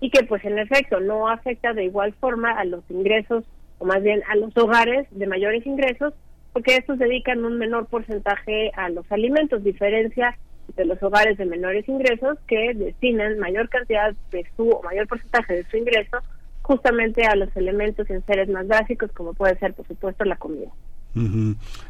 y 0.00 0.10
que 0.10 0.24
pues 0.24 0.44
en 0.44 0.58
efecto 0.58 0.98
no 1.00 1.28
afecta 1.28 1.72
de 1.72 1.84
igual 1.84 2.12
forma 2.14 2.50
a 2.50 2.64
los 2.64 2.82
ingresos 2.90 3.44
o 3.82 3.84
más 3.84 4.00
bien 4.00 4.22
a 4.28 4.36
los 4.36 4.56
hogares 4.56 5.08
de 5.10 5.26
mayores 5.26 5.66
ingresos 5.66 6.14
porque 6.52 6.76
estos 6.76 6.98
dedican 6.98 7.44
un 7.44 7.58
menor 7.58 7.86
porcentaje 7.86 8.70
a 8.76 8.88
los 8.90 9.10
alimentos, 9.10 9.64
diferencia 9.64 10.38
de 10.76 10.84
los 10.84 11.02
hogares 11.02 11.36
de 11.36 11.46
menores 11.46 11.88
ingresos 11.88 12.38
que 12.46 12.74
destinan 12.74 13.40
mayor 13.40 13.68
cantidad 13.68 14.14
de 14.30 14.46
su 14.56 14.70
o 14.70 14.82
mayor 14.84 15.08
porcentaje 15.08 15.54
de 15.54 15.64
su 15.64 15.78
ingreso 15.78 16.18
justamente 16.62 17.26
a 17.26 17.34
los 17.34 17.54
elementos 17.56 18.08
en 18.08 18.24
seres 18.24 18.48
más 18.48 18.68
básicos 18.68 19.10
como 19.12 19.34
puede 19.34 19.58
ser 19.58 19.74
por 19.74 19.86
supuesto 19.88 20.24
la 20.24 20.36
comida. 20.36 20.70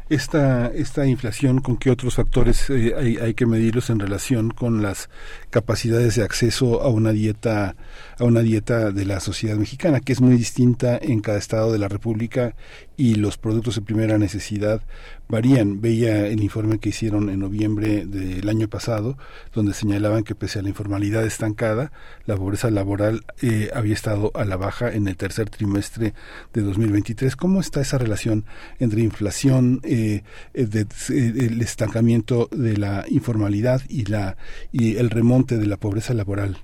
Esta, 0.09 0.67
esta 0.67 1.05
inflación, 1.05 1.61
¿con 1.61 1.77
qué 1.77 1.89
otros 1.91 2.15
factores 2.15 2.69
eh, 2.69 2.93
hay, 2.97 3.17
hay, 3.17 3.33
que 3.33 3.45
medirlos 3.45 3.89
en 3.89 3.99
relación 3.99 4.49
con 4.51 4.81
las 4.81 5.09
capacidades 5.49 6.15
de 6.15 6.23
acceso 6.23 6.81
a 6.81 6.89
una 6.89 7.13
dieta, 7.13 7.75
a 8.19 8.23
una 8.23 8.41
dieta 8.41 8.91
de 8.91 9.05
la 9.05 9.19
sociedad 9.19 9.57
mexicana, 9.57 9.99
que 9.99 10.13
es 10.13 10.21
muy 10.21 10.35
distinta 10.35 10.97
en 11.01 11.21
cada 11.21 11.37
estado 11.37 11.71
de 11.71 11.79
la 11.79 11.87
República 11.87 12.55
y 12.97 13.15
los 13.15 13.37
productos 13.37 13.75
de 13.75 13.81
primera 13.81 14.17
necesidad 14.17 14.81
varían. 15.27 15.81
Veía 15.81 16.27
el 16.27 16.43
informe 16.43 16.79
que 16.79 16.89
hicieron 16.89 17.29
en 17.29 17.39
noviembre 17.39 18.05
del 18.05 18.47
año 18.49 18.67
pasado, 18.67 19.17
donde 19.53 19.73
señalaban 19.73 20.23
que 20.23 20.35
pese 20.35 20.59
a 20.59 20.61
la 20.61 20.69
informalidad 20.69 21.25
estancada, 21.25 21.91
la 22.25 22.35
pobreza 22.37 22.69
laboral 22.69 23.25
eh, 23.41 23.69
había 23.73 23.93
estado 23.93 24.31
a 24.35 24.45
la 24.45 24.57
baja 24.57 24.91
en 24.91 25.07
el 25.07 25.17
tercer 25.17 25.49
trimestre 25.49 26.13
de 26.53 26.61
2023. 26.61 27.35
¿Cómo 27.35 27.59
está 27.59 27.81
esa 27.81 27.97
relación 27.97 28.45
entre 28.79 29.01
inflación, 29.01 29.81
eh, 29.83 30.23
eh, 30.53 30.85
el 31.09 31.61
estancamiento 31.61 32.49
de 32.51 32.77
la 32.77 33.05
informalidad 33.09 33.81
y, 33.89 34.05
la, 34.05 34.37
y 34.71 34.97
el 34.97 35.09
remonte 35.09 35.57
de 35.57 35.67
la 35.67 35.77
pobreza 35.77 36.13
laboral? 36.13 36.57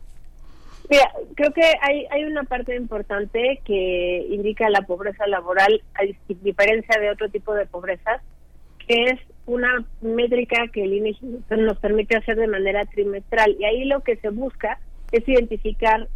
Mira, 0.90 1.12
creo 1.36 1.52
que 1.54 1.62
hay, 1.82 2.08
hay 2.10 2.24
una 2.24 2.44
parte 2.44 2.76
importante 2.76 3.62
que 3.64 4.26
indica 4.32 4.70
la 4.70 4.82
pobreza 4.82 5.28
laboral, 5.28 5.84
a 5.94 6.02
diferencia 6.42 7.00
de 7.00 7.12
otro 7.12 7.30
tipo 7.30 7.54
de 7.54 7.68
pobrezas, 7.68 8.22
que 8.88 8.96
es 9.04 9.20
una 9.46 9.86
métrica 10.02 10.68
que 10.74 10.84
el 10.84 10.94
INE 10.94 11.16
nos 11.50 11.78
permite 11.78 12.18
hacer 12.18 12.38
de 12.38 12.48
manera 12.48 12.86
trimestral. 12.86 13.56
Y 13.60 13.66
ahí 13.66 13.86
lo 13.86 14.02
que 14.02 14.16
se 14.18 14.30
busca 14.30 14.80
es 15.12 15.28
identificar 15.28 16.08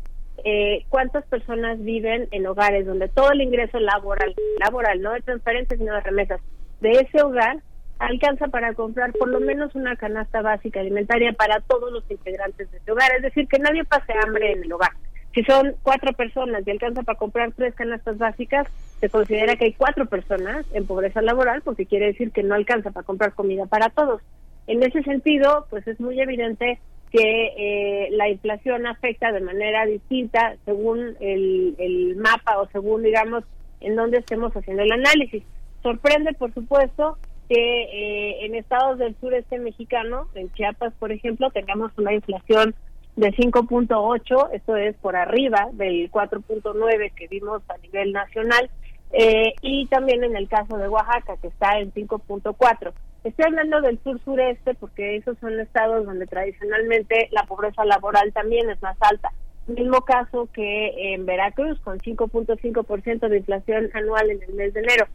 eh, 0.44 0.86
cuántas 0.90 1.24
personas 1.26 1.80
viven 1.84 2.28
en 2.32 2.48
hogares 2.48 2.88
donde 2.88 3.10
todo 3.10 3.32
el 3.32 3.42
ingreso 3.42 3.80
laboral, 3.80 4.34
laboral, 4.60 5.02
no 5.02 5.12
de 5.14 5.22
transferencias, 5.22 5.80
sino 5.80 5.94
de 5.94 6.02
remesas, 6.02 6.42
de 6.82 6.92
ese 6.92 7.22
hogar 7.22 7.62
alcanza 8.06 8.48
para 8.48 8.74
comprar 8.74 9.12
por 9.14 9.28
lo 9.28 9.40
menos 9.40 9.74
una 9.76 9.96
canasta 9.96 10.42
básica 10.42 10.80
alimentaria 10.80 11.34
para 11.34 11.60
todos 11.62 11.92
los 11.92 12.04
integrantes 12.10 12.72
de 12.72 12.78
ese 12.78 12.92
hogar, 12.92 13.12
es 13.16 13.24
decir, 13.24 13.48
que 13.48 13.60
nadie 13.60 13.84
pase 13.84 14.14
hambre 14.24 14.52
en 14.52 14.64
el 14.64 14.74
hogar. 14.74 14.92
Si 15.34 15.44
son 15.44 15.74
cuatro 15.82 16.14
personas 16.14 16.62
y 16.66 16.72
alcanza 16.72 17.02
para 17.02 17.18
comprar 17.18 17.52
tres 17.54 17.74
canastas 17.74 18.18
básicas, 18.20 18.68
se 19.00 19.10
considera 19.10 19.56
que 19.56 19.66
hay 19.66 19.74
cuatro 19.74 20.06
personas 20.06 20.66
en 20.74 20.86
pobreza 20.86 21.22
laboral 21.22 21.62
porque 21.64 21.88
quiere 21.88 22.08
decir 22.08 22.32
que 22.32 22.44
no 22.44 22.54
alcanza 22.54 22.92
para 22.92 23.06
comprar 23.06 23.34
comida 23.34 23.66
para 23.66 23.90
todos. 23.90 24.22
En 24.68 24.84
ese 24.84 25.02
sentido, 25.04 25.66
pues 25.70 25.88
es 25.88 26.00
muy 26.00 26.20
evidente 26.22 26.80
que 27.12 27.54
eh, 27.58 28.10
la 28.12 28.30
inflación 28.30 28.86
afecta 28.86 29.32
de 29.32 29.42
manera 29.42 29.86
distinta 29.86 30.56
según 30.66 31.16
el, 31.20 31.76
el 31.80 32.16
mapa 32.18 32.60
o 32.60 32.68
según, 32.70 33.04
digamos, 33.04 33.44
en 33.82 33.96
donde 33.96 34.20
estemos 34.20 34.54
haciendo 34.56 34.84
el 34.84 34.92
análisis. 34.92 35.44
Sorprende, 35.82 36.34
por 36.34 36.54
supuesto, 36.54 37.18
que 37.54 37.84
eh, 37.84 38.46
en 38.46 38.56
estados 38.56 38.98
del 38.98 39.16
sureste 39.20 39.60
mexicano, 39.60 40.28
en 40.34 40.52
Chiapas, 40.54 40.92
por 40.98 41.12
ejemplo, 41.12 41.52
tengamos 41.52 41.92
una 41.98 42.12
inflación 42.12 42.74
de 43.16 43.32
5.8, 43.32 44.50
esto 44.54 44.76
es 44.76 44.96
por 44.96 45.16
arriba 45.16 45.70
del 45.74 46.12
4.9 46.12 47.14
que 47.14 47.28
vimos 47.28 47.62
a 47.70 47.78
nivel 47.78 48.12
nacional, 48.12 48.72
eh, 49.12 49.54
y 49.62 49.86
también 49.86 50.24
en 50.24 50.36
el 50.36 50.48
caso 50.48 50.78
de 50.78 50.90
Oaxaca, 50.90 51.38
que 51.38 51.50
está 51.50 51.78
en 51.78 51.94
5.4. 51.94 52.92
Estoy 53.24 53.46
hablando 53.46 53.82
del 53.82 54.00
sur-sureste 54.04 54.74
porque 54.74 55.18
esos 55.18 55.38
son 55.38 55.60
estados 55.60 56.08
donde 56.08 56.26
tradicionalmente 56.26 57.30
la 57.32 57.44
pobreza 57.44 57.86
laboral 57.86 58.34
también 58.34 58.68
es 58.72 58.82
más 58.82 58.98
alta. 59.00 59.32
Mismo 59.68 60.02
caso 60.02 60.50
que 60.52 61.14
en 61.14 61.28
Veracruz, 61.28 61.80
con 61.82 62.00
5.5% 62.00 63.30
de 63.30 63.38
inflación 63.38 63.92
anual 63.94 64.32
en 64.32 64.42
el 64.42 64.54
mes 64.56 64.74
de 64.74 64.80
enero. 64.80 65.06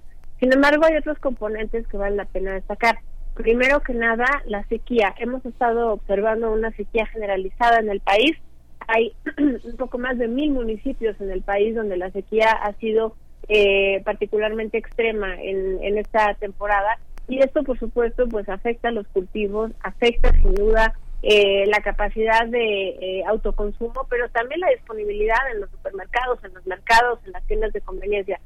Sin 0.40 0.52
embargo, 0.52 0.84
hay 0.84 0.96
otros 0.96 1.18
componentes 1.18 1.86
que 1.88 1.96
vale 1.96 2.16
la 2.16 2.24
pena 2.24 2.54
destacar. 2.54 2.98
Primero 3.34 3.80
que 3.80 3.94
nada, 3.94 4.26
la 4.46 4.64
sequía. 4.64 5.14
Hemos 5.18 5.44
estado 5.46 5.92
observando 5.92 6.52
una 6.52 6.70
sequía 6.72 7.06
generalizada 7.06 7.78
en 7.80 7.90
el 7.90 8.00
país. 8.00 8.36
Hay 8.86 9.12
un 9.38 9.76
poco 9.76 9.98
más 9.98 10.18
de 10.18 10.28
mil 10.28 10.52
municipios 10.52 11.20
en 11.20 11.30
el 11.30 11.42
país 11.42 11.74
donde 11.74 11.96
la 11.96 12.10
sequía 12.10 12.50
ha 12.50 12.72
sido 12.74 13.16
eh, 13.48 14.02
particularmente 14.04 14.78
extrema 14.78 15.34
en, 15.40 15.82
en 15.82 15.98
esta 15.98 16.34
temporada 16.34 16.98
y 17.28 17.40
esto 17.40 17.62
por 17.62 17.78
supuesto 17.78 18.26
pues 18.28 18.48
afecta 18.48 18.88
a 18.88 18.92
los 18.92 19.06
cultivos, 19.08 19.70
afecta 19.82 20.32
sin 20.32 20.54
duda 20.54 20.94
eh, 21.22 21.66
la 21.66 21.80
capacidad 21.80 22.46
de 22.46 22.88
eh, 22.88 23.24
autoconsumo, 23.26 24.06
pero 24.08 24.28
también 24.30 24.60
la 24.60 24.70
disponibilidad 24.70 25.38
en 25.52 25.60
los 25.60 25.70
supermercados, 25.70 26.42
en 26.44 26.54
los 26.54 26.66
mercados, 26.66 27.18
en 27.26 27.32
las 27.32 27.46
tiendas 27.46 27.72
de 27.72 27.80
conveniencia. 27.80 28.40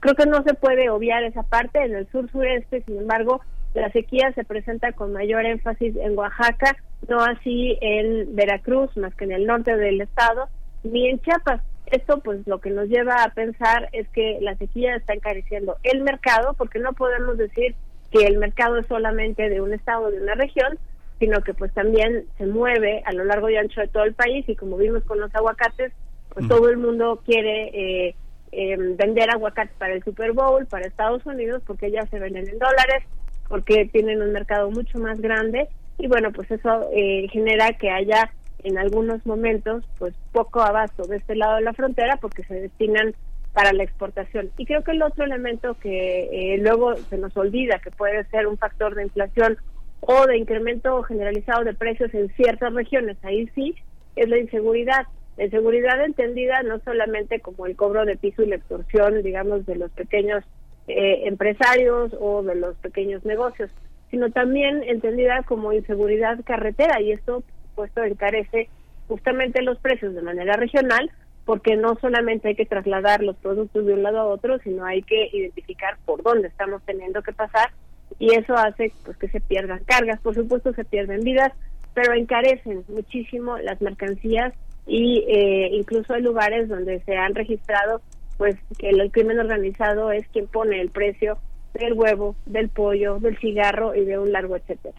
Creo 0.00 0.14
que 0.14 0.26
no 0.26 0.42
se 0.42 0.54
puede 0.54 0.90
obviar 0.90 1.22
esa 1.24 1.42
parte. 1.42 1.82
En 1.82 1.94
el 1.94 2.10
sur 2.10 2.30
sureste, 2.30 2.82
sin 2.82 2.98
embargo, 2.98 3.40
la 3.74 3.90
sequía 3.92 4.32
se 4.34 4.44
presenta 4.44 4.92
con 4.92 5.12
mayor 5.12 5.44
énfasis 5.44 5.94
en 5.96 6.18
Oaxaca, 6.18 6.76
no 7.08 7.20
así 7.22 7.78
en 7.80 8.34
Veracruz, 8.34 8.96
más 8.96 9.14
que 9.14 9.24
en 9.24 9.32
el 9.32 9.46
norte 9.46 9.76
del 9.76 10.00
estado, 10.00 10.48
ni 10.82 11.08
en 11.08 11.20
Chiapas. 11.20 11.62
Esto 11.86 12.20
pues 12.20 12.46
lo 12.46 12.60
que 12.60 12.70
nos 12.70 12.88
lleva 12.88 13.22
a 13.22 13.32
pensar 13.34 13.88
es 13.92 14.08
que 14.08 14.38
la 14.40 14.56
sequía 14.56 14.96
está 14.96 15.12
encareciendo 15.12 15.76
el 15.82 16.02
mercado, 16.02 16.54
porque 16.54 16.78
no 16.78 16.92
podemos 16.92 17.36
decir 17.36 17.74
que 18.10 18.26
el 18.26 18.38
mercado 18.38 18.78
es 18.78 18.86
solamente 18.86 19.48
de 19.48 19.60
un 19.60 19.72
estado, 19.72 20.10
de 20.10 20.20
una 20.20 20.34
región, 20.34 20.78
sino 21.18 21.42
que 21.42 21.54
pues 21.54 21.72
también 21.74 22.24
se 22.38 22.46
mueve 22.46 23.02
a 23.04 23.12
lo 23.12 23.24
largo 23.24 23.50
y 23.50 23.56
ancho 23.56 23.80
de 23.80 23.88
todo 23.88 24.04
el 24.04 24.14
país 24.14 24.48
y 24.48 24.56
como 24.56 24.76
vimos 24.76 25.04
con 25.04 25.20
los 25.20 25.34
aguacates, 25.34 25.92
pues 26.32 26.48
todo 26.48 26.68
el 26.70 26.78
mundo 26.78 27.22
quiere 27.24 27.70
eh, 28.08 28.14
em, 28.52 28.96
vender 28.96 29.30
aguacates 29.30 29.74
para 29.78 29.94
el 29.94 30.02
Super 30.02 30.32
Bowl, 30.32 30.66
para 30.66 30.86
Estados 30.86 31.24
Unidos, 31.26 31.62
porque 31.66 31.90
ya 31.90 32.06
se 32.06 32.18
venden 32.18 32.48
en 32.48 32.58
dólares, 32.58 33.04
porque 33.48 33.86
tienen 33.92 34.22
un 34.22 34.32
mercado 34.32 34.70
mucho 34.70 34.98
más 34.98 35.20
grande 35.20 35.68
y 35.98 36.06
bueno, 36.06 36.32
pues 36.32 36.50
eso 36.50 36.88
eh, 36.94 37.28
genera 37.30 37.72
que 37.72 37.90
haya 37.90 38.32
en 38.62 38.78
algunos 38.78 39.24
momentos 39.26 39.84
pues 39.98 40.14
poco 40.32 40.62
abasto 40.62 41.04
de 41.04 41.18
este 41.18 41.34
lado 41.34 41.56
de 41.56 41.62
la 41.62 41.72
frontera 41.72 42.16
porque 42.16 42.42
se 42.44 42.54
destinan 42.54 43.14
para 43.52 43.72
la 43.72 43.82
exportación. 43.82 44.50
Y 44.56 44.64
creo 44.64 44.82
que 44.82 44.92
el 44.92 45.02
otro 45.02 45.24
elemento 45.24 45.74
que 45.74 46.54
eh, 46.54 46.58
luego 46.58 46.96
se 46.96 47.18
nos 47.18 47.36
olvida 47.36 47.80
que 47.80 47.90
puede 47.90 48.24
ser 48.26 48.46
un 48.46 48.56
factor 48.56 48.94
de 48.94 49.04
inflación 49.04 49.58
o 50.00 50.26
de 50.26 50.38
incremento 50.38 51.02
generalizado 51.02 51.64
de 51.64 51.74
precios 51.74 52.12
en 52.14 52.28
ciertas 52.34 52.72
regiones, 52.72 53.18
ahí 53.22 53.48
sí, 53.54 53.74
es 54.16 54.28
la 54.28 54.38
inseguridad. 54.38 55.06
La 55.40 55.46
inseguridad 55.46 56.04
entendida 56.04 56.62
no 56.62 56.80
solamente 56.80 57.40
como 57.40 57.64
el 57.64 57.74
cobro 57.74 58.04
de 58.04 58.18
piso 58.18 58.42
y 58.42 58.48
la 58.48 58.56
extorsión, 58.56 59.22
digamos, 59.22 59.64
de 59.64 59.74
los 59.74 59.90
pequeños 59.92 60.44
eh, 60.86 61.22
empresarios 61.24 62.14
o 62.20 62.42
de 62.42 62.56
los 62.56 62.76
pequeños 62.76 63.24
negocios, 63.24 63.70
sino 64.10 64.30
también 64.30 64.82
entendida 64.82 65.42
como 65.44 65.72
inseguridad 65.72 66.44
carretera 66.44 67.00
y 67.00 67.12
esto, 67.12 67.42
puesto, 67.74 68.04
encarece 68.04 68.68
justamente 69.08 69.62
los 69.62 69.78
precios 69.78 70.14
de 70.14 70.20
manera 70.20 70.56
regional, 70.56 71.10
porque 71.46 71.74
no 71.74 71.96
solamente 72.02 72.48
hay 72.48 72.54
que 72.54 72.66
trasladar 72.66 73.22
los 73.22 73.36
productos 73.36 73.86
de 73.86 73.94
un 73.94 74.02
lado 74.02 74.18
a 74.18 74.26
otro, 74.26 74.58
sino 74.58 74.84
hay 74.84 75.00
que 75.00 75.30
identificar 75.32 75.96
por 76.04 76.22
dónde 76.22 76.48
estamos 76.48 76.82
teniendo 76.84 77.22
que 77.22 77.32
pasar 77.32 77.70
y 78.18 78.34
eso 78.34 78.54
hace 78.58 78.92
pues 79.06 79.16
que 79.16 79.28
se 79.28 79.40
pierdan 79.40 79.82
cargas, 79.86 80.20
por 80.20 80.34
supuesto 80.34 80.74
se 80.74 80.84
pierden 80.84 81.20
vidas, 81.22 81.54
pero 81.94 82.12
encarecen 82.12 82.84
muchísimo 82.90 83.56
las 83.56 83.80
mercancías 83.80 84.52
y 84.90 85.24
eh, 85.28 85.68
incluso 85.72 86.14
hay 86.14 86.20
lugares 86.20 86.68
donde 86.68 87.00
se 87.04 87.16
han 87.16 87.32
registrado 87.36 88.02
pues 88.36 88.56
que 88.76 88.88
el 88.88 89.12
crimen 89.12 89.38
organizado 89.38 90.10
es 90.10 90.26
quien 90.28 90.48
pone 90.48 90.80
el 90.80 90.90
precio 90.90 91.38
del 91.74 91.92
huevo, 91.94 92.36
del 92.46 92.68
pollo, 92.68 93.18
del 93.20 93.38
cigarro 93.38 93.94
y 93.94 94.04
de 94.04 94.18
un 94.18 94.32
largo 94.32 94.56
etcétera. 94.56 94.96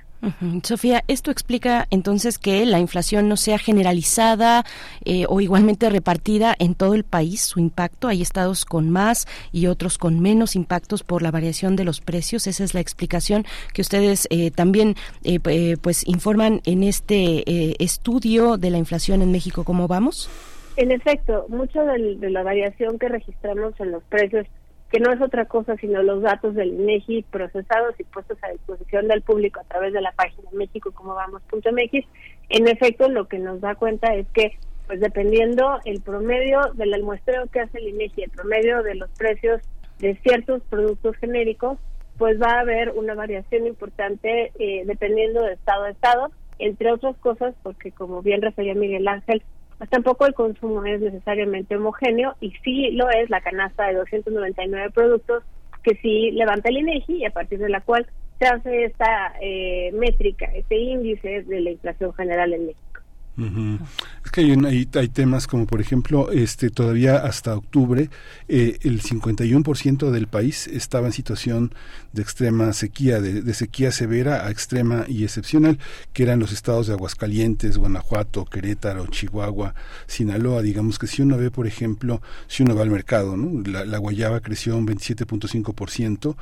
Sofía, 0.62 1.04
¿esto 1.08 1.32
explica 1.32 1.88
entonces 1.90 2.38
que 2.38 2.64
la 2.68 2.80
inflación 2.80 3.28
no 3.28 3.38
sea 3.38 3.58
generalizada 3.58 4.64
eh, 5.04 5.26
o 5.28 5.42
igualmente 5.42 5.90
repartida 5.90 6.56
en 6.60 6.76
todo 6.76 6.94
el 6.94 7.04
país, 7.04 7.42
su 7.42 7.60
impacto? 7.60 8.08
Hay 8.08 8.22
estados 8.22 8.64
con 8.64 8.92
más 8.92 9.28
y 9.52 9.66
otros 9.66 9.98
con 9.98 10.20
menos 10.20 10.56
impactos 10.56 11.04
por 11.04 11.24
la 11.24 11.32
variación 11.32 11.76
de 11.76 11.86
los 11.86 12.02
precios. 12.02 12.46
Esa 12.46 12.64
es 12.64 12.76
la 12.76 12.82
explicación 12.82 13.46
que 13.74 13.82
ustedes 13.82 14.28
eh, 14.30 14.52
también 14.52 14.96
eh, 15.24 15.40
pues 15.82 16.08
informan 16.08 16.62
en 16.66 16.84
este 16.84 17.84
estudio 17.84 18.58
de 18.58 18.70
la 18.70 18.78
inflación 18.78 19.24
en 19.24 19.32
México. 19.32 19.64
¿Cómo 19.64 19.88
vamos? 19.88 20.30
En 20.78 20.92
efecto, 20.92 21.46
mucho 21.50 21.84
de 21.84 22.30
la 22.30 22.44
variación 22.44 22.98
que 22.98 23.10
registramos 23.10 23.74
en 23.80 23.92
los 23.92 24.04
precios 24.04 24.48
que 24.92 25.00
no 25.00 25.12
es 25.12 25.22
otra 25.22 25.46
cosa 25.46 25.78
sino 25.78 26.04
los 26.04 26.22
datos 26.22 26.54
del 26.54 26.74
INEGI 26.74 27.24
procesados 27.24 27.98
y 27.98 28.04
puestos 28.04 28.38
a 28.44 28.50
disposición 28.50 29.08
del 29.08 29.22
público 29.22 29.62
a 29.62 29.64
través 29.64 29.94
de 29.94 30.02
la 30.02 30.12
página 30.12 30.50
mexico.com.mx. 30.52 32.08
En 32.50 32.68
efecto, 32.68 33.08
lo 33.08 33.28
que 33.28 33.40
nos 33.40 33.62
da 33.62 33.76
cuenta 33.76 34.14
es 34.14 34.28
que, 34.34 34.58
pues 34.88 35.00
dependiendo 35.00 35.80
el 35.86 36.02
promedio 36.02 36.60
del 36.74 37.02
muestreo 37.04 37.48
que 37.48 37.62
hace 37.62 37.78
el 37.78 37.88
INEGI, 37.88 38.24
el 38.24 38.32
promedio 38.32 38.84
de 38.84 38.96
los 38.96 39.10
precios 39.12 39.62
de 40.00 40.16
ciertos 40.18 40.62
productos 40.70 41.16
genéricos, 41.18 41.78
pues 42.18 42.42
va 42.42 42.58
a 42.58 42.60
haber 42.60 42.90
una 42.90 43.16
variación 43.16 43.66
importante 43.68 44.52
eh, 44.60 44.84
dependiendo 44.86 45.42
de 45.42 45.54
estado 45.54 45.86
a 45.86 45.92
estado, 45.92 46.32
entre 46.60 46.92
otras 46.92 47.16
cosas, 47.18 47.56
porque 47.64 47.92
como 47.92 48.22
bien 48.22 48.42
refería 48.42 48.76
Miguel 48.76 49.08
Ángel, 49.08 49.42
pues 49.82 49.90
tampoco 49.90 50.28
el 50.28 50.36
consumo 50.36 50.86
es 50.86 51.02
necesariamente 51.02 51.76
homogéneo 51.76 52.36
y 52.40 52.52
sí 52.64 52.92
lo 52.92 53.10
es 53.10 53.32
la 53.32 53.42
canasta 53.42 53.88
de 53.88 53.96
299 53.96 54.92
productos 54.92 55.44
que 55.82 55.96
sí 55.96 56.30
levanta 56.30 56.70
el 56.70 56.78
INEGI 56.78 57.16
y 57.16 57.26
a 57.26 57.32
partir 57.32 57.58
de 57.58 57.68
la 57.68 57.82
cual 57.82 58.06
se 58.38 58.46
hace 58.46 58.84
esta 58.84 59.34
eh, 59.42 59.90
métrica, 59.94 60.46
este 60.54 60.76
índice 60.78 61.42
de 61.42 61.62
la 61.62 61.72
inflación 61.72 62.14
general 62.14 62.54
en 62.54 62.68
México. 62.68 62.91
Es 63.38 64.32
que 64.32 64.42
hay, 64.42 64.88
hay, 64.94 65.08
temas 65.08 65.48
como, 65.48 65.66
por 65.66 65.82
ejemplo, 65.82 66.32
este 66.32 66.70
todavía 66.70 67.18
hasta 67.18 67.56
octubre 67.56 68.10
eh, 68.48 68.78
el 68.82 69.02
51% 69.02 70.12
del 70.12 70.28
país 70.28 70.68
estaba 70.68 71.08
en 71.08 71.14
situación 71.14 71.74
de 72.12 72.22
extrema 72.22 72.74
sequía, 72.74 73.22
de, 73.22 73.54
sequía 73.54 73.92
severa 73.92 74.46
a 74.46 74.52
extrema 74.52 75.06
y 75.08 75.24
excepcional, 75.24 75.80
que 76.14 76.24
eran 76.24 76.40
los 76.40 76.52
estados 76.52 76.88
de 76.88 76.94
Aguascalientes, 76.94 77.78
Guanajuato, 77.78 78.46
Querétaro, 78.46 79.08
Chihuahua, 79.08 79.76
Sinaloa. 80.08 80.62
Digamos 80.62 81.00
que 81.00 81.08
si 81.08 81.22
uno 81.22 81.38
ve, 81.38 81.52
por 81.52 81.68
ejemplo, 81.68 82.22
si 82.48 82.64
uno 82.64 82.76
va 82.76 82.84
al 82.84 82.92
mercado, 82.92 83.38
la, 83.66 83.86
la 83.86 83.98
guayaba 83.98 84.42
creció 84.42 84.78
un 84.78 84.88
27.5% 84.88 86.36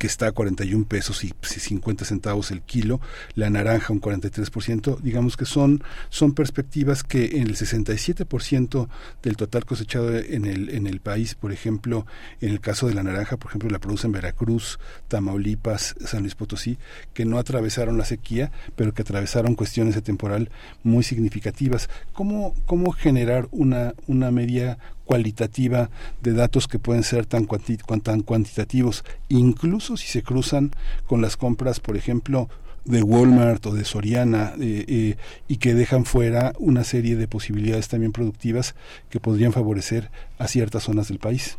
que 0.00 0.06
está 0.06 0.28
a 0.28 0.32
41 0.32 0.86
pesos 0.86 1.24
y 1.24 1.34
50 1.42 2.06
centavos 2.06 2.50
el 2.50 2.62
kilo, 2.62 3.02
la 3.34 3.50
naranja 3.50 3.92
un 3.92 4.00
43%, 4.00 4.98
digamos 5.00 5.36
que 5.36 5.44
son, 5.44 5.84
son 6.08 6.32
perspectivas 6.32 7.02
que 7.02 7.36
en 7.36 7.42
el 7.42 7.54
67% 7.54 8.88
del 9.22 9.36
total 9.36 9.66
cosechado 9.66 10.16
en 10.16 10.46
el, 10.46 10.70
en 10.70 10.86
el 10.86 11.00
país, 11.00 11.34
por 11.34 11.52
ejemplo, 11.52 12.06
en 12.40 12.48
el 12.48 12.60
caso 12.60 12.88
de 12.88 12.94
la 12.94 13.02
naranja, 13.02 13.36
por 13.36 13.50
ejemplo, 13.50 13.68
la 13.68 13.78
producen 13.78 14.10
Veracruz, 14.10 14.78
Tamaulipas, 15.08 15.94
San 16.02 16.22
Luis 16.22 16.34
Potosí, 16.34 16.78
que 17.12 17.26
no 17.26 17.38
atravesaron 17.38 17.98
la 17.98 18.06
sequía, 18.06 18.52
pero 18.76 18.94
que 18.94 19.02
atravesaron 19.02 19.54
cuestiones 19.54 19.94
de 19.94 20.00
temporal 20.00 20.48
muy 20.82 21.04
significativas. 21.04 21.90
¿Cómo, 22.14 22.54
cómo 22.64 22.92
generar 22.92 23.48
una, 23.50 23.92
una 24.06 24.30
media 24.30 24.78
cualitativa 25.10 25.90
de 26.22 26.34
datos 26.34 26.68
que 26.68 26.78
pueden 26.78 27.02
ser 27.02 27.26
tan, 27.26 27.48
tan 28.00 28.22
cuantitativos, 28.22 29.04
incluso 29.28 29.96
si 29.96 30.06
se 30.06 30.22
cruzan 30.22 30.70
con 31.08 31.20
las 31.20 31.36
compras, 31.36 31.80
por 31.80 31.96
ejemplo, 31.96 32.48
de 32.84 33.02
Walmart 33.02 33.66
o 33.66 33.74
de 33.74 33.84
Soriana 33.84 34.52
eh, 34.60 34.84
eh, 34.86 35.16
y 35.48 35.56
que 35.56 35.74
dejan 35.74 36.04
fuera 36.04 36.52
una 36.60 36.84
serie 36.84 37.16
de 37.16 37.26
posibilidades 37.26 37.88
también 37.88 38.12
productivas 38.12 38.76
que 39.10 39.18
podrían 39.18 39.52
favorecer 39.52 40.10
a 40.38 40.46
ciertas 40.46 40.84
zonas 40.84 41.08
del 41.08 41.18
país. 41.18 41.58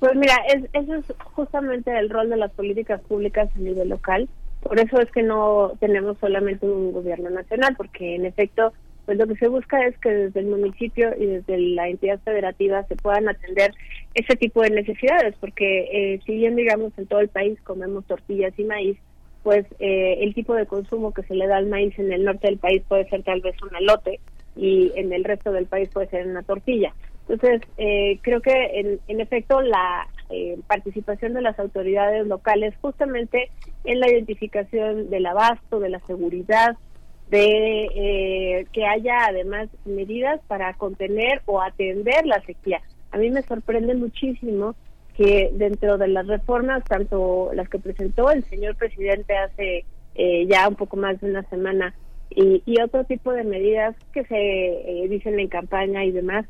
Pues 0.00 0.16
mira, 0.16 0.36
es, 0.48 0.64
eso 0.72 0.94
es 0.94 1.04
justamente 1.34 1.98
el 1.98 2.08
rol 2.08 2.30
de 2.30 2.38
las 2.38 2.50
políticas 2.52 3.02
públicas 3.02 3.50
a 3.54 3.58
nivel 3.58 3.90
local. 3.90 4.26
Por 4.62 4.80
eso 4.80 4.98
es 5.02 5.10
que 5.10 5.22
no 5.22 5.72
tenemos 5.80 6.16
solamente 6.18 6.64
un 6.64 6.92
gobierno 6.92 7.28
nacional, 7.28 7.74
porque 7.76 8.16
en 8.16 8.24
efecto 8.24 8.72
pues 9.08 9.16
lo 9.16 9.26
que 9.26 9.36
se 9.36 9.48
busca 9.48 9.86
es 9.86 9.96
que 10.00 10.10
desde 10.10 10.40
el 10.40 10.48
municipio 10.48 11.14
y 11.18 11.24
desde 11.24 11.56
la 11.56 11.88
entidad 11.88 12.20
federativa 12.20 12.82
se 12.88 12.96
puedan 12.96 13.26
atender 13.26 13.72
ese 14.12 14.36
tipo 14.36 14.60
de 14.60 14.68
necesidades, 14.68 15.34
porque 15.40 15.88
eh, 15.90 16.20
si 16.26 16.34
bien 16.34 16.56
digamos 16.56 16.92
en 16.98 17.06
todo 17.06 17.20
el 17.20 17.28
país 17.28 17.58
comemos 17.62 18.04
tortillas 18.04 18.52
y 18.58 18.64
maíz, 18.64 18.98
pues 19.42 19.64
eh, 19.78 20.18
el 20.20 20.34
tipo 20.34 20.52
de 20.52 20.66
consumo 20.66 21.14
que 21.14 21.22
se 21.22 21.34
le 21.34 21.46
da 21.46 21.56
al 21.56 21.68
maíz 21.68 21.98
en 21.98 22.12
el 22.12 22.22
norte 22.22 22.48
del 22.48 22.58
país 22.58 22.82
puede 22.86 23.08
ser 23.08 23.22
tal 23.22 23.40
vez 23.40 23.54
un 23.62 23.74
elote 23.76 24.20
y 24.56 24.92
en 24.94 25.10
el 25.10 25.24
resto 25.24 25.52
del 25.52 25.64
país 25.64 25.88
puede 25.88 26.08
ser 26.08 26.26
una 26.26 26.42
tortilla. 26.42 26.92
Entonces, 27.26 27.62
eh, 27.78 28.18
creo 28.20 28.42
que 28.42 28.52
en, 28.52 29.00
en 29.08 29.20
efecto 29.22 29.62
la 29.62 30.06
participación 30.66 31.32
de 31.32 31.40
las 31.40 31.58
autoridades 31.58 32.26
locales 32.26 32.74
justamente 32.82 33.50
en 33.84 34.00
la 34.00 34.10
identificación 34.10 35.08
del 35.08 35.24
abasto, 35.24 35.80
de 35.80 35.88
la 35.88 36.00
seguridad, 36.00 36.76
de 37.30 37.88
eh, 37.94 38.66
que 38.72 38.86
haya 38.86 39.26
además 39.26 39.68
medidas 39.84 40.40
para 40.46 40.72
contener 40.74 41.42
o 41.46 41.60
atender 41.60 42.26
la 42.26 42.40
sequía. 42.42 42.80
A 43.10 43.18
mí 43.18 43.30
me 43.30 43.42
sorprende 43.42 43.94
muchísimo 43.94 44.74
que 45.16 45.50
dentro 45.52 45.98
de 45.98 46.08
las 46.08 46.26
reformas, 46.26 46.84
tanto 46.84 47.50
las 47.54 47.68
que 47.68 47.78
presentó 47.78 48.30
el 48.30 48.44
señor 48.44 48.76
presidente 48.76 49.36
hace 49.36 49.84
eh, 50.14 50.46
ya 50.46 50.68
un 50.68 50.76
poco 50.76 50.96
más 50.96 51.20
de 51.20 51.30
una 51.30 51.42
semana 51.44 51.94
y, 52.30 52.80
otro 52.80 53.04
tipo 53.04 53.32
de 53.32 53.44
medidas 53.44 53.96
que 54.12 54.24
se 54.24 54.36
eh, 54.36 55.08
dicen 55.08 55.40
en 55.40 55.48
campaña 55.48 56.04
y 56.04 56.12
demás, 56.12 56.46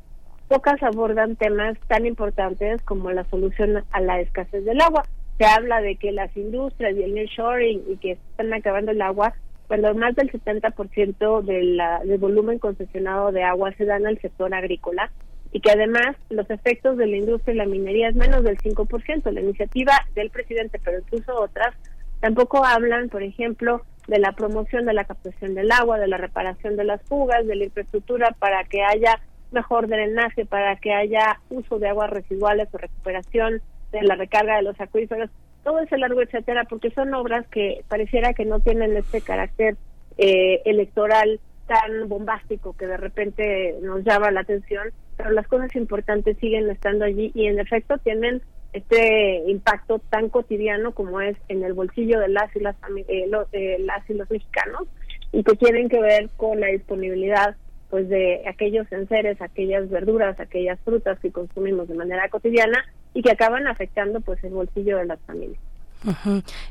pocas 0.49 0.83
abordan 0.83 1.37
temas 1.37 1.79
tan 1.87 2.07
importantes 2.07 2.83
como 2.83 3.11
la 3.11 3.25
solución 3.25 3.85
a 3.91 4.01
la 4.01 4.21
escasez 4.21 4.65
del 4.65 4.81
agua. 4.81 5.05
Se 5.39 5.45
habla 5.45 5.81
de 5.81 5.97
que 5.97 6.13
las 6.13 6.37
industrias 6.37 6.97
y 6.97 7.03
el 7.03 7.15
nearshoring 7.15 7.85
y 7.89 7.97
que 7.97 8.13
están 8.13 8.53
acabando 8.53 8.91
el 8.91 9.01
agua, 9.01 9.35
cuando 9.69 9.95
más 9.95 10.17
del 10.17 10.33
70% 10.33 11.43
de 11.43 12.09
del 12.09 12.19
volumen 12.19 12.59
concesionado 12.59 13.31
de 13.33 13.45
agua 13.45 13.73
se 13.77 13.85
dan 13.85 14.07
al 14.07 14.19
sector 14.21 14.53
agrícola 14.55 15.11
y 15.53 15.61
que 15.61 15.71
además 15.71 16.17
los 16.31 16.49
efectos 16.51 16.97
de 16.97 17.07
la 17.07 17.17
industria 17.17 17.55
y 17.55 17.59
la 17.59 17.67
minería 17.67 18.09
es 18.09 18.17
menos 18.17 18.45
del 18.45 18.59
5%. 18.59 19.31
La 19.31 19.41
iniciativa 19.41 19.93
del 20.15 20.31
presidente, 20.31 20.81
pero 20.83 20.99
incluso 20.99 21.35
otras, 21.35 21.75
tampoco 22.21 22.65
hablan, 22.65 23.09
por 23.09 23.23
ejemplo, 23.23 23.83
de 24.07 24.19
la 24.19 24.33
promoción 24.33 24.87
de 24.87 24.95
la 24.95 25.05
captación 25.05 25.55
del 25.55 25.71
agua, 25.71 25.99
de 25.99 26.09
la 26.09 26.17
reparación 26.17 26.77
de 26.77 26.85
las 26.85 27.03
fugas, 27.03 27.47
de 27.47 27.57
la 27.57 27.65
infraestructura 27.65 28.35
para 28.39 28.65
que 28.65 28.83
haya 28.83 29.21
mejor 29.53 29.87
drenaje, 29.87 30.45
para 30.47 30.77
que 30.77 30.93
haya 30.93 31.41
uso 31.51 31.79
de 31.79 31.89
aguas 31.89 32.11
residuales 32.11 32.69
o 32.73 32.79
recuperación 32.79 33.61
de 33.93 34.03
la 34.03 34.17
recarga 34.17 34.57
de 34.57 34.63
los 34.63 34.81
acuíferos 34.81 35.31
todo 35.69 35.81
ese 35.81 35.99
largo 35.99 36.23
etcétera, 36.23 36.65
porque 36.65 36.91
son 36.93 37.13
obras 37.13 37.47
que 37.49 37.85
pareciera 37.89 38.33
que 38.33 38.47
no 38.47 38.61
tienen 38.61 38.97
este 38.97 39.21
carácter 39.21 39.77
eh, 40.17 40.63
electoral 40.65 41.41
tan 41.67 42.09
bombástico 42.09 42.75
que 42.75 42.87
de 42.87 42.97
repente 42.97 43.77
nos 43.83 44.03
llama 44.03 44.31
la 44.31 44.41
atención, 44.41 44.89
pero 45.19 45.31
las 45.31 45.47
cosas 45.47 45.77
importantes 45.77 46.39
siguen 46.39 46.71
estando 46.71 47.05
allí 47.05 47.31
y 47.35 47.47
en 47.49 47.61
efecto 47.61 47.99
tienen 47.99 48.41
este 48.73 49.43
impacto 49.47 49.99
tan 50.09 50.31
cotidiano 50.31 50.93
como 50.93 51.21
es 51.21 51.37
en 51.49 51.63
el 51.63 51.75
bolsillo 51.75 52.19
de 52.19 52.29
las 52.29 52.55
y 52.57 52.61
las, 52.61 52.77
eh, 53.07 53.27
los, 53.29 53.47
eh, 53.53 53.77
las 53.81 54.09
y 54.09 54.15
los 54.15 54.31
mexicanos 54.31 54.89
y 55.33 55.43
que 55.43 55.55
tienen 55.57 55.91
que 55.91 56.01
ver 56.01 56.31
con 56.39 56.61
la 56.61 56.69
disponibilidad 56.69 57.57
pues 57.91 58.09
de 58.09 58.43
aquellos 58.47 58.91
enseres, 58.91 59.41
aquellas 59.43 59.91
verduras, 59.91 60.41
aquellas 60.41 60.81
frutas 60.81 61.19
que 61.21 61.31
consumimos 61.31 61.89
de 61.89 61.95
manera 61.95 62.29
cotidiana 62.31 62.87
y 63.19 63.23
que 63.23 63.33
acaban 63.33 63.67
afectando 63.67 64.21
pues 64.21 64.43
el 64.45 64.51
bolsillo 64.51 64.99
de 64.99 65.07
las 65.07 65.19
familias. 65.27 65.59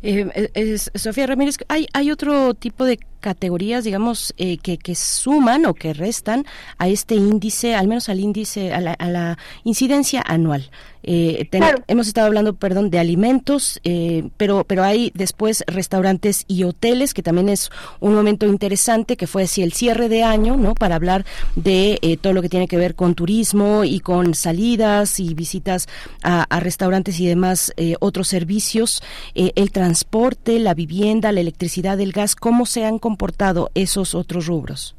Eh, 0.01 0.77
Sofía 0.77 1.27
Ramírez, 1.27 1.57
¿hay, 1.67 1.87
¿hay 1.91 2.09
otro 2.09 2.53
tipo 2.53 2.85
de 2.85 2.97
categorías, 3.19 3.83
digamos, 3.83 4.33
eh, 4.37 4.57
que, 4.57 4.77
que 4.77 4.95
suman 4.95 5.65
o 5.65 5.73
que 5.73 5.93
restan 5.93 6.45
a 6.77 6.87
este 6.87 7.15
índice, 7.15 7.75
al 7.75 7.87
menos 7.87 8.09
al 8.09 8.19
índice, 8.19 8.73
a 8.73 8.81
la, 8.81 8.93
a 8.93 9.09
la 9.09 9.37
incidencia 9.63 10.23
anual? 10.25 10.69
Eh, 11.09 11.47
hemos 11.87 12.07
estado 12.07 12.27
hablando, 12.27 12.53
perdón, 12.53 12.89
de 12.89 12.99
alimentos, 12.99 13.79
eh, 13.85 14.27
pero 14.35 14.65
pero 14.65 14.83
hay 14.83 15.09
después 15.15 15.63
restaurantes 15.65 16.43
y 16.49 16.65
hoteles 16.65 17.13
que 17.13 17.23
también 17.23 17.47
es 17.47 17.69
un 18.01 18.13
momento 18.13 18.45
interesante 18.45 19.15
que 19.15 19.25
fue 19.25 19.43
así 19.43 19.63
el 19.63 19.71
cierre 19.71 20.09
de 20.09 20.23
año, 20.23 20.57
¿no? 20.57 20.75
Para 20.75 20.95
hablar 20.95 21.25
de 21.55 21.97
eh, 22.01 22.17
todo 22.17 22.33
lo 22.33 22.41
que 22.41 22.49
tiene 22.49 22.67
que 22.67 22.75
ver 22.75 22.93
con 22.93 23.15
turismo 23.15 23.85
y 23.85 24.01
con 24.01 24.33
salidas 24.33 25.21
y 25.21 25.33
visitas 25.33 25.87
a, 26.23 26.43
a 26.43 26.59
restaurantes 26.59 27.21
y 27.21 27.25
demás 27.27 27.73
otros 27.99 28.27
servicios, 28.27 29.01
el 29.33 29.71
transporte, 29.71 30.59
la 30.59 30.73
vivienda, 30.73 31.31
la 31.31 31.39
electricidad, 31.39 31.99
el 32.01 32.11
gas, 32.11 32.35
cómo 32.35 32.65
se 32.65 32.85
han 32.85 32.99
comportado 33.07 33.69
esos 33.73 34.15
otros 34.15 34.47
rubros. 34.47 34.93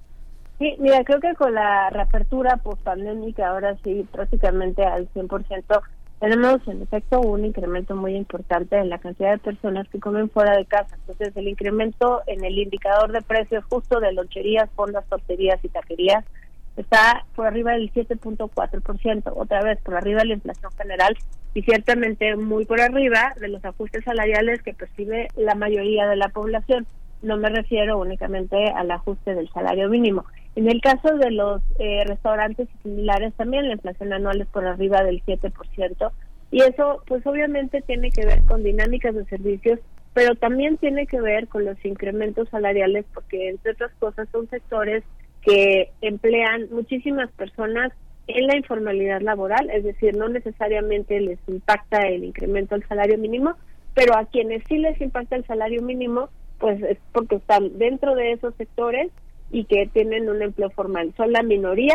Sí, 0.59 0.74
mira, 0.78 1.05
creo 1.05 1.20
que 1.20 1.35
con 1.35 1.52
la 1.52 1.90
reapertura 1.90 2.56
post-pandémica, 2.56 3.51
ahora 3.51 3.76
sí, 3.85 4.09
prácticamente 4.10 4.82
al 4.82 5.12
100%, 5.12 5.82
tenemos 6.20 6.66
en 6.66 6.80
efecto 6.80 7.20
un 7.20 7.44
incremento 7.44 7.94
muy 7.94 8.16
importante 8.16 8.78
en 8.78 8.89
la 8.89 8.97
cantidad 8.97 9.32
de 9.32 9.39
personas 9.39 9.86
que 9.90 10.01
comen 10.01 10.30
fuera 10.30 10.56
de 10.56 10.64
casa. 10.64 10.97
Entonces, 11.01 11.36
el 11.36 11.48
incremento 11.48 12.22
en 12.26 12.43
el 12.47 12.59
indicador 12.59 13.12
de 13.12 13.20
precios 13.20 13.62
justo 13.68 14.01
de 14.01 14.14
loncherías, 14.14 14.70
fondas, 14.74 15.05
torterías 15.10 15.62
y 15.62 15.68
taquerías 15.68 16.24
está 16.78 17.26
por 17.36 17.47
arriba 17.47 17.72
del 17.72 17.93
7.4%, 17.93 19.32
otra 19.36 19.62
vez 19.62 19.78
por 19.82 19.97
arriba 19.97 20.20
de 20.20 20.28
la 20.28 20.35
inflación 20.35 20.72
general 20.78 21.14
y 21.52 21.60
ciertamente 21.60 22.36
muy 22.36 22.64
por 22.64 22.80
arriba 22.80 23.35
de 23.39 23.48
los 23.48 23.62
ajustes 23.66 24.02
salariales 24.02 24.62
que 24.62 24.72
percibe 24.72 25.28
la 25.36 25.55
mayoría 25.55 26.06
de 26.06 26.16
la 26.16 26.30
población. 26.30 26.86
No 27.23 27.36
me 27.36 27.49
refiero 27.49 27.99
únicamente 27.99 28.57
al 28.70 28.90
ajuste 28.90 29.35
del 29.35 29.49
salario 29.51 29.89
mínimo. 29.89 30.24
En 30.55 30.69
el 30.69 30.81
caso 30.81 31.16
de 31.16 31.31
los 31.31 31.62
eh, 31.78 32.05
restaurantes 32.07 32.69
similares, 32.82 33.35
también 33.35 33.69
la 33.69 33.74
inflación 33.74 34.12
anual 34.12 34.40
es 34.40 34.47
por 34.49 34.66
arriba 34.66 35.03
del 35.03 35.23
7%. 35.24 36.11
Y 36.51 36.62
eso, 36.62 37.03
pues 37.07 37.27
obviamente 37.27 37.82
tiene 37.82 38.11
que 38.11 38.24
ver 38.24 38.43
con 38.43 38.62
dinámicas 38.62 39.15
de 39.15 39.24
servicios, 39.27 39.78
pero 40.15 40.35
también 40.35 40.78
tiene 40.78 41.07
que 41.07 41.20
ver 41.20 41.47
con 41.49 41.65
los 41.65 41.82
incrementos 41.85 42.49
salariales, 42.49 43.05
porque 43.12 43.51
entre 43.51 43.73
otras 43.73 43.93
cosas 43.99 44.28
son 44.32 44.49
sectores 44.49 45.05
que 45.43 45.90
emplean 46.01 46.69
muchísimas 46.70 47.31
personas 47.32 47.93
en 48.27 48.47
la 48.47 48.57
informalidad 48.57 49.20
laboral, 49.23 49.70
es 49.70 49.85
decir, 49.85 50.16
no 50.16 50.28
necesariamente 50.28 51.19
les 51.20 51.39
impacta 51.47 52.03
el 52.03 52.24
incremento 52.24 52.74
del 52.74 52.86
salario 52.86 53.16
mínimo, 53.16 53.55
pero 53.95 54.16
a 54.16 54.27
quienes 54.27 54.62
sí 54.69 54.78
les 54.78 55.01
impacta 55.01 55.36
el 55.36 55.47
salario 55.47 55.82
mínimo, 55.82 56.28
pues 56.59 56.82
es 56.82 56.98
porque 57.12 57.36
están 57.36 57.78
dentro 57.78 58.14
de 58.14 58.32
esos 58.32 58.55
sectores 58.56 59.10
y 59.51 59.64
que 59.64 59.86
tienen 59.93 60.28
un 60.28 60.43
empleo 60.43 60.70
formal. 60.70 61.12
Son 61.16 61.32
la 61.32 61.43
minoría, 61.43 61.94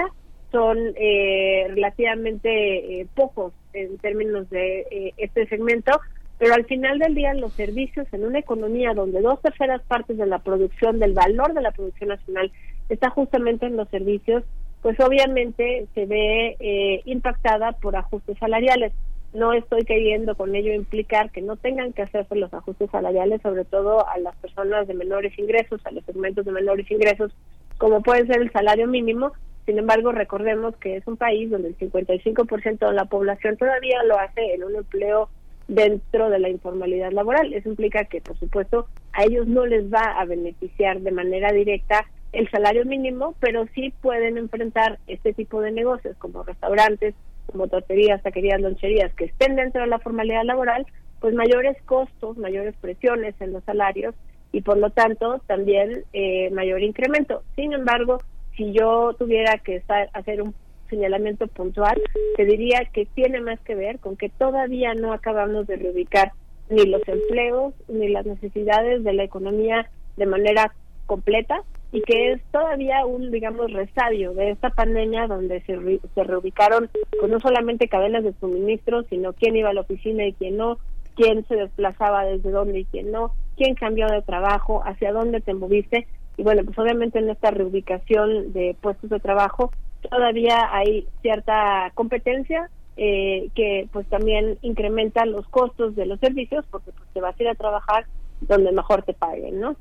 son 0.51 0.77
eh, 0.95 1.65
relativamente 1.69 3.01
eh, 3.01 3.07
pocos 3.15 3.53
en 3.73 3.97
términos 3.97 4.49
de 4.49 4.81
eh, 4.91 5.13
este 5.17 5.47
segmento, 5.47 5.91
pero 6.37 6.53
al 6.53 6.65
final 6.65 6.99
del 6.99 7.15
día 7.15 7.33
los 7.33 7.53
servicios 7.53 8.07
en 8.11 8.25
una 8.25 8.39
economía 8.39 8.93
donde 8.93 9.21
dos 9.21 9.41
terceras 9.41 9.81
partes 9.83 10.17
de 10.17 10.27
la 10.27 10.39
producción, 10.39 10.99
del 10.99 11.13
valor 11.13 11.53
de 11.53 11.61
la 11.61 11.71
producción 11.71 12.09
nacional, 12.09 12.51
está 12.89 13.09
justamente 13.09 13.65
en 13.65 13.77
los 13.77 13.89
servicios, 13.89 14.43
pues 14.81 14.99
obviamente 14.99 15.87
se 15.95 16.05
ve 16.05 17.01
impactada 17.05 17.71
por 17.71 17.95
ajustes 17.95 18.37
salariales. 18.37 18.91
No 19.33 19.53
estoy 19.53 19.83
queriendo 19.83 20.35
con 20.35 20.55
ello 20.55 20.73
implicar 20.73 21.31
que 21.31 21.41
no 21.41 21.55
tengan 21.55 21.91
que 21.91 22.03
hacerse 22.03 22.35
los 22.35 22.53
ajustes 22.53 22.91
salariales, 22.91 23.41
sobre 23.41 23.65
todo 23.65 24.07
a 24.07 24.17
las 24.19 24.35
personas 24.35 24.87
de 24.87 24.93
menores 24.93 25.37
ingresos, 25.39 25.83
a 25.85 25.91
los 25.91 26.05
segmentos 26.05 26.45
de 26.45 26.51
menores 26.51 26.89
ingresos, 26.91 27.35
como 27.79 28.01
puede 28.03 28.27
ser 28.27 28.41
el 28.41 28.51
salario 28.51 28.87
mínimo. 28.87 29.33
Sin 29.65 29.79
embargo, 29.79 30.11
recordemos 30.11 30.75
que 30.77 30.97
es 30.97 31.07
un 31.07 31.17
país 31.17 31.49
donde 31.49 31.69
el 31.69 31.77
55% 31.77 32.87
de 32.87 32.93
la 32.93 33.05
población 33.05 33.57
todavía 33.57 34.03
lo 34.03 34.19
hace 34.19 34.53
en 34.53 34.65
un 34.65 34.75
empleo 34.75 35.29
dentro 35.67 36.29
de 36.29 36.39
la 36.39 36.49
informalidad 36.49 37.11
laboral. 37.11 37.53
Eso 37.53 37.69
implica 37.69 38.05
que, 38.05 38.21
por 38.21 38.37
supuesto, 38.37 38.87
a 39.13 39.23
ellos 39.23 39.47
no 39.47 39.65
les 39.65 39.91
va 39.91 40.19
a 40.19 40.25
beneficiar 40.25 40.99
de 40.99 41.11
manera 41.11 41.51
directa 41.51 42.05
el 42.33 42.49
salario 42.49 42.85
mínimo, 42.85 43.35
pero 43.39 43.65
sí 43.73 43.93
pueden 44.01 44.37
enfrentar 44.37 44.99
este 45.07 45.33
tipo 45.33 45.61
de 45.61 45.71
negocios 45.71 46.17
como 46.17 46.43
restaurantes, 46.43 47.15
como 47.45 47.67
torterías, 47.67 48.21
taquerías, 48.23 48.61
loncherías 48.61 49.13
que 49.13 49.25
estén 49.25 49.55
dentro 49.55 49.81
de 49.81 49.87
la 49.87 49.99
formalidad 49.99 50.43
laboral, 50.43 50.85
pues 51.19 51.33
mayores 51.33 51.81
costos, 51.83 52.37
mayores 52.37 52.75
presiones 52.81 53.35
en 53.39 53.53
los 53.53 53.63
salarios 53.63 54.15
y 54.51 54.61
por 54.61 54.77
lo 54.77 54.89
tanto 54.89 55.41
también 55.47 56.03
eh, 56.13 56.49
mayor 56.51 56.81
incremento. 56.81 57.43
Sin 57.55 57.73
embargo, 57.73 58.19
si 58.55 58.71
yo 58.71 59.13
tuviera 59.17 59.57
que 59.57 59.77
estar, 59.77 60.09
hacer 60.13 60.41
un 60.41 60.53
señalamiento 60.89 61.47
puntual, 61.47 62.01
te 62.37 62.45
diría 62.45 62.87
que 62.93 63.05
tiene 63.05 63.41
más 63.41 63.59
que 63.61 63.73
ver 63.73 63.99
con 63.99 64.15
que 64.15 64.29
todavía 64.29 64.93
no 64.93 65.11
acabamos 65.11 65.65
de 65.67 65.77
reubicar 65.77 66.31
ni 66.69 66.85
los 66.85 67.01
empleos 67.07 67.73
ni 67.87 68.09
las 68.09 68.25
necesidades 68.25 69.03
de 69.03 69.13
la 69.13 69.23
economía 69.23 69.89
de 70.17 70.25
manera 70.25 70.73
completa 71.05 71.63
y 71.93 72.01
que 72.01 72.31
es 72.31 72.41
todavía 72.51 73.05
un, 73.05 73.31
digamos, 73.31 73.71
resabio 73.71 74.33
de 74.33 74.49
esta 74.49 74.71
pandemia 74.71 75.27
donde 75.27 75.61
se, 75.61 75.77
se 76.15 76.23
reubicaron 76.23 76.89
pues, 77.19 77.31
no 77.31 77.39
solamente 77.39 77.87
cadenas 77.87 78.23
de 78.23 78.33
suministro, 78.39 79.03
sino 79.03 79.33
quién 79.33 79.55
iba 79.55 79.69
a 79.69 79.73
la 79.73 79.81
oficina 79.81 80.25
y 80.25 80.33
quién 80.33 80.57
no, 80.57 80.79
quién 81.15 81.45
se 81.47 81.55
desplazaba 81.55 82.25
desde 82.25 82.49
dónde 82.49 82.79
y 82.79 82.85
quién 82.85 83.11
no, 83.11 83.35
quién 83.57 83.75
cambió 83.75 84.07
de 84.07 84.23
trabajo, 84.23 84.81
hacia 84.83 85.13
dónde 85.13 85.39
te 85.39 85.53
moviste. 85.53 86.07
Y 86.35 86.41
bueno, 86.41 86.63
pues 86.65 86.77
obviamente 86.79 87.19
en 87.19 87.29
esta 87.29 87.51
reubicación 87.51 88.53
de 88.53 88.75
puestos 88.81 89.11
de 89.11 89.19
trabajo 89.19 89.71
todavía 90.09 90.75
hay 90.75 91.07
cierta 91.21 91.91
competencia 91.93 92.71
eh, 92.97 93.49
que 93.53 93.87
pues 93.93 94.07
también 94.07 94.57
incrementa 94.63 95.25
los 95.25 95.47
costos 95.47 95.95
de 95.95 96.07
los 96.07 96.19
servicios 96.19 96.65
porque 96.71 96.91
pues 96.91 97.07
te 97.13 97.21
vas 97.21 97.39
a 97.39 97.43
ir 97.43 97.49
a 97.49 97.55
trabajar 97.55 98.07
donde 98.41 98.71
mejor 98.71 99.03
te 99.03 99.13
paguen, 99.13 99.59
¿no? 99.59 99.75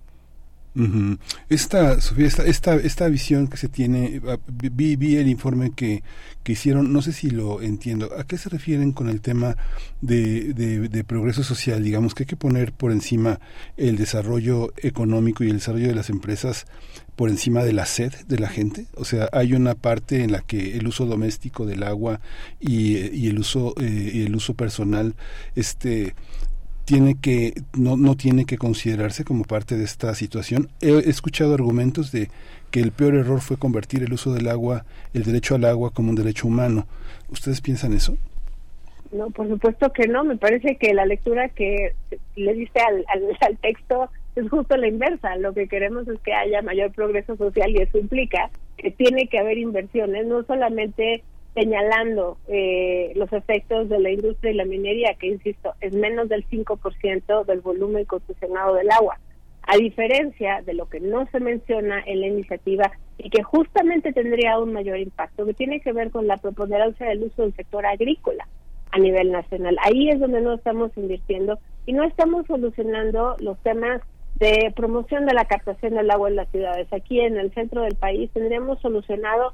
Esta, 1.51 2.01
Sofía, 2.01 2.27
esta, 2.27 2.45
esta, 2.47 2.77
esta 2.77 3.09
visión 3.09 3.49
que 3.49 3.59
se 3.59 3.69
tiene, 3.69 4.23
ah, 4.27 4.39
vi, 4.47 4.97
vi 4.97 5.17
el 5.17 5.29
informe 5.29 5.73
que, 5.77 6.03
que 6.43 6.53
hicieron, 6.53 6.93
no 6.93 7.03
sé 7.03 7.13
si 7.13 7.31
lo 7.31 7.61
entiendo, 7.61 8.11
¿a 8.19 8.25
qué 8.25 8.39
se 8.39 8.49
refieren 8.49 8.93
con 8.93 9.11
el 9.11 9.21
tema 9.21 9.57
de, 10.01 10.55
de, 10.55 11.05
progreso 11.05 11.43
social? 11.43 11.83
Digamos 11.85 12.15
que 12.15 12.23
hay 12.23 12.27
que 12.27 12.37
poner 12.37 12.73
por 12.73 12.91
encima 12.91 13.39
el 13.77 13.97
desarrollo 13.97 14.73
económico 14.79 15.45
y 15.45 15.51
el 15.51 15.59
desarrollo 15.59 15.89
de 15.89 15.95
las 15.95 16.09
empresas 16.09 16.67
por 17.17 17.29
encima 17.29 17.63
de 17.65 17.75
la 17.75 17.85
sed 17.85 18.13
de 18.27 18.39
la 18.39 18.49
gente. 18.49 18.87
O 18.95 19.05
sea, 19.05 19.29
hay 19.33 19.53
una 19.53 19.75
parte 19.75 20.25
en 20.25 20.33
la 20.33 20.41
que 20.41 20.79
el 20.79 20.87
uso 20.87 21.05
doméstico 21.05 21.67
del 21.67 21.83
agua 21.83 22.21
y, 22.61 22.97
y 23.15 23.29
el 23.29 23.39
uso 23.39 23.75
eh, 23.79 24.11
y 24.15 24.23
el 24.23 24.35
uso 24.35 24.55
personal 24.55 25.15
este 25.55 26.15
tiene 26.85 27.17
que 27.21 27.55
no, 27.77 27.97
no 27.97 28.17
tiene 28.17 28.45
que 28.45 28.59
considerarse 28.59 29.25
como 29.25 29.45
parte 29.45 29.77
de 29.77 29.85
esta 29.85 30.15
situación. 30.15 30.69
He 30.81 31.09
escuchado 31.09 31.55
argumentos 31.55 32.13
de 32.13 32.29
que 32.71 32.81
el 32.81 32.93
peor 32.93 33.15
error 33.15 33.41
fue 33.41 33.57
convertir 33.57 34.03
el 34.03 34.13
uso 34.13 34.33
del 34.33 34.49
agua, 34.49 34.85
el 35.15 35.25
derecho 35.25 35.55
al 35.55 35.65
agua 35.65 35.91
como 35.91 36.11
un 36.11 36.17
derecho 36.17 36.49
humano. 36.49 36.87
¿Ustedes 37.31 37.61
piensan 37.61 37.93
eso? 37.93 38.17
No, 39.13 39.31
por 39.31 39.47
supuesto 39.49 39.93
que 39.93 40.09
no. 40.09 40.25
Me 40.25 40.37
parece 40.37 40.77
que 40.77 40.95
la 40.95 41.05
lectura 41.05 41.49
que 41.51 41.95
le 42.35 42.55
diste 42.55 42.81
al, 42.81 43.05
al 43.41 43.59
texto 43.59 44.09
es 44.37 44.49
justo 44.49 44.77
la 44.77 44.89
inversa. 44.89 45.37
Lo 45.37 45.53
que 45.53 45.69
queremos 45.69 46.09
es 46.09 46.19
que 46.21 46.33
haya 46.33 46.63
mayor 46.63 46.93
progreso 46.93 47.37
social 47.37 47.71
y 47.71 47.83
eso 47.83 47.99
implica 47.99 48.51
que 48.79 48.91
tiene 48.91 49.29
que 49.29 49.39
haber 49.39 49.59
inversiones, 49.59 50.27
no 50.27 50.43
solamente 50.45 51.23
señalando 51.55 52.39
eh, 52.49 53.13
los 53.15 53.33
efectos 53.33 53.89
de 53.89 53.99
la 54.01 54.11
industria 54.11 54.53
y 54.53 54.57
la 54.57 54.65
minería, 54.65 55.15
que 55.19 55.27
insisto, 55.27 55.75
es 55.81 55.95
menos 55.95 56.29
del 56.29 56.47
5% 56.49 57.45
del 57.45 57.61
volumen 57.61 58.05
concesionado 58.07 58.75
del 58.75 58.91
agua, 58.91 59.19
a 59.63 59.77
diferencia 59.77 60.63
de 60.63 60.75
lo 60.75 60.89
que 60.89 61.01
no 61.01 61.27
se 61.31 61.41
menciona 61.41 62.03
en 62.07 62.21
la 62.21 62.27
iniciativa 62.27 62.91
y 63.19 63.31
que 63.31 63.43
justamente 63.43 64.13
tendría 64.13 64.59
un 64.59 64.73
mayor 64.73 64.99
impacto, 64.99 65.47
que 65.47 65.55
tiene 65.55 65.81
que 65.81 65.93
ver 65.93 66.11
con 66.11 66.27
la 66.27 66.39
preponderancia 66.39 67.07
del 67.07 67.25
uso 67.25 67.43
del 67.43 67.55
sector 67.55 67.87
agrícola 67.87 68.49
a 68.91 68.99
nivel 68.99 69.31
nacional. 69.31 69.77
Ahí 69.83 70.09
es 70.09 70.21
donde 70.21 70.41
no 70.41 70.55
estamos 70.55 70.91
invirtiendo 70.97 71.59
y 71.87 71.93
no 71.93 72.05
estamos 72.05 72.47
solucionando 72.47 73.37
los 73.41 73.59
temas 73.63 74.03
de 74.37 74.73
promoción 74.75 75.27
de 75.27 75.35
la 75.35 75.45
captación 75.45 75.95
del 75.95 76.11
agua 76.11 76.29
en 76.29 76.37
las 76.37 76.51
ciudades. 76.51 76.93
Aquí 76.93 77.21
en 77.21 77.37
el 77.37 77.53
centro 77.55 77.83
del 77.83 77.95
país 77.95 78.31
tendríamos 78.33 78.81
solucionado 78.81 79.53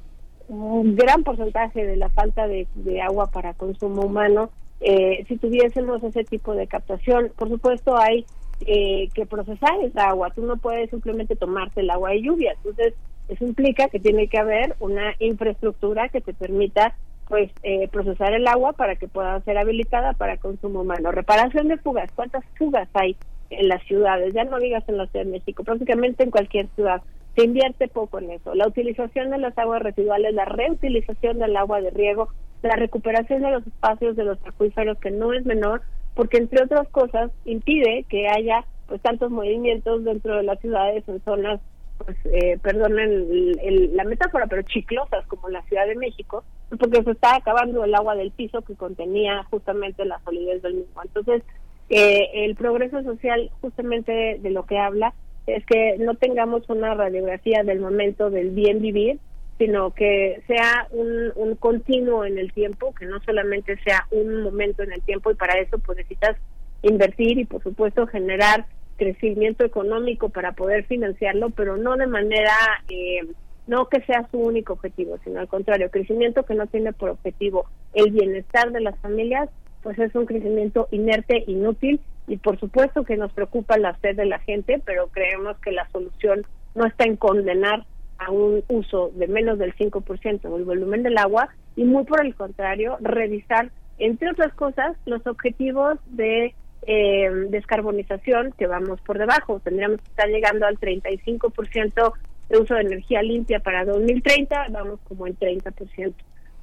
un 0.49 0.95
gran 0.95 1.23
porcentaje 1.23 1.85
de 1.85 1.95
la 1.95 2.09
falta 2.09 2.47
de, 2.47 2.67
agua 3.01 3.27
para 3.31 3.53
consumo 3.53 4.01
humano 4.01 4.49
eh, 4.81 5.23
si 5.27 5.37
tuviésemos 5.37 6.03
ese 6.03 6.23
tipo 6.23 6.53
de 6.53 6.67
captación. 6.67 7.31
Por 7.35 7.49
supuesto, 7.49 7.97
hay 7.97 8.25
eh, 8.65 9.09
que 9.13 9.25
procesar 9.25 9.79
esa 9.83 10.09
agua. 10.09 10.31
Tú 10.31 10.41
no 10.41 10.57
puedes 10.57 10.89
simplemente 10.89 11.35
tomarte 11.35 11.81
el 11.81 11.89
agua 11.89 12.11
de 12.11 12.23
lluvia. 12.23 12.53
Entonces, 12.53 12.93
eso 13.27 13.45
implica 13.45 13.89
que 13.89 13.99
tiene 13.99 14.27
que 14.27 14.39
haber 14.39 14.75
una 14.79 15.13
infraestructura 15.19 16.09
que 16.09 16.21
te 16.21 16.33
permita 16.33 16.95
pues 17.27 17.51
eh, 17.61 17.87
procesar 17.89 18.33
el 18.33 18.47
agua 18.47 18.73
para 18.73 18.95
que 18.95 19.07
pueda 19.07 19.39
ser 19.41 19.57
habilitada 19.59 20.13
para 20.13 20.37
consumo 20.37 20.81
humano. 20.81 21.11
Reparación 21.11 21.67
de 21.67 21.77
fugas. 21.77 22.11
¿Cuántas 22.15 22.43
fugas 22.57 22.89
hay 22.93 23.15
en 23.51 23.67
las 23.67 23.83
ciudades? 23.83 24.33
Ya 24.33 24.45
no 24.45 24.57
digas 24.57 24.83
en 24.87 24.97
la 24.97 25.05
Ciudad 25.07 25.25
de 25.25 25.31
México, 25.31 25.63
prácticamente 25.63 26.23
en 26.23 26.31
cualquier 26.31 26.67
ciudad. 26.75 27.03
Se 27.39 27.45
invierte 27.45 27.87
poco 27.87 28.19
en 28.19 28.31
eso. 28.31 28.53
La 28.53 28.67
utilización 28.67 29.29
de 29.29 29.37
las 29.37 29.57
aguas 29.57 29.81
residuales, 29.81 30.33
la 30.33 30.43
reutilización 30.43 31.39
del 31.39 31.55
agua 31.55 31.79
de 31.79 31.89
riego, 31.89 32.27
la 32.61 32.75
recuperación 32.75 33.41
de 33.41 33.51
los 33.51 33.65
espacios 33.65 34.17
de 34.17 34.25
los 34.25 34.37
acuíferos, 34.45 34.97
que 34.99 35.09
no 35.09 35.31
es 35.31 35.45
menor, 35.45 35.81
porque 36.15 36.35
entre 36.35 36.61
otras 36.61 36.89
cosas 36.89 37.31
impide 37.45 38.03
que 38.09 38.27
haya 38.27 38.65
pues 38.87 39.01
tantos 39.01 39.31
movimientos 39.31 40.03
dentro 40.03 40.35
de 40.35 40.43
las 40.43 40.59
ciudades 40.59 41.07
en 41.07 41.23
zonas 41.23 41.61
pues 42.03 42.17
eh, 42.25 42.57
perdonen 42.61 43.55
la 43.95 44.03
metáfora, 44.03 44.47
pero 44.47 44.63
chiclosas 44.63 45.25
como 45.27 45.47
la 45.47 45.61
Ciudad 45.63 45.87
de 45.87 45.95
México, 45.95 46.43
porque 46.77 47.03
se 47.03 47.11
está 47.11 47.37
acabando 47.37 47.85
el 47.85 47.95
agua 47.95 48.15
del 48.15 48.31
piso 48.31 48.63
que 48.63 48.75
contenía 48.75 49.45
justamente 49.49 50.03
la 50.03 50.19
solidez 50.25 50.61
del 50.61 50.73
mismo. 50.73 51.01
Entonces, 51.03 51.41
eh, 51.89 52.45
el 52.45 52.55
progreso 52.55 53.01
social 53.03 53.49
justamente 53.61 54.39
de, 54.41 54.49
lo 54.49 54.65
que 54.65 54.77
habla 54.77 55.13
es 55.55 55.65
que 55.65 55.97
no 55.99 56.15
tengamos 56.15 56.69
una 56.69 56.93
radiografía 56.93 57.63
del 57.63 57.79
momento 57.79 58.29
del 58.29 58.51
bien 58.51 58.81
vivir, 58.81 59.19
sino 59.57 59.91
que 59.91 60.41
sea 60.47 60.87
un, 60.91 61.31
un 61.35 61.55
continuo 61.55 62.23
en 62.25 62.37
el 62.37 62.53
tiempo, 62.53 62.93
que 62.93 63.05
no 63.05 63.19
solamente 63.25 63.77
sea 63.83 64.07
un 64.11 64.41
momento 64.43 64.83
en 64.83 64.93
el 64.93 65.01
tiempo 65.01 65.31
y 65.31 65.35
para 65.35 65.59
eso 65.59 65.79
pues 65.79 65.97
necesitas 65.97 66.37
invertir 66.81 67.39
y 67.39 67.45
por 67.45 67.61
supuesto 67.61 68.07
generar 68.07 68.65
crecimiento 68.99 69.65
económico 69.65 70.29
para 70.29 70.51
poder 70.51 70.85
financiarlo, 70.85 71.49
pero 71.49 71.77
no 71.77 71.95
de 71.95 72.05
manera, 72.05 72.53
eh, 72.89 73.21
no 73.65 73.87
que 73.87 74.01
sea 74.01 74.27
su 74.29 74.37
único 74.37 74.73
objetivo, 74.73 75.17
sino 75.23 75.39
al 75.39 75.47
contrario, 75.47 75.89
crecimiento 75.89 76.43
que 76.43 76.53
no 76.53 76.67
tiene 76.67 76.93
por 76.93 77.09
objetivo 77.09 77.65
el 77.93 78.11
bienestar 78.11 78.71
de 78.71 78.81
las 78.81 78.99
familias, 78.99 79.49
pues 79.81 79.97
es 79.97 80.13
un 80.15 80.25
crecimiento 80.25 80.87
inerte, 80.91 81.43
inútil, 81.47 81.99
y 82.29 82.37
por 82.37 82.59
supuesto 82.59 83.03
que 83.03 83.17
nos 83.17 83.33
preocupa 83.33 83.77
la 83.77 83.97
sed 83.99 84.15
de 84.15 84.25
la 84.25 84.39
gente, 84.39 84.81
pero 84.85 85.07
creemos 85.07 85.57
que 85.59 85.71
la 85.71 85.89
solución 85.89 86.45
no 86.75 86.85
está 86.85 87.03
en 87.03 87.17
condenar 87.17 87.85
a 88.19 88.31
un 88.31 88.63
uso 88.67 89.11
de 89.15 89.27
menos 89.27 89.57
del 89.57 89.75
5% 89.75 90.41
del 90.41 90.63
volumen 90.63 91.03
del 91.03 91.17
agua, 91.17 91.49
y 91.75 91.83
muy 91.83 92.03
por 92.03 92.23
el 92.23 92.35
contrario, 92.35 92.97
revisar, 93.01 93.71
entre 93.97 94.29
otras 94.29 94.53
cosas, 94.53 94.95
los 95.05 95.25
objetivos 95.25 95.97
de 96.07 96.53
eh, 96.85 97.29
descarbonización 97.49 98.53
que 98.57 98.67
vamos 98.67 99.01
por 99.01 99.17
debajo. 99.17 99.59
Tendríamos 99.63 99.99
que 100.01 100.09
estar 100.09 100.27
llegando 100.29 100.65
al 100.65 100.77
35% 100.77 102.13
de 102.49 102.57
uso 102.57 102.75
de 102.75 102.81
energía 102.81 103.21
limpia 103.21 103.59
para 103.59 103.85
2030, 103.85 104.67
vamos 104.69 104.99
como 105.07 105.25
en 105.25 105.37
30%. 105.37 106.13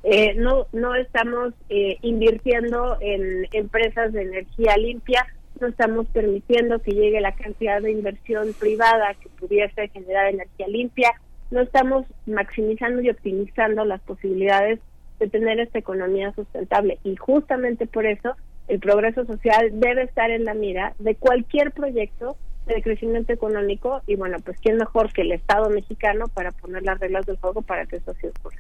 Eh, 0.05 0.35
no, 0.35 0.67
no 0.73 0.95
estamos 0.95 1.53
eh, 1.69 1.99
invirtiendo 2.03 2.97
en 3.01 3.47
empresas 3.53 4.13
de 4.13 4.23
energía 4.23 4.77
limpia, 4.77 5.27
no 5.61 5.69
estamos 5.69 6.07
permitiendo 6.09 6.79
que 6.81 6.93
llegue 6.93 7.21
la 7.21 7.35
cantidad 7.35 7.81
de 7.81 7.93
inversión 7.93 8.55
privada 8.59 9.15
que 9.15 9.29
pudiese 9.29 9.89
generar 9.89 10.29
energía 10.29 10.69
limpia, 10.69 11.13
no 11.51 11.61
estamos 11.61 12.07
maximizando 12.27 13.01
y 13.03 13.11
optimizando 13.11 13.85
las 13.85 14.01
posibilidades 14.03 14.81
de 15.19 15.29
tener 15.29 15.61
esta 15.61 15.79
economía 15.79 16.33
sustentable 16.35 16.99
y 17.05 17.17
justamente 17.17 17.87
por 17.87 18.07
eso 18.07 18.37
el 18.69 18.81
progreso 18.81 19.25
social 19.25 19.71
debe 19.73 20.03
estar 20.03 20.31
en 20.31 20.45
la 20.45 20.55
mira 20.55 20.95
de 20.99 21.15
cualquier 21.15 21.73
proyecto 21.73 22.37
de 22.67 22.83
crecimiento 22.83 23.33
económico 23.33 24.03
y 24.07 24.17
bueno, 24.17 24.39
pues 24.45 24.59
quién 24.61 24.77
mejor 24.77 25.13
que 25.13 25.23
el 25.23 25.33
Estado 25.33 25.71
mexicano 25.71 26.27
para 26.29 26.51
poner 26.51 26.83
las 26.83 26.99
reglas 26.99 27.25
del 27.25 27.37
juego 27.37 27.63
para 27.63 27.87
que 27.87 27.97
eso 27.97 28.13
se 28.15 28.29
ocurra. 28.29 28.59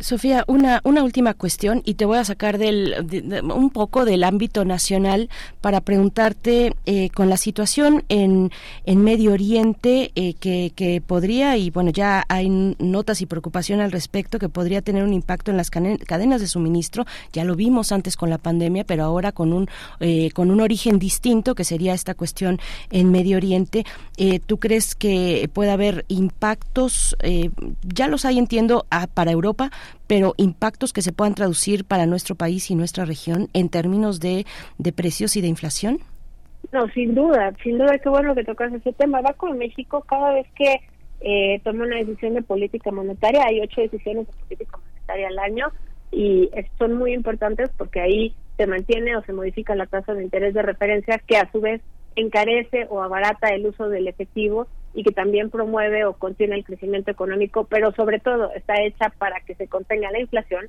Sofía, 0.00 0.44
una, 0.46 0.80
una 0.84 1.02
última 1.02 1.34
cuestión 1.34 1.82
y 1.84 1.94
te 1.94 2.06
voy 2.06 2.18
a 2.18 2.24
sacar 2.24 2.58
del, 2.58 3.42
un 3.54 3.70
poco 3.70 4.04
del 4.04 4.24
ámbito 4.24 4.64
nacional 4.64 5.28
para 5.60 5.80
preguntarte 5.82 6.74
eh, 6.86 7.10
con 7.10 7.28
la 7.28 7.36
situación 7.36 8.04
en, 8.08 8.50
en 8.86 9.02
Medio 9.02 9.32
Oriente 9.32 10.10
eh, 10.14 10.34
que, 10.34 10.72
que, 10.74 11.00
podría, 11.00 11.56
y 11.56 11.70
bueno, 11.70 11.90
ya 11.90 12.24
hay 12.28 12.48
notas 12.78 13.20
y 13.20 13.26
preocupación 13.26 13.80
al 13.80 13.92
respecto, 13.92 14.38
que 14.38 14.48
podría 14.48 14.82
tener 14.82 15.04
un 15.04 15.12
impacto 15.12 15.50
en 15.50 15.56
las 15.56 15.70
cadenas 15.70 16.40
de 16.40 16.46
suministro. 16.46 17.06
Ya 17.32 17.44
lo 17.44 17.54
vimos 17.54 17.92
antes 17.92 18.16
con 18.16 18.30
la 18.30 18.38
pandemia, 18.38 18.84
pero 18.84 19.04
ahora 19.04 19.32
con 19.32 19.52
un, 19.52 19.68
eh, 20.00 20.30
con 20.32 20.50
un 20.50 20.60
origen 20.60 20.98
distinto, 20.98 21.54
que 21.54 21.64
sería 21.64 21.94
esta 21.94 22.14
cuestión 22.14 22.58
en 22.90 23.10
Medio 23.10 23.36
Oriente. 23.36 23.84
¿Tú 24.46 24.58
crees 24.58 24.94
que 24.94 25.48
puede 25.52 25.70
haber 25.70 26.04
impactos? 26.08 27.16
ya 27.82 28.06
los 28.06 28.24
hay, 28.24 28.38
entiendo, 28.38 28.86
para 29.14 29.30
Europa, 29.30 29.70
pero 30.06 30.34
impactos 30.36 30.92
que 30.92 31.02
se 31.02 31.12
puedan 31.12 31.34
traducir 31.34 31.84
para 31.84 32.06
nuestro 32.06 32.34
país 32.34 32.70
y 32.70 32.74
nuestra 32.74 33.04
región 33.04 33.48
en 33.52 33.68
términos 33.68 34.20
de, 34.20 34.46
de 34.78 34.92
precios 34.92 35.36
y 35.36 35.40
de 35.40 35.48
inflación? 35.48 35.98
No, 36.72 36.86
sin 36.88 37.14
duda, 37.14 37.52
sin 37.62 37.78
duda, 37.78 37.98
qué 37.98 38.08
bueno 38.08 38.34
que 38.34 38.44
tocas 38.44 38.72
ese 38.72 38.92
tema. 38.92 39.20
Va 39.20 39.32
con 39.32 39.58
México 39.58 40.04
cada 40.06 40.34
vez 40.34 40.46
que 40.54 40.80
eh, 41.20 41.60
toma 41.64 41.84
una 41.84 41.96
decisión 41.96 42.34
de 42.34 42.42
política 42.42 42.90
monetaria, 42.90 43.44
hay 43.46 43.60
ocho 43.60 43.80
decisiones 43.80 44.26
de 44.26 44.32
política 44.44 44.78
monetaria 44.78 45.28
al 45.28 45.38
año 45.38 45.66
y 46.12 46.50
son 46.78 46.94
muy 46.94 47.12
importantes 47.12 47.70
porque 47.76 48.00
ahí 48.00 48.34
se 48.56 48.66
mantiene 48.66 49.16
o 49.16 49.22
se 49.22 49.32
modifica 49.32 49.74
la 49.74 49.86
tasa 49.86 50.14
de 50.14 50.24
interés 50.24 50.54
de 50.54 50.62
referencia 50.62 51.20
que 51.26 51.36
a 51.36 51.50
su 51.50 51.60
vez 51.60 51.80
encarece 52.16 52.86
o 52.88 53.02
abarata 53.02 53.48
el 53.48 53.66
uso 53.66 53.88
del 53.88 54.08
efectivo 54.08 54.66
y 54.94 55.04
que 55.04 55.12
también 55.12 55.50
promueve 55.50 56.04
o 56.04 56.14
contiene 56.14 56.56
el 56.56 56.64
crecimiento 56.64 57.10
económico, 57.10 57.64
pero 57.64 57.92
sobre 57.92 58.18
todo 58.18 58.52
está 58.52 58.82
hecha 58.82 59.10
para 59.18 59.40
que 59.40 59.54
se 59.54 59.68
contenga 59.68 60.10
la 60.10 60.20
inflación. 60.20 60.68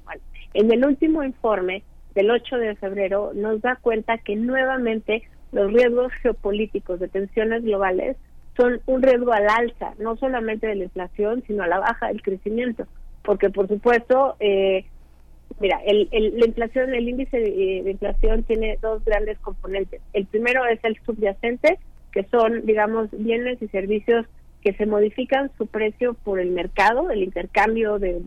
en 0.54 0.72
el 0.72 0.86
último 0.86 1.24
informe 1.24 1.84
del 2.14 2.30
8 2.30 2.58
de 2.58 2.76
febrero 2.76 3.32
nos 3.34 3.62
da 3.62 3.78
cuenta 3.78 4.18
que 4.18 4.36
nuevamente 4.36 5.24
los 5.52 5.72
riesgos 5.72 6.12
geopolíticos 6.22 7.00
de 7.00 7.08
tensiones 7.08 7.64
globales 7.64 8.18
son 8.58 8.82
un 8.86 9.02
riesgo 9.02 9.32
al 9.34 9.50
alza, 9.50 9.94
no 9.98 10.18
solamente 10.18 10.68
de 10.68 10.76
la 10.76 10.84
inflación, 10.84 11.44
sino 11.48 11.64
a 11.64 11.68
la 11.68 11.80
baja 11.80 12.08
del 12.08 12.22
crecimiento, 12.22 12.86
porque 13.24 13.50
por 13.50 13.68
supuesto, 13.68 14.36
eh, 14.40 14.86
mira, 15.60 15.80
el, 15.86 16.10
la 16.12 16.46
inflación, 16.46 16.94
el 16.94 17.10
índice 17.10 17.40
de 17.40 17.92
inflación 17.92 18.44
tiene 18.44 18.78
dos 18.82 19.04
grandes 19.06 19.40
componentes. 19.40 20.02
El 20.14 20.26
primero 20.26 20.66
es 20.66 20.80
el 20.84 20.98
subyacente, 21.06 21.80
que 22.12 22.24
son, 22.26 22.66
digamos, 22.66 23.10
bienes 23.12 23.62
y 23.62 23.68
servicios 23.68 24.26
que 24.62 24.74
se 24.74 24.86
modifican 24.86 25.52
su 25.58 25.68
precio 25.68 26.14
por 26.14 26.40
el 26.40 26.52
mercado, 26.52 27.10
el 27.10 27.24
intercambio 27.24 27.98
de, 27.98 28.22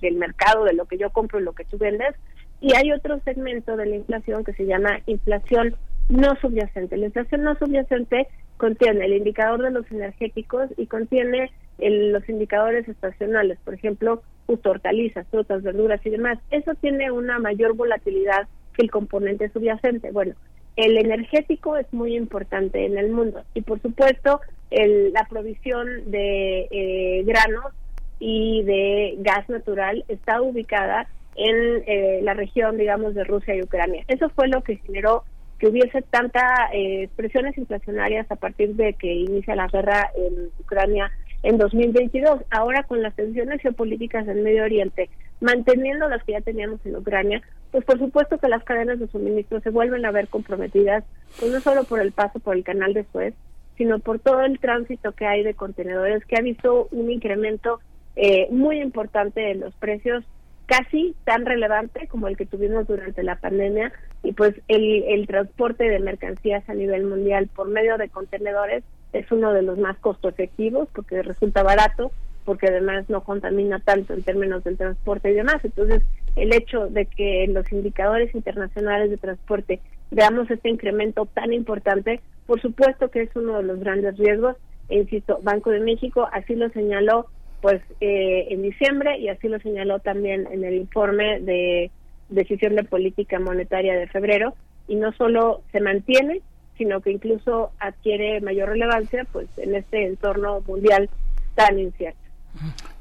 del 0.00 0.14
mercado, 0.16 0.64
de 0.64 0.74
lo 0.74 0.86
que 0.86 0.98
yo 0.98 1.10
compro 1.10 1.38
y 1.38 1.44
lo 1.44 1.52
que 1.52 1.64
tú 1.64 1.78
vendes. 1.78 2.14
Y 2.60 2.74
hay 2.74 2.92
otro 2.92 3.20
segmento 3.24 3.76
de 3.76 3.86
la 3.86 3.96
inflación 3.96 4.44
que 4.44 4.52
se 4.52 4.66
llama 4.66 5.00
inflación 5.06 5.76
no 6.08 6.34
subyacente. 6.40 6.96
La 6.96 7.06
inflación 7.06 7.42
no 7.42 7.54
subyacente 7.56 8.26
contiene 8.56 9.06
el 9.06 9.14
indicador 9.14 9.62
de 9.62 9.70
los 9.70 9.90
energéticos 9.90 10.68
y 10.76 10.86
contiene 10.86 11.50
los 11.78 12.28
indicadores 12.28 12.86
estacionales, 12.88 13.58
por 13.64 13.72
ejemplo, 13.72 14.22
justo 14.46 14.70
hortalizas, 14.70 15.26
frutas, 15.28 15.62
verduras 15.62 16.04
y 16.04 16.10
demás. 16.10 16.38
Eso 16.50 16.74
tiene 16.74 17.10
una 17.10 17.38
mayor 17.38 17.74
volatilidad 17.74 18.48
que 18.74 18.82
el 18.82 18.90
componente 18.90 19.48
subyacente. 19.48 20.10
Bueno, 20.10 20.34
el 20.76 20.96
energético 20.98 21.76
es 21.76 21.92
muy 21.92 22.16
importante 22.16 22.86
en 22.86 22.96
el 22.96 23.10
mundo 23.10 23.42
y 23.54 23.62
por 23.62 23.80
supuesto 23.80 24.40
la 24.70 25.26
provisión 25.28 26.10
de 26.10 26.68
eh, 26.70 27.24
granos 27.24 27.72
y 28.20 28.62
de 28.62 29.16
gas 29.18 29.48
natural 29.48 30.04
está 30.08 30.40
ubicada 30.42 31.08
en 31.36 31.82
eh, 31.86 32.20
la 32.22 32.34
región, 32.34 32.76
digamos, 32.76 33.14
de 33.14 33.24
Rusia 33.24 33.54
y 33.54 33.62
Ucrania. 33.62 34.04
Eso 34.08 34.28
fue 34.30 34.48
lo 34.48 34.62
que 34.62 34.76
generó 34.76 35.24
que 35.58 35.68
hubiese 35.68 36.02
tantas 36.02 36.42
eh, 36.72 37.08
presiones 37.16 37.56
inflacionarias 37.58 38.30
a 38.30 38.36
partir 38.36 38.74
de 38.76 38.94
que 38.94 39.12
inicia 39.12 39.54
la 39.54 39.68
guerra 39.68 40.10
en 40.16 40.50
Ucrania 40.58 41.10
en 41.42 41.58
2022. 41.58 42.42
Ahora 42.50 42.82
con 42.84 43.02
las 43.02 43.14
tensiones 43.14 43.60
geopolíticas 43.60 44.26
en 44.28 44.42
Medio 44.42 44.64
Oriente, 44.64 45.10
manteniendo 45.40 46.08
las 46.08 46.22
que 46.24 46.32
ya 46.32 46.40
teníamos 46.40 46.84
en 46.84 46.96
Ucrania, 46.96 47.42
pues 47.70 47.84
por 47.84 47.98
supuesto 47.98 48.38
que 48.38 48.48
las 48.48 48.64
cadenas 48.64 48.98
de 48.98 49.08
suministro 49.08 49.60
se 49.60 49.70
vuelven 49.70 50.04
a 50.04 50.10
ver 50.10 50.28
comprometidas, 50.28 51.04
pues 51.38 51.52
no 51.52 51.60
solo 51.60 51.84
por 51.84 52.00
el 52.00 52.12
paso 52.12 52.40
por 52.40 52.56
el 52.56 52.64
canal 52.64 52.94
de 52.94 53.04
Suez, 53.12 53.34
sino 53.76 53.98
por 53.98 54.18
todo 54.18 54.42
el 54.42 54.58
tránsito 54.58 55.12
que 55.12 55.26
hay 55.26 55.42
de 55.42 55.54
contenedores, 55.54 56.24
que 56.26 56.36
ha 56.36 56.42
visto 56.42 56.88
un 56.90 57.10
incremento 57.10 57.80
eh, 58.16 58.48
muy 58.50 58.80
importante 58.80 59.50
en 59.50 59.60
los 59.60 59.74
precios, 59.74 60.24
casi 60.66 61.14
tan 61.24 61.46
relevante 61.46 62.06
como 62.08 62.28
el 62.28 62.36
que 62.36 62.46
tuvimos 62.46 62.86
durante 62.86 63.22
la 63.22 63.36
pandemia, 63.36 63.92
y 64.22 64.32
pues 64.32 64.54
el, 64.68 65.04
el 65.04 65.26
transporte 65.26 65.84
de 65.84 65.98
mercancías 65.98 66.68
a 66.68 66.74
nivel 66.74 67.04
mundial 67.06 67.48
por 67.54 67.68
medio 67.68 67.96
de 67.96 68.08
contenedores 68.08 68.84
es 69.12 69.30
uno 69.32 69.52
de 69.52 69.62
los 69.62 69.78
más 69.78 69.98
costo 69.98 70.28
efectivos 70.28 70.88
porque 70.94 71.22
resulta 71.22 71.62
barato, 71.62 72.12
porque 72.44 72.68
además 72.68 73.08
no 73.08 73.22
contamina 73.22 73.80
tanto 73.80 74.14
en 74.14 74.22
términos 74.22 74.64
del 74.64 74.76
transporte 74.76 75.30
y 75.30 75.34
demás. 75.34 75.64
Entonces, 75.64 76.02
el 76.36 76.54
hecho 76.54 76.86
de 76.86 77.06
que 77.06 77.46
los 77.48 77.70
indicadores 77.72 78.34
internacionales 78.34 79.10
de 79.10 79.16
transporte 79.16 79.80
veamos 80.10 80.50
este 80.50 80.68
incremento 80.68 81.26
tan 81.26 81.52
importante, 81.52 82.20
por 82.46 82.60
supuesto 82.60 83.10
que 83.10 83.22
es 83.22 83.36
uno 83.36 83.58
de 83.58 83.64
los 83.64 83.80
grandes 83.80 84.16
riesgos. 84.18 84.56
E 84.88 84.98
insisto, 84.98 85.38
Banco 85.42 85.70
de 85.70 85.80
México 85.80 86.28
así 86.32 86.54
lo 86.54 86.68
señaló 86.70 87.26
pues 87.60 87.80
eh, 88.00 88.46
en 88.50 88.62
diciembre 88.62 89.18
y 89.18 89.28
así 89.28 89.48
lo 89.48 89.60
señaló 89.60 89.98
también 89.98 90.48
en 90.50 90.64
el 90.64 90.74
informe 90.74 91.40
de 91.40 91.90
decisión 92.28 92.74
de 92.74 92.84
política 92.84 93.38
monetaria 93.38 93.94
de 93.94 94.06
febrero 94.08 94.54
y 94.88 94.96
no 94.96 95.12
solo 95.12 95.62
se 95.70 95.80
mantiene 95.80 96.40
sino 96.80 97.02
que 97.02 97.10
incluso 97.10 97.72
adquiere 97.78 98.40
mayor 98.40 98.70
relevancia 98.70 99.26
pues 99.30 99.46
en 99.58 99.74
este 99.74 100.06
entorno 100.06 100.62
mundial 100.66 101.10
tan 101.54 101.78
incierto. 101.78 102.18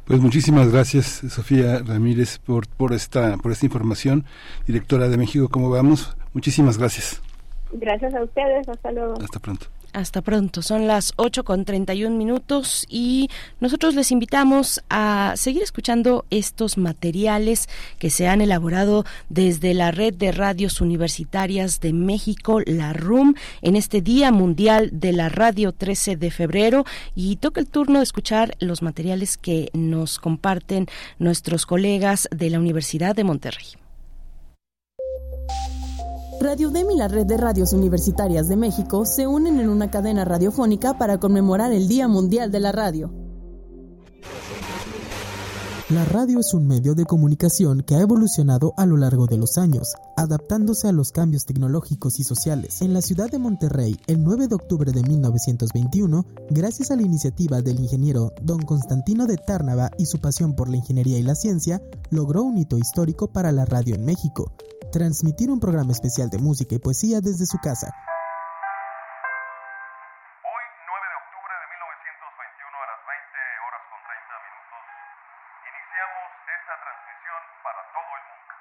Pues 0.10 0.22
muchísimas 0.22 0.72
gracias, 0.72 1.22
Sofía 1.30 1.84
Ramírez, 1.86 2.40
por, 2.40 2.68
por, 2.68 2.94
esta, 2.94 3.38
por 3.38 3.52
esta 3.52 3.68
información. 3.68 4.26
Directora 4.66 5.08
de 5.08 5.18
México, 5.18 5.50
¿cómo 5.50 5.70
vamos? 5.70 6.18
Muchísimas 6.34 6.80
gracias. 6.80 7.22
Gracias 7.74 8.16
a 8.16 8.24
ustedes, 8.24 8.68
hasta 8.68 8.92
luego. 8.92 9.14
Hasta 9.22 9.38
pronto. 9.38 9.68
Hasta 9.92 10.22
pronto, 10.22 10.62
son 10.62 10.86
las 10.86 11.14
8 11.16 11.44
con 11.44 11.66
31 11.66 12.16
minutos 12.16 12.86
y 12.90 13.28
nosotros 13.60 13.96
les 13.96 14.12
invitamos 14.12 14.82
a 14.88 15.34
seguir 15.36 15.64
escuchando 15.64 16.26
estos 16.30 16.78
materiales 16.78 17.68
que 17.98 18.12
se 18.12 18.28
han 18.28 18.42
elaborado 18.42 19.04
desde 19.30 19.74
la 19.74 19.90
Red 19.90 20.14
de 20.14 20.32
Radios 20.32 20.80
Universitarias 20.82 21.80
de 21.80 21.94
México, 21.94 22.60
la 22.68 22.94
RUM, 22.94 23.34
en 23.64 23.76
este 23.76 24.02
Día 24.02 24.32
Mundial 24.32 24.92
de 24.94 25.12
la 25.12 25.28
Radio 25.28 25.72
13 25.72 26.18
de 26.18 26.30
febrero 26.30 26.86
y 27.16 27.38
toca 27.38 27.60
el 27.60 27.68
turno 27.68 27.98
de 27.98 28.04
escuchar 28.04 28.56
los 28.60 28.84
materiales 28.84 29.38
que 29.38 29.70
nos 29.74 30.20
comparten 30.20 30.86
nuestros 31.18 31.66
colegas 31.66 32.28
de 32.30 32.52
la 32.52 32.60
Universidad 32.60 33.16
de 33.16 33.24
Monterrey. 33.24 33.66
Radio 36.42 36.70
DEM 36.70 36.92
y 36.92 36.96
la 36.96 37.10
Red 37.10 37.26
de 37.26 37.36
Radios 37.36 37.74
Universitarias 37.74 38.48
de 38.48 38.56
México 38.56 39.06
se 39.06 39.28
unen 39.28 39.60
en 39.60 39.68
una 39.68 39.92
cadena 39.92 40.24
radiofónica 40.24 40.98
para 40.98 41.20
conmemorar 41.20 41.74
el 41.74 41.90
Día 41.90 42.08
Mundial 42.08 42.50
de 42.50 42.62
la 42.62 42.72
Radio. 42.72 43.12
La 45.90 46.06
radio 46.06 46.40
es 46.40 46.54
un 46.54 46.66
medio 46.66 46.96
de 46.96 47.04
comunicación 47.04 47.82
que 47.82 47.96
ha 47.96 48.02
evolucionado 48.02 48.74
a 48.78 48.86
lo 48.86 48.96
largo 48.96 49.26
de 49.26 49.38
los 49.38 49.58
años, 49.58 49.96
adaptándose 50.16 50.88
a 50.88 50.94
los 50.94 51.12
cambios 51.12 51.46
tecnológicos 51.46 52.20
y 52.20 52.24
sociales. 52.24 52.82
En 52.82 52.94
la 52.94 53.02
ciudad 53.02 53.30
de 53.30 53.40
Monterrey, 53.40 54.00
el 54.08 54.24
9 54.24 54.48
de 54.48 54.56
octubre 54.56 54.92
de 54.94 55.02
1921, 55.02 56.26
gracias 56.52 56.92
a 56.92 56.96
la 56.96 57.02
iniciativa 57.02 57.62
del 57.62 57.82
ingeniero 57.82 58.32
don 58.42 58.62
Constantino 58.62 59.26
de 59.26 59.36
Tárnava 59.36 59.92
y 59.98 60.06
su 60.06 60.20
pasión 60.20 60.56
por 60.56 60.70
la 60.70 60.78
ingeniería 60.78 61.18
y 61.18 61.24
la 61.24 61.36
ciencia, 61.36 61.82
logró 62.12 62.44
un 62.44 62.58
hito 62.58 62.78
histórico 62.78 63.28
para 63.28 63.52
la 63.52 63.66
radio 63.66 63.96
en 63.96 64.06
México, 64.06 64.54
transmitir 64.92 65.50
un 65.52 65.60
programa 65.60 65.92
especial 65.92 66.30
de 66.30 66.40
música 66.40 66.76
y 66.76 66.80
poesía 66.80 67.22
desde 67.22 67.46
su 67.46 67.58
casa. 67.58 67.88
Hoy, 70.44 70.64
9 70.90 71.06
de 71.10 71.18
octubre 71.22 71.54
de 71.62 71.68
1921 71.74 72.74
a 72.74 72.88
las 72.90 73.02
20 73.06 73.38
horas 73.66 73.84
con 73.90 74.00
30 74.10 74.46
minutos, 74.50 74.82
iniciamos 75.70 76.28
esta 76.58 76.76
transmisión 76.84 77.42
para 77.64 77.82
todo 77.94 78.10
el 78.18 78.24
mundo. 78.30 78.52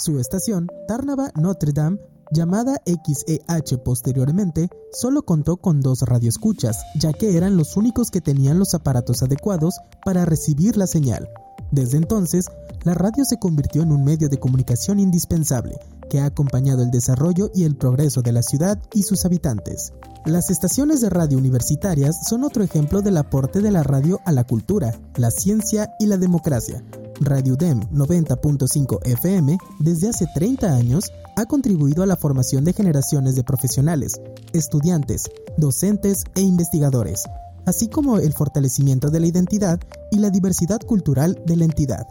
Su 0.00 0.12
estación, 0.18 0.62
Tarnava 0.88 1.26
Notre 1.36 1.72
Dame, 1.72 1.98
llamada 2.32 2.80
XEH 2.86 3.78
posteriormente, 3.84 4.70
solo 4.92 5.22
contó 5.22 5.58
con 5.58 5.80
dos 5.80 6.02
radioescuchas, 6.02 6.82
ya 6.98 7.12
que 7.12 7.36
eran 7.36 7.56
los 7.56 7.76
únicos 7.76 8.10
que 8.10 8.20
tenían 8.20 8.58
los 8.58 8.74
aparatos 8.74 9.22
adecuados 9.22 9.78
para 10.04 10.24
recibir 10.24 10.76
la 10.76 10.86
señal. 10.86 11.28
Desde 11.72 11.96
entonces, 11.96 12.46
la 12.84 12.92
radio 12.92 13.24
se 13.24 13.38
convirtió 13.38 13.82
en 13.82 13.92
un 13.92 14.04
medio 14.04 14.28
de 14.28 14.38
comunicación 14.38 15.00
indispensable 15.00 15.78
que 16.10 16.20
ha 16.20 16.26
acompañado 16.26 16.82
el 16.82 16.90
desarrollo 16.90 17.50
y 17.54 17.64
el 17.64 17.76
progreso 17.76 18.20
de 18.20 18.32
la 18.32 18.42
ciudad 18.42 18.78
y 18.92 19.04
sus 19.04 19.24
habitantes. 19.24 19.94
Las 20.26 20.50
estaciones 20.50 21.00
de 21.00 21.08
radio 21.08 21.38
universitarias 21.38 22.28
son 22.28 22.44
otro 22.44 22.62
ejemplo 22.62 23.00
del 23.00 23.16
aporte 23.16 23.62
de 23.62 23.70
la 23.70 23.82
radio 23.82 24.20
a 24.26 24.32
la 24.32 24.44
cultura, 24.44 24.94
la 25.16 25.30
ciencia 25.30 25.94
y 25.98 26.06
la 26.06 26.18
democracia. 26.18 26.84
Radio 27.20 27.56
DEM 27.56 27.80
90.5 27.90 29.06
FM, 29.06 29.56
desde 29.78 30.10
hace 30.10 30.26
30 30.34 30.74
años, 30.74 31.10
ha 31.36 31.46
contribuido 31.46 32.02
a 32.02 32.06
la 32.06 32.16
formación 32.16 32.64
de 32.64 32.74
generaciones 32.74 33.34
de 33.34 33.44
profesionales, 33.44 34.20
estudiantes, 34.52 35.30
docentes 35.56 36.24
e 36.34 36.42
investigadores, 36.42 37.24
así 37.66 37.88
como 37.88 38.18
el 38.18 38.32
fortalecimiento 38.32 39.10
de 39.10 39.20
la 39.20 39.26
identidad 39.26 39.80
y 40.10 40.18
la 40.18 40.30
diversidad 40.30 40.80
cultural 40.80 41.40
de 41.46 41.56
la 41.56 41.64
entidad. 41.64 42.06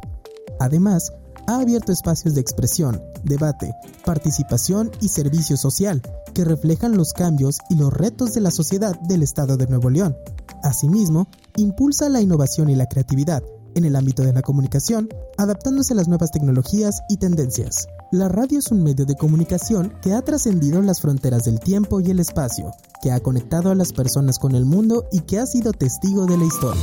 Además, 0.59 1.11
ha 1.47 1.59
abierto 1.59 1.91
espacios 1.91 2.35
de 2.35 2.41
expresión, 2.41 3.01
debate, 3.23 3.73
participación 4.05 4.91
y 5.01 5.09
servicio 5.09 5.57
social 5.57 6.01
que 6.33 6.45
reflejan 6.45 6.95
los 6.95 7.13
cambios 7.13 7.57
y 7.69 7.75
los 7.75 7.91
retos 7.91 8.33
de 8.33 8.41
la 8.41 8.51
sociedad 8.51 8.99
del 9.01 9.23
Estado 9.23 9.57
de 9.57 9.67
Nuevo 9.67 9.89
León. 9.89 10.15
Asimismo, 10.63 11.27
impulsa 11.57 12.09
la 12.09 12.21
innovación 12.21 12.69
y 12.69 12.75
la 12.75 12.85
creatividad 12.85 13.43
en 13.75 13.85
el 13.85 13.95
ámbito 13.95 14.23
de 14.23 14.33
la 14.33 14.41
comunicación, 14.41 15.09
adaptándose 15.37 15.93
a 15.93 15.95
las 15.95 16.07
nuevas 16.07 16.31
tecnologías 16.31 17.01
y 17.09 17.17
tendencias. 17.17 17.87
La 18.11 18.27
radio 18.27 18.59
es 18.59 18.71
un 18.71 18.83
medio 18.83 19.05
de 19.05 19.15
comunicación 19.15 19.93
que 20.01 20.13
ha 20.13 20.21
trascendido 20.21 20.81
las 20.81 21.01
fronteras 21.01 21.43
del 21.43 21.59
tiempo 21.59 22.01
y 22.01 22.11
el 22.11 22.19
espacio, 22.19 22.71
que 23.01 23.11
ha 23.11 23.19
conectado 23.19 23.71
a 23.71 23.75
las 23.75 23.93
personas 23.93 24.39
con 24.39 24.55
el 24.55 24.65
mundo 24.65 25.07
y 25.11 25.21
que 25.21 25.39
ha 25.39 25.45
sido 25.45 25.71
testigo 25.73 26.25
de 26.25 26.37
la 26.37 26.45
historia. 26.45 26.81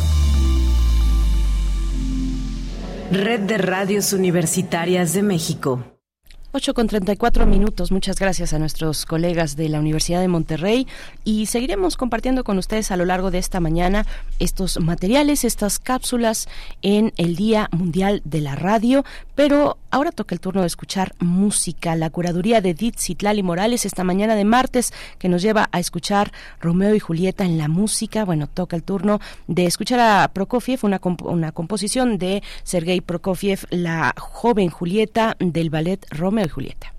Red 3.10 3.40
de 3.40 3.58
Radios 3.58 4.12
Universitarias 4.12 5.14
de 5.14 5.22
México. 5.22 5.97
8 6.50 6.72
con 6.72 6.86
34 6.86 7.44
minutos. 7.44 7.92
Muchas 7.92 8.18
gracias 8.18 8.54
a 8.54 8.58
nuestros 8.58 9.04
colegas 9.04 9.54
de 9.54 9.68
la 9.68 9.80
Universidad 9.80 10.22
de 10.22 10.28
Monterrey 10.28 10.86
y 11.22 11.44
seguiremos 11.44 11.98
compartiendo 11.98 12.42
con 12.42 12.56
ustedes 12.56 12.90
a 12.90 12.96
lo 12.96 13.04
largo 13.04 13.30
de 13.30 13.36
esta 13.36 13.60
mañana 13.60 14.06
estos 14.38 14.80
materiales, 14.80 15.44
estas 15.44 15.78
cápsulas 15.78 16.48
en 16.80 17.12
el 17.18 17.36
Día 17.36 17.68
Mundial 17.70 18.22
de 18.24 18.40
la 18.40 18.54
Radio. 18.54 19.04
Pero 19.34 19.76
ahora 19.90 20.10
toca 20.10 20.34
el 20.34 20.40
turno 20.40 20.62
de 20.62 20.68
escuchar 20.68 21.14
música. 21.18 21.94
La 21.96 22.08
curaduría 22.08 22.62
de 22.62 22.70
Edith 22.70 22.96
Citlali 22.98 23.42
Morales 23.42 23.84
esta 23.84 24.02
mañana 24.02 24.34
de 24.34 24.46
martes 24.46 24.94
que 25.18 25.28
nos 25.28 25.42
lleva 25.42 25.68
a 25.70 25.80
escuchar 25.80 26.32
Romeo 26.62 26.94
y 26.94 26.98
Julieta 26.98 27.44
en 27.44 27.58
la 27.58 27.68
música. 27.68 28.24
Bueno, 28.24 28.46
toca 28.46 28.74
el 28.74 28.84
turno 28.84 29.20
de 29.48 29.66
escuchar 29.66 30.00
a 30.00 30.28
Prokofiev, 30.32 30.80
una, 30.82 30.98
una 31.24 31.52
composición 31.52 32.16
de 32.16 32.42
Sergei 32.62 33.02
Prokofiev, 33.02 33.66
la 33.68 34.14
joven 34.16 34.70
Julieta 34.70 35.36
del 35.40 35.68
ballet 35.68 36.06
Romeo 36.10 36.37
y 36.44 36.48
Julieta. 36.48 36.94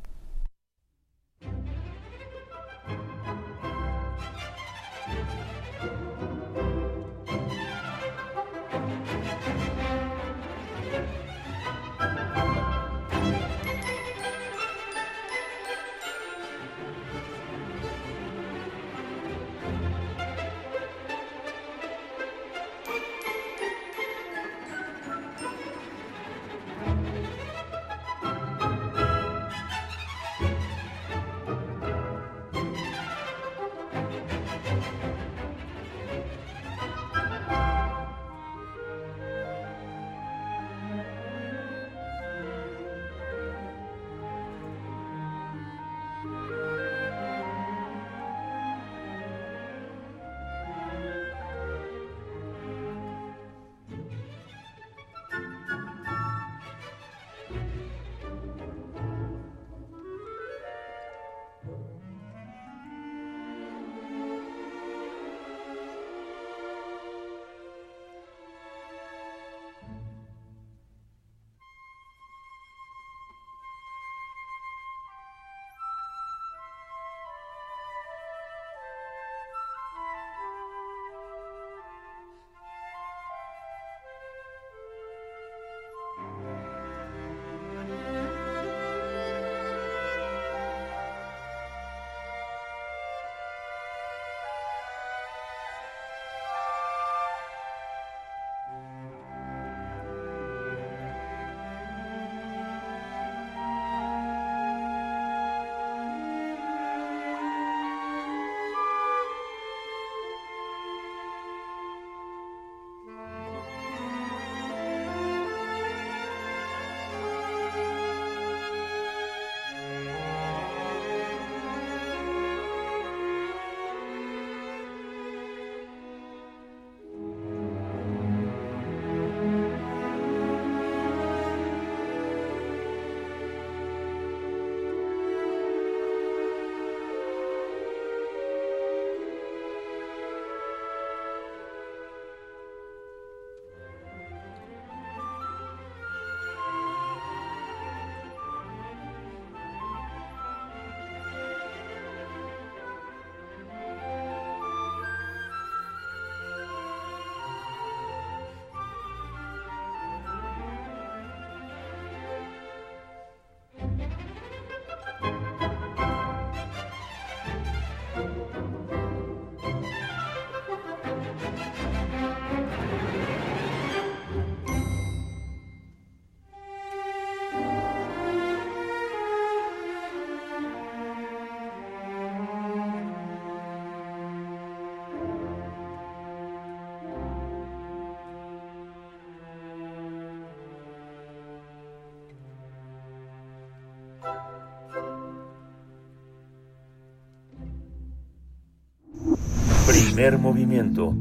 Primer 200.05 200.38
movimiento. 200.38 201.13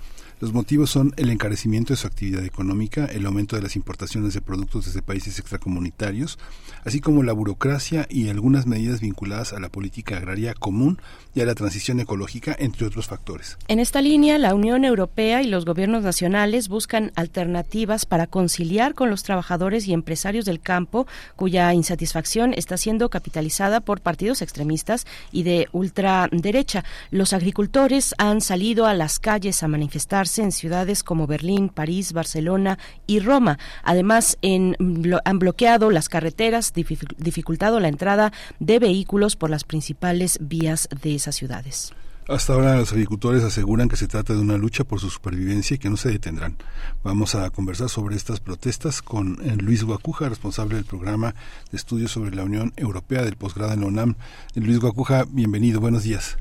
los 0.41 0.53
motivos 0.53 0.91
son 0.91 1.13
el 1.17 1.31
encarecimiento 1.31 1.93
de 1.93 1.97
su 1.97 2.07
actividad 2.07 2.45
económica, 2.45 3.07
el 3.07 3.27
aumento 3.27 3.57
de 3.57 3.63
las 3.63 3.75
importaciones 3.75 4.35
de 4.35 4.41
productos 4.41 4.87
desde 4.87 5.03
países 5.03 5.39
extracomunitarios, 5.39 6.39
así 6.85 7.01
como 7.01 7.25
la 7.25 7.33
burocracia 7.33 8.07
y 8.09 8.29
algunas 8.29 8.67
medidas 8.67 9.01
vinculadas 9.01 9.53
a 9.53 9.59
la 9.59 9.69
política 9.69 10.17
agraria 10.17 10.55
común 10.55 11.01
y 11.35 11.41
a 11.41 11.45
la 11.45 11.55
transición 11.55 11.99
ecológica, 11.99 12.55
entre 12.59 12.87
otros 12.87 13.07
factores. 13.07 13.59
En 13.67 13.81
esta 13.81 14.01
línea, 14.01 14.39
la 14.39 14.55
Unión 14.55 14.85
Europea 14.85 15.43
y 15.43 15.49
los 15.49 15.65
gobiernos 15.65 16.05
nacionales 16.05 16.69
buscan 16.69 17.13
alternativas 17.17 18.07
para 18.07 18.27
conciliar 18.27 18.95
con 18.95 19.11
los 19.11 19.25
trabajadores 19.25 19.89
y 19.89 19.93
empresarios 19.93 20.45
del 20.45 20.61
campo, 20.61 21.07
cuya 21.35 21.75
insatisfacción 21.75 22.55
está 22.55 22.77
siendo 22.77 23.09
capitalizada 23.11 23.81
por 23.81 24.01
partidos 24.01 24.43
extremistas 24.43 25.07
y 25.33 25.43
de 25.43 25.67
ultraderecha. 25.73 26.85
Los 27.11 27.33
agricultores 27.33 28.15
han 28.19 28.41
salido 28.41 28.87
a 28.87 28.95
las 28.95 29.19
calles 29.19 29.63
a 29.63 29.69
manifestar 29.69 30.28
en 30.37 30.53
ciudades 30.53 31.03
como 31.03 31.27
Berlín, 31.27 31.71
París, 31.71 32.13
Barcelona 32.13 32.79
y 33.07 33.21
Roma. 33.21 33.59
Además, 33.83 34.37
en, 34.43 34.77
han 35.25 35.39
bloqueado 35.39 35.91
las 35.91 36.11
carreteras, 36.11 36.75
dificultado 36.75 37.81
la 37.81 37.89
entrada 37.89 38.33
de 38.59 38.79
vehículos 38.79 39.37
por 39.37 39.49
las 39.49 39.65
principales 39.65 40.39
vías 40.43 40.89
de 41.01 41.15
esas 41.15 41.37
ciudades. 41.37 41.93
Hasta 42.29 42.53
ahora 42.53 42.77
los 42.77 42.93
agricultores 42.93 43.43
aseguran 43.43 43.89
que 43.89 43.97
se 43.97 44.07
trata 44.07 44.35
de 44.35 44.41
una 44.41 44.59
lucha 44.59 44.85
por 44.85 45.01
su 45.01 45.09
supervivencia 45.09 45.77
y 45.77 45.79
que 45.79 45.89
no 45.89 45.97
se 45.97 46.11
detendrán. 46.11 46.59
Vamos 47.03 47.35
a 47.35 47.49
conversar 47.49 47.89
sobre 47.89 48.17
estas 48.17 48.41
protestas 48.41 49.01
con 49.01 49.39
eh, 49.43 49.57
Luis 49.57 49.83
Guacuja, 49.83 50.29
responsable 50.29 50.75
del 50.75 50.85
programa 50.85 51.35
de 51.71 51.79
estudios 51.79 52.13
sobre 52.13 52.37
la 52.37 52.45
Unión 52.45 52.75
Europea 52.77 53.23
del 53.23 53.37
posgrado 53.37 53.73
en 53.73 53.81
la 53.81 53.87
UNAM. 53.87 54.17
Luis 54.55 54.79
Guacuja, 54.79 55.25
bienvenido, 55.31 55.81
buenos 55.81 56.03
días. 56.03 56.37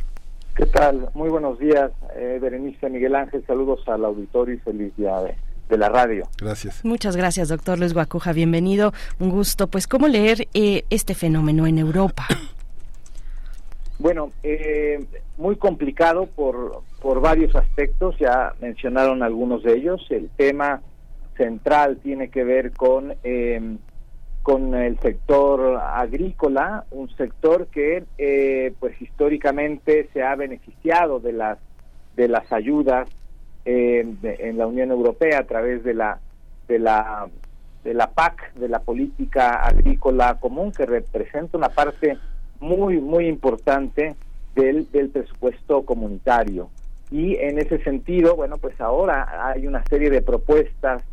¿Qué 0.58 0.66
tal? 0.66 1.10
Muy 1.14 1.30
buenos 1.30 1.60
días, 1.60 1.92
eh, 2.16 2.40
Berenice 2.42 2.90
Miguel 2.90 3.14
Ángel. 3.14 3.46
Saludos 3.46 3.88
al 3.88 4.04
auditorio 4.04 4.56
y 4.56 4.58
feliz 4.58 4.92
día 4.98 5.14
de, 5.70 5.78
la 5.78 5.88
radio. 5.88 6.28
Gracias. 6.42 6.84
Muchas 6.84 7.16
gracias, 7.16 7.50
doctor 7.50 7.78
Luis 7.78 7.94
Guacuja. 7.94 8.34
Bienvenido. 8.34 8.92
Un 9.20 9.30
gusto. 9.30 9.68
Pues, 9.68 9.86
¿cómo 9.86 10.08
leer 10.08 10.48
eh, 10.56 10.84
este 10.90 11.14
fenómeno 11.14 11.68
en 11.68 11.78
Europa? 11.78 12.26
Bueno, 14.00 14.30
eh, 14.44 15.04
muy 15.38 15.56
complicado 15.56 16.28
por, 16.28 16.84
por 17.02 17.20
varios 17.20 17.56
aspectos. 17.56 18.16
Ya 18.20 18.54
mencionaron 18.62 19.24
algunos 19.24 19.64
de 19.64 19.74
ellos. 19.74 20.06
El 20.12 20.30
tema 20.38 20.84
central 21.36 21.98
tiene 22.04 22.30
que 22.30 22.44
ver 22.44 22.74
con 22.74 23.16
eh, 23.24 23.78
con 24.48 24.74
el 24.76 24.98
sector 25.00 25.76
agrícola, 25.76 26.86
un 26.92 27.10
sector 27.18 27.68
que 27.68 28.06
eh, 28.18 28.74
pues 28.80 29.02
históricamente 29.02 30.08
se 30.14 30.24
ha 30.24 30.38
beneficiado 30.38 31.20
de 31.20 31.34
las 31.34 31.58
de 32.16 32.30
las 32.30 32.50
ayudas 32.54 33.10
eh, 33.66 34.08
en 34.24 34.58
la 34.58 34.66
Unión 34.66 34.92
Europea 34.92 35.40
a 35.40 35.44
través 35.44 35.84
de 35.84 35.94
la 35.94 36.20
de 36.70 36.80
la 36.80 37.28
de 37.84 37.94
la 37.94 38.12
PAC, 38.12 38.54
de 38.54 38.70
la 38.70 38.80
política 38.80 39.66
agrícola 39.66 40.38
común, 40.40 40.72
que 40.72 40.86
representa 40.86 41.58
una 41.58 41.68
parte 41.68 42.18
muy 42.62 43.02
muy 43.02 43.28
importante 43.28 44.16
del, 44.56 44.90
del 44.94 45.10
presupuesto 45.10 45.82
comunitario. 45.82 46.70
Y 47.12 47.36
en 47.36 47.60
ese 47.60 47.84
sentido, 47.84 48.38
bueno, 48.38 48.58
pues 48.60 48.80
ahora 48.80 49.50
hay 49.52 49.68
una 49.68 49.84
serie 49.90 50.10
de 50.10 50.22
propuestas 50.22 51.04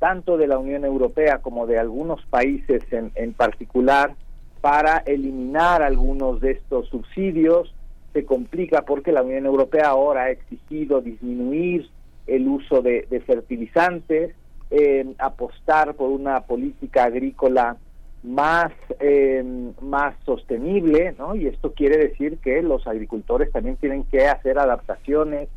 tanto 0.00 0.36
de 0.36 0.48
la 0.48 0.58
Unión 0.58 0.84
Europea 0.84 1.38
como 1.38 1.66
de 1.66 1.78
algunos 1.78 2.24
países 2.26 2.82
en, 2.90 3.32
particular, 3.34 4.14
para 4.60 4.98
eliminar 5.06 5.82
algunos 5.82 6.40
de 6.40 6.52
estos 6.52 6.88
subsidios. 6.88 7.72
Se 8.12 8.24
complica 8.24 8.82
porque 8.82 9.12
la 9.12 9.22
Unión 9.22 9.46
Europea 9.46 9.88
ahora 9.88 10.24
ha 10.24 10.30
exigido 10.30 11.00
disminuir 11.00 11.88
el 12.26 12.48
uso 12.48 12.82
de, 12.82 13.22
fertilizantes, 13.26 14.34
eh, 14.70 15.14
apostar 15.18 15.94
por 15.94 16.10
una 16.10 16.40
política 16.40 17.04
agrícola 17.04 17.76
más 18.22 18.72
eh, 19.00 19.42
más 19.80 20.14
sostenible, 20.24 21.14
¿no? 21.18 21.34
Y 21.34 21.46
esto 21.46 21.72
quiere 21.72 21.96
decir 21.96 22.38
que 22.38 22.62
los 22.62 22.86
agricultores 22.86 23.50
también 23.50 23.76
tienen 23.76 24.04
que 24.04 24.26
hacer 24.26 24.58
adaptaciones 24.58 25.48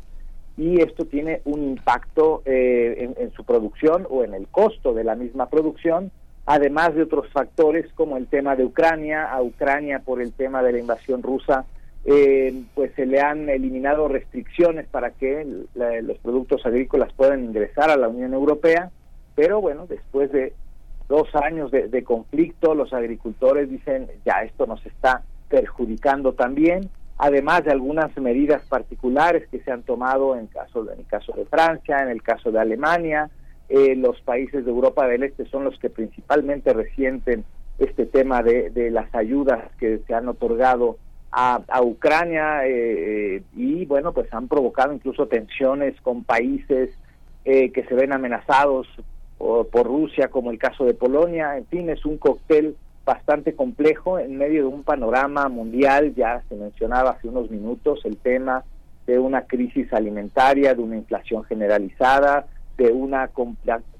y 0.56 0.80
esto 0.80 1.04
tiene 1.04 1.40
un 1.44 1.62
impacto 1.62 2.42
eh, 2.44 3.12
en, 3.16 3.32
su 3.32 3.44
producción 3.44 4.06
o 4.08 4.22
en 4.22 4.34
el 4.34 4.46
costo 4.46 4.94
de 4.94 5.04
la 5.04 5.16
misma 5.16 5.48
producción, 5.48 6.12
además 6.46 6.94
de 6.94 7.02
otros 7.02 7.28
factores 7.32 7.92
como 7.94 8.16
el 8.16 8.28
tema 8.28 8.54
de 8.54 8.64
Ucrania, 8.64 9.32
a 9.32 9.42
Ucrania 9.42 10.00
por 10.00 10.22
el 10.22 10.32
tema 10.32 10.62
de 10.62 10.72
la 10.72 10.78
invasión 10.78 11.22
rusa, 11.22 11.64
eh, 12.04 12.62
pues 12.74 12.92
se 12.94 13.06
le 13.06 13.20
han 13.20 13.48
eliminado 13.48 14.08
restricciones 14.08 14.86
para 14.86 15.10
que 15.10 15.44
los 15.74 16.18
productos 16.18 16.64
agrícolas 16.66 17.12
puedan 17.14 17.44
ingresar 17.44 17.90
a 17.90 17.96
la 17.96 18.08
Unión 18.08 18.34
Europea, 18.34 18.90
pero 19.34 19.60
bueno, 19.60 19.86
después 19.88 20.30
de 20.30 20.52
dos 21.08 21.34
años 21.34 21.70
de 21.70 22.04
conflicto, 22.04 22.74
los 22.74 22.92
agricultores 22.92 23.68
dicen, 23.68 24.08
ya 24.24 24.42
esto 24.42 24.66
nos 24.66 24.84
está 24.86 25.22
perjudicando 25.48 26.32
también, 26.32 26.88
además 27.18 27.64
de 27.64 27.70
algunas 27.70 28.16
medidas 28.16 28.62
particulares 28.68 29.46
que 29.50 29.60
se 29.60 29.70
han 29.70 29.82
tomado 29.82 30.36
en, 30.36 30.46
caso, 30.48 30.90
en 30.90 31.00
el 31.00 31.06
caso 31.06 31.32
de 31.32 31.44
Francia, 31.46 32.02
en 32.02 32.08
el 32.08 32.22
caso 32.22 32.50
de 32.50 32.60
Alemania, 32.60 33.30
eh, 33.68 33.94
los 33.96 34.20
países 34.22 34.64
de 34.64 34.70
Europa 34.70 35.06
del 35.06 35.22
Este 35.22 35.46
son 35.46 35.64
los 35.64 35.78
que 35.78 35.90
principalmente 35.90 36.72
resienten 36.72 37.44
este 37.78 38.06
tema 38.06 38.42
de, 38.42 38.90
las 38.90 39.12
ayudas 39.14 39.70
que 39.78 40.00
se 40.06 40.14
han 40.14 40.28
otorgado 40.28 40.98
a, 41.30 41.82
Ucrania 41.82 42.64
eh, 42.66 43.36
eh, 43.36 43.42
y 43.56 43.84
bueno, 43.86 44.12
pues 44.12 44.32
han 44.32 44.46
provocado 44.46 44.92
incluso 44.92 45.26
tensiones 45.26 46.00
con 46.00 46.22
países 46.22 46.90
que 47.44 47.84
se 47.86 47.94
ven 47.94 48.14
amenazados 48.14 48.86
por 49.36 49.86
Rusia, 49.86 50.28
como 50.28 50.50
el 50.50 50.56
caso 50.56 50.86
de 50.86 50.94
Polonia, 50.94 51.58
en 51.58 51.66
fin, 51.66 51.90
es 51.90 52.06
un 52.06 52.16
cóctel 52.16 52.74
bastante 53.04 53.54
complejo 53.54 54.18
en 54.18 54.38
medio 54.38 54.62
de 54.62 54.68
un 54.68 54.82
panorama 54.82 55.48
mundial, 55.48 56.14
ya 56.14 56.42
se 56.48 56.54
mencionaba 56.54 57.10
hace 57.10 57.28
unos 57.28 57.50
minutos 57.50 58.00
el 58.04 58.16
tema 58.16 58.64
de 59.06 59.18
una 59.18 59.42
crisis 59.42 59.92
alimentaria, 59.92 60.74
de 60.74 60.82
una 60.82 60.96
inflación 60.96 61.44
generalizada, 61.44 62.46
de 62.78 62.90
una 62.90 63.30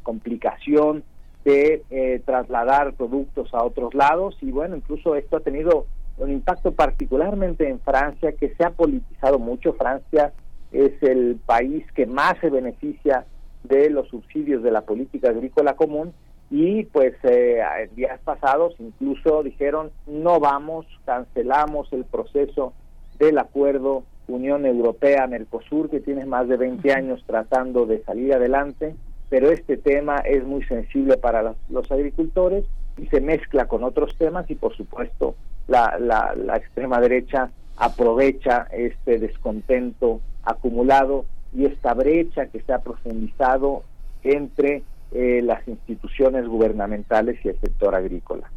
complicación 0.02 1.04
de 1.44 1.82
eh, 1.90 2.22
trasladar 2.24 2.94
productos 2.94 3.52
a 3.52 3.62
otros 3.62 3.94
lados. 3.94 4.36
Y 4.40 4.50
bueno, 4.50 4.76
incluso 4.76 5.14
esto 5.14 5.36
ha 5.36 5.40
tenido 5.40 5.86
un 6.16 6.30
impacto 6.30 6.72
particularmente 6.72 7.68
en 7.68 7.80
Francia 7.80 8.32
que 8.32 8.54
se 8.54 8.64
ha 8.64 8.70
politizado 8.70 9.38
mucho. 9.38 9.74
Francia 9.74 10.32
es 10.72 10.92
el 11.02 11.38
país 11.44 11.84
que 11.92 12.06
más 12.06 12.34
se 12.40 12.48
beneficia 12.48 13.26
de 13.64 13.90
los 13.90 14.08
subsidios 14.08 14.62
de 14.62 14.70
la 14.70 14.82
política 14.82 15.30
agrícola 15.30 15.74
común 15.74 16.14
y 16.50 16.84
pues 16.84 17.14
eh, 17.24 17.62
días 17.96 18.20
pasados 18.24 18.74
incluso 18.78 19.42
dijeron 19.42 19.90
no 20.06 20.40
vamos, 20.40 20.86
cancelamos 21.04 21.92
el 21.92 22.04
proceso 22.04 22.72
del 23.18 23.38
acuerdo 23.38 24.04
Unión 24.28 24.66
Europea-Mercosur 24.66 25.90
que 25.90 26.00
tiene 26.00 26.24
más 26.26 26.48
de 26.48 26.56
20 26.56 26.92
años 26.92 27.22
tratando 27.26 27.86
de 27.86 28.02
salir 28.04 28.32
adelante, 28.32 28.94
pero 29.28 29.50
este 29.50 29.76
tema 29.76 30.18
es 30.18 30.44
muy 30.44 30.64
sensible 30.64 31.16
para 31.16 31.54
los 31.68 31.92
agricultores 31.92 32.64
y 32.96 33.06
se 33.06 33.20
mezcla 33.20 33.66
con 33.66 33.84
otros 33.84 34.16
temas 34.16 34.50
y 34.50 34.54
por 34.54 34.76
supuesto 34.76 35.34
la, 35.66 35.98
la, 35.98 36.34
la 36.36 36.56
extrema 36.56 37.00
derecha 37.00 37.50
aprovecha 37.76 38.68
este 38.72 39.18
descontento 39.18 40.20
acumulado 40.44 41.24
y 41.52 41.66
esta 41.66 41.94
brecha 41.94 42.46
que 42.46 42.60
se 42.60 42.72
ha 42.72 42.78
profundizado 42.78 43.82
entre 44.22 44.82
eh, 45.14 45.40
las 45.42 45.66
instituciones 45.68 46.46
gubernamentales 46.46 47.38
y 47.44 47.48
el 47.48 47.60
sector 47.60 47.94
agrícola. 47.94 48.50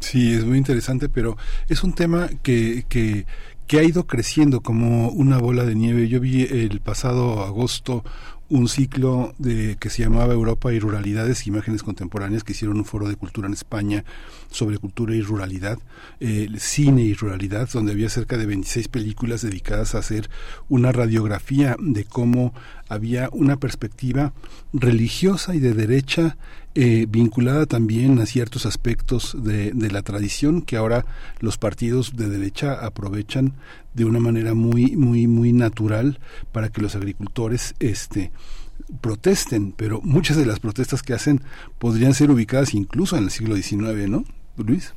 Sí, 0.00 0.34
es 0.34 0.44
muy 0.44 0.58
interesante, 0.58 1.08
pero 1.08 1.36
es 1.68 1.84
un 1.84 1.94
tema 1.94 2.28
que, 2.42 2.84
que, 2.88 3.26
que 3.66 3.78
ha 3.78 3.84
ido 3.84 4.06
creciendo 4.06 4.60
como 4.60 5.10
una 5.10 5.38
bola 5.38 5.64
de 5.64 5.74
nieve. 5.74 6.08
Yo 6.08 6.20
vi 6.20 6.42
el 6.42 6.80
pasado 6.80 7.44
agosto 7.44 8.02
un 8.50 8.68
ciclo 8.68 9.32
de 9.38 9.76
que 9.78 9.90
se 9.90 10.02
llamaba 10.02 10.34
Europa 10.34 10.72
y 10.72 10.80
Ruralidades, 10.80 11.46
Imágenes 11.46 11.84
Contemporáneas, 11.84 12.42
que 12.42 12.52
hicieron 12.52 12.78
un 12.78 12.84
foro 12.84 13.08
de 13.08 13.14
cultura 13.14 13.46
en 13.46 13.54
España 13.54 14.04
sobre 14.50 14.78
cultura 14.78 15.14
y 15.14 15.22
ruralidad, 15.22 15.78
eh, 16.18 16.48
cine 16.58 17.02
y 17.02 17.14
ruralidad, 17.14 17.68
donde 17.72 17.92
había 17.92 18.08
cerca 18.08 18.36
de 18.36 18.46
26 18.46 18.88
películas 18.88 19.42
dedicadas 19.42 19.94
a 19.94 19.98
hacer 19.98 20.28
una 20.68 20.90
radiografía 20.90 21.76
de 21.78 22.04
cómo 22.04 22.52
había 22.90 23.30
una 23.32 23.56
perspectiva 23.56 24.34
religiosa 24.74 25.54
y 25.54 25.60
de 25.60 25.72
derecha 25.72 26.36
eh, 26.74 27.06
vinculada 27.08 27.64
también 27.66 28.20
a 28.20 28.26
ciertos 28.26 28.66
aspectos 28.66 29.36
de, 29.42 29.72
de, 29.72 29.90
la 29.90 30.02
tradición 30.02 30.60
que 30.60 30.76
ahora 30.76 31.06
los 31.38 31.56
partidos 31.56 32.16
de 32.16 32.28
derecha 32.28 32.74
aprovechan 32.74 33.54
de 33.94 34.04
una 34.04 34.20
manera 34.20 34.54
muy 34.54 34.96
muy 34.96 35.26
muy 35.26 35.52
natural 35.52 36.20
para 36.52 36.68
que 36.68 36.82
los 36.82 36.94
agricultores 36.94 37.74
este 37.80 38.30
protesten, 39.00 39.72
pero 39.72 40.00
muchas 40.02 40.36
de 40.36 40.46
las 40.46 40.60
protestas 40.60 41.02
que 41.02 41.14
hacen 41.14 41.40
podrían 41.78 42.14
ser 42.14 42.30
ubicadas 42.30 42.74
incluso 42.74 43.16
en 43.16 43.24
el 43.24 43.30
siglo 43.30 43.56
XIX, 43.56 44.08
¿no, 44.08 44.24
Luis? 44.56 44.94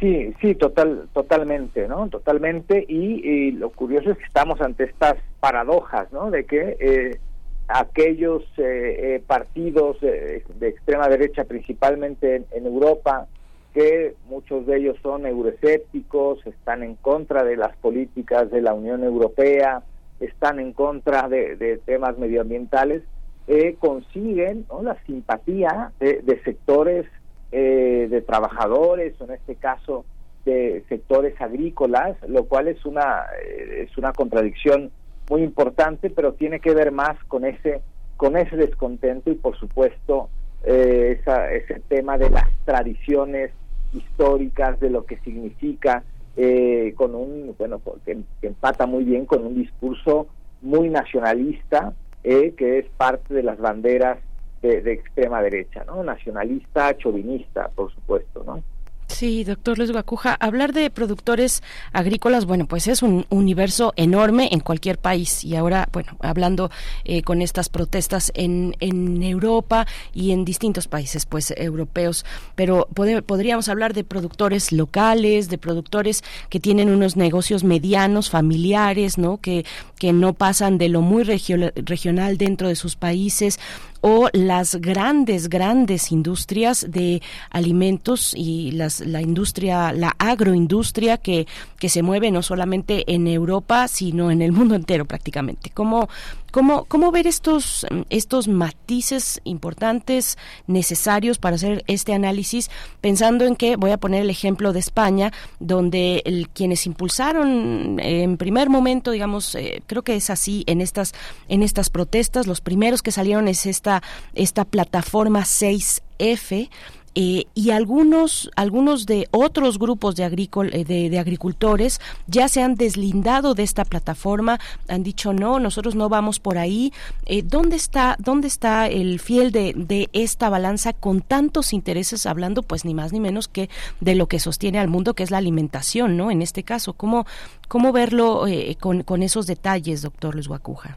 Sí, 0.00 0.34
sí, 0.40 0.54
total, 0.54 1.08
totalmente, 1.12 1.86
¿no? 1.86 2.08
Totalmente. 2.08 2.84
Y, 2.88 3.50
lo 3.52 3.70
curioso 3.70 4.10
es 4.10 4.18
que 4.18 4.24
estamos 4.24 4.60
ante 4.62 4.84
estas 4.84 5.16
paradojas, 5.40 6.10
¿no? 6.10 6.30
De 6.30 6.46
que 6.46 6.76
eh, 6.80 7.20
aquellos 7.68 8.42
eh, 8.56 9.16
eh, 9.16 9.22
partidos 9.26 10.00
de, 10.00 10.42
extrema 10.62 11.06
derecha, 11.08 11.44
principalmente 11.44 12.44
en, 12.50 12.66
Europa, 12.66 13.26
que 13.74 14.14
muchos 14.26 14.66
de 14.66 14.78
ellos 14.78 14.96
son 15.02 15.26
euroescépticos, 15.26 16.44
están 16.46 16.82
en 16.82 16.96
contra 16.96 17.44
de 17.44 17.56
las 17.56 17.76
políticas 17.76 18.50
de 18.50 18.62
la 18.62 18.72
Unión 18.72 19.04
Europea, 19.04 19.82
están 20.18 20.58
en 20.58 20.72
contra 20.72 21.28
de, 21.28 21.80
temas 21.84 22.18
medioambientales, 22.18 23.02
eh, 23.46 23.76
consiguen 23.78 24.66
la 24.82 24.96
simpatía 25.04 25.92
de, 26.00 26.40
sectores 26.44 27.06
eh, 27.52 28.06
de 28.10 28.22
trabajadores, 28.22 29.20
o 29.20 29.24
en 29.24 29.32
este 29.32 29.56
caso 29.56 30.04
de 30.44 30.84
sectores 30.88 31.38
agrícolas, 31.40 32.16
lo 32.28 32.44
cual 32.44 32.68
es 32.68 32.84
una, 32.84 33.24
eh, 33.44 33.86
es 33.88 33.96
una 33.98 34.12
contradicción 34.12 34.90
muy 35.28 35.42
importante, 35.42 36.10
pero 36.10 36.32
tiene 36.32 36.60
que 36.60 36.74
ver 36.74 36.92
más 36.92 37.22
con 37.24 37.44
ese, 37.44 37.82
con 38.16 38.36
ese 38.36 38.56
descontento 38.56 39.30
y 39.30 39.34
por 39.34 39.56
supuesto 39.56 40.28
ese 40.62 41.80
tema 41.88 42.18
de 42.18 42.28
las 42.28 42.44
tradiciones 42.66 43.50
históricas, 43.94 44.78
de 44.78 44.90
lo 44.90 45.04
que 45.06 45.18
significa 45.20 46.04
eh, 46.36 46.94
con 46.96 47.14
un, 47.14 47.54
bueno, 47.58 47.80
que, 48.04 48.18
empata 48.42 48.86
muy 48.86 49.04
bien 49.04 49.26
con 49.26 49.44
un 49.44 49.54
discurso 49.54 50.28
muy 50.62 50.88
nacionalista, 50.88 51.92
eh, 52.22 52.54
que 52.56 52.78
es 52.78 52.86
parte 52.96 53.34
de 53.34 53.42
las 53.42 53.58
banderas 53.58 54.18
de, 54.62 54.92
extrema 54.92 55.42
derecha, 55.42 55.84
¿no? 55.84 56.02
Nacionalista, 56.02 56.96
chauvinista, 56.96 57.68
por 57.68 57.92
supuesto, 57.92 58.42
¿no? 58.44 58.62
Sí, 59.10 59.42
doctor 59.42 59.76
Luis 59.76 59.90
Guacuja, 59.90 60.36
hablar 60.38 60.72
de 60.72 60.88
productores 60.88 61.64
agrícolas, 61.92 62.46
bueno, 62.46 62.66
pues 62.66 62.86
es 62.86 63.02
un 63.02 63.26
universo 63.28 63.92
enorme 63.96 64.48
en 64.52 64.60
cualquier 64.60 64.98
país 64.98 65.44
y 65.44 65.56
ahora, 65.56 65.88
bueno, 65.92 66.16
hablando 66.20 66.70
eh, 67.04 67.22
con 67.22 67.42
estas 67.42 67.68
protestas 67.68 68.30
en, 68.36 68.76
en 68.78 69.22
Europa 69.22 69.86
y 70.14 70.30
en 70.30 70.44
distintos 70.44 70.86
países, 70.86 71.26
pues, 71.26 71.52
europeos, 71.56 72.24
pero 72.54 72.88
podríamos 73.26 73.68
hablar 73.68 73.94
de 73.94 74.04
productores 74.04 74.70
locales, 74.70 75.50
de 75.50 75.58
productores 75.58 76.22
que 76.48 76.60
tienen 76.60 76.88
unos 76.88 77.16
negocios 77.16 77.64
medianos, 77.64 78.30
familiares, 78.30 79.18
¿no? 79.18 79.38
Que, 79.38 79.66
que 79.98 80.12
no 80.12 80.34
pasan 80.34 80.78
de 80.78 80.88
lo 80.88 81.02
muy 81.02 81.24
regional 81.24 82.38
dentro 82.38 82.68
de 82.68 82.76
sus 82.76 82.94
países, 82.94 83.58
o 84.00 84.28
las 84.32 84.76
grandes, 84.76 85.48
grandes 85.48 86.12
industrias 86.12 86.86
de 86.88 87.22
alimentos 87.50 88.32
y 88.36 88.72
las, 88.72 89.00
la 89.00 89.20
industria, 89.20 89.92
la 89.92 90.14
agroindustria 90.18 91.18
que, 91.18 91.46
que 91.78 91.88
se 91.88 92.02
mueve 92.02 92.30
no 92.30 92.42
solamente 92.42 93.12
en 93.12 93.26
Europa, 93.26 93.88
sino 93.88 94.30
en 94.30 94.42
el 94.42 94.52
mundo 94.52 94.74
entero 94.74 95.04
prácticamente. 95.04 95.70
¿Cómo, 95.70 96.08
¿Cómo, 96.50 96.84
cómo 96.84 97.10
ver 97.10 97.26
estos, 97.26 97.86
estos 98.08 98.48
matices 98.48 99.40
importantes, 99.44 100.38
necesarios 100.66 101.38
para 101.38 101.56
hacer 101.56 101.84
este 101.86 102.12
análisis, 102.12 102.70
pensando 103.00 103.44
en 103.44 103.56
que, 103.56 103.76
voy 103.76 103.90
a 103.90 103.98
poner 103.98 104.22
el 104.22 104.30
ejemplo 104.30 104.72
de 104.72 104.80
España, 104.80 105.32
donde 105.58 106.22
el, 106.24 106.48
quienes 106.48 106.86
impulsaron 106.86 107.98
en 108.00 108.36
primer 108.36 108.68
momento, 108.68 109.10
digamos, 109.10 109.54
eh, 109.54 109.82
creo 109.86 110.02
que 110.02 110.16
es 110.16 110.30
así 110.30 110.64
en 110.66 110.80
estas, 110.80 111.14
en 111.48 111.62
estas 111.62 111.90
protestas, 111.90 112.46
los 112.46 112.60
primeros 112.60 113.02
que 113.02 113.12
salieron 113.12 113.48
es 113.48 113.66
esta, 113.66 114.02
esta 114.34 114.64
plataforma 114.64 115.40
6F, 115.40 116.68
eh, 117.16 117.46
y 117.54 117.70
algunos 117.70 118.52
algunos 118.54 119.04
de 119.04 119.26
otros 119.32 119.80
grupos 119.80 120.14
de, 120.14 120.24
eh, 120.24 121.10
de, 121.10 121.18
agricultores 121.18 122.00
ya 122.28 122.46
se 122.46 122.62
han 122.62 122.76
deslindado 122.76 123.54
de 123.54 123.64
esta 123.64 123.84
plataforma 123.84 124.60
han 124.86 125.02
dicho 125.02 125.32
no 125.32 125.58
nosotros 125.58 125.96
no 125.96 126.08
vamos 126.08 126.38
por 126.38 126.56
ahí 126.56 126.92
eh, 127.26 127.42
dónde 127.42 127.74
está 127.74 128.14
dónde 128.20 128.46
está 128.46 128.86
el 128.86 129.18
fiel 129.18 129.50
de, 129.50 129.72
de, 129.74 130.08
esta 130.12 130.48
balanza 130.50 130.92
con 130.92 131.20
tantos 131.20 131.72
intereses 131.72 132.26
hablando 132.26 132.62
pues 132.62 132.84
ni 132.84 132.94
más 132.94 133.12
ni 133.12 133.18
menos 133.18 133.48
que 133.48 133.68
de 134.00 134.14
lo 134.14 134.28
que 134.28 134.38
sostiene 134.38 134.78
al 134.78 134.86
mundo 134.86 135.14
que 135.14 135.24
es 135.24 135.32
la 135.32 135.38
alimentación 135.38 136.16
no 136.16 136.30
en 136.30 136.42
este 136.42 136.62
caso 136.62 136.92
cómo 136.92 137.26
cómo 137.66 137.90
verlo 137.90 138.44
con, 138.78 139.02
con 139.02 139.24
esos 139.24 139.48
detalles 139.48 140.02
doctor 140.02 140.34
Luis 140.34 140.46
Guacuja 140.46 140.96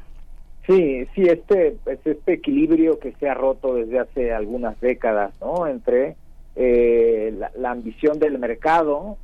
Sí, 0.66 1.06
sí, 1.14 1.24
este, 1.24 1.76
este 1.86 2.34
equilibrio 2.34 2.98
que 2.98 3.12
se 3.20 3.28
ha 3.28 3.34
roto 3.34 3.76
desde 3.76 4.00
hace 4.00 4.34
algunas 4.34 4.80
décadas, 4.80 5.34
¿no? 5.42 5.68
Entre 5.68 6.16
eh, 6.56 7.36
la, 7.58 7.72
ambición 7.72 8.20
del 8.20 8.40
mercado 8.40 9.18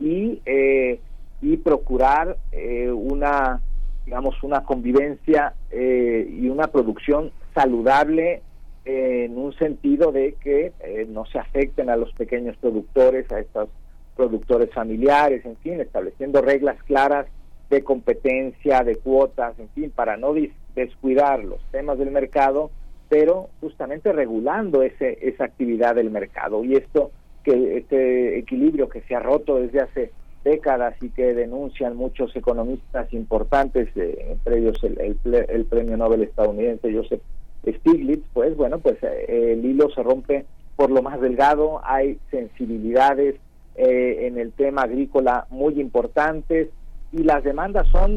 y, 0.00 0.40
eh, 0.46 1.00
y 1.42 1.56
procurar 1.58 2.38
eh, 2.52 2.90
una, 2.90 3.60
digamos, 4.06 4.42
una 4.42 4.62
convivencia 4.62 5.54
y 5.70 6.48
una 6.48 6.68
producción 6.68 7.30
saludable 7.54 8.40
en 8.86 9.36
un 9.36 9.52
sentido 9.54 10.12
de 10.12 10.34
que 10.34 10.72
no 11.08 11.26
se 11.26 11.38
afecten 11.38 11.90
a 11.90 11.96
los 11.96 12.12
pequeños 12.12 12.56
productores, 12.56 13.30
a 13.32 13.40
estos 13.40 13.68
productores 14.16 14.72
familiares, 14.72 15.44
en 15.44 15.56
fin, 15.56 15.80
estableciendo 15.80 16.40
reglas 16.40 16.82
claras 16.84 17.26
de 17.70 17.82
competencia, 17.82 18.82
de 18.82 18.96
cuotas, 18.96 19.58
en 19.58 19.68
fin, 19.70 19.90
para 19.90 20.16
no 20.16 20.34
descuidar 20.74 21.44
los 21.44 21.60
temas 21.70 21.98
del 21.98 22.10
mercado, 22.10 22.70
pero 23.08 23.48
justamente 23.60 24.12
regulando 24.12 24.82
ese, 24.82 25.18
esa 25.20 25.44
actividad 25.44 25.94
del 25.94 26.10
mercado. 26.10 26.64
Y 26.64 26.76
esto, 26.76 27.10
que 27.44 27.78
este 27.78 28.38
equilibrio 28.38 28.88
que 28.88 29.02
se 29.02 29.14
ha 29.14 29.20
roto 29.20 29.56
desde 29.56 29.80
hace 29.80 30.10
décadas 30.44 30.94
y 31.02 31.08
que 31.08 31.34
denuncian 31.34 31.96
muchos 31.96 32.34
economistas 32.36 33.12
importantes, 33.12 33.88
eh, 33.96 34.28
entre 34.30 34.58
ellos 34.58 34.78
el, 34.84 35.16
el, 35.48 35.64
premio 35.64 35.96
Nobel 35.96 36.22
estadounidense 36.22 36.94
Joseph 36.94 37.20
Stiglitz, 37.66 38.24
pues 38.32 38.56
bueno, 38.56 38.78
pues 38.78 38.96
eh, 39.02 39.54
el 39.54 39.64
hilo 39.64 39.90
se 39.90 40.04
rompe 40.04 40.44
por 40.76 40.90
lo 40.90 41.02
más 41.02 41.20
delgado, 41.20 41.80
hay 41.84 42.18
sensibilidades 42.30 43.36
eh, 43.74 44.26
en 44.26 44.38
el 44.38 44.52
tema 44.52 44.82
agrícola 44.82 45.46
muy 45.50 45.80
importantes, 45.80 46.68
y 47.12 47.22
las 47.22 47.44
demandas 47.44 47.86
son 47.88 48.16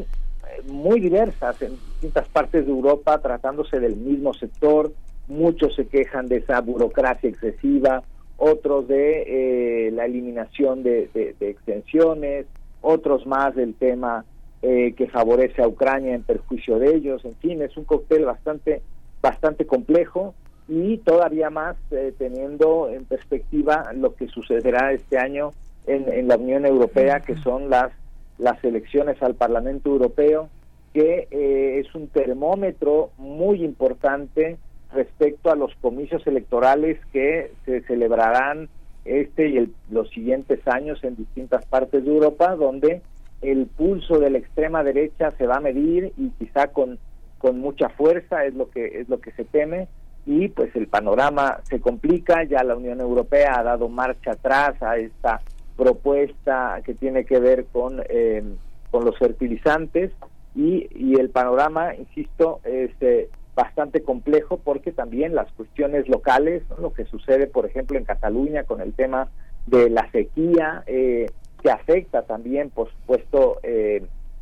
eh, 0.49 0.61
muy 0.68 0.99
diversas 0.99 1.61
en 1.61 1.72
distintas 1.72 2.28
partes 2.30 2.66
de 2.66 2.72
Europa 2.72 3.20
tratándose 3.20 3.80
del 3.80 3.95
mismo 3.95 4.34
sector. 4.34 4.91
Muchos 5.28 5.76
se 5.76 5.88
quejan 5.88 6.28
de 6.28 6.38
esa 6.38 6.60
burocracia 6.61 7.30
excesiva, 7.30 8.03
otros 8.38 8.88
de 8.88 9.88
eh, 9.88 9.91
la 9.91 10.06
eliminación 10.06 10.82
de, 10.82 11.10
extensiones, 11.40 12.48
otros 12.82 13.28
más 13.28 13.56
del 13.56 13.76
tema 13.76 14.26
eh, 14.61 14.94
que 14.98 15.07
favorece 15.07 15.61
a 15.61 15.68
Ucrania 15.68 16.16
en 16.16 16.24
perjuicio 16.24 16.80
de 16.80 16.95
ellos. 16.95 17.24
En 17.26 17.36
fin, 17.36 17.61
es 17.61 17.78
un 17.78 17.84
cóctel 17.84 18.26
bastante, 18.26 18.82
bastante 19.22 19.66
complejo 19.66 20.34
y 20.68 20.98
todavía 20.99 21.49
más 21.49 21.76
teniendo 22.18 22.90
en 22.90 23.06
perspectiva 23.06 23.91
lo 23.94 24.16
que 24.16 24.28
sucederá 24.28 24.94
este 24.94 25.18
año 25.18 25.52
en, 25.88 26.11
en 26.11 26.28
la 26.28 26.38
Unión 26.38 26.66
Europea, 26.66 27.22
que 27.22 27.36
son 27.38 27.70
las 27.70 27.91
las 28.40 28.64
elecciones 28.64 29.22
al 29.22 29.36
Parlamento 29.36 29.90
Europeo, 29.90 30.49
que 30.94 31.28
eh, 31.30 31.80
es 31.80 31.94
un 31.94 32.07
termómetro 32.07 33.11
muy 33.18 33.64
importante 33.64 34.57
respecto 34.91 35.52
a 35.52 35.56
los 35.56 35.76
comicios 35.76 36.26
electorales 36.26 36.98
que 37.14 37.52
se 37.66 37.82
celebrarán 37.82 38.70
este 39.06 39.49
y 39.49 39.74
los 39.91 40.10
siguientes 40.10 40.68
años 40.68 41.03
en 41.03 41.16
distintas 41.16 41.66
partes 41.66 42.03
de 42.03 42.11
Europa, 42.11 42.56
donde 42.56 43.02
el 43.41 43.68
pulso 43.68 44.20
de 44.20 44.30
la 44.30 44.40
extrema 44.40 44.84
derecha 44.84 45.32
se 45.38 45.45
va 45.45 45.57
a 45.57 45.61
medir 45.61 46.11
y 46.18 46.30
quizá 46.32 46.68
con, 46.68 46.98
con 47.38 47.60
mucha 47.60 47.90
fuerza 47.90 48.45
es 48.45 48.53
lo 48.56 48.70
que 48.70 48.99
es 48.99 49.10
lo 49.10 49.20
que 49.20 49.32
se 49.32 49.45
teme 49.45 49.88
y 50.26 50.49
pues 50.49 50.76
el 50.76 50.88
panorama 50.88 51.60
se 51.64 51.80
complica, 51.80 52.44
ya 52.44 52.64
la 52.64 52.76
Unión 52.76 52.99
Europea 52.99 53.60
ha 53.60 53.64
dado 53.64 53.90
marcha 53.90 54.32
atrás 54.32 54.82
a 54.82 54.98
esta 54.98 55.41
propuesta 55.80 56.81
que 56.85 56.93
tiene 56.93 57.23
que 57.26 57.39
ver 57.39 57.65
con, 57.72 58.01
eh, 58.10 58.43
con 58.91 59.06
los 59.06 59.18
fertilizantes 59.18 60.11
y, 60.53 60.88
y, 60.93 61.18
el 61.19 61.30
panorama, 61.30 61.95
insisto, 61.95 62.60
es 62.65 62.91
eh, 62.99 63.30
bastante 63.56 64.03
complejo 64.03 64.57
porque 64.57 64.91
también 64.91 65.34
las 65.35 65.49
cuestiones 65.53 66.07
locales, 66.10 66.64
lo 66.80 66.91
que 66.91 67.06
sucede, 67.06 67.47
por 67.47 67.65
ejemplo, 67.65 67.97
en 67.97 68.03
Cataluña 68.03 68.64
con 68.65 68.81
el 68.81 68.93
tema 68.93 69.30
de 69.68 69.89
la 69.89 70.10
sequía, 70.11 70.84
eh, 70.85 71.27
que 71.64 71.72
afecta 71.72 72.23
también, 72.23 72.69
por 72.72 72.89
supuesto, 72.91 73.60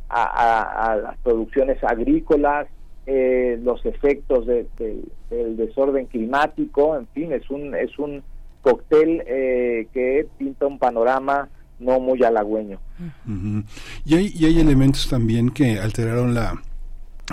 a, 0.08 0.92
a, 0.92 0.96
las 0.96 1.18
producciones 1.18 1.82
agrícolas, 1.84 2.66
eh, 3.06 3.58
los 3.62 3.84
efectos 3.86 4.46
de- 4.46 4.66
de- 4.78 5.02
del 5.30 5.56
desorden 5.56 6.06
climático, 6.06 6.96
en 6.96 7.06
fin, 7.08 7.32
es 7.32 7.48
un 7.50 7.74
es 7.74 7.98
un 7.98 8.22
cóctel 8.60 9.22
eh, 9.26 9.86
que 9.92 10.26
pinta 10.38 10.66
un 10.66 10.78
panorama 10.78 11.48
no 11.78 12.00
muy 12.00 12.22
halagüeño. 12.22 12.80
Y 14.04 14.14
hay, 14.14 14.32
y 14.34 14.46
hay 14.46 14.60
elementos 14.60 15.08
también 15.08 15.50
que 15.50 15.78
alteraron 15.78 16.34
la 16.34 16.60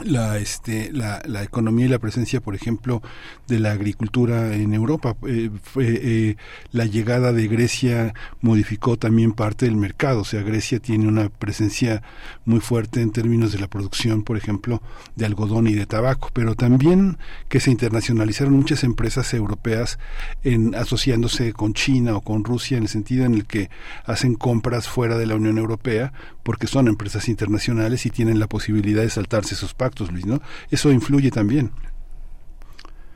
la 0.04 0.38
este 0.38 0.92
la, 0.92 1.22
la 1.26 1.44
economía 1.44 1.86
y 1.86 1.90
la 1.90 2.00
presencia 2.00 2.42
por 2.42 2.56
ejemplo 2.56 3.02
de 3.48 3.60
la 3.60 3.72
agricultura 3.72 4.54
en 4.54 4.74
Europa. 4.74 5.16
Eh, 5.28 5.50
fue, 5.64 5.86
eh, 5.88 6.38
la 6.72 6.86
llegada 6.86 7.32
de 7.32 7.48
Grecia 7.48 8.14
modificó 8.42 8.98
también 8.98 9.32
parte 9.32 9.66
del 9.66 9.76
mercado. 9.76 10.22
O 10.22 10.26
sea 10.26 10.42
Grecia 10.42 10.80
tiene 10.80 11.08
una 11.08 11.30
presencia 11.30 12.02
muy 12.46 12.60
fuerte 12.60 13.02
en 13.02 13.12
términos 13.12 13.52
de 13.52 13.60
la 13.60 13.68
producción 13.68 14.24
por 14.24 14.38
ejemplo 14.38 14.82
de 15.16 15.26
algodón 15.26 15.68
y 15.68 15.74
de 15.74 15.86
tabaco. 15.86 16.30
Pero 16.34 16.56
también 16.56 17.18
que 17.50 17.60
se 17.60 17.72
internacionalizaron 17.72 18.54
muchas 18.54 18.84
empresas 18.84 19.34
europeas 19.34 20.00
en 20.44 20.76
asociándose 20.76 21.54
con 21.54 21.74
China 21.74 22.18
o 22.18 22.22
con 22.22 22.44
Rusia 22.44 22.78
en 22.78 22.84
el 22.84 22.90
sentido 22.90 23.26
en 23.26 23.36
el 23.36 23.46
que 23.46 23.70
hacen 24.06 24.36
compras 24.36 24.88
fuera 24.88 25.18
de 25.18 25.26
la 25.26 25.36
Unión 25.36 25.58
Europea 25.58 26.14
porque 26.46 26.68
son 26.68 26.88
empresas 26.88 27.28
internacionales 27.28 28.06
y 28.06 28.12
tienen 28.12 28.40
la 28.40 28.46
posibilidad 28.48 29.02
de 29.02 29.10
saltarse 29.10 29.56
esos 29.56 29.74
pactos, 29.74 30.12
Luis, 30.12 30.28
¿no? 30.28 30.40
Eso 30.70 30.92
influye 30.92 31.32
también. 31.32 31.72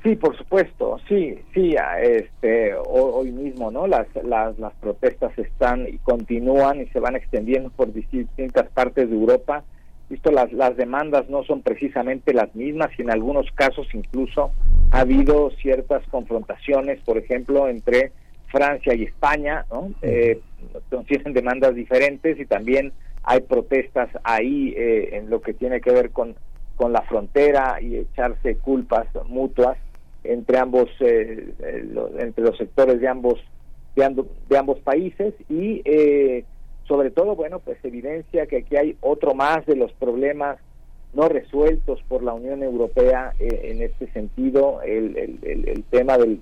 Sí, 0.02 0.16
por 0.16 0.36
supuesto, 0.38 0.98
sí, 1.08 1.38
sí, 1.54 1.76
este, 2.02 2.74
ho- 2.74 3.16
hoy 3.20 3.32
mismo, 3.32 3.70
¿no? 3.70 3.86
Las, 3.86 4.08
las, 4.24 4.58
las 4.58 4.74
protestas 4.76 5.38
están 5.38 5.88
y 5.88 5.98
continúan 6.00 6.82
y 6.82 6.88
se 6.88 7.00
van 7.00 7.16
extendiendo 7.16 7.70
por 7.70 7.94
distintas 7.94 8.68
partes 8.70 9.10
de 9.10 9.16
Europa. 9.16 9.64
Visto 10.10 10.32
las, 10.32 10.52
las 10.54 10.76
demandas 10.76 11.30
no 11.30 11.44
son 11.44 11.62
precisamente 11.62 12.34
las 12.34 12.56
mismas 12.56 12.90
y 12.98 13.04
en 13.04 13.12
algunos 13.12 13.46
casos 13.54 13.88
incluso 13.94 14.52
ha 14.92 15.02
habido 15.02 15.52
ciertas 15.62 16.02
confrontaciones, 16.10 17.00
por 17.02 17.18
ejemplo, 17.20 17.68
entre 17.68 18.12
Francia 18.48 18.96
y 18.96 19.04
España, 19.04 19.66
¿no? 19.70 19.92
Eh, 20.02 20.40
tienen 21.08 21.34
demandas 21.34 21.76
diferentes 21.76 22.40
y 22.40 22.46
también 22.46 22.92
hay 23.32 23.42
protestas 23.42 24.10
ahí 24.24 24.74
eh, 24.76 25.10
en 25.18 25.30
lo 25.30 25.40
que 25.42 25.54
tiene 25.54 25.82
que 25.82 25.92
ver 25.92 26.10
con, 26.10 26.36
con 26.76 26.92
la 26.94 27.04
frontera 27.04 27.80
y 27.80 27.96
echarse 27.96 28.56
culpas 28.56 29.06
mutuas 29.28 29.78
entre 30.24 30.58
ambos 30.58 30.90
eh, 31.00 31.54
eh, 31.60 31.94
entre 32.18 32.44
los 32.44 32.58
sectores 32.58 33.00
de 33.00 33.08
ambos 33.08 33.40
de, 33.96 34.04
ando- 34.04 34.28
de 34.50 34.58
ambos 34.58 34.80
países 34.80 35.36
y 35.48 35.84
eh, 35.86 36.44
sobre 36.88 37.12
todo 37.12 37.36
bueno 37.36 37.60
pues 37.60 37.78
evidencia 37.84 38.48
que 38.48 38.58
aquí 38.58 38.76
hay 38.76 38.98
otro 39.02 39.36
más 39.36 39.64
de 39.68 39.76
los 39.76 39.92
problemas 39.94 40.58
no 41.14 41.30
resueltos 41.30 42.02
por 42.08 42.24
la 42.24 42.34
Unión 42.34 42.64
Europea 42.64 43.34
eh, 43.40 43.70
en 43.72 43.84
este 43.84 44.12
sentido 44.12 44.82
el, 44.82 45.16
el- 45.18 45.40
el- 45.44 45.70
el 45.70 45.84
tema 45.84 46.18
del, 46.18 46.42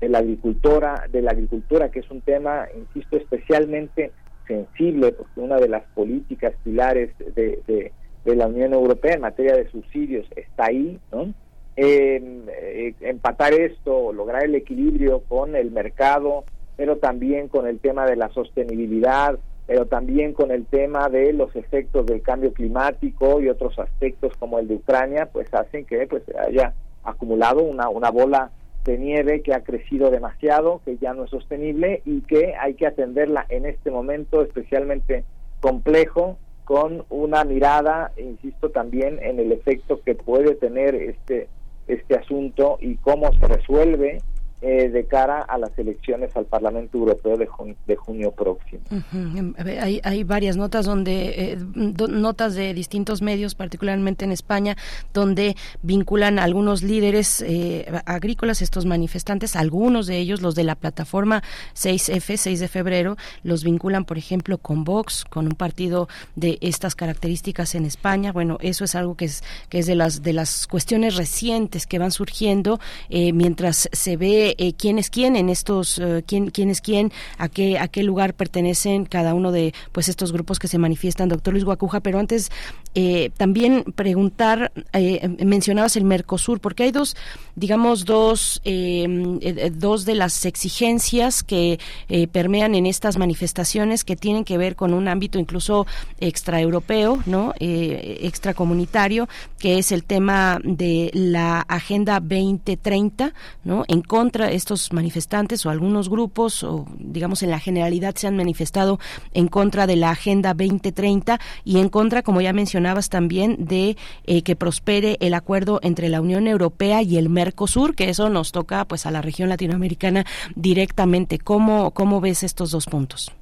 de 0.00 0.08
la 0.08 0.20
agricultura 0.20 1.04
de 1.12 1.20
la 1.20 1.32
agricultura 1.32 1.90
que 1.90 2.00
es 2.00 2.10
un 2.10 2.22
tema 2.22 2.66
insisto 2.74 3.18
especialmente 3.18 4.10
sensible 4.46 5.12
porque 5.12 5.40
una 5.40 5.56
de 5.56 5.68
las 5.68 5.82
políticas 5.94 6.54
pilares 6.64 7.10
de, 7.18 7.60
de- 7.66 7.92
la 8.36 8.46
Unión 8.46 8.72
Europea 8.72 9.14
en 9.14 9.20
materia 9.20 9.54
de 9.54 9.68
subsidios 9.70 10.26
está 10.34 10.66
ahí 10.66 10.98
¿no? 11.12 11.34
eh, 11.76 12.22
eh, 12.48 12.94
empatar 13.00 13.52
esto, 13.52 14.12
lograr 14.14 14.44
el 14.44 14.54
equilibrio 14.54 15.20
con 15.28 15.54
el 15.56 15.70
mercado, 15.70 16.44
pero 16.76 16.96
también 16.96 17.48
con 17.48 17.66
el 17.66 17.78
tema 17.80 18.06
de 18.06 18.16
la 18.16 18.30
sostenibilidad, 18.30 19.38
pero 19.66 19.86
también 19.86 20.32
con 20.32 20.50
el 20.50 20.64
tema 20.66 21.08
de 21.10 21.32
los 21.34 21.54
efectos 21.54 22.06
del 22.06 22.22
cambio 22.22 22.52
climático 22.54 23.40
y 23.40 23.48
otros 23.50 23.78
aspectos 23.78 24.32
como 24.38 24.58
el 24.58 24.68
de 24.68 24.76
Ucrania, 24.76 25.26
pues 25.32 25.52
hacen 25.52 25.84
que 25.84 26.06
pues 26.06 26.22
haya 26.38 26.72
acumulado 27.02 27.62
una, 27.62 27.88
una 27.90 28.10
bola 28.10 28.50
de 28.84 28.98
nieve 28.98 29.42
que 29.42 29.54
ha 29.54 29.62
crecido 29.62 30.10
demasiado, 30.10 30.80
que 30.84 30.98
ya 30.98 31.14
no 31.14 31.24
es 31.24 31.30
sostenible 31.30 32.02
y 32.04 32.20
que 32.22 32.54
hay 32.60 32.74
que 32.74 32.86
atenderla 32.86 33.46
en 33.48 33.66
este 33.66 33.90
momento 33.90 34.42
especialmente 34.42 35.24
complejo 35.60 36.38
con 36.64 37.04
una 37.10 37.44
mirada, 37.44 38.12
insisto 38.16 38.70
también 38.70 39.18
en 39.22 39.38
el 39.38 39.52
efecto 39.52 40.00
que 40.04 40.14
puede 40.14 40.54
tener 40.54 40.94
este 40.94 41.48
este 41.86 42.16
asunto 42.16 42.78
y 42.80 42.96
cómo 42.96 43.30
se 43.34 43.46
resuelve 43.46 44.22
eh, 44.66 44.88
de 44.88 45.04
cara 45.06 45.42
a 45.42 45.58
las 45.58 45.78
elecciones 45.78 46.34
al 46.36 46.46
Parlamento 46.46 46.96
Europeo 46.98 47.36
de, 47.36 47.46
jun- 47.46 47.76
de 47.86 47.96
junio 47.96 48.30
próximo. 48.32 48.80
Em, 49.12 49.52
ver, 49.52 49.80
Hay, 49.80 50.00
hay 50.04 50.24
varias 50.24 50.56
notas 50.56 50.86
donde 50.86 51.52
eh, 51.52 51.58
notas 51.74 52.54
de 52.54 52.72
distintos 52.72 53.20
medios, 53.22 53.54
particularmente 53.54 54.24
en 54.24 54.32
España, 54.32 54.76
donde 55.12 55.54
vinculan 55.82 56.38
algunos 56.38 56.82
líderes 56.82 57.42
eh, 57.46 57.84
agrícolas, 58.06 58.62
estos 58.62 58.86
manifestantes, 58.86 59.56
algunos 59.56 60.06
de 60.06 60.18
ellos, 60.18 60.40
los 60.40 60.54
de 60.54 60.64
la 60.64 60.74
plataforma 60.76 61.42
6F, 61.74 62.36
6 62.36 62.60
de 62.60 62.68
febrero, 62.68 63.16
los 63.42 63.64
vinculan, 63.64 64.04
por 64.04 64.16
ejemplo, 64.18 64.58
con 64.58 64.84
Vox, 64.84 65.24
con 65.24 65.46
un 65.46 65.52
partido 65.54 66.08
de 66.36 66.58
estas 66.60 66.94
características 66.94 67.74
en 67.74 67.84
España. 67.84 68.32
Bueno, 68.32 68.58
eso 68.60 68.84
es 68.84 68.94
algo 68.94 69.16
que 69.16 69.26
es 69.26 69.42
que 69.68 69.78
es 69.80 69.86
de 69.86 69.94
las 69.94 70.22
de 70.22 70.32
las 70.32 70.66
cuestiones 70.66 71.16
recientes 71.16 71.86
que 71.86 71.98
van 71.98 72.10
surgiendo 72.10 72.78
eh, 73.10 73.32
mientras 73.32 73.88
se 73.92 74.16
ve 74.16 74.53
eh, 74.58 74.72
quién 74.74 74.98
es 74.98 75.10
quién 75.10 75.36
en 75.36 75.48
estos 75.48 75.98
eh, 75.98 76.24
quién 76.26 76.50
quién 76.50 76.70
es 76.70 76.80
quién, 76.80 77.12
a 77.38 77.48
qué 77.48 77.78
a 77.78 77.88
qué 77.88 78.02
lugar 78.02 78.34
pertenecen 78.34 79.04
cada 79.04 79.34
uno 79.34 79.52
de 79.52 79.74
pues 79.92 80.08
estos 80.08 80.32
grupos 80.32 80.58
que 80.58 80.68
se 80.68 80.78
manifiestan, 80.78 81.28
doctor 81.28 81.52
Luis 81.52 81.64
Guacuja. 81.64 82.00
Pero 82.00 82.18
antes 82.18 82.50
eh, 82.94 83.30
también 83.36 83.84
preguntar, 83.94 84.72
eh, 84.92 85.28
mencionabas 85.44 85.96
el 85.96 86.04
Mercosur, 86.04 86.60
porque 86.60 86.84
hay 86.84 86.92
dos, 86.92 87.16
digamos 87.56 88.04
dos 88.04 88.60
eh, 88.64 89.06
eh, 89.40 89.70
dos 89.74 90.04
de 90.04 90.14
las 90.14 90.44
exigencias 90.44 91.42
que 91.42 91.78
eh, 92.08 92.26
permean 92.28 92.74
en 92.74 92.86
estas 92.86 93.16
manifestaciones 93.18 94.04
que 94.04 94.16
tienen 94.16 94.44
que 94.44 94.58
ver 94.58 94.76
con 94.76 94.94
un 94.94 95.08
ámbito 95.08 95.38
incluso 95.38 95.86
extraeuropeo, 96.20 97.22
no, 97.26 97.54
eh, 97.60 98.18
extracomunitario, 98.22 99.28
que 99.58 99.78
es 99.78 99.92
el 99.92 100.04
tema 100.04 100.60
de 100.62 101.10
la 101.12 101.60
Agenda 101.60 102.20
2030, 102.20 103.34
no, 103.64 103.84
en 103.88 104.02
contra 104.02 104.48
de 104.48 104.54
estos 104.54 104.92
manifestantes 104.92 105.64
o 105.66 105.70
algunos 105.70 106.08
grupos 106.08 106.62
o 106.62 106.86
digamos 106.98 107.42
en 107.42 107.50
la 107.50 107.58
generalidad 107.58 108.14
se 108.16 108.26
han 108.26 108.36
manifestado 108.36 108.98
en 109.32 109.48
contra 109.48 109.86
de 109.86 109.96
la 109.96 110.10
Agenda 110.10 110.54
2030 110.54 111.40
y 111.64 111.78
en 111.78 111.88
contra, 111.88 112.22
como 112.22 112.40
ya 112.40 112.52
mencionabas 112.84 113.08
también, 113.08 113.56
de 113.64 113.96
eh, 114.26 114.42
que 114.42 114.56
prospere 114.56 115.16
el 115.20 115.32
acuerdo 115.32 115.80
entre 115.82 116.08
la 116.10 116.20
Unión 116.20 116.46
Europea 116.46 117.00
y 117.02 117.16
el 117.16 117.30
Mercosur, 117.30 117.94
que 117.94 118.10
eso 118.10 118.28
nos 118.28 118.52
toca 118.52 118.84
pues 118.84 119.06
a 119.06 119.10
la 119.10 119.22
región 119.22 119.48
latinoamericana 119.48 120.24
directamente. 120.54 121.38
¿Cómo, 121.38 121.92
cómo 121.92 122.20
ves 122.20 122.42
estos 122.42 122.70
dos 122.72 122.84
puntos? 122.84 123.34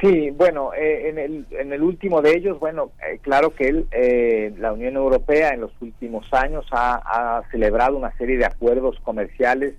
Sí, 0.00 0.30
bueno, 0.30 0.72
eh, 0.74 1.08
en, 1.08 1.18
el, 1.18 1.46
en 1.50 1.72
el 1.72 1.82
último 1.82 2.20
de 2.22 2.36
ellos, 2.36 2.58
bueno, 2.58 2.90
eh, 3.06 3.18
claro 3.20 3.54
que 3.54 3.68
el, 3.68 3.86
eh, 3.92 4.52
la 4.58 4.72
Unión 4.72 4.96
Europea 4.96 5.50
en 5.54 5.60
los 5.60 5.72
últimos 5.80 6.26
años 6.32 6.66
ha, 6.72 7.42
celebrado 7.50 7.96
una 7.96 8.14
serie 8.16 8.36
de 8.36 8.46
acuerdos 8.46 8.98
comerciales, 9.02 9.74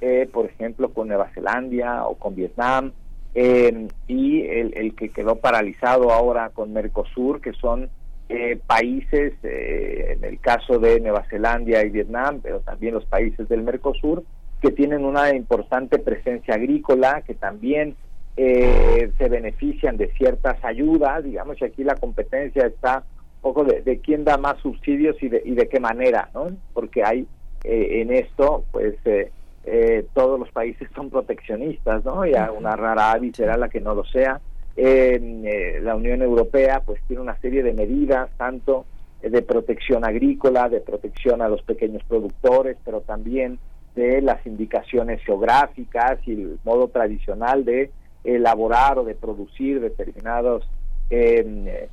eh, 0.00 0.28
por 0.32 0.46
ejemplo, 0.46 0.92
con 0.92 1.08
Nueva 1.08 1.30
Zelanda 1.34 2.06
o 2.06 2.16
con 2.16 2.34
Vietnam, 2.34 2.92
y 3.36 4.42
el, 4.42 4.74
el 4.76 4.94
que 4.94 5.08
quedó 5.08 5.36
paralizado 5.36 6.12
ahora 6.12 6.50
con 6.50 6.72
Mercosur, 6.72 7.40
que 7.40 7.52
son 7.52 7.90
eh, 8.28 8.58
países, 8.66 9.34
eh, 9.42 10.16
en 10.16 10.24
el 10.24 10.40
caso 10.40 10.78
de 10.78 11.00
Nueva 11.00 11.24
Zelanda 11.28 11.84
y 11.84 11.90
Vietnam, 11.90 12.40
pero 12.42 12.60
también 12.60 12.94
los 12.94 13.04
países 13.04 13.48
del 13.48 13.62
Mercosur, 13.62 14.24
que 14.60 14.70
tienen 14.70 15.04
una 15.04 15.34
importante 15.34 15.98
presencia 15.98 16.54
agrícola, 16.54 17.22
que 17.26 17.34
también 17.34 17.96
eh, 18.36 19.10
se 19.18 19.28
benefician 19.28 19.96
de 19.96 20.10
ciertas 20.12 20.62
ayudas, 20.64 21.22
digamos 21.22 21.58
que 21.58 21.66
aquí 21.66 21.84
la 21.84 21.96
competencia 21.96 22.66
está 22.66 23.04
un 23.36 23.42
poco 23.42 23.64
de, 23.64 23.82
de 23.82 23.98
quién 24.00 24.24
da 24.24 24.38
más 24.38 24.58
subsidios 24.60 25.22
y 25.22 25.28
de, 25.28 25.42
y 25.44 25.54
de 25.54 25.68
qué 25.68 25.78
manera, 25.78 26.30
¿no? 26.34 26.48
Porque 26.72 27.04
hay 27.04 27.26
eh, 27.64 28.02
en 28.02 28.12
esto, 28.12 28.64
pues 28.72 28.94
eh, 29.06 29.30
eh, 29.64 30.06
todos 30.12 30.38
los 30.38 30.50
países 30.50 30.88
son 30.94 31.08
proteccionistas, 31.08 32.04
¿no? 32.04 32.26
Y 32.26 32.34
a 32.34 32.52
una 32.52 32.76
rara 32.76 33.12
avis 33.12 33.36
será 33.36 33.56
la 33.56 33.70
que 33.70 33.80
no 33.80 33.94
lo 33.94 34.04
sea. 34.04 34.40
Eh, 34.76 35.80
la 35.82 35.94
Unión 35.94 36.22
Europea, 36.22 36.82
pues 36.84 37.00
tiene 37.06 37.22
una 37.22 37.38
serie 37.40 37.62
de 37.62 37.72
medidas, 37.72 38.30
tanto 38.36 38.86
de 39.22 39.42
protección 39.42 40.04
agrícola, 40.04 40.68
de 40.68 40.80
protección 40.80 41.40
a 41.40 41.48
los 41.48 41.62
pequeños 41.62 42.02
productores, 42.04 42.76
pero 42.84 43.00
también 43.00 43.58
de 43.94 44.20
las 44.20 44.44
indicaciones 44.46 45.22
geográficas 45.22 46.18
y 46.26 46.32
el 46.32 46.58
modo 46.64 46.88
tradicional 46.88 47.64
de 47.64 47.90
elaborar 48.24 48.98
o 48.98 49.04
de 49.04 49.14
producir 49.14 49.80
determinados 49.80 50.68
eh, 51.10 51.88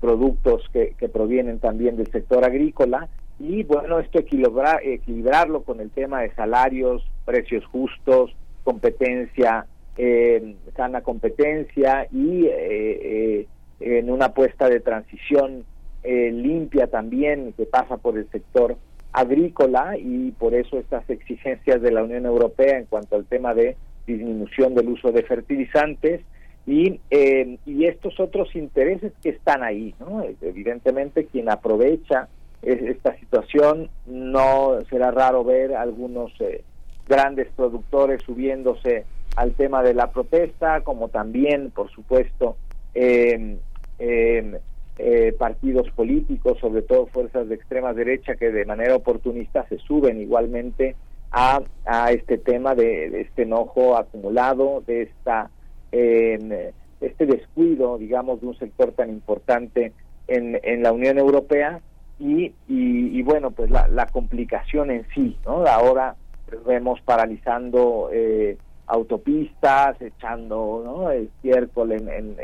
productos 0.00 0.62
que, 0.72 0.94
que, 0.98 1.08
provienen 1.08 1.58
también 1.58 1.96
del 1.96 2.10
sector 2.10 2.44
agrícola. 2.44 3.08
Y 3.38 3.62
bueno 3.64 3.98
esto 3.98 4.18
equilibrar, 4.18 4.80
equilibrarlo 4.82 5.62
con 5.62 5.80
el 5.80 5.90
tema 5.90 6.22
de 6.22 6.34
salarios 6.34 7.02
precios 7.24 7.64
justos 7.66 8.34
competencia 8.68 9.64
eh, 9.98 10.54
sana 10.74 11.02
competencia 11.02 12.06
y 12.10 12.48
en 13.80 14.10
una 14.10 14.26
apuesta 14.26 14.68
de 14.68 14.80
transición 14.80 15.64
eh, 16.02 16.30
limpia 16.32 16.86
también 16.86 17.52
que 17.56 17.66
pasa 17.66 17.96
por 17.96 18.16
el 18.16 18.30
sector 18.30 18.76
agrícola 19.12 19.96
y 19.98 20.30
por 20.32 20.54
eso 20.54 20.78
estas 20.78 21.08
exigencias 21.10 21.82
de 21.82 21.90
la 21.90 22.04
Unión 22.04 22.26
Europea 22.26 22.78
en 22.78 22.86
cuanto 22.86 23.16
al 23.16 23.24
tema 23.24 23.54
de 23.54 23.76
disminución 24.06 24.74
del 24.74 24.88
uso 24.88 25.12
de 25.12 25.22
fertilizantes 25.22 26.20
y, 26.66 27.00
eh, 27.10 27.58
y 27.66 27.86
estos 27.86 28.20
otros 28.20 28.54
intereses 28.54 29.12
que 29.22 29.30
están 29.30 29.62
ahí, 29.62 29.94
¿no? 29.98 30.22
Evidentemente 30.40 31.26
quien 31.26 31.50
aprovecha 31.50 32.28
esta 32.62 33.16
situación 33.18 33.88
no 34.06 34.78
será 34.90 35.10
raro 35.10 35.44
ver 35.44 35.74
algunos 35.74 36.32
eh, 36.40 36.62
grandes 37.08 37.48
productores 37.56 38.22
subiéndose 38.22 39.04
al 39.38 39.52
tema 39.52 39.84
de 39.84 39.94
la 39.94 40.10
protesta, 40.10 40.80
como 40.80 41.08
también, 41.10 41.70
por 41.70 41.88
supuesto, 41.92 42.56
eh, 42.92 43.56
eh, 44.00 45.32
partidos 45.38 45.88
políticos, 45.90 46.58
sobre 46.60 46.82
todo 46.82 47.06
fuerzas 47.06 47.48
de 47.48 47.54
extrema 47.54 47.92
derecha, 47.92 48.34
que 48.34 48.50
de 48.50 48.64
manera 48.64 48.96
oportunista 48.96 49.64
se 49.68 49.78
suben 49.78 50.20
igualmente 50.20 50.96
a, 51.30 51.62
a 51.86 52.10
este 52.10 52.38
tema 52.38 52.74
de, 52.74 53.20
este 53.20 53.42
enojo 53.42 53.96
acumulado, 53.96 54.82
de 54.88 55.02
esta 55.02 55.50
eh, 55.92 56.72
este 57.00 57.26
descuido, 57.26 57.96
digamos, 57.96 58.40
de 58.40 58.48
un 58.48 58.58
sector 58.58 58.90
tan 58.90 59.08
importante 59.08 59.92
en, 60.26 60.58
en 60.64 60.82
la 60.82 60.90
Unión 60.90 61.16
Europea 61.16 61.80
y, 62.18 62.52
y, 62.66 63.22
bueno, 63.22 63.52
pues 63.52 63.70
la, 63.70 63.86
la, 63.86 64.06
complicación 64.06 64.90
en 64.90 65.06
sí, 65.14 65.38
¿no? 65.46 65.64
Ahora 65.64 66.16
vemos 66.66 67.00
paralizando 67.02 68.10
eh, 68.12 68.58
autopistas, 68.88 70.00
echando 70.00 70.82
¿no? 70.84 71.10
estiércol 71.10 71.92
en, 71.92 72.08
en, 72.08 72.36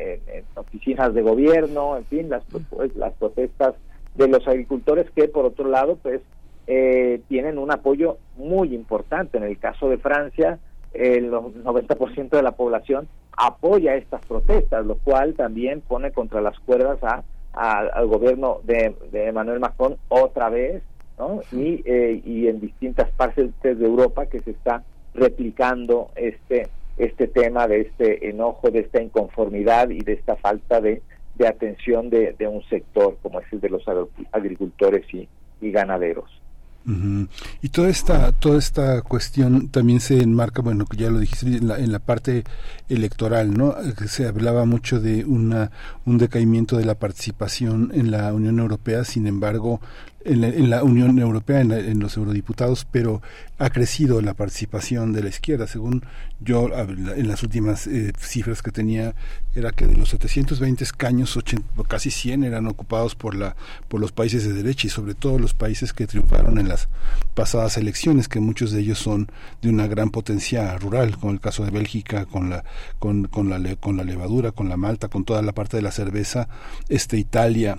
oficinas 0.55 1.15
de 1.15 1.23
gobierno, 1.23 1.97
en 1.97 2.05
fin, 2.05 2.29
las, 2.29 2.45
pues, 2.71 2.95
las 2.97 3.15
protestas 3.15 3.75
de 4.15 4.29
los 4.29 4.47
agricultores 4.47 5.11
que 5.11 5.27
por 5.27 5.45
otro 5.47 5.69
lado 5.69 5.97
pues 5.97 6.21
eh, 6.67 7.21
tienen 7.29 7.59
un 7.59 7.73
apoyo 7.73 8.19
muy 8.37 8.75
importante. 8.75 9.39
En 9.39 9.45
el 9.45 9.59
caso 9.59 9.89
de 9.89 9.99
Francia, 9.99 10.59
el 10.93 11.33
90% 11.33 12.29
de 12.29 12.43
la 12.43 12.53
población 12.53 13.09
apoya 13.37 13.97
estas 13.97 14.25
protestas, 14.27 14.85
lo 14.87 14.97
cual 14.97 15.35
también 15.35 15.81
pone 15.81 16.13
contra 16.13 16.41
las 16.41 16.59
cuerdas 16.61 16.99
a, 17.03 17.25
al 17.55 18.07
gobierno 18.07 18.61
de, 18.65 18.95
de 19.11 19.29
Emmanuel 19.29 19.61
Macron 19.61 19.97
otra 20.09 20.51
vez, 20.51 20.83
¿no? 21.19 21.41
Y, 21.53 21.83
eh, 21.85 22.21
y 22.25 22.49
en 22.49 22.61
distintas 22.61 23.11
partes 23.13 23.51
de 23.63 23.71
Europa 23.71 24.27
que 24.27 24.41
se 24.41 24.51
está 24.51 24.83
replicando 25.15 26.11
este 26.17 26.69
este 26.97 27.27
tema 27.27 27.67
de 27.67 27.81
este 27.81 28.29
enojo, 28.29 28.71
de 28.71 28.81
esta 28.81 29.03
inconformidad 29.03 29.91
y 29.91 30.01
de 30.01 30.13
esta 30.13 30.37
falta 30.37 30.81
de, 30.81 31.03
de 31.35 31.49
atención 31.49 32.09
de, 32.09 32.35
de, 32.39 32.47
un 32.47 32.63
sector 32.69 33.17
como 33.21 33.41
es 33.41 33.53
el 33.53 33.61
de 33.61 33.69
los 33.69 33.83
agricultores 34.31 35.05
y, 35.13 35.29
y 35.61 35.71
ganaderos. 35.73 36.31
Y 37.63 37.71
toda 37.71 37.89
esta 37.89 38.31
toda 38.33 38.59
esta 38.59 39.01
cuestión 39.01 39.69
también 39.69 40.01
se 40.01 40.21
enmarca, 40.21 40.61
bueno, 40.61 40.85
que 40.85 40.99
ya 40.99 41.09
lo 41.09 41.19
dijiste 41.19 41.47
en 41.47 41.67
la, 41.67 41.79
en 41.79 41.91
la 41.91 41.99
parte 41.99 42.45
electoral, 42.91 43.57
¿no? 43.57 43.75
Se 44.07 44.29
hablaba 44.29 44.67
mucho 44.67 45.01
de 45.01 45.25
una 45.25 45.71
un 46.05 46.19
decaimiento 46.19 46.77
de 46.77 46.85
la 46.85 46.95
participación 46.95 47.91
en 47.95 48.11
la 48.11 48.35
Unión 48.35 48.59
Europea, 48.59 49.05
sin 49.05 49.27
embargo, 49.27 49.81
en 50.25 50.71
la, 50.71 50.83
Unión 50.83 51.19
Europea, 51.19 51.61
en, 51.61 52.01
los 52.01 52.17
eurodiputados, 52.17 52.87
pero 52.91 53.21
ha 53.59 53.71
crecido 53.71 54.21
la 54.23 54.35
participación 54.35 55.13
de 55.13 55.23
la 55.23 55.29
izquierda. 55.29 55.67
Según 55.67 56.03
yo, 56.41 56.71
en 56.77 57.29
las 57.29 57.43
últimas 57.43 57.87
eh, 57.87 58.13
cifras 58.19 58.63
que 58.63 58.71
tenía, 58.71 59.15
era 59.55 59.71
que 59.71 59.87
de 59.87 59.97
los 59.97 60.09
720 60.09 60.83
escaños, 60.83 61.39
casi 61.87 62.11
100 62.11 62.45
eran 62.45 62.67
ocupados 62.67 63.15
por, 63.15 63.35
la, 63.35 63.55
por 63.89 64.01
los 64.01 64.13
países 64.13 64.45
de 64.45 64.55
derecha 64.55 64.87
y 64.87 64.91
sobre 64.91 65.15
todo 65.15 65.39
los 65.39 65.55
países 65.55 65.93
que 65.93 66.07
triunfaron 66.07 66.59
en 66.59 66.69
las 66.69 66.89
pasadas 67.35 67.77
elecciones, 67.77 68.29
que 68.29 68.41
muchos 68.41 68.73
de 68.73 68.81
ellos 68.81 68.99
son 68.99 69.29
de 69.61 69.69
una 69.69 69.87
gran 69.87 70.11
potencia 70.11 70.77
rural, 70.79 71.19
como 71.19 71.33
el 71.33 71.41
caso 71.41 71.65
de 71.65 71.71
Bélgica, 71.71 72.25
con 72.25 72.49
la, 72.51 72.65
con, 72.99 73.27
con 73.27 73.51
la, 73.51 73.77
con 73.77 73.97
la 73.97 74.05
levadura, 74.05 74.53
con 74.53 74.69
la 74.69 74.77
malta, 74.77 75.09
con 75.09 75.25
toda 75.25 75.43
la 75.43 75.53
parte 75.53 75.77
de 75.77 75.83
la 75.83 75.93
cerveza, 75.93 76.49
este 76.89 77.19
Italia, 77.19 77.79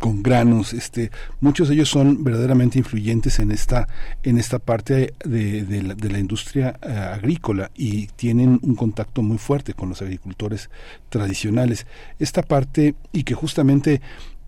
con 0.00 0.22
granos, 0.22 0.72
este, 0.72 1.10
muchos 1.40 1.68
de 1.68 1.74
ellos 1.74 1.88
son 1.88 2.24
verdaderamente 2.24 2.78
influyentes 2.78 3.38
en 3.38 3.50
esta, 3.50 3.88
en 4.22 4.38
esta 4.38 4.58
parte 4.58 5.14
de, 5.24 5.64
de, 5.64 6.10
la, 6.10 6.18
industria 6.18 6.78
uh, 6.82 7.14
agrícola 7.14 7.70
y 7.74 8.06
tienen 8.08 8.58
un 8.62 8.74
contacto 8.74 9.22
muy 9.22 9.38
fuerte 9.38 9.74
con 9.74 9.88
los 9.88 10.02
agricultores 10.02 10.70
tradicionales. 11.10 11.86
Esta 12.18 12.42
parte 12.42 12.94
y 13.12 13.24
que 13.24 13.34
justamente 13.34 14.00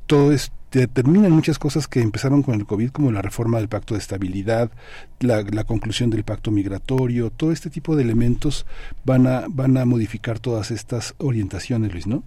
todo 0.07 0.33
es 0.33 0.51
determinan 0.73 1.33
muchas 1.33 1.59
cosas 1.59 1.89
que 1.89 2.01
empezaron 2.01 2.43
con 2.43 2.55
el 2.55 2.67
COVID, 2.67 2.91
como 2.91 3.11
la 3.11 3.23
reforma 3.23 3.59
del 3.59 3.69
pacto 3.69 3.95
de 3.95 4.01
estabilidad, 4.01 4.71
la, 5.21 5.43
la, 5.43 5.65
conclusión 5.65 6.11
del 6.11 6.25
pacto 6.25 6.51
migratorio, 6.51 7.31
todo 7.31 7.53
este 7.53 7.71
tipo 7.71 7.97
de 7.97 8.03
elementos 8.03 8.67
van 9.05 9.27
a, 9.27 9.45
van 9.49 9.77
a 9.79 9.85
modificar 9.85 10.39
todas 10.39 10.71
estas 10.71 11.15
orientaciones, 11.19 11.93
Luis, 11.93 12.07
¿no? 12.07 12.23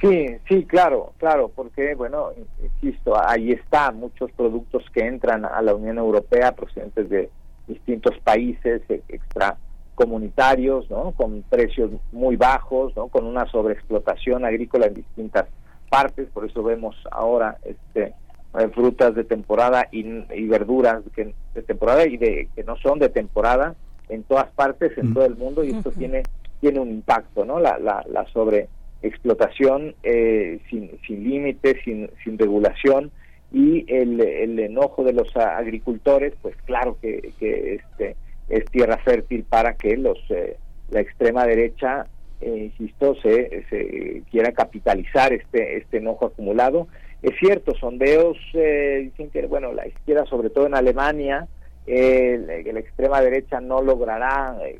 Sí, 0.00 0.28
sí, 0.48 0.64
claro, 0.64 1.12
claro, 1.18 1.50
porque, 1.54 1.94
bueno, 1.96 2.30
insisto, 2.62 3.20
ahí 3.20 3.50
está, 3.50 3.90
muchos 3.90 4.30
productos 4.32 4.84
que 4.92 5.00
entran 5.00 5.44
a 5.44 5.60
la 5.60 5.74
Unión 5.74 5.98
Europea 5.98 6.52
procedentes 6.52 7.08
de 7.08 7.30
distintos 7.66 8.16
países 8.20 8.82
e, 8.88 9.02
extracomunitarios, 9.08 10.88
¿no? 10.88 11.10
Con 11.12 11.42
precios 11.42 11.90
muy 12.12 12.36
bajos, 12.36 12.94
¿no? 12.96 13.08
Con 13.08 13.26
una 13.26 13.46
sobreexplotación 13.50 14.44
agrícola 14.44 14.86
en 14.86 14.94
distintas 14.94 15.46
partes, 15.90 16.28
por 16.32 16.44
eso 16.44 16.62
vemos 16.62 16.94
ahora 17.10 17.58
este 17.64 18.14
eh, 18.58 18.68
frutas 18.74 19.14
de 19.14 19.24
temporada 19.24 19.88
y, 19.90 20.06
y, 20.32 20.46
verduras 20.46 21.02
que, 21.14 21.34
de 21.54 21.62
temporada 21.62 22.06
y 22.06 22.16
de 22.16 22.48
que 22.54 22.62
no 22.62 22.76
son 22.76 22.98
de 22.98 23.08
temporada 23.08 23.74
en 24.08 24.22
todas 24.22 24.46
partes, 24.52 24.96
en 24.96 25.10
mm. 25.10 25.14
todo 25.14 25.24
el 25.24 25.36
mundo, 25.36 25.64
y 25.64 25.70
esto 25.70 25.90
tiene 25.90 26.22
tiene 26.60 26.80
un 26.80 26.90
impacto, 26.90 27.44
¿no? 27.44 27.58
La, 27.60 27.78
la, 27.78 28.04
la 28.08 28.24
sobre 28.32 28.68
explotación 29.02 29.94
eh, 30.02 30.60
sin, 30.68 30.98
sin 31.06 31.24
límites, 31.24 31.76
sin, 31.84 32.10
sin 32.24 32.38
regulación 32.38 33.10
y 33.52 33.84
el, 33.92 34.20
el, 34.20 34.58
enojo 34.58 35.04
de 35.04 35.12
los 35.12 35.34
agricultores, 35.36 36.34
pues 36.42 36.54
claro 36.66 36.98
que, 37.00 37.32
que 37.38 37.74
este 37.76 38.16
es 38.48 38.64
tierra 38.66 38.98
fértil 38.98 39.44
para 39.44 39.74
que 39.74 39.96
los 39.96 40.18
eh, 40.30 40.56
la 40.90 41.00
extrema 41.00 41.46
derecha, 41.46 42.06
eh, 42.40 42.70
insisto, 42.70 43.14
se, 43.22 43.64
se 43.70 44.22
quiera 44.30 44.52
capitalizar 44.52 45.32
este 45.32 45.78
este 45.78 45.98
enojo 45.98 46.26
acumulado. 46.26 46.88
Es 47.22 47.32
cierto, 47.38 47.74
sondeos 47.74 48.36
eh, 48.54 49.00
dicen 49.04 49.30
que 49.30 49.46
bueno 49.46 49.72
la 49.72 49.86
izquierda, 49.86 50.26
sobre 50.26 50.50
todo 50.50 50.66
en 50.66 50.74
Alemania, 50.74 51.48
eh, 51.86 52.62
la 52.70 52.80
extrema 52.80 53.22
derecha 53.22 53.60
no 53.60 53.80
logrará 53.80 54.58
eh, 54.62 54.78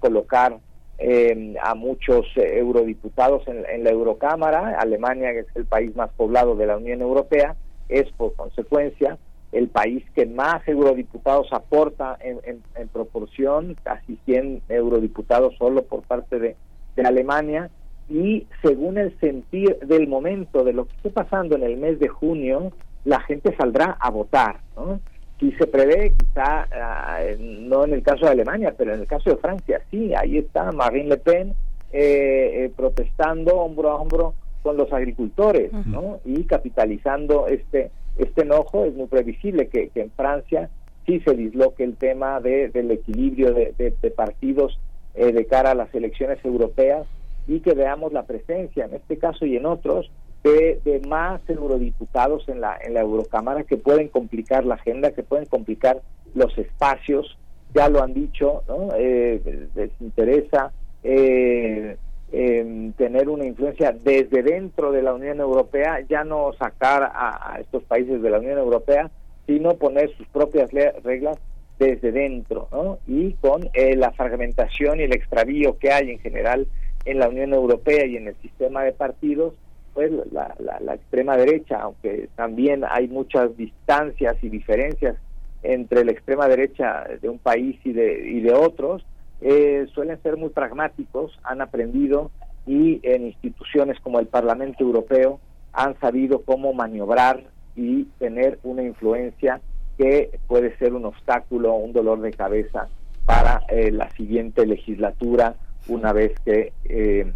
colocar 0.00 0.58
eh, 1.02 1.54
a 1.62 1.74
muchos 1.74 2.26
eurodiputados 2.36 3.42
en, 3.48 3.84
la 3.84 3.90
Eurocámara. 3.90 4.78
Alemania, 4.78 5.32
que 5.32 5.40
es 5.40 5.56
el 5.56 5.64
país 5.64 5.96
más 5.96 6.10
poblado 6.10 6.54
de 6.56 6.66
la 6.66 6.76
Unión 6.76 7.00
Europea, 7.00 7.56
es 7.88 8.10
por 8.12 8.34
consecuencia 8.34 9.16
el 9.50 9.68
país 9.68 10.04
que 10.14 10.26
más 10.26 10.66
eurodiputados 10.68 11.48
aporta 11.52 12.18
en, 12.20 12.38
en, 12.44 12.62
en 12.76 12.88
proporción, 12.88 13.76
casi 13.82 14.16
100 14.26 14.62
eurodiputados 14.68 15.56
solo 15.56 15.82
por 15.84 16.02
parte 16.02 16.38
de, 16.38 16.56
de, 16.96 17.02
Alemania. 17.02 17.70
Y 18.10 18.46
según 18.62 18.98
el 18.98 19.18
sentir 19.20 19.78
del 19.78 20.06
momento 20.06 20.64
de 20.64 20.74
lo 20.74 20.84
que 20.86 20.96
esté 20.96 21.10
pasando 21.10 21.56
en 21.56 21.62
el 21.62 21.78
mes 21.78 21.98
de 21.98 22.08
junio, 22.08 22.72
la 23.04 23.20
gente 23.20 23.56
saldrá 23.56 23.96
a 23.98 24.10
votar. 24.10 24.60
¿no? 24.76 25.00
Y 25.40 25.52
se 25.52 25.66
prevé, 25.66 26.12
quizá 26.18 26.66
uh, 26.70 27.42
no 27.42 27.84
en 27.84 27.94
el 27.94 28.02
caso 28.02 28.26
de 28.26 28.32
Alemania, 28.32 28.74
pero 28.76 28.94
en 28.94 29.00
el 29.00 29.06
caso 29.06 29.30
de 29.30 29.36
Francia, 29.36 29.80
sí, 29.90 30.12
ahí 30.14 30.38
está 30.38 30.70
Marine 30.72 31.08
Le 31.08 31.16
Pen 31.16 31.54
eh, 31.92 32.64
eh, 32.64 32.72
protestando 32.76 33.56
hombro 33.56 33.90
a 33.90 33.96
hombro 33.96 34.34
con 34.62 34.76
los 34.76 34.92
agricultores, 34.92 35.72
uh 35.72 35.76
-huh. 35.76 35.86
¿no? 35.86 36.20
Y 36.24 36.44
capitalizando 36.44 37.46
este 37.46 37.90
este 38.18 38.42
enojo, 38.42 38.84
es 38.84 38.94
muy 38.94 39.06
previsible 39.06 39.68
que, 39.68 39.88
que 39.88 40.02
en 40.02 40.10
Francia 40.10 40.68
sí 41.06 41.20
se 41.20 41.34
disloque 41.34 41.84
el 41.84 41.96
tema 41.96 42.40
de, 42.40 42.68
del 42.68 42.90
equilibrio 42.90 43.54
de, 43.54 43.72
de, 43.78 43.94
de 44.02 44.10
partidos 44.10 44.78
eh, 45.14 45.32
de 45.32 45.46
cara 45.46 45.70
a 45.70 45.74
las 45.74 45.94
elecciones 45.94 46.38
europeas 46.44 47.06
y 47.48 47.60
que 47.60 47.74
veamos 47.74 48.12
la 48.12 48.24
presencia 48.24 48.84
en 48.84 48.94
este 48.94 49.16
caso 49.16 49.46
y 49.46 49.56
en 49.56 49.64
otros 49.66 50.10
de, 50.42 51.02
más 51.06 51.40
eurodiputados 51.48 52.48
en 52.48 52.60
la 52.60 52.78
en 52.82 52.94
la 52.94 53.00
Eurocámara 53.00 53.64
que 53.64 53.76
pueden 53.76 54.08
complicar 54.08 54.64
la 54.64 54.76
agenda, 54.76 55.12
que 55.12 55.22
pueden 55.22 55.46
complicar 55.46 56.00
los 56.34 56.56
espacios, 56.56 57.36
ya 57.74 57.88
lo 57.88 58.02
han 58.02 58.14
dicho, 58.14 58.62
¿no? 58.68 58.88
Eh, 58.96 59.68
les 59.74 59.90
interesa 60.00 60.72
eh, 61.02 61.96
eh, 62.32 62.92
tener 62.96 63.28
una 63.28 63.44
influencia 63.44 63.92
desde 63.92 64.42
dentro 64.42 64.92
de 64.92 65.02
la 65.02 65.14
Unión 65.14 65.40
Europea, 65.40 66.00
ya 66.08 66.24
no 66.24 66.52
sacar 66.58 67.02
a, 67.02 67.54
a 67.54 67.60
estos 67.60 67.82
países 67.84 68.22
de 68.22 68.30
la 68.30 68.38
Unión 68.38 68.58
Europea, 68.58 69.10
sino 69.46 69.74
poner 69.74 70.14
sus 70.16 70.26
propias 70.28 70.70
reglas 70.70 71.38
desde 71.80 72.12
dentro, 72.12 72.68
¿no? 72.70 72.98
Y 73.08 73.32
con 73.40 73.68
eh, 73.72 73.96
la 73.96 74.12
fragmentación 74.12 75.00
y 75.00 75.04
el 75.04 75.14
extravío 75.14 75.78
que 75.78 75.90
hay 75.90 76.10
en 76.10 76.18
general 76.20 76.68
en 77.06 77.18
la 77.18 77.28
Unión 77.28 77.54
Europea 77.54 78.04
y 78.06 78.16
en 78.16 78.28
el 78.28 78.36
sistema 78.36 78.84
de 78.84 78.92
partidos, 78.92 79.54
pues 79.94 80.10
la, 80.32 80.54
la, 80.58 80.78
la 80.80 80.94
extrema 80.94 81.36
derecha, 81.36 81.80
aunque 81.80 82.28
también 82.36 82.84
hay 82.88 83.08
muchas 83.08 83.56
distancias 83.56 84.36
y 84.42 84.48
diferencias 84.48 85.16
entre 85.62 86.04
la 86.04 86.12
extrema 86.12 86.48
derecha 86.48 87.04
de 87.20 87.28
un 87.28 87.38
país 87.38 87.78
y 87.84 87.92
de, 87.92 88.30
y 88.30 88.40
de 88.40 88.52
otros, 88.52 89.04
eh, 89.40 89.86
suelen 89.94 90.20
ser 90.22 90.36
muy 90.36 90.50
pragmáticos, 90.50 91.38
han 91.42 91.60
aprendido 91.60 92.30
y 92.66 93.00
en 93.02 93.26
instituciones 93.26 93.98
como 94.00 94.20
el 94.20 94.26
Parlamento 94.26 94.84
Europeo 94.84 95.40
han 95.72 95.98
sabido 96.00 96.42
cómo 96.42 96.72
maniobrar 96.72 97.44
y 97.76 98.04
tener 98.18 98.58
una 98.62 98.82
influencia 98.82 99.60
que 99.96 100.38
puede 100.46 100.76
ser 100.78 100.94
un 100.94 101.04
obstáculo, 101.04 101.74
un 101.74 101.92
dolor 101.92 102.20
de 102.20 102.32
cabeza 102.32 102.88
para 103.26 103.62
eh, 103.68 103.90
la 103.90 104.10
siguiente 104.10 104.66
legislatura 104.66 105.54
una 105.88 106.12
vez 106.12 106.32
que, 106.44 106.72
eh, 106.84 107.32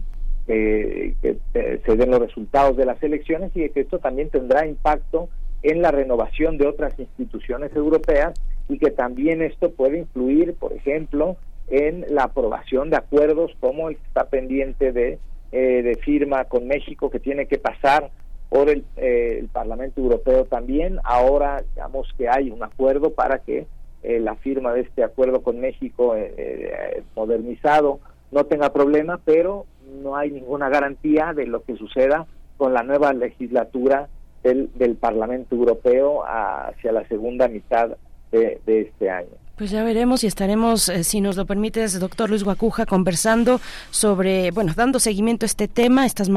que 0.46 1.14
se 1.52 1.96
den 1.96 2.10
los 2.10 2.20
resultados 2.20 2.76
de 2.76 2.84
las 2.84 3.02
elecciones 3.02 3.50
y 3.54 3.68
que 3.70 3.80
esto 3.80 3.98
también 3.98 4.28
tendrá 4.28 4.66
impacto 4.66 5.28
en 5.62 5.80
la 5.80 5.90
renovación 5.90 6.58
de 6.58 6.66
otras 6.66 6.98
instituciones 6.98 7.74
europeas 7.74 8.34
y 8.68 8.78
que 8.78 8.90
también 8.90 9.42
esto 9.42 9.72
puede 9.72 9.98
influir, 9.98 10.54
por 10.54 10.72
ejemplo, 10.72 11.36
en 11.68 12.04
la 12.08 12.24
aprobación 12.24 12.90
de 12.90 12.96
acuerdos 12.96 13.52
como 13.60 13.88
el 13.88 13.96
que 13.96 14.06
está 14.06 14.28
pendiente 14.28 14.92
de, 14.92 15.18
eh, 15.52 15.82
de 15.82 15.94
firma 15.96 16.44
con 16.44 16.66
México, 16.66 17.10
que 17.10 17.20
tiene 17.20 17.46
que 17.46 17.58
pasar 17.58 18.10
por 18.50 18.68
el, 18.68 18.84
eh, 18.96 19.38
el, 19.40 19.48
Parlamento 19.48 20.00
Europeo 20.00 20.44
también. 20.44 20.98
Ahora, 21.04 21.64
digamos 21.74 22.08
que 22.16 22.28
hay 22.28 22.50
un 22.50 22.62
acuerdo 22.62 23.14
para 23.14 23.38
que 23.38 23.66
eh, 24.02 24.20
la 24.20 24.36
firma 24.36 24.74
de 24.74 24.82
este 24.82 25.02
acuerdo 25.02 25.42
con 25.42 25.60
México 25.60 26.14
modernizado 27.16 28.00
no 28.30 28.44
tenga 28.44 28.72
problema, 28.72 29.20
pero 29.24 29.64
no 30.02 30.16
hay 30.16 30.30
ninguna 30.30 30.68
garantía 30.68 31.32
de 31.32 31.46
lo 31.46 31.62
que 31.62 31.76
suceda 31.76 32.26
con 32.56 32.72
la 32.72 32.82
nueva 32.82 33.12
legislatura 33.12 34.08
del, 34.42 34.70
del 34.74 34.96
Parlamento 34.96 35.54
Europeo 35.54 36.24
hacia 36.26 36.92
la 36.92 37.06
segunda 37.08 37.48
mitad 37.48 37.96
de, 38.30 38.60
de 38.66 38.80
este 38.82 39.10
año. 39.10 39.30
Pues 39.56 39.70
ya 39.70 39.84
veremos 39.84 40.24
y 40.24 40.26
estaremos, 40.26 40.88
eh, 40.88 41.04
si 41.04 41.20
nos 41.20 41.36
lo 41.36 41.46
permites, 41.46 42.00
doctor 42.00 42.28
Luis 42.28 42.42
Guacuja, 42.42 42.86
conversando 42.86 43.60
sobre, 43.90 44.50
bueno, 44.50 44.72
dando 44.74 44.98
seguimiento 44.98 45.44
a 45.44 45.46
este 45.46 45.68
tema, 45.68 46.06
estas 46.06 46.28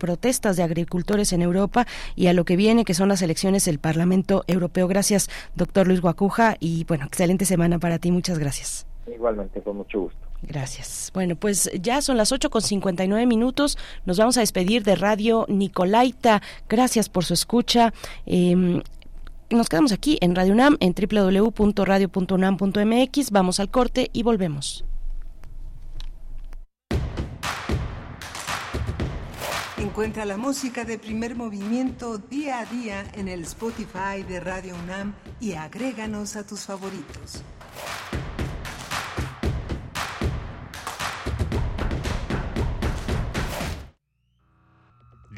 protestas 0.00 0.56
de 0.56 0.64
agricultores 0.64 1.32
en 1.32 1.42
Europa 1.42 1.86
y 2.16 2.26
a 2.26 2.32
lo 2.32 2.44
que 2.44 2.56
viene, 2.56 2.84
que 2.84 2.94
son 2.94 3.08
las 3.10 3.22
elecciones 3.22 3.64
del 3.64 3.78
Parlamento 3.78 4.42
Europeo. 4.48 4.88
Gracias, 4.88 5.30
doctor 5.54 5.86
Luis 5.86 6.00
Guacuja, 6.00 6.56
y 6.58 6.84
bueno, 6.84 7.04
excelente 7.04 7.44
semana 7.44 7.78
para 7.78 8.00
ti. 8.00 8.10
Muchas 8.10 8.40
gracias. 8.40 8.88
Igualmente, 9.06 9.62
con 9.62 9.76
mucho 9.76 10.00
gusto. 10.00 10.27
Gracias. 10.42 11.10
Bueno, 11.14 11.36
pues 11.36 11.70
ya 11.80 12.00
son 12.00 12.16
las 12.16 12.32
8 12.32 12.50
con 12.50 12.62
59 12.62 13.26
minutos. 13.26 13.76
Nos 14.06 14.18
vamos 14.18 14.36
a 14.36 14.40
despedir 14.40 14.84
de 14.84 14.94
Radio 14.94 15.46
Nicolaita. 15.48 16.42
Gracias 16.68 17.08
por 17.08 17.24
su 17.24 17.34
escucha. 17.34 17.92
Eh, 18.26 18.80
nos 19.50 19.68
quedamos 19.68 19.90
aquí 19.92 20.18
en 20.20 20.36
Radio 20.36 20.52
UNAM, 20.52 20.76
en 20.80 20.94
www.radio.unam.mx. 20.94 23.30
Vamos 23.30 23.60
al 23.60 23.70
corte 23.70 24.10
y 24.12 24.22
volvemos. 24.22 24.84
Encuentra 29.78 30.24
la 30.24 30.36
música 30.36 30.84
de 30.84 30.98
primer 30.98 31.34
movimiento 31.34 32.18
día 32.18 32.60
a 32.60 32.66
día 32.66 33.04
en 33.14 33.28
el 33.28 33.42
Spotify 33.42 34.22
de 34.28 34.38
Radio 34.40 34.76
UNAM 34.84 35.14
y 35.40 35.54
agréganos 35.54 36.36
a 36.36 36.46
tus 36.46 36.60
favoritos. 36.62 37.42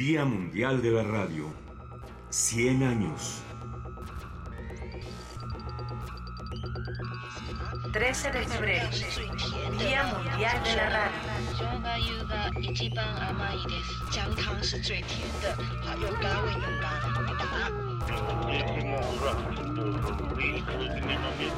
Día 0.00 0.24
Mundial 0.24 0.80
de 0.80 0.92
la 0.92 1.02
Radio. 1.02 1.52
100 2.30 2.82
años. 2.84 3.42
13 7.92 8.30
de 8.30 8.46
febrero, 8.46 8.88
Día 9.78 10.04
Mundial 10.04 10.64
de 10.64 10.76
la 10.76 10.88
Radio. 10.88 11.20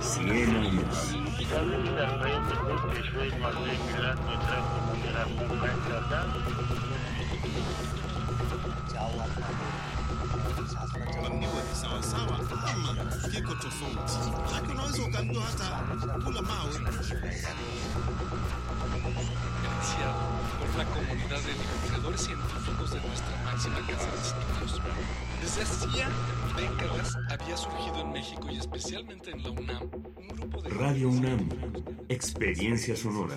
Cien 0.01 0.57
años. 0.57 1.15
Niwe 11.29 11.63
sawa 11.81 12.03
sawa 12.03 12.39
ama 12.73 13.05
kiko 13.35 13.55
tofauti, 13.55 14.19
lakini 14.53 14.73
unaweza 14.73 15.03
ukaambiwa 15.03 15.43
hata 15.45 15.67
kula 16.25 16.43
mawe. 16.43 16.73
por 20.59 20.77
la 20.79 20.85
comunidad 20.85 21.41
de 21.43 21.53
divulgadores 21.53 22.21
científicos 22.23 22.93
de 22.93 23.01
nuestra 23.01 23.37
máxima 23.45 23.77
casa 23.87 24.11
de 24.11 24.67
estudios. 24.67 24.81
Desde 25.43 25.63
hacía 25.63 26.09
décadas 26.57 27.17
había 27.31 27.57
surgido 27.57 28.01
en 28.01 28.13
México 28.13 28.49
y 28.51 28.59
especialmente 28.59 29.31
en 29.31 29.43
la 29.43 29.51
UNAM 29.51 29.91
un 30.17 30.29
grupo 30.29 30.63
de... 30.63 30.71
Radio 30.71 31.09
UNAM, 31.11 31.49
experiencia 32.09 32.97
sonora. 32.97 33.37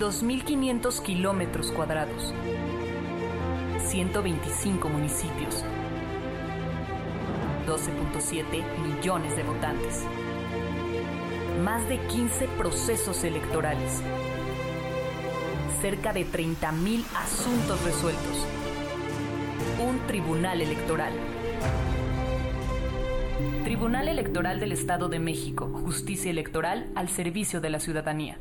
22.500 0.00 1.02
kilómetros 1.02 1.70
cuadrados, 1.72 2.32
125 3.86 4.88
municipios, 4.88 5.62
12.7 7.66 8.64
millones 8.78 9.36
de 9.36 9.42
votantes, 9.42 10.06
más 11.62 11.86
de 11.90 11.98
15 11.98 12.48
procesos 12.56 13.24
electorales, 13.24 14.00
cerca 15.82 16.14
de 16.14 16.24
30.000 16.26 17.04
asuntos 17.16 17.84
resueltos, 17.84 18.46
un 19.86 19.98
tribunal 20.06 20.62
electoral. 20.62 21.12
Tribunal 23.64 24.08
Electoral 24.08 24.60
del 24.60 24.72
Estado 24.72 25.10
de 25.10 25.18
México, 25.18 25.70
justicia 25.84 26.30
electoral 26.30 26.90
al 26.94 27.10
servicio 27.10 27.60
de 27.60 27.68
la 27.68 27.80
ciudadanía. 27.80 28.40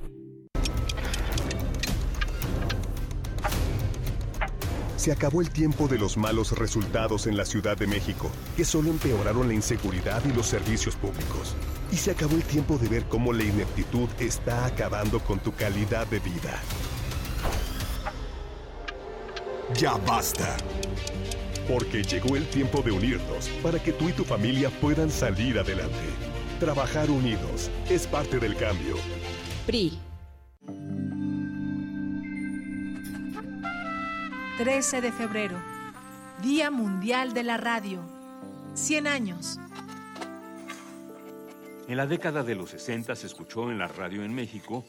Se 5.00 5.14
acabó 5.14 5.40
el 5.40 5.50
tiempo 5.50 5.88
de 5.88 5.98
los 5.98 6.18
malos 6.18 6.52
resultados 6.52 7.26
en 7.26 7.38
la 7.38 7.46
Ciudad 7.46 7.78
de 7.78 7.88
México, 7.88 8.30
que 8.58 8.66
solo 8.66 8.90
empeoraron 8.90 9.48
la 9.48 9.54
inseguridad 9.54 10.22
y 10.26 10.34
los 10.34 10.46
servicios 10.46 10.98
públicos. 10.98 11.56
Y 11.90 11.96
se 11.96 12.12
acabó 12.12 12.36
el 12.36 12.44
tiempo 12.44 12.78
de 12.78 12.90
ver 12.90 13.06
cómo 13.06 13.32
la 13.32 13.46
ineptitud 13.46 14.10
está 14.20 14.66
acabando 14.66 15.22
con 15.22 15.40
tu 15.40 15.54
calidad 15.56 16.06
de 16.08 16.20
vida. 16.20 16.62
Ya 19.78 19.96
basta. 20.06 20.58
Porque 21.70 22.04
llegó 22.04 22.36
el 22.36 22.46
tiempo 22.50 22.82
de 22.82 22.92
unirnos 22.92 23.48
para 23.64 23.82
que 23.82 23.94
tú 23.94 24.10
y 24.10 24.12
tu 24.12 24.26
familia 24.26 24.70
puedan 24.82 25.10
salir 25.10 25.58
adelante. 25.60 25.96
Trabajar 26.60 27.10
unidos 27.10 27.72
es 27.90 28.06
parte 28.06 28.38
del 28.38 28.58
cambio. 28.58 28.98
PRI. 29.66 29.98
13 34.60 35.00
de 35.00 35.14
febrero, 35.14 35.56
Día 36.42 36.70
Mundial 36.70 37.34
de 37.34 37.44
la 37.44 37.56
Radio. 37.56 38.02
100 38.74 39.08
años. 39.08 39.58
En 41.88 41.96
la 41.96 42.06
década 42.06 42.44
de 42.44 42.56
los 42.56 42.72
60 42.72 43.16
se 43.16 43.26
escuchó 43.26 43.72
en 43.72 43.80
la 43.80 43.88
radio 43.88 44.22
en 44.22 44.36
México, 44.36 44.84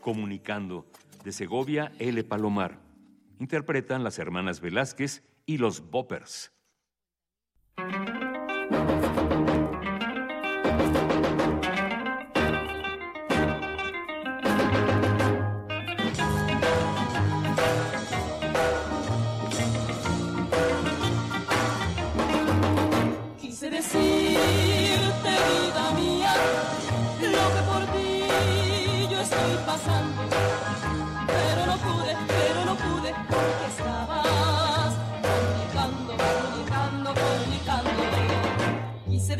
comunicando 0.00 0.86
de 1.22 1.32
Segovia 1.32 1.92
L. 1.98 2.24
Palomar. 2.24 2.78
Interpretan 3.38 4.04
las 4.04 4.18
hermanas 4.18 4.62
Velázquez 4.62 5.22
y 5.44 5.58
los 5.58 5.90
Boppers. 5.90 6.52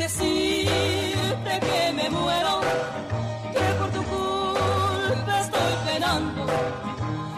Decirte 0.01 1.61
que 1.61 1.93
me 1.93 2.09
muero, 2.09 2.61
que 3.53 3.67
por 3.79 3.91
tu 3.91 4.03
culpa 4.03 5.41
estoy 5.41 5.73
penando. 5.85 6.47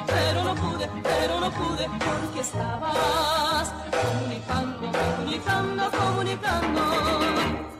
Pero 0.06 0.44
no 0.44 0.54
pude, 0.54 0.88
pero 1.02 1.40
no 1.40 1.50
pude, 1.50 1.86
porque 2.06 2.40
estabas 2.40 3.74
comunicando, 3.90 4.92
comunicando, 4.92 5.90
comunicando. 5.90 7.71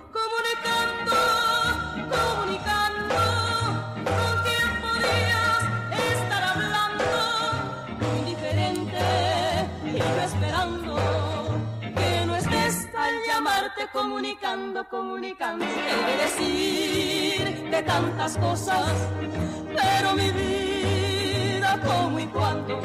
Comunicando, 13.93 14.89
comunicando. 14.89 15.65
Quiere 15.65 16.23
decir 16.25 17.71
de 17.71 17.83
tantas 17.83 18.37
cosas, 18.39 18.93
pero 19.69 20.15
mi 20.15 20.31
vida, 20.31 21.79
como 21.85 22.19
y 22.19 22.27
cuando, 22.27 22.81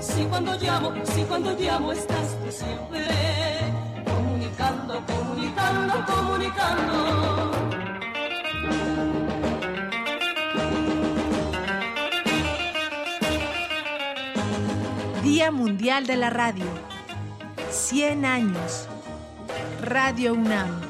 si 0.00 0.24
cuando 0.24 0.54
llamo, 0.58 0.92
si 1.04 1.22
cuando 1.22 1.52
llamo 1.58 1.92
estás 1.92 2.36
tú 2.44 2.52
siempre 2.52 3.06
comunicando, 4.04 5.02
comunicando, 5.06 6.04
comunicando. 6.06 7.50
Día 15.22 15.50
Mundial 15.50 16.06
de 16.06 16.16
la 16.16 16.28
Radio. 16.28 16.66
100 17.70 18.24
años. 18.26 18.89
Radio 19.80 20.34
UNAM. 20.34 20.89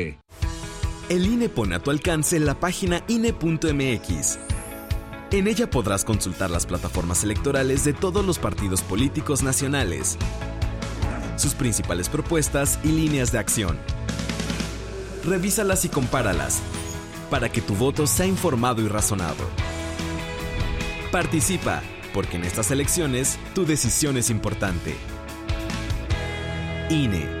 El 1.09 1.25
INE 1.25 1.49
pone 1.49 1.75
a 1.75 1.79
tu 1.79 1.91
alcance 1.91 2.39
la 2.39 2.59
página 2.59 3.03
INE.mx. 3.07 4.39
En 5.31 5.47
ella 5.47 5.69
podrás 5.69 6.03
consultar 6.03 6.49
las 6.49 6.65
plataformas 6.65 7.23
electorales 7.23 7.83
de 7.83 7.93
todos 7.93 8.25
los 8.25 8.37
partidos 8.37 8.81
políticos 8.81 9.43
nacionales, 9.43 10.17
sus 11.37 11.53
principales 11.53 12.09
propuestas 12.09 12.79
y 12.83 12.89
líneas 12.89 13.31
de 13.31 13.39
acción. 13.39 13.79
Revísalas 15.25 15.85
y 15.85 15.89
compáralas 15.89 16.61
para 17.29 17.49
que 17.49 17.61
tu 17.61 17.75
voto 17.75 18.07
sea 18.07 18.25
informado 18.25 18.81
y 18.81 18.87
razonado. 18.87 19.45
Participa, 21.11 21.81
porque 22.13 22.37
en 22.37 22.43
estas 22.43 22.71
elecciones 22.71 23.39
tu 23.55 23.65
decisión 23.65 24.17
es 24.17 24.29
importante. 24.29 24.95
INE. 26.89 27.40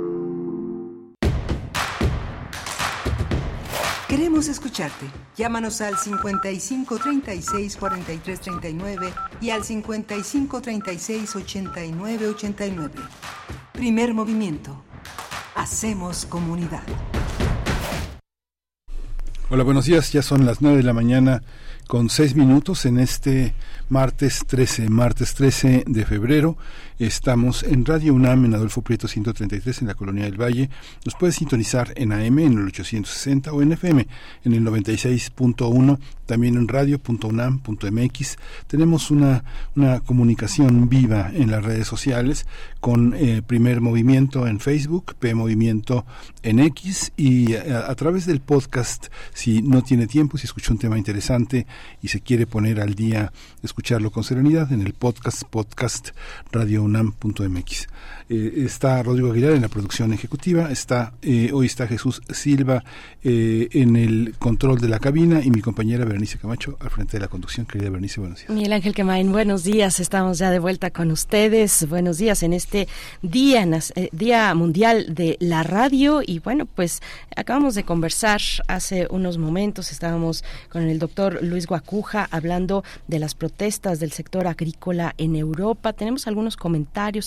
Queremos 4.11 4.49
escucharte. 4.49 5.05
Llámanos 5.37 5.79
al 5.79 5.97
55 5.97 6.99
36 6.99 7.77
43 7.77 8.41
39 8.41 9.13
y 9.39 9.51
al 9.51 9.63
55 9.63 10.61
36 10.61 11.33
89 11.33 12.27
89. 12.27 12.93
Primer 13.71 14.13
movimiento. 14.13 14.83
Hacemos 15.55 16.25
comunidad. 16.25 16.83
Hola, 19.49 19.63
buenos 19.63 19.85
días. 19.85 20.11
Ya 20.11 20.21
son 20.21 20.45
las 20.45 20.61
9 20.61 20.79
de 20.79 20.83
la 20.83 20.91
mañana 20.91 21.41
con 21.87 22.09
6 22.09 22.35
minutos 22.35 22.85
en 22.85 22.99
este 22.99 23.53
martes 23.87 24.43
13, 24.45 24.89
martes 24.89 25.35
13 25.35 25.85
de 25.87 26.05
febrero. 26.05 26.57
Estamos 27.01 27.63
en 27.63 27.83
Radio 27.83 28.13
UNAM 28.13 28.45
en 28.45 28.53
Adolfo 28.53 28.83
Prieto 28.83 29.07
133 29.07 29.81
en 29.81 29.87
la 29.87 29.95
Colonia 29.95 30.25
del 30.25 30.39
Valle. 30.39 30.69
Nos 31.03 31.15
puede 31.15 31.33
sintonizar 31.33 31.93
en 31.95 32.13
AM 32.13 32.37
en 32.37 32.59
el 32.59 32.67
860 32.67 33.51
o 33.51 33.63
en 33.63 33.71
FM 33.71 34.07
en 34.45 34.53
el 34.53 34.63
96.1, 34.63 35.97
también 36.27 36.57
en 36.57 36.67
radio.unam.mx. 36.67 38.37
Tenemos 38.67 39.09
una, 39.09 39.43
una 39.75 40.01
comunicación 40.01 40.89
viva 40.89 41.31
en 41.33 41.49
las 41.49 41.65
redes 41.65 41.87
sociales 41.87 42.45
con 42.79 43.15
eh, 43.15 43.41
Primer 43.41 43.81
Movimiento 43.81 44.45
en 44.45 44.59
Facebook, 44.59 45.15
P 45.17 45.33
Movimiento 45.33 46.05
en 46.43 46.59
X 46.59 47.13
y 47.17 47.55
a, 47.55 47.95
través 47.95 48.27
del 48.27 48.41
podcast, 48.41 49.07
si 49.33 49.63
no 49.63 49.81
tiene 49.83 50.05
tiempo, 50.05 50.37
si 50.37 50.45
escucha 50.45 50.71
un 50.71 50.77
tema 50.77 50.99
interesante 50.99 51.65
y 52.03 52.09
se 52.09 52.21
quiere 52.21 52.45
poner 52.45 52.79
al 52.79 52.93
día, 52.93 53.33
escucharlo 53.63 54.11
con 54.11 54.23
serenidad 54.23 54.71
en 54.71 54.81
el 54.81 54.93
podcast, 54.93 55.43
podcast 55.45 56.09
Radio 56.51 56.90
unam.mx. 56.91 57.87
Eh, 58.29 58.63
está 58.65 59.01
Rodrigo 59.03 59.31
Aguilar 59.31 59.53
en 59.53 59.61
la 59.61 59.67
producción 59.67 60.13
ejecutiva, 60.13 60.71
está 60.71 61.13
eh, 61.21 61.51
hoy 61.53 61.65
está 61.65 61.87
Jesús 61.87 62.21
Silva 62.29 62.83
eh, 63.23 63.67
en 63.73 63.95
el 63.95 64.35
control 64.39 64.79
de 64.79 64.87
la 64.87 64.99
cabina 64.99 65.41
y 65.43 65.51
mi 65.51 65.61
compañera 65.61 66.05
Berenice 66.05 66.37
Camacho 66.37 66.77
al 66.79 66.89
frente 66.89 67.17
de 67.17 67.21
la 67.21 67.27
conducción. 67.27 67.65
Querida 67.65 67.89
Berenice, 67.89 68.19
buenos 68.19 68.39
días. 68.39 68.49
Miguel 68.49 68.73
Ángel 68.73 68.93
Quemain, 68.93 69.31
buenos 69.31 69.63
días. 69.63 69.99
Estamos 69.99 70.37
ya 70.37 70.51
de 70.51 70.59
vuelta 70.59 70.91
con 70.91 71.11
ustedes. 71.11 71.87
Buenos 71.89 72.17
días 72.17 72.43
en 72.43 72.53
este 72.53 72.87
día, 73.21 73.67
eh, 73.95 74.09
día 74.11 74.53
mundial 74.55 75.13
de 75.13 75.37
la 75.39 75.63
radio 75.63 76.21
y 76.25 76.39
bueno, 76.39 76.65
pues 76.65 77.01
acabamos 77.35 77.75
de 77.75 77.83
conversar 77.83 78.41
hace 78.67 79.07
unos 79.09 79.37
momentos. 79.37 79.91
Estábamos 79.91 80.43
con 80.69 80.83
el 80.83 80.99
doctor 80.99 81.39
Luis 81.43 81.67
Guacuja 81.67 82.27
hablando 82.31 82.83
de 83.07 83.19
las 83.19 83.35
protestas 83.35 83.99
del 83.99 84.11
sector 84.11 84.47
agrícola 84.47 85.13
en 85.17 85.35
Europa. 85.35 85.93
Tenemos 85.93 86.27
algunos 86.27 86.55
comentarios 86.55 86.80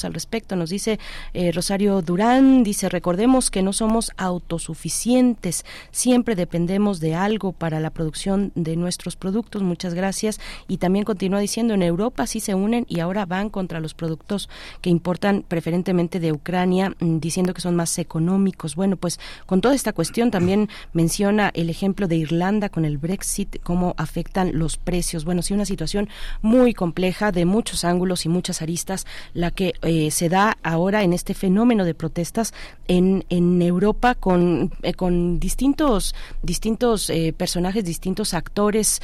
al 0.04 0.14
respecto. 0.14 0.56
Nos 0.56 0.70
dice 0.70 0.98
eh, 1.32 1.52
Rosario 1.52 2.02
Durán, 2.02 2.62
dice, 2.64 2.88
recordemos 2.88 3.50
que 3.50 3.62
no 3.62 3.72
somos 3.72 4.12
autosuficientes, 4.16 5.64
siempre 5.90 6.34
dependemos 6.34 7.00
de 7.00 7.14
algo 7.14 7.52
para 7.52 7.80
la 7.80 7.90
producción 7.90 8.52
de 8.54 8.76
nuestros 8.76 9.16
productos. 9.16 9.62
Muchas 9.62 9.94
gracias. 9.94 10.40
Y 10.68 10.78
también 10.78 11.04
continúa 11.04 11.40
diciendo, 11.40 11.74
en 11.74 11.82
Europa 11.82 12.26
sí 12.26 12.40
se 12.40 12.54
unen 12.54 12.86
y 12.88 13.00
ahora 13.00 13.26
van 13.26 13.50
contra 13.50 13.80
los 13.80 13.94
productos 13.94 14.48
que 14.80 14.90
importan 14.90 15.44
preferentemente 15.46 16.20
de 16.20 16.32
Ucrania, 16.32 16.94
mm, 17.00 17.18
diciendo 17.18 17.54
que 17.54 17.60
son 17.60 17.76
más 17.76 17.98
económicos. 17.98 18.76
Bueno, 18.76 18.96
pues 18.96 19.18
con 19.46 19.60
toda 19.60 19.74
esta 19.74 19.92
cuestión 19.92 20.30
también 20.30 20.68
menciona 20.92 21.50
el 21.54 21.70
ejemplo, 21.70 22.08
de 22.08 22.16
Irlanda 22.16 22.68
con 22.68 22.84
el 22.84 22.98
Brexit, 22.98 23.62
cómo 23.62 23.94
afectan 23.96 24.58
los 24.58 24.76
precios. 24.76 25.24
Bueno, 25.24 25.42
sí, 25.42 25.54
una 25.54 25.64
situación 25.64 26.08
muy 26.42 26.74
compleja 26.74 27.32
de 27.32 27.44
muchos 27.44 27.84
ángulos 27.84 28.26
y 28.26 28.28
muchas 28.28 28.62
aristas, 28.62 29.06
la 29.34 29.50
que 29.50 29.74
eh, 29.82 30.10
se 30.10 30.28
da 30.28 30.56
ahora 30.62 31.02
en 31.02 31.12
este 31.12 31.34
fenómeno 31.34 31.84
de 31.84 31.94
protestas 31.94 32.54
en, 32.88 33.24
en 33.28 33.60
Europa 33.60 34.14
con, 34.14 34.72
eh, 34.82 34.94
con 34.94 35.40
distintos, 35.40 36.14
distintos 36.42 37.10
eh, 37.10 37.34
personajes, 37.36 37.84
distintos 37.84 38.32
actores 38.34 39.02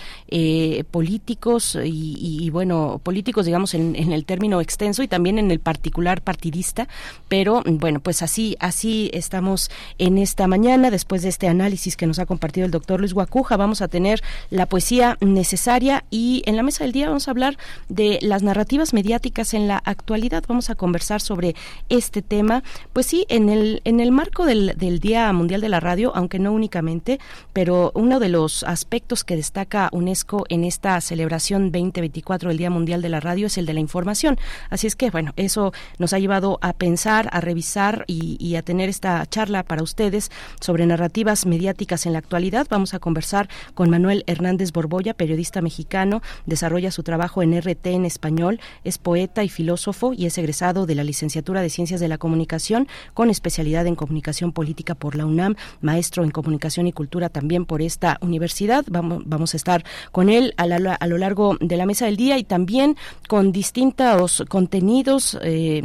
políticos 0.91 1.77
y, 1.83 2.49
bueno, 2.51 3.01
políticos, 3.03 3.47
digamos, 3.47 3.75
en, 3.75 3.97
en 3.97 4.13
el 4.13 4.25
término 4.25 4.61
extenso 4.61 5.03
y 5.03 5.09
también 5.09 5.39
en 5.39 5.51
el 5.51 5.59
particular 5.59 6.23
partidista, 6.23 6.87
pero 7.29 7.63
bueno, 7.67 8.01
pues 8.01 8.23
así, 8.23 8.57
así 8.61 9.11
estamos 9.13 9.71
en 9.99 10.19
esta 10.19 10.47
mañana, 10.47 10.91
después 10.91 11.23
de 11.23 11.31
este 11.31 11.49
análisis 11.49 11.97
que 11.97 12.07
nos 12.07 12.21
ha 12.21 12.27
compartido 12.27 12.65
el 12.65 12.71
doctor 12.71 13.01
Luis 13.01 13.13
Guacuja, 13.13 13.57
vamos 13.57 13.83
a 13.83 13.89
tener 13.89 14.23
la 14.51 14.67
poesía 14.67 15.19
necesaria 15.21 16.05
y 16.11 16.43
en 16.47 16.57
la 16.57 16.63
mesa 16.63 16.85
del 16.85 16.93
día 16.93 17.09
vamos 17.09 17.27
a 17.27 17.33
hablar 17.33 17.59
de 17.89 18.19
las 18.23 18.43
narrativas 18.43 18.95
mediáticas 18.95 19.53
en 19.55 19.67
la 19.67 19.79
actualidad. 19.79 20.20
Vamos 20.49 20.71
a 20.71 20.75
conversar 20.75 21.21
sobre 21.21 21.55
este 21.89 22.23
tema. 22.23 22.63
Pues 22.93 23.07
sí, 23.07 23.27
en 23.29 23.49
el, 23.49 23.81
en 23.85 24.01
el 24.01 24.13
marco 24.13 24.45
del, 24.45 24.75
del 24.77 25.01
Día 25.01 25.33
Mundial 25.33 25.61
de 25.61 25.69
la 25.69 25.81
Radio, 25.81 26.13
aunque 26.15 26.39
no 26.39 26.53
únicamente, 26.53 27.19
pero 27.53 27.93
uno 27.95 28.21
de 28.21 28.29
los 28.29 28.63
aspectos 28.65 29.25
que 29.25 29.37
destaca 29.37 29.89
UNESCO 29.93 30.45
en 30.49 30.65
esta 30.65 31.01
celebración 31.01 31.73
2024 31.73 32.49
del 32.49 32.59
Día 32.59 32.71
Mundial 32.71 33.03
de 33.03 33.09
la 33.09 33.21
Radio 33.21 33.47
es 33.47 33.59
el 33.59 33.67
de 33.67 33.75
la 33.75 33.81
información. 33.81 34.39
Así 34.69 34.87
es 34.87 34.97
que, 34.97 35.11
bueno, 35.11 35.33
eso 35.37 35.73
nos 35.99 36.13
ha 36.13 36.19
llevado 36.19 36.59
a 36.63 36.73
pensar, 36.73 37.29
a 37.33 37.41
revisar 37.41 38.05
y, 38.07 38.37
y 38.39 38.57
a 38.57 38.63
tener 38.63 38.89
esta 38.89 39.25
charla 39.27 39.63
para 39.63 39.83
ustedes 39.83 40.31
sobre 40.61 40.87
narrativas 40.87 41.47
mediáticas 41.47 42.07
en 42.07 42.13
la 42.13 42.19
actualidad. 42.19 42.67
Vamos 42.69 42.95
a 42.95 42.99
conversar 42.99 43.49
con 43.75 43.91
Manuel 43.91 44.25
Hernández 44.27 44.73
Borboya, 44.73 45.15
periodista 45.15 45.63
mexicano, 45.63 46.23
desarrolla 46.47 46.91
su 46.91 47.03
trabajo 47.03 47.43
en 47.43 47.59
RT 47.59 47.87
en 47.87 48.05
español, 48.05 48.61
es 48.85 48.99
poeta 48.99 49.45
y 49.45 49.49
filósofo 49.49 50.10
y 50.13 50.27
es 50.27 50.37
egresado 50.39 50.87
de 50.87 50.95
la 50.95 51.05
licenciatura 51.05 51.63
de 51.63 51.71
Ciencias 51.71 52.01
de 52.01 52.09
la 52.09 52.19
Comunicación 52.19 52.89
con 53.15 53.31
especialidad 53.31 53.87
en 53.87 53.97
comunicación 53.97 54.53
política 54.53 54.95
por 54.95 55.17
la 55.17 55.27
UNAM, 55.27 55.57
maestro 55.81 56.25
en 56.25 56.31
comunicación 56.31 56.87
y 56.87 56.93
cultura 56.93 57.29
también 57.29 57.67
por 57.67 57.83
esta 57.83 58.19
universidad. 58.21 58.85
Vamos, 58.89 59.23
vamos 59.27 59.55
a 59.55 59.57
estar 59.57 59.85
con 60.13 60.29
él 60.29 60.55
a, 60.57 60.67
lo 60.67 61.19
largo 61.19 61.57
de 61.61 61.77
la 61.77 61.87
mesa 61.87 62.07
del 62.07 62.17
día 62.17 62.39
y 62.39 62.45
también 62.45 62.97
con 63.29 63.53
distintos 63.53 64.45
contenidos 64.49 65.39
eh, 65.43 65.83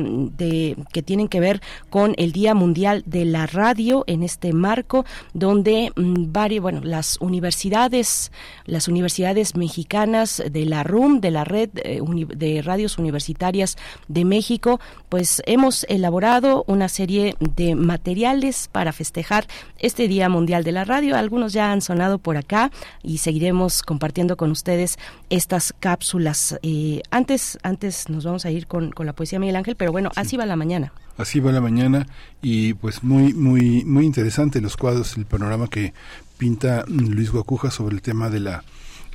que 0.92 1.04
tienen 1.04 1.28
que 1.28 1.40
ver 1.40 1.62
con 1.90 2.14
el 2.18 2.32
Día 2.32 2.54
Mundial 2.54 3.04
de 3.06 3.26
la 3.26 3.48
Radio 3.48 4.04
en 4.08 4.24
este 4.24 4.54
marco 4.54 5.06
donde 5.34 5.92
mm, 5.96 6.32
varios, 6.32 6.62
bueno, 6.62 6.82
las 6.84 7.18
universidades, 7.22 8.32
las 8.66 8.88
universidades 8.88 9.56
mexicanas 9.56 10.44
de 10.50 10.66
la 10.66 10.84
RUM, 10.84 11.20
de 11.20 11.32
la 11.32 11.44
red 11.44 11.70
eh, 11.76 12.02
de 12.36 12.62
radios 12.62 12.98
universitarias 12.98 13.78
de 14.16 14.26
México, 14.26 14.80
pues 15.10 15.44
hemos 15.46 15.86
elaborado 15.90 16.64
una 16.68 16.88
serie 16.90 17.36
de 17.40 17.76
materiales 17.76 18.70
para 18.72 18.94
festejar 18.94 19.46
este 19.78 20.08
Día 20.08 20.30
Mundial 20.30 20.64
de 20.64 20.72
la 20.72 20.86
Radio. 20.86 21.18
Algunos 21.18 21.54
ya 21.54 21.72
han 21.72 21.82
sonado 21.82 22.18
por 22.18 22.38
acá 22.38 22.72
y 23.04 23.20
seguiremos 23.20 23.84
compartiendo 23.84 24.38
con 24.38 24.52
ustedes 24.52 24.98
estas 25.30 25.74
cápsulas. 25.80 26.58
Eh, 26.64 27.04
antes, 27.12 27.60
antes 27.62 28.10
nos 28.10 28.24
vamos 28.24 28.46
a 28.46 28.52
ir 28.52 28.68
con, 28.68 28.92
con 28.92 29.06
la 29.06 29.14
poesía 29.14 29.38
Miguel 29.38 29.58
Ángel, 29.58 29.76
pero 29.76 29.92
bueno, 29.92 30.10
así 30.16 30.38
va 30.38 30.46
la 30.46 30.56
mañana. 30.56 30.94
Así 31.18 31.42
va 31.42 31.52
la 31.52 31.62
mañana 31.62 32.08
y 32.42 32.74
pues 32.74 33.04
muy 33.04 33.34
muy 33.34 33.86
muy 33.86 34.06
interesante 34.06 34.60
los 34.60 34.76
cuadros, 34.76 35.16
el 35.18 35.26
panorama 35.26 35.68
que 35.70 35.94
pinta 36.38 36.84
Luis 36.88 37.32
Guacuja 37.32 37.72
sobre 37.72 37.96
el 37.96 38.02
tema 38.02 38.30
de 38.30 38.40
la 38.40 38.64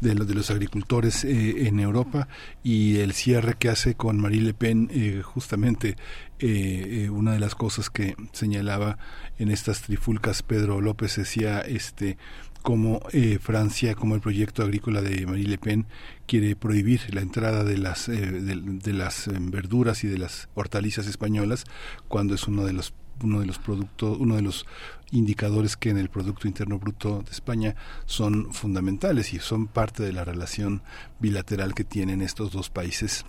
de, 0.00 0.14
lo, 0.14 0.24
de 0.24 0.34
los 0.34 0.50
agricultores 0.50 1.24
eh, 1.24 1.66
en 1.66 1.80
Europa 1.80 2.28
y 2.62 2.98
el 2.98 3.12
cierre 3.12 3.54
que 3.58 3.68
hace 3.68 3.94
con 3.94 4.20
Marie 4.20 4.40
Le 4.40 4.54
Pen 4.54 4.90
eh, 4.92 5.22
justamente 5.22 5.96
eh, 6.38 7.08
una 7.10 7.32
de 7.32 7.40
las 7.40 7.54
cosas 7.54 7.90
que 7.90 8.16
señalaba 8.32 8.98
en 9.38 9.50
estas 9.50 9.82
trifulcas 9.82 10.42
Pedro 10.42 10.80
López 10.80 11.16
decía 11.16 11.60
este 11.60 12.16
como 12.62 13.00
Francia, 13.40 13.94
como 13.94 14.14
el 14.14 14.20
proyecto 14.20 14.62
agrícola 14.62 15.00
de 15.00 15.24
Marie 15.26 15.46
Le 15.46 15.56
Pen 15.56 15.86
quiere 16.26 16.56
prohibir 16.56 17.14
la 17.14 17.22
entrada 17.22 17.64
de 17.64 17.78
las 17.78 18.06
de, 18.06 18.92
las 18.92 19.30
verduras 19.32 20.04
y 20.04 20.08
de 20.08 20.18
las 20.18 20.50
hortalizas 20.52 21.06
españolas 21.06 21.64
cuando 22.08 22.34
es 22.34 22.46
uno 22.46 22.66
de 22.66 22.74
los 22.74 22.92
uno 23.22 23.40
de 23.40 23.46
los 23.46 23.58
productos 23.58 24.18
uno 24.18 24.36
de 24.36 24.42
los 24.42 24.66
indicadores 25.10 25.76
que 25.76 25.90
en 25.90 25.98
el 25.98 26.08
Producto 26.08 26.46
Interno 26.48 26.78
Bruto 26.78 27.22
de 27.22 27.30
España 27.30 27.76
son 28.06 28.52
fundamentales 28.52 29.32
y 29.34 29.38
son 29.38 29.66
parte 29.66 30.02
de 30.02 30.12
la 30.12 30.24
relación 30.24 30.82
bilateral 31.18 31.74
que 31.74 31.84
tienen 31.84 32.22
estos 32.22 32.52
dos 32.52 32.70
países 32.70 33.24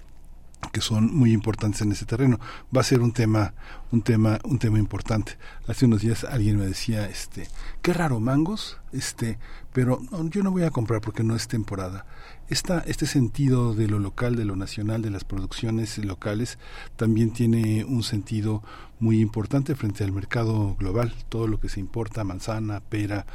que 0.72 0.82
son 0.82 1.14
muy 1.14 1.32
importantes 1.34 1.82
en 1.82 1.92
ese 1.92 2.06
terreno. 2.06 2.40
Va 2.76 2.82
a 2.82 2.86
ser 2.86 3.02
un 3.02 3.12
tema, 3.12 3.54
un 3.92 4.02
tema, 4.02 4.40
un 4.44 4.60
tema 4.60 4.78
importante. 4.78 5.38
Hace 5.68 5.86
unos 5.86 6.02
días 6.02 6.24
alguien 6.24 6.58
me 6.58 6.66
decía, 6.66 7.08
este, 7.08 7.48
qué 7.82 7.94
raro 7.94 8.20
mangos, 8.20 8.78
este, 8.92 9.40
pero 9.74 10.00
yo 10.30 10.44
no 10.44 10.52
voy 10.52 10.64
a 10.64 10.72
comprar 10.72 11.02
porque 11.02 11.24
no 11.24 11.36
es 11.36 11.48
temporada. 11.48 12.06
Esta, 12.52 12.80
este 12.80 13.06
sentido 13.06 13.74
de 13.74 13.88
lo 13.88 13.98
local, 13.98 14.36
de 14.36 14.44
lo 14.44 14.58
nacional, 14.58 15.02
de 15.02 15.10
las 15.10 15.24
producciones 15.24 15.98
locales, 16.00 16.60
también 16.98 17.32
tiene 17.32 17.86
un 17.86 18.04
sentido 18.04 18.62
muy 19.00 19.22
importante 19.22 19.74
frente 19.74 20.04
al 20.04 20.12
mercado 20.12 20.76
global. 20.78 21.14
Todo 21.30 21.48
lo 21.48 21.62
que 21.62 21.70
se 21.70 21.80
importa, 21.80 22.26
manzana, 22.26 22.82
pera, 22.82 23.26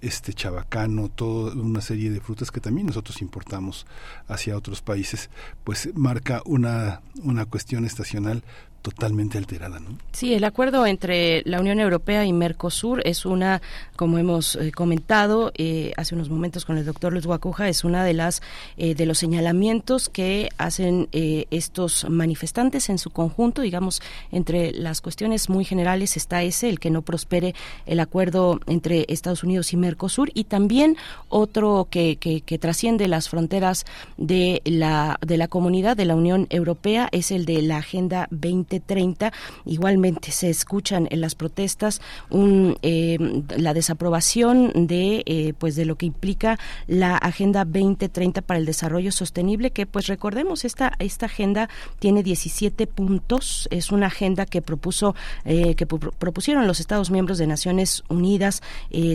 este 0.00 0.32
chabacano, 0.32 1.10
toda 1.10 1.52
una 1.52 1.82
serie 1.82 2.10
de 2.10 2.22
frutas 2.22 2.50
que 2.50 2.60
también 2.60 2.86
nosotros 2.86 3.20
importamos 3.20 3.86
hacia 4.26 4.56
otros 4.56 4.80
países, 4.80 5.28
pues 5.64 5.90
marca 5.94 6.40
una, 6.46 7.02
una 7.22 7.44
cuestión 7.44 7.84
estacional 7.84 8.42
totalmente 8.82 9.38
alterada, 9.38 9.78
¿no? 9.78 9.96
Sí, 10.10 10.34
el 10.34 10.44
acuerdo 10.44 10.84
entre 10.86 11.42
la 11.46 11.60
Unión 11.60 11.78
Europea 11.78 12.26
y 12.26 12.32
Mercosur 12.32 13.00
es 13.06 13.24
una, 13.24 13.62
como 13.96 14.18
hemos 14.18 14.56
eh, 14.56 14.72
comentado 14.72 15.52
eh, 15.56 15.92
hace 15.96 16.14
unos 16.16 16.28
momentos 16.28 16.64
con 16.64 16.76
el 16.76 16.84
doctor 16.84 17.12
Luis 17.12 17.24
Guacuja, 17.24 17.68
es 17.68 17.84
una 17.84 18.04
de 18.04 18.12
las 18.12 18.42
eh, 18.76 18.94
los 19.02 19.18
señalamientos 19.18 20.08
que 20.08 20.48
hacen 20.58 21.08
estos 21.12 22.08
manifestantes 22.08 22.88
en 22.88 22.98
su 22.98 23.10
conjunto, 23.10 23.62
digamos, 23.62 24.00
entre 24.30 24.70
las 24.72 25.00
cuestiones 25.00 25.48
muy 25.48 25.64
generales 25.64 26.16
está 26.16 26.42
ese, 26.42 26.68
el 26.68 26.78
que 26.78 26.90
no 26.90 27.02
prospere 27.02 27.54
el 27.84 27.98
acuerdo 27.98 28.60
entre 28.66 29.04
Estados 29.08 29.42
Unidos 29.42 29.72
y 29.72 29.76
Mercosur, 29.76 30.30
y 30.34 30.44
también 30.44 30.96
otro 31.28 31.88
que, 31.90 32.16
que, 32.16 32.42
que 32.42 32.58
trasciende 32.58 33.08
las 33.08 33.28
fronteras 33.28 33.86
de 34.16 34.62
la 34.64 35.18
de 35.20 35.36
la 35.36 35.48
comunidad 35.48 35.96
de 35.96 36.04
la 36.04 36.14
Unión 36.14 36.46
Europea 36.50 37.08
es 37.12 37.32
el 37.32 37.44
de 37.44 37.60
la 37.62 37.78
Agenda 37.78 38.28
20 38.30 38.71
30 38.80 39.32
Igualmente 39.64 40.32
se 40.32 40.50
escuchan 40.50 41.06
en 41.10 41.20
las 41.20 41.34
protestas 41.34 42.00
un, 42.30 42.78
eh, 42.82 43.18
la 43.56 43.74
desaprobación 43.74 44.72
de 44.86 45.22
eh, 45.26 45.54
pues 45.58 45.76
de 45.76 45.84
lo 45.84 45.96
que 45.96 46.06
implica 46.06 46.58
la 46.86 47.16
Agenda 47.16 47.64
2030 47.64 48.42
para 48.42 48.58
el 48.58 48.66
desarrollo 48.66 49.12
sostenible, 49.12 49.70
que 49.70 49.86
pues 49.86 50.06
recordemos 50.06 50.64
esta 50.64 50.92
esta 50.98 51.26
agenda 51.26 51.68
tiene 51.98 52.22
17 52.22 52.86
puntos, 52.86 53.68
es 53.70 53.92
una 53.92 54.06
agenda 54.06 54.46
que 54.46 54.62
propuso 54.62 55.14
eh, 55.44 55.74
que 55.74 55.86
propusieron 55.86 56.66
los 56.66 56.80
Estados 56.80 57.10
miembros 57.10 57.38
de 57.38 57.46
Naciones 57.46 58.04
Unidas, 58.08 58.62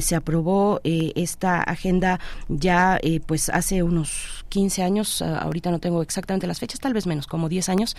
se 0.01 0.15
aprobó 0.15 0.81
esta 0.84 1.61
agenda 1.61 2.19
ya 2.47 2.99
pues 3.25 3.49
hace 3.49 3.84
unos 3.84 4.45
15 4.49 4.84
años, 4.84 5.21
ahorita 5.21 5.71
no 5.71 5.79
tengo 5.79 6.01
exactamente 6.01 6.47
las 6.47 6.59
fechas, 6.59 6.79
tal 6.79 6.93
vez 6.93 7.05
menos, 7.05 7.27
como 7.27 7.49
10 7.49 7.69
años, 7.69 7.95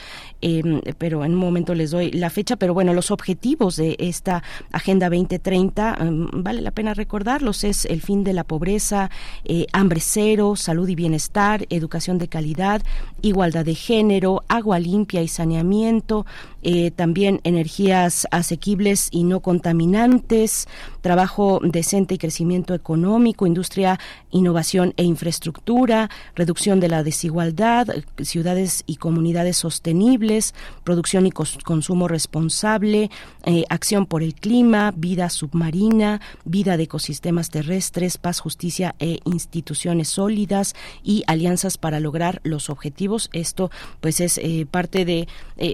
pero 0.98 1.24
en 1.24 1.34
momento 1.48 1.74
les 1.74 1.90
doy 1.90 2.10
la 2.10 2.30
fecha, 2.30 2.56
pero 2.56 2.74
bueno, 2.74 2.94
los 2.94 3.10
objetivos 3.10 3.76
de 3.76 3.96
esta 3.98 4.42
Agenda 4.72 5.08
2030, 5.08 5.98
um, 6.00 6.28
vale 6.32 6.60
la 6.60 6.70
pena 6.70 6.94
recordarlos, 6.94 7.64
es 7.64 7.84
el 7.84 8.00
fin 8.00 8.24
de 8.24 8.32
la 8.32 8.44
pobreza, 8.44 9.10
eh, 9.44 9.66
hambre 9.72 10.00
cero, 10.00 10.56
salud 10.56 10.88
y 10.88 10.94
bienestar, 10.94 11.66
educación 11.70 12.18
de 12.18 12.28
calidad, 12.28 12.82
igualdad 13.22 13.64
de 13.64 13.74
género, 13.74 14.42
agua 14.48 14.78
limpia 14.78 15.22
y 15.22 15.28
saneamiento, 15.28 16.26
eh, 16.62 16.90
también 16.90 17.40
energías 17.44 18.26
asequibles 18.32 19.08
y 19.12 19.22
no 19.22 19.40
contaminantes, 19.40 20.66
trabajo 21.00 21.60
decente 21.62 22.16
y 22.16 22.18
crecimiento 22.18 22.74
económico, 22.74 23.46
industria, 23.46 24.00
innovación 24.30 24.92
e 24.96 25.04
infraestructura, 25.04 26.10
reducción 26.34 26.80
de 26.80 26.88
la 26.88 27.04
desigualdad, 27.04 27.86
ciudades 28.22 28.82
y 28.86 28.96
comunidades 28.96 29.56
sostenibles, 29.56 30.54
producción 30.82 31.26
y 31.26 31.30
consumo 31.30 32.08
responsable, 32.08 33.10
eh, 33.44 33.64
acción 33.68 34.06
por 34.06 34.24
el 34.24 34.34
clima, 34.34 34.92
vida 34.96 35.30
submarina, 35.30 36.20
vida 36.44 36.76
de 36.76 36.84
ecosistemas 36.84 37.50
terrestres, 37.50 38.18
paz, 38.18 38.40
justicia 38.40 38.96
e 38.98 39.20
instituciones 39.24 40.08
sólidas 40.08 40.74
y 41.04 41.22
alianzas 41.28 41.78
para 41.78 42.00
lograr 42.00 42.40
los 42.42 42.68
objetivos. 42.68 43.30
Esto 43.32 43.70
pues 44.00 44.20
es 44.20 44.38
eh, 44.38 44.66
parte 44.68 45.04
de 45.04 45.28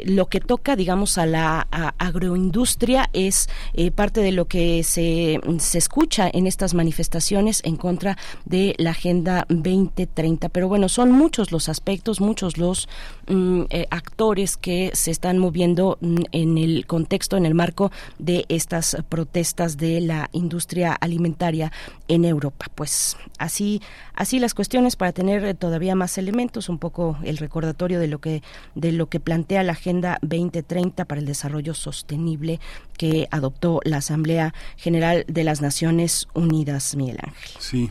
lo 0.06 0.28
que 0.28 0.40
toca 0.40 0.76
digamos, 0.84 1.16
a 1.16 1.24
la 1.24 1.66
agroindustria 1.96 3.08
es 3.14 3.48
eh, 3.72 3.90
parte 3.90 4.20
de 4.20 4.32
lo 4.32 4.44
que 4.44 4.82
se, 4.84 5.40
se 5.60 5.78
escucha 5.78 6.28
en 6.30 6.46
estas 6.46 6.74
manifestaciones 6.74 7.62
en 7.64 7.76
contra 7.76 8.18
de 8.44 8.74
la 8.76 8.90
Agenda 8.90 9.46
2030. 9.48 10.50
Pero 10.50 10.68
bueno, 10.68 10.90
son 10.90 11.10
muchos 11.10 11.52
los 11.52 11.70
aspectos, 11.70 12.20
muchos 12.20 12.58
los 12.58 12.86
mm, 13.28 13.62
eh, 13.70 13.86
actores 13.88 14.58
que 14.58 14.90
se 14.92 15.10
están 15.10 15.38
moviendo 15.38 15.96
mm, 16.02 16.24
en 16.32 16.58
el 16.58 16.86
contexto, 16.86 17.38
en 17.38 17.46
el 17.46 17.54
marco 17.54 17.90
de 18.18 18.44
estas 18.50 18.98
protestas 19.08 19.78
de 19.78 20.02
la 20.02 20.28
industria 20.32 20.92
alimentaria 20.92 21.72
en 22.08 22.26
Europa. 22.26 22.66
Pues 22.74 23.16
así, 23.38 23.80
así 24.14 24.38
las 24.38 24.54
cuestiones 24.54 24.96
para 24.96 25.12
tener 25.12 25.44
eh, 25.44 25.54
todavía 25.54 25.94
más 25.94 26.18
elementos, 26.18 26.68
un 26.68 26.78
poco 26.78 27.18
el 27.24 27.36
recordatorio 27.38 28.00
de 28.00 28.08
lo 28.08 28.20
que, 28.20 28.42
de 28.74 28.92
lo 28.92 29.08
que 29.08 29.20
plantea 29.20 29.62
la 29.62 29.72
Agenda 29.72 30.18
2030 30.22 31.04
para 31.04 31.20
el 31.20 31.26
Desarrollo 31.26 31.74
Sostenible 31.74 32.60
que 32.96 33.28
adoptó 33.30 33.80
la 33.84 33.98
Asamblea 33.98 34.54
General 34.76 35.24
de 35.28 35.44
las 35.44 35.60
Naciones 35.60 36.28
Unidas, 36.34 36.96
Miguel 36.96 37.18
Ángel. 37.22 37.50
Sí, 37.58 37.90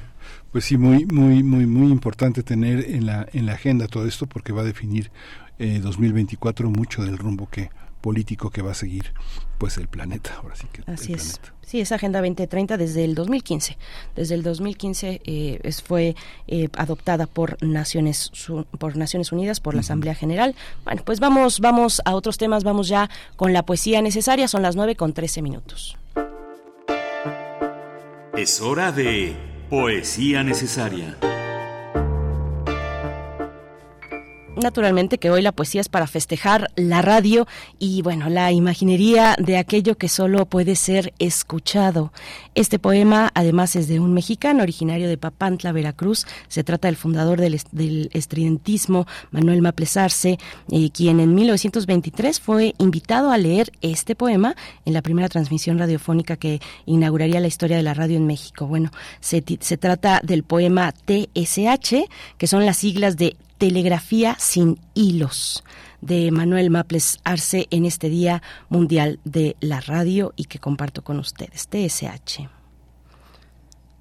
pues 0.52 0.66
sí, 0.66 0.78
muy, 0.78 1.06
muy, 1.06 1.44
muy, 1.44 1.66
muy 1.66 1.92
importante 1.92 2.44
tener 2.44 2.80
en 2.90 3.06
la, 3.06 3.28
en 3.34 3.46
la 3.46 3.54
agenda 3.54 3.88
todo 3.88 4.08
esto 4.08 4.28
porque 4.28 4.54
va 4.54 4.62
a 4.62 4.66
definir 4.66 5.12
eh, 5.60 5.80
2024 5.82 6.70
mucho 6.70 7.04
del 7.04 7.18
rumbo 7.18 7.48
que 7.50 7.70
político 8.02 8.50
que 8.50 8.62
va 8.62 8.72
a 8.72 8.76
seguir 8.76 9.14
pues 9.64 9.78
el 9.78 9.88
planeta 9.88 10.34
ahora 10.44 10.58
sí 10.58 10.68
que 10.74 10.82
Así 10.92 11.14
el 11.14 11.20
es. 11.20 11.38
planeta. 11.40 11.54
Sí, 11.66 11.80
esa 11.80 11.96
Agenda 11.96 12.20
2030 12.20 12.76
desde 12.76 13.06
el 13.06 13.16
2015. 13.16 13.78
Desde 14.14 14.36
el 14.36 14.44
2015 14.44 15.22
eh, 15.24 15.60
es- 15.64 15.82
fue 15.82 16.18
eh, 16.48 16.68
adoptada 16.78 17.28
por 17.28 17.56
Naciones 17.64 18.30
Su- 18.34 18.66
por 18.78 18.98
Naciones 18.98 19.32
Unidas, 19.32 19.62
por 19.62 19.74
la 19.74 19.80
Asamblea 19.80 20.16
General. 20.16 20.54
Bueno, 20.84 21.02
pues 21.06 21.22
vamos 21.22 21.62
vamos 21.62 22.02
a 22.04 22.14
otros 22.14 22.38
temas. 22.38 22.66
Vamos 22.66 22.90
ya 22.90 23.10
con 23.38 23.54
la 23.54 23.64
poesía 23.66 24.02
necesaria. 24.02 24.50
Son 24.50 24.62
las 24.64 24.76
9 24.76 24.98
con 24.98 25.14
13 25.14 25.42
minutos. 25.42 25.96
Es 28.36 28.60
hora 28.60 28.92
de 28.92 29.34
Poesía 29.70 30.44
Necesaria. 30.44 31.16
Naturalmente 34.64 35.18
que 35.18 35.30
hoy 35.30 35.42
la 35.42 35.52
poesía 35.52 35.82
es 35.82 35.90
para 35.90 36.08
festejar 36.08 36.70
la 36.78 37.02
radio 37.02 37.46
y 37.80 38.02
bueno, 38.02 38.30
la 38.30 38.52
imaginería 38.54 39.36
de 39.38 39.58
aquello 39.58 39.98
que 39.98 40.08
solo 40.08 40.46
puede 40.46 40.78
ser 40.78 41.14
escuchado. 41.20 42.14
Este 42.56 42.80
poema 42.80 43.30
además 43.36 43.76
es 43.76 43.90
de 43.90 44.00
un 44.00 44.14
mexicano 44.14 44.64
originario 44.64 45.10
de 45.10 45.18
Papantla, 45.18 45.74
Veracruz. 45.74 46.26
Se 46.48 46.64
trata 46.64 46.88
del 46.88 46.96
fundador 46.96 47.42
del, 47.42 47.56
est- 47.56 47.68
del 47.74 48.10
estridentismo, 48.14 49.06
Manuel 49.32 49.62
Maples 49.62 49.98
Arce, 49.98 50.40
eh, 50.72 50.90
quien 50.92 51.20
en 51.20 51.36
1923 51.36 52.40
fue 52.40 52.74
invitado 52.78 53.32
a 53.32 53.38
leer 53.38 53.70
este 53.82 54.16
poema 54.16 54.56
en 54.86 54.94
la 54.94 55.02
primera 55.02 55.28
transmisión 55.28 55.78
radiofónica 55.78 56.38
que 56.38 56.62
inauguraría 56.86 57.42
la 57.42 57.48
historia 57.48 57.76
de 57.76 57.84
la 57.84 57.94
radio 57.94 58.16
en 58.16 58.28
México. 58.28 58.66
Bueno, 58.66 58.92
se, 59.20 59.44
se 59.60 59.78
trata 59.78 60.22
del 60.24 60.44
poema 60.44 60.94
TSH, 60.94 61.96
que 62.38 62.48
son 62.48 62.66
las 62.66 62.78
siglas 62.78 63.18
de 63.18 63.36
Telegrafía 63.58 64.36
sin 64.40 64.80
hilos 64.94 65.64
de 66.02 66.32
Manuel 66.32 66.70
Maples 66.70 67.20
Arce 67.24 67.68
en 67.72 67.86
este 67.86 68.10
Día 68.10 68.42
Mundial 68.70 69.20
de 69.24 69.56
la 69.62 69.80
Radio 69.80 70.34
y 70.36 70.46
que 70.46 70.60
comparto 70.60 71.04
con 71.04 71.20
ustedes. 71.20 71.68
TSH. 71.70 72.50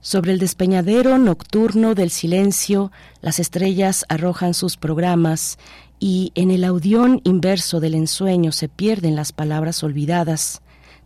Sobre 0.01 0.33
el 0.33 0.41
despeñadero 0.41 1.17
nocturno 1.19 1.95
del 1.95 2.11
silencio, 2.11 2.91
las 3.21 3.39
estrellas 3.39 4.05
arrojan 4.09 4.53
sus 4.53 4.77
programas 4.77 5.59
y 6.01 6.33
en 6.35 6.51
el 6.51 6.65
audión 6.65 7.21
inverso 7.23 7.79
del 7.79 7.95
ensueño 7.95 8.51
se 8.51 8.69
pierden 8.69 9.15
las 9.15 9.31
palabras 9.31 9.85
olvidadas. 9.85 10.61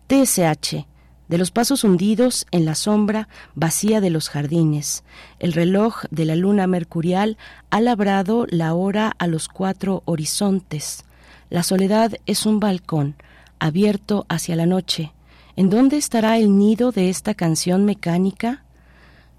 TSH, 0.09 0.86
de 1.28 1.39
los 1.39 1.51
pasos 1.51 1.85
hundidos 1.85 2.47
en 2.51 2.65
la 2.65 2.74
sombra 2.74 3.28
vacía 3.55 4.01
de 4.01 4.11
los 4.11 4.28
jardines. 4.28 5.05
El 5.39 5.53
reloj 5.53 6.05
de 6.11 6.24
la 6.24 6.36
luna 6.36 6.66
mercurial 6.66 7.36
ha 7.70 7.81
labrado 7.81 8.47
la 8.48 8.74
hora 8.74 9.12
a 9.19 9.27
los 9.27 9.48
cuatro 9.48 10.03
horizontes. 10.05 11.05
La 11.51 11.62
soledad 11.62 12.12
es 12.27 12.47
un 12.47 12.61
balcón 12.61 13.16
abierto 13.59 14.27
hacia 14.28 14.57
la 14.57 14.66
noche. 14.66 15.12
¿En 15.57 15.70
dónde 15.70 15.97
estará 15.97 16.36
el 16.39 16.59
nido 16.59 16.93
de 16.93 17.09
esta 17.09 17.35
canción 17.35 17.85
mecánica? 17.85 18.65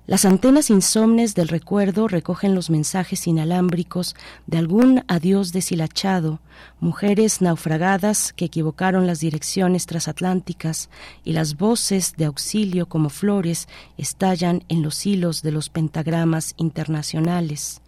Las 0.08 0.24
antenas 0.24 0.70
insomnes 0.70 1.36
del 1.36 1.50
recuerdo 1.50 2.08
recogen 2.08 2.56
los 2.56 2.70
mensajes 2.70 3.28
inalámbricos 3.28 4.16
de 4.46 4.58
algún 4.58 5.04
adiós 5.10 5.52
deshilachado, 5.52 6.40
mujeres 6.80 7.42
naufragadas 7.42 8.32
que 8.32 8.46
equivocaron 8.46 9.06
las 9.06 9.20
direcciones 9.20 9.86
transatlánticas 9.86 10.90
y 11.26 11.34
las 11.34 11.58
voces 11.58 12.14
de 12.16 12.24
auxilio 12.24 12.88
como 12.88 13.10
flores 13.10 13.68
estallan 13.98 14.64
en 14.70 14.82
los 14.82 15.06
hilos 15.06 15.42
de 15.42 15.52
los 15.52 15.68
pentagramas 15.68 16.54
internacionales. 16.56 17.82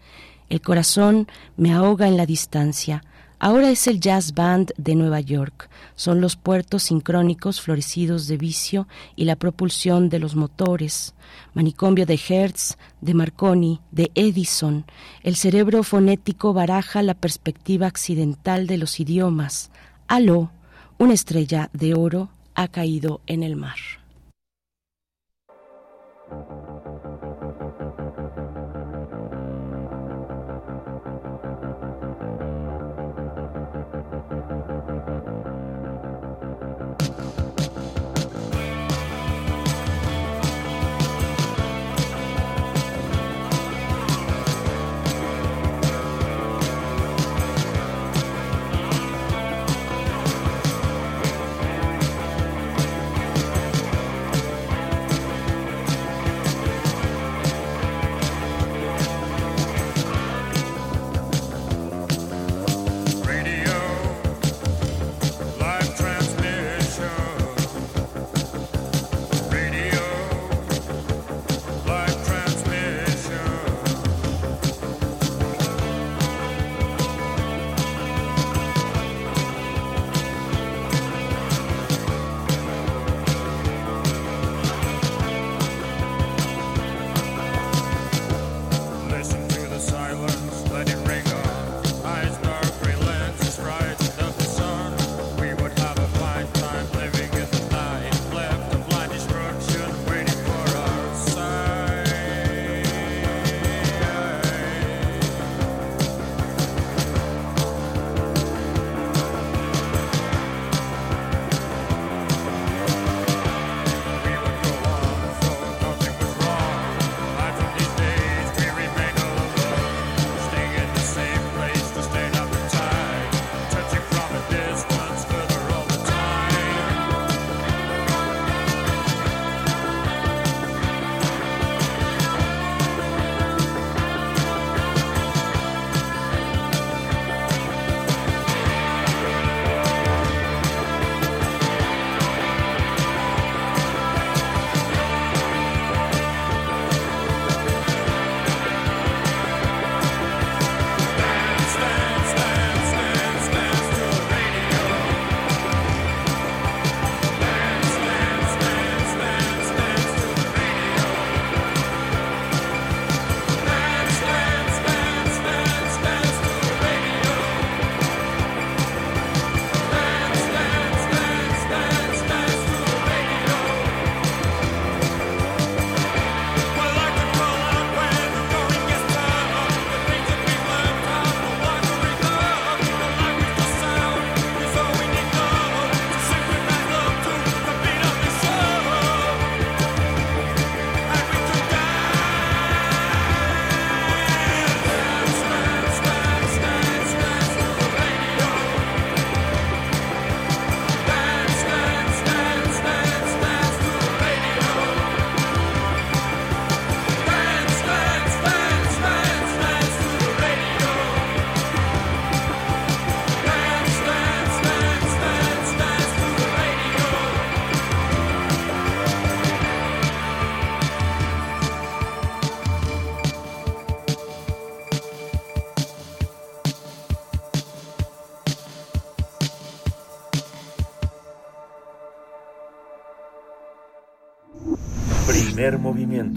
El 0.50 0.60
corazón 0.60 1.30
me 1.56 1.72
ahoga 1.72 2.10
en 2.10 2.18
la 2.18 2.26
distancia. 2.26 3.02
Ahora 3.42 3.70
es 3.70 3.88
el 3.88 4.02
Jazz 4.02 4.34
Band 4.34 4.74
de 4.76 4.96
Nueva 4.96 5.22
York. 5.22 5.70
Son 5.96 6.20
los 6.20 6.36
puertos 6.36 6.84
sincrónicos 6.84 7.62
florecidos 7.62 8.28
de 8.28 8.36
vicio 8.36 8.86
y 9.16 9.24
la 9.24 9.38
propulsión 9.38 10.10
de 10.10 10.20
los 10.20 10.36
motores. 10.36 11.16
Manicomio 11.54 12.06
de 12.06 12.20
Hertz, 12.28 12.78
de 13.00 13.14
Marconi, 13.14 13.80
de 13.92 14.12
Edison. 14.14 14.84
El 15.24 15.38
cerebro 15.38 15.84
fonético 15.84 16.52
baraja 16.52 17.02
la 17.02 17.14
perspectiva 17.14 17.88
accidental 17.88 18.68
de 18.68 18.78
los 18.78 19.00
idiomas. 19.00 19.72
Aló, 20.10 20.52
una 20.98 21.14
estrella 21.14 21.70
de 21.72 21.94
oro 21.94 22.32
ha 22.56 22.68
caído 22.68 23.22
en 23.26 23.44
el 23.44 23.56
mar. 23.56 23.99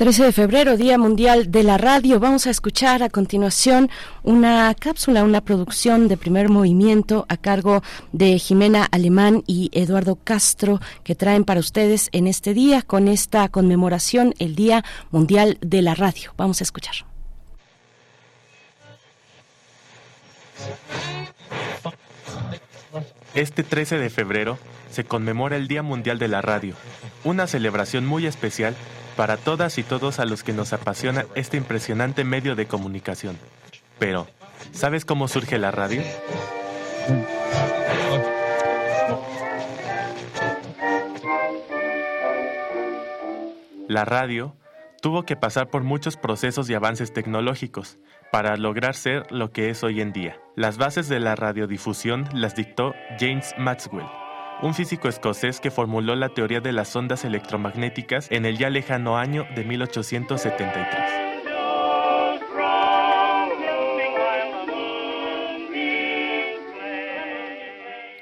13 0.00 0.24
de 0.24 0.32
febrero, 0.32 0.78
Día 0.78 0.96
Mundial 0.96 1.50
de 1.50 1.62
la 1.62 1.76
Radio. 1.76 2.18
Vamos 2.20 2.46
a 2.46 2.50
escuchar 2.50 3.02
a 3.02 3.10
continuación 3.10 3.90
una 4.22 4.74
cápsula, 4.74 5.24
una 5.24 5.42
producción 5.42 6.08
de 6.08 6.16
primer 6.16 6.48
movimiento 6.48 7.26
a 7.28 7.36
cargo 7.36 7.82
de 8.10 8.38
Jimena 8.38 8.88
Alemán 8.92 9.44
y 9.46 9.68
Eduardo 9.74 10.16
Castro 10.16 10.80
que 11.04 11.14
traen 11.14 11.44
para 11.44 11.60
ustedes 11.60 12.08
en 12.12 12.28
este 12.28 12.54
día 12.54 12.80
con 12.80 13.08
esta 13.08 13.50
conmemoración, 13.50 14.32
el 14.38 14.54
Día 14.54 14.86
Mundial 15.10 15.58
de 15.60 15.82
la 15.82 15.94
Radio. 15.94 16.32
Vamos 16.38 16.62
a 16.62 16.64
escuchar. 16.64 16.94
Este 23.34 23.62
13 23.64 23.98
de 23.98 24.08
febrero 24.08 24.58
se 24.90 25.04
conmemora 25.04 25.56
el 25.56 25.68
Día 25.68 25.82
Mundial 25.82 26.18
de 26.18 26.28
la 26.28 26.40
Radio, 26.40 26.74
una 27.22 27.46
celebración 27.46 28.06
muy 28.06 28.24
especial 28.24 28.74
para 29.20 29.36
todas 29.36 29.76
y 29.76 29.82
todos 29.82 30.18
a 30.18 30.24
los 30.24 30.42
que 30.42 30.54
nos 30.54 30.72
apasiona 30.72 31.26
este 31.34 31.58
impresionante 31.58 32.24
medio 32.24 32.56
de 32.56 32.64
comunicación. 32.64 33.36
Pero, 33.98 34.26
¿sabes 34.72 35.04
cómo 35.04 35.28
surge 35.28 35.58
la 35.58 35.70
radio? 35.70 36.02
La 43.88 44.06
radio 44.06 44.56
tuvo 45.02 45.24
que 45.24 45.36
pasar 45.36 45.68
por 45.68 45.82
muchos 45.82 46.16
procesos 46.16 46.70
y 46.70 46.74
avances 46.74 47.12
tecnológicos 47.12 47.98
para 48.32 48.56
lograr 48.56 48.94
ser 48.94 49.30
lo 49.30 49.52
que 49.52 49.68
es 49.68 49.84
hoy 49.84 50.00
en 50.00 50.14
día. 50.14 50.40
Las 50.56 50.78
bases 50.78 51.10
de 51.10 51.20
la 51.20 51.36
radiodifusión 51.36 52.26
las 52.32 52.54
dictó 52.54 52.94
James 53.18 53.54
Maxwell, 53.58 54.06
un 54.62 54.74
físico 54.74 55.08
escocés 55.08 55.60
que 55.60 55.70
formuló 55.70 56.14
la 56.16 56.28
teoría 56.28 56.60
de 56.60 56.72
las 56.72 56.94
ondas 56.94 57.24
electromagnéticas 57.24 58.30
en 58.30 58.44
el 58.44 58.58
ya 58.58 58.68
lejano 58.68 59.16
año 59.16 59.46
de 59.54 59.64
1873. 59.64 61.30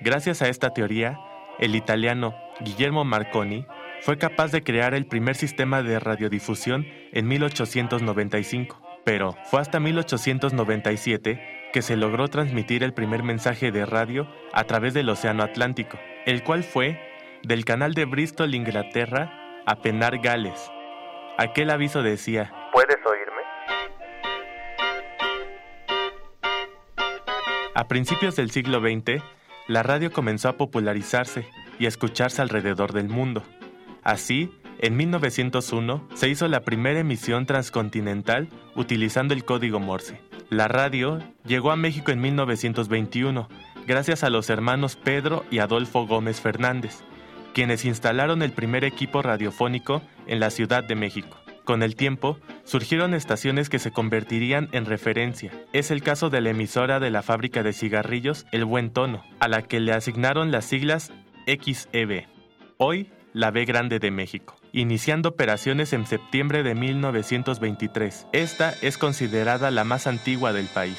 Gracias 0.01 0.43
a 0.43 0.49
esta 0.49 0.71
teoría, 0.71 1.19
el 1.59 1.75
italiano 1.75 2.35
Guillermo 2.61 3.05
Marconi 3.05 3.67
fue 4.01 4.17
capaz 4.17 4.53
de 4.53 4.63
crear 4.63 4.95
el 4.95 5.07
primer 5.07 5.35
sistema 5.35 5.83
de 5.83 5.99
radiodifusión 5.99 6.87
en 7.13 7.27
1895, 7.27 8.81
pero 9.05 9.37
fue 9.51 9.61
hasta 9.61 9.81
1897 9.81 11.58
que 11.73 11.83
se 11.83 11.97
logró 11.97 12.29
transmitir 12.29 12.83
el 12.83 12.95
primer 12.95 13.23
mensaje 13.23 13.71
de 13.71 13.87
radio 13.87 14.27
a 14.53 14.65
través 14.65 14.95
del 14.95 15.09
Océano 15.09 15.43
Atlántico, 15.43 15.99
el 16.27 16.43
cual 16.43 16.65
fue 16.65 17.01
del 17.43 17.65
canal 17.65 17.95
de 17.95 18.05
Bristol, 18.05 18.55
Inglaterra, 18.55 19.63
a 19.67 19.77
Penar, 19.77 20.19
Gales. 20.19 20.71
Aquel 21.37 21.71
aviso 21.71 22.03
decía, 22.03 22.53
¿Puedes 22.73 22.97
oírme? 22.97 23.43
A 27.75 27.87
principios 27.87 28.35
del 28.35 28.51
siglo 28.51 28.81
XX, 28.81 29.23
la 29.69 29.83
radio 29.83 30.11
comenzó 30.11 30.49
a 30.49 30.57
popularizarse 30.57 31.47
y 31.79 31.85
a 31.85 31.89
escucharse 31.89 32.43
alrededor 32.43 32.93
del 32.93 33.09
mundo. 33.09 33.45
Así, 34.03 34.51
en 34.81 34.97
1901 34.97 36.09
se 36.15 36.29
hizo 36.29 36.49
la 36.49 36.61
primera 36.61 37.01
emisión 37.01 37.47
transcontinental 37.47 38.49
utilizando 38.79 39.35
el 39.35 39.45
código 39.45 39.81
Morse. 39.81 40.21
La 40.49 40.69
radio 40.69 41.19
llegó 41.45 41.73
a 41.73 41.77
México 41.77 42.13
en 42.13 42.21
1921 42.21 43.49
gracias 43.87 44.23
a 44.23 44.31
los 44.31 44.49
hermanos 44.51 44.97
Pedro 44.97 45.45
y 45.51 45.59
Adolfo 45.59 46.07
Gómez 46.07 46.41
Fernández, 46.41 47.01
quienes 47.53 47.85
instalaron 47.85 48.41
el 48.41 48.53
primer 48.53 48.85
equipo 48.85 49.21
radiofónico 49.21 50.01
en 50.27 50.39
la 50.39 50.51
Ciudad 50.51 50.85
de 50.85 50.95
México. 50.95 51.37
Con 51.65 51.83
el 51.83 51.97
tiempo, 51.97 52.39
surgieron 52.65 53.15
estaciones 53.15 53.69
que 53.69 53.79
se 53.79 53.91
convertirían 53.91 54.69
en 54.73 54.87
referencia. 54.87 55.53
Es 55.73 55.91
el 55.91 56.03
caso 56.03 56.31
de 56.31 56.41
la 56.41 56.51
emisora 56.51 57.01
de 57.01 57.11
la 57.11 57.23
fábrica 57.23 57.63
de 57.63 57.73
cigarrillos 57.73 58.47
El 58.53 58.65
Buen 58.65 58.91
Tono, 58.91 59.25
a 59.41 59.49
la 59.49 59.63
que 59.63 59.81
le 59.81 59.93
asignaron 59.93 60.51
las 60.51 60.65
siglas 60.65 61.13
XEB. 61.47 62.27
Hoy, 62.79 63.11
la 63.35 63.51
B 63.51 63.65
Grande 63.65 63.99
de 63.99 64.11
México, 64.11 64.58
iniciando 64.73 65.31
operaciones 65.31 65.93
en 65.93 66.07
septiembre 66.07 66.63
de 66.63 66.75
1923. 66.75 68.27
Esta 68.33 68.75
es 68.83 68.99
considerada 68.99 69.71
la 69.71 69.85
más 69.85 70.07
antigua 70.07 70.53
del 70.53 70.67
país. 70.67 70.99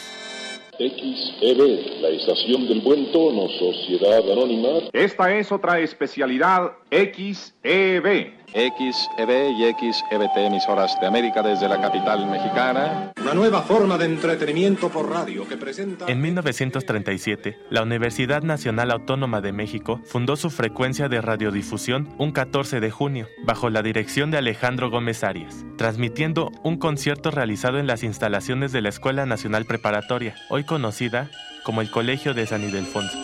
XEB, 0.80 2.02
la 2.02 2.10
estación 2.10 2.68
del 2.68 2.80
buen 2.80 3.12
tono, 3.12 3.50
Sociedad 3.50 4.20
Anónima. 4.32 4.88
Esta 4.94 5.36
es 5.36 5.52
otra 5.52 5.80
especialidad 5.80 6.72
XEB. 6.90 8.39
XEB 8.54 9.52
y 9.52 9.74
XEBT 9.74 10.38
emisoras 10.38 11.00
de 11.00 11.08
América 11.08 11.42
desde 11.42 11.68
la 11.68 11.80
capital 11.80 12.30
mexicana. 12.30 13.12
Una 13.22 13.34
nueva 13.34 13.62
forma 13.62 13.98
de 13.98 14.06
entretenimiento 14.06 14.90
por 14.90 15.10
radio 15.10 15.48
que 15.48 15.58
presenta... 15.58 16.06
En 16.08 16.22
1937, 16.22 17.58
la 17.70 17.84
Universidad 17.84 18.42
Nacional 18.42 18.92
Autónoma 18.92 19.42
de 19.42 19.52
México 19.52 20.02
fundó 20.06 20.36
su 20.36 20.50
frecuencia 20.50 21.10
de 21.10 21.22
radiodifusión 21.22 22.10
un 22.18 22.32
14 22.32 22.80
de 22.80 22.92
junio, 22.92 23.28
bajo 23.44 23.70
la 23.70 23.82
dirección 23.82 24.32
de 24.32 24.38
Alejandro 24.38 24.90
Gómez 24.90 25.24
Arias, 25.24 25.66
transmitiendo 25.78 26.52
un 26.64 26.78
concierto 26.78 27.32
realizado 27.32 27.80
en 27.80 27.88
las 27.88 28.04
instalaciones 28.04 28.72
de 28.72 28.82
la 28.82 28.90
Escuela 28.90 29.26
Nacional 29.26 29.66
Preparatoria, 29.66 30.36
hoy 30.50 30.64
conocida 30.64 31.30
como 31.64 31.82
el 31.82 31.92
Colegio 31.92 32.34
de 32.34 32.48
San 32.48 32.64
Ildefonso. 32.64 33.18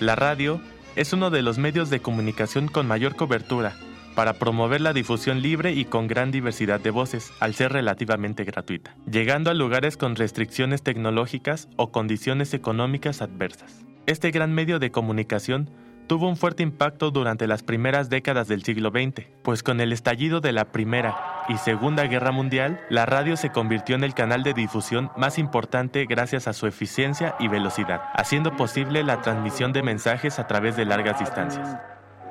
La 0.00 0.16
radio 0.16 0.62
es 0.96 1.12
uno 1.12 1.28
de 1.28 1.42
los 1.42 1.58
medios 1.58 1.90
de 1.90 2.00
comunicación 2.00 2.68
con 2.68 2.86
mayor 2.86 3.16
cobertura 3.16 3.76
para 4.14 4.32
promover 4.32 4.80
la 4.80 4.94
difusión 4.94 5.42
libre 5.42 5.72
y 5.72 5.84
con 5.84 6.08
gran 6.08 6.30
diversidad 6.30 6.80
de 6.80 6.88
voces, 6.88 7.32
al 7.38 7.54
ser 7.54 7.74
relativamente 7.74 8.44
gratuita, 8.44 8.96
llegando 9.10 9.50
a 9.50 9.54
lugares 9.54 9.98
con 9.98 10.16
restricciones 10.16 10.82
tecnológicas 10.82 11.68
o 11.76 11.92
condiciones 11.92 12.54
económicas 12.54 13.20
adversas. 13.20 13.84
Este 14.06 14.30
gran 14.30 14.54
medio 14.54 14.78
de 14.78 14.90
comunicación 14.90 15.68
tuvo 16.10 16.26
un 16.26 16.36
fuerte 16.36 16.64
impacto 16.64 17.12
durante 17.12 17.46
las 17.46 17.62
primeras 17.62 18.10
décadas 18.10 18.48
del 18.48 18.64
siglo 18.64 18.90
XX, 18.90 19.28
pues 19.44 19.62
con 19.62 19.80
el 19.80 19.92
estallido 19.92 20.40
de 20.40 20.50
la 20.50 20.64
Primera 20.64 21.44
y 21.48 21.56
Segunda 21.56 22.02
Guerra 22.08 22.32
Mundial, 22.32 22.80
la 22.90 23.06
radio 23.06 23.36
se 23.36 23.52
convirtió 23.52 23.94
en 23.94 24.02
el 24.02 24.12
canal 24.12 24.42
de 24.42 24.52
difusión 24.52 25.12
más 25.16 25.38
importante 25.38 26.06
gracias 26.06 26.48
a 26.48 26.52
su 26.52 26.66
eficiencia 26.66 27.36
y 27.38 27.46
velocidad, 27.46 28.02
haciendo 28.14 28.56
posible 28.56 29.04
la 29.04 29.20
transmisión 29.20 29.72
de 29.72 29.84
mensajes 29.84 30.40
a 30.40 30.48
través 30.48 30.74
de 30.74 30.84
largas 30.84 31.20
distancias. 31.20 31.76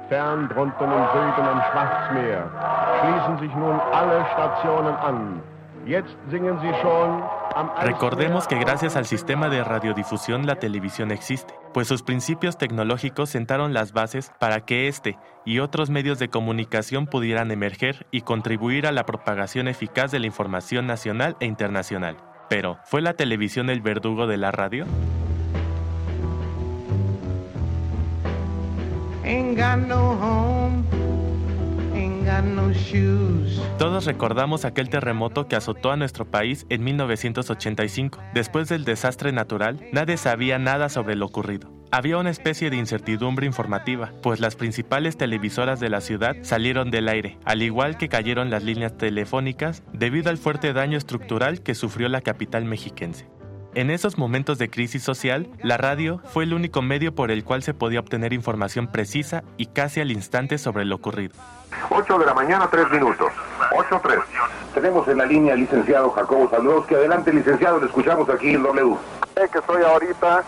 Fern 0.10 0.50
Schwarzmeer. 0.50 2.44
Jetzt 5.86 6.14
singen 6.30 6.60
sie 6.60 6.74
schon 6.82 7.24
Recordemos 7.82 8.48
que 8.48 8.60
gracias 8.60 8.96
al 8.96 9.06
sistema 9.06 9.50
de 9.50 9.64
radiodifusión 9.64 10.46
la 10.46 10.56
televisión 10.56 11.12
existe, 11.12 11.54
pues 11.74 11.88
sus 11.88 12.04
principios 12.04 12.58
tecnológicos 12.58 13.30
sentaron 13.30 13.74
las 13.74 13.92
bases 13.92 14.32
para 14.40 14.62
que 14.62 14.88
este 14.88 15.18
y 15.46 15.60
otros 15.60 15.90
medios 15.90 16.20
de 16.20 16.30
comunicación 16.30 17.08
pudieran 17.08 17.52
emerger 17.52 18.06
y 18.12 18.22
contribuir 18.22 18.88
a 18.88 18.92
la 18.92 19.06
propagación 19.06 19.68
eficaz 19.68 20.12
de 20.12 20.20
la 20.20 20.28
información 20.28 20.88
nacional 20.88 21.36
e 21.40 21.46
internacional. 21.46 22.18
Pero, 22.50 22.78
¿fue 22.86 23.02
la 23.02 23.14
televisión 23.14 23.70
el 23.70 23.82
verdugo 23.82 24.28
de 24.28 24.38
la 24.38 24.52
radio? 24.52 24.86
Home, 29.62 30.84
Todos 33.78 34.06
recordamos 34.06 34.66
aquel 34.66 34.90
terremoto 34.90 35.48
que 35.48 35.56
azotó 35.56 35.92
a 35.92 35.98
nuestro 35.98 36.26
país 36.26 36.66
en 36.70 36.84
1985. 36.84 38.20
Después 38.34 38.70
del 38.70 38.86
desastre 38.86 39.32
natural, 39.32 39.80
nadie 39.92 40.18
sabía 40.18 40.60
nada 40.60 40.90
sobre 40.90 41.16
lo 41.16 41.26
ocurrido. 41.26 41.72
Había 41.92 42.18
una 42.18 42.30
especie 42.30 42.70
de 42.70 42.78
incertidumbre 42.78 43.48
informativa, 43.48 44.12
pues 44.22 44.40
las 44.40 44.56
principales 44.56 45.18
televisoras 45.18 45.80
de 45.80 45.90
la 45.90 46.02
ciudad 46.02 46.36
salieron 46.44 46.92
del 46.92 47.08
aire, 47.08 47.40
al 47.46 47.64
igual 47.64 47.98
que 47.98 48.10
cayeron 48.10 48.52
las 48.52 48.64
líneas 48.64 48.96
telefónicas 48.96 49.82
debido 49.92 50.30
al 50.30 50.38
fuerte 50.38 50.72
daño 50.72 51.00
estructural 51.00 51.62
que 51.62 51.74
sufrió 51.74 52.10
la 52.10 52.22
capital 52.22 52.64
mexiquense. 52.66 53.28
En 53.74 53.90
esos 53.90 54.18
momentos 54.20 54.60
de 54.60 54.70
crisis 54.70 55.02
social, 55.02 55.50
la 55.64 55.78
radio 55.78 56.22
fue 56.26 56.44
el 56.44 56.54
único 56.54 56.82
medio 56.82 57.16
por 57.16 57.32
el 57.32 57.44
cual 57.44 57.64
se 57.64 57.74
podía 57.74 58.00
obtener 58.00 58.34
información 58.34 58.92
precisa 58.92 59.44
y 59.58 59.68
casi 59.68 60.00
al 60.00 60.12
instante 60.12 60.58
sobre 60.58 60.86
lo 60.86 60.96
ocurrido. 60.96 61.36
8 61.90 62.20
de 62.20 62.26
la 62.26 62.34
mañana, 62.34 62.68
3 62.70 62.92
minutos. 62.92 63.32
8-3. 63.72 64.20
Tenemos 64.74 65.08
en 65.08 65.18
la 65.18 65.26
línea 65.26 65.54
al 65.54 65.60
licenciado 65.60 66.12
Jacobo 66.12 66.50
Sandrowski. 66.50 66.96
Adelante, 66.96 67.34
licenciado, 67.34 67.80
lo 67.80 67.86
escuchamos 67.86 68.30
aquí 68.30 68.54
en 68.54 68.64
W. 68.64 68.96
que 69.36 69.58
estoy 69.58 69.84
ahorita 69.84 70.44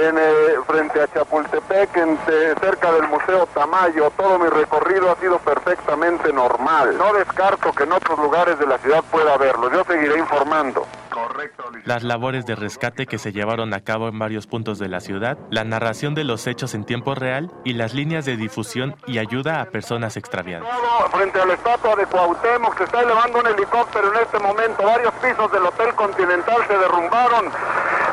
en, 0.00 0.18
eh, 0.18 0.22
frente 0.66 1.00
a 1.02 1.08
Chapultepec, 1.08 1.96
en, 1.96 2.18
eh, 2.28 2.54
cerca 2.60 2.92
del 2.92 3.08
Museo 3.08 3.46
Tamayo. 3.46 4.10
Todo 4.16 4.38
mi 4.38 4.48
recorrido 4.48 5.10
ha 5.10 5.16
sido 5.16 5.38
perfectamente 5.38 6.32
normal. 6.32 6.96
No 6.98 7.12
descarto 7.12 7.72
que 7.72 7.84
en 7.84 7.92
otros 7.92 8.18
lugares 8.18 8.58
de 8.58 8.66
la 8.66 8.78
ciudad 8.78 9.02
pueda 9.10 9.34
haberlo. 9.34 9.70
Yo 9.70 9.84
seguiré 9.84 10.18
informando. 10.18 10.86
Correcto, 11.10 11.64
Las 11.84 12.02
labores 12.02 12.46
de 12.46 12.54
rescate 12.54 13.06
que 13.06 13.18
se 13.18 13.32
llevaron 13.32 13.74
a 13.74 13.80
cabo 13.80 14.08
en 14.08 14.18
varios 14.18 14.46
puntos 14.46 14.78
de 14.78 14.88
la 14.88 15.00
ciudad, 15.00 15.36
la 15.50 15.62
narración 15.62 16.14
de 16.14 16.24
los 16.24 16.46
hechos 16.46 16.72
en 16.74 16.84
tiempo 16.84 17.14
real 17.14 17.50
y 17.64 17.74
las 17.74 17.92
líneas 17.92 18.24
de 18.24 18.38
difusión 18.38 18.96
y 19.06 19.18
ayuda 19.18 19.60
a 19.60 19.66
personas 19.66 20.16
extraviadas. 20.16 20.66
Frente 21.10 21.38
a 21.38 21.44
la 21.44 21.52
estatua 21.52 21.96
de 21.96 22.06
Cuauhtémoc 22.06 22.78
se 22.78 22.84
está 22.84 23.00
elevando 23.02 23.40
un 23.40 23.46
helicóptero 23.46 24.10
en 24.14 24.20
este 24.20 24.38
momento. 24.38 24.84
Varios 24.84 25.12
pisos 25.14 25.52
del 25.52 25.66
Hotel 25.66 25.94
Continental 25.94 26.66
se 26.66 26.78
derrumbaron. 26.78 27.50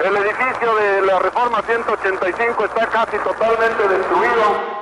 El 0.03 0.15
edificio 0.17 0.75
de 0.75 1.01
la 1.01 1.19
Reforma 1.19 1.61
185 1.69 2.65
está 2.65 2.87
casi 2.87 3.17
totalmente 3.17 3.87
destruido. 3.87 4.79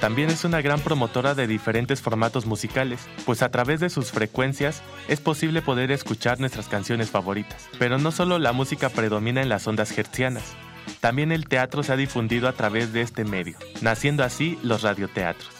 También 0.00 0.30
es 0.30 0.44
una 0.44 0.62
gran 0.62 0.80
promotora 0.80 1.34
de 1.34 1.46
diferentes 1.46 2.00
formatos 2.00 2.46
musicales, 2.46 3.06
pues 3.26 3.42
a 3.42 3.50
través 3.50 3.80
de 3.80 3.90
sus 3.90 4.12
frecuencias 4.12 4.82
es 5.08 5.20
posible 5.20 5.60
poder 5.60 5.92
escuchar 5.92 6.40
nuestras 6.40 6.68
canciones 6.68 7.10
favoritas. 7.10 7.68
Pero 7.78 7.98
no 7.98 8.12
solo 8.12 8.38
la 8.38 8.52
música 8.52 8.88
predomina 8.88 9.42
en 9.42 9.50
las 9.50 9.66
ondas 9.66 9.96
hertzianas, 9.96 10.54
también 11.00 11.32
el 11.32 11.48
teatro 11.48 11.82
se 11.82 11.92
ha 11.92 11.96
difundido 11.96 12.48
a 12.48 12.52
través 12.52 12.94
de 12.94 13.02
este 13.02 13.24
medio, 13.24 13.58
naciendo 13.82 14.24
así 14.24 14.58
los 14.62 14.82
radioteatros. 14.82 15.50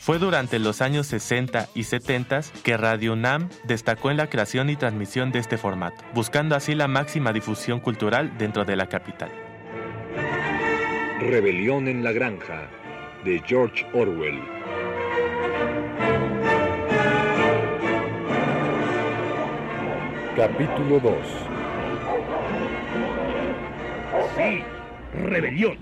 Fue 0.00 0.18
durante 0.18 0.58
los 0.58 0.80
años 0.80 1.06
60 1.08 1.68
y 1.74 1.84
70 1.84 2.40
que 2.64 2.78
Radio 2.78 3.12
UNAM 3.12 3.50
destacó 3.64 4.10
en 4.10 4.16
la 4.16 4.30
creación 4.30 4.70
y 4.70 4.76
transmisión 4.76 5.30
de 5.30 5.40
este 5.40 5.58
formato, 5.58 6.02
buscando 6.14 6.56
así 6.56 6.74
la 6.74 6.88
máxima 6.88 7.34
difusión 7.34 7.80
cultural 7.80 8.38
dentro 8.38 8.64
de 8.64 8.76
la 8.76 8.86
capital. 8.86 9.30
Rebelión 11.20 11.86
en 11.86 12.02
la 12.02 12.12
Granja, 12.12 12.70
de 13.26 13.42
George 13.46 13.86
Orwell. 13.92 14.40
Capítulo 20.34 20.98
2 21.00 21.14
Sí, 24.34 24.62
rebelión. 25.24 25.76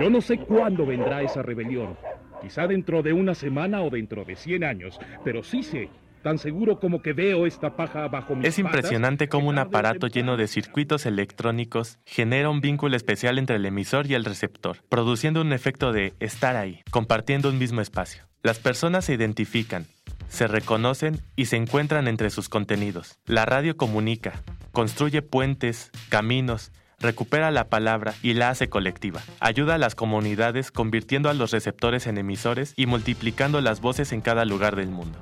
Yo 0.00 0.08
no 0.08 0.22
sé 0.22 0.38
cuándo 0.38 0.86
vendrá 0.86 1.20
esa 1.20 1.42
rebelión. 1.42 1.94
Quizá 2.42 2.66
dentro 2.66 3.02
de 3.02 3.12
una 3.12 3.34
semana 3.34 3.82
o 3.82 3.90
dentro 3.90 4.24
de 4.24 4.36
100 4.36 4.64
años. 4.64 4.98
Pero 5.24 5.42
sí 5.42 5.62
sé, 5.62 5.88
tan 6.24 6.38
seguro 6.38 6.80
como 6.80 7.02
que 7.02 7.12
veo 7.12 7.46
esta 7.46 7.76
paja 7.76 8.08
bajo 8.08 8.34
mis 8.34 8.48
Es 8.48 8.58
impresionante 8.58 9.28
cómo 9.28 9.50
un 9.50 9.58
aparato 9.58 10.06
lleno 10.06 10.36
de 10.36 10.48
circuitos 10.48 11.06
electrónicos 11.06 11.98
genera 12.06 12.50
un 12.50 12.60
vínculo 12.60 12.96
especial 12.96 13.38
entre 13.38 13.56
el 13.56 13.66
emisor 13.66 14.06
y 14.06 14.14
el 14.14 14.24
receptor, 14.24 14.78
produciendo 14.88 15.42
un 15.42 15.52
efecto 15.52 15.92
de 15.92 16.14
estar 16.20 16.56
ahí, 16.56 16.82
compartiendo 16.90 17.50
un 17.50 17.58
mismo 17.58 17.80
espacio. 17.80 18.24
Las 18.42 18.58
personas 18.58 19.04
se 19.04 19.14
identifican, 19.14 19.86
se 20.28 20.48
reconocen 20.48 21.20
y 21.36 21.46
se 21.46 21.56
encuentran 21.56 22.08
entre 22.08 22.30
sus 22.30 22.48
contenidos. 22.48 23.18
La 23.26 23.44
radio 23.44 23.76
comunica, 23.76 24.32
construye 24.72 25.22
puentes, 25.22 25.90
caminos, 26.08 26.72
recupera 27.04 27.52
la 27.52 27.68
palabra 27.68 28.14
y 28.22 28.34
la 28.34 28.48
hace 28.48 28.68
colectiva. 28.68 29.20
Ayuda 29.38 29.76
a 29.76 29.78
las 29.78 29.94
comunidades 29.94 30.72
convirtiendo 30.72 31.28
a 31.28 31.34
los 31.34 31.52
receptores 31.52 32.08
en 32.08 32.18
emisores 32.18 32.72
y 32.76 32.86
multiplicando 32.86 33.60
las 33.60 33.80
voces 33.80 34.12
en 34.12 34.20
cada 34.20 34.44
lugar 34.44 34.74
del 34.74 34.88
mundo. 34.88 35.18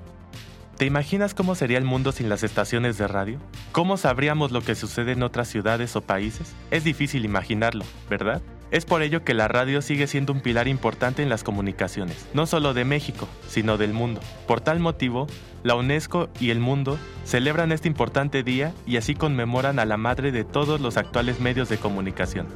¿Te 0.78 0.86
imaginas 0.86 1.34
cómo 1.34 1.54
sería 1.54 1.78
el 1.78 1.84
mundo 1.84 2.10
sin 2.12 2.28
las 2.28 2.42
estaciones 2.42 2.98
de 2.98 3.06
radio? 3.06 3.38
¿Cómo 3.72 3.96
sabríamos 3.96 4.50
lo 4.52 4.62
que 4.62 4.74
sucede 4.74 5.12
en 5.12 5.22
otras 5.22 5.48
ciudades 5.48 5.94
o 5.96 6.00
países? 6.00 6.54
Es 6.70 6.82
difícil 6.82 7.24
imaginarlo, 7.24 7.84
¿verdad? 8.08 8.42
Es 8.72 8.86
por 8.86 9.02
ello 9.02 9.22
que 9.22 9.34
la 9.34 9.48
radio 9.48 9.82
sigue 9.82 10.06
siendo 10.06 10.32
un 10.32 10.40
pilar 10.40 10.66
importante 10.66 11.22
en 11.22 11.28
las 11.28 11.44
comunicaciones, 11.44 12.26
no 12.32 12.46
solo 12.46 12.72
de 12.72 12.86
México, 12.86 13.28
sino 13.46 13.76
del 13.76 13.92
mundo. 13.92 14.22
Por 14.46 14.62
tal 14.62 14.80
motivo, 14.80 15.26
la 15.62 15.74
UNESCO 15.74 16.30
y 16.40 16.48
el 16.48 16.58
mundo 16.58 16.98
celebran 17.26 17.70
este 17.70 17.88
importante 17.88 18.42
día 18.42 18.72
y 18.86 18.96
así 18.96 19.14
conmemoran 19.14 19.78
a 19.78 19.84
la 19.84 19.98
madre 19.98 20.32
de 20.32 20.44
todos 20.44 20.80
los 20.80 20.96
actuales 20.96 21.38
medios 21.38 21.68
de 21.68 21.76
comunicación. 21.76 22.46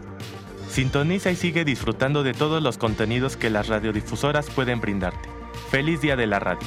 Sintoniza 0.70 1.30
y 1.30 1.36
sigue 1.36 1.66
disfrutando 1.66 2.22
de 2.22 2.32
todos 2.32 2.62
los 2.62 2.78
contenidos 2.78 3.36
que 3.36 3.50
las 3.50 3.68
radiodifusoras 3.68 4.48
pueden 4.48 4.80
brindarte. 4.80 5.28
Feliz 5.70 6.00
Día 6.00 6.16
de 6.16 6.26
la 6.26 6.38
Radio. 6.38 6.66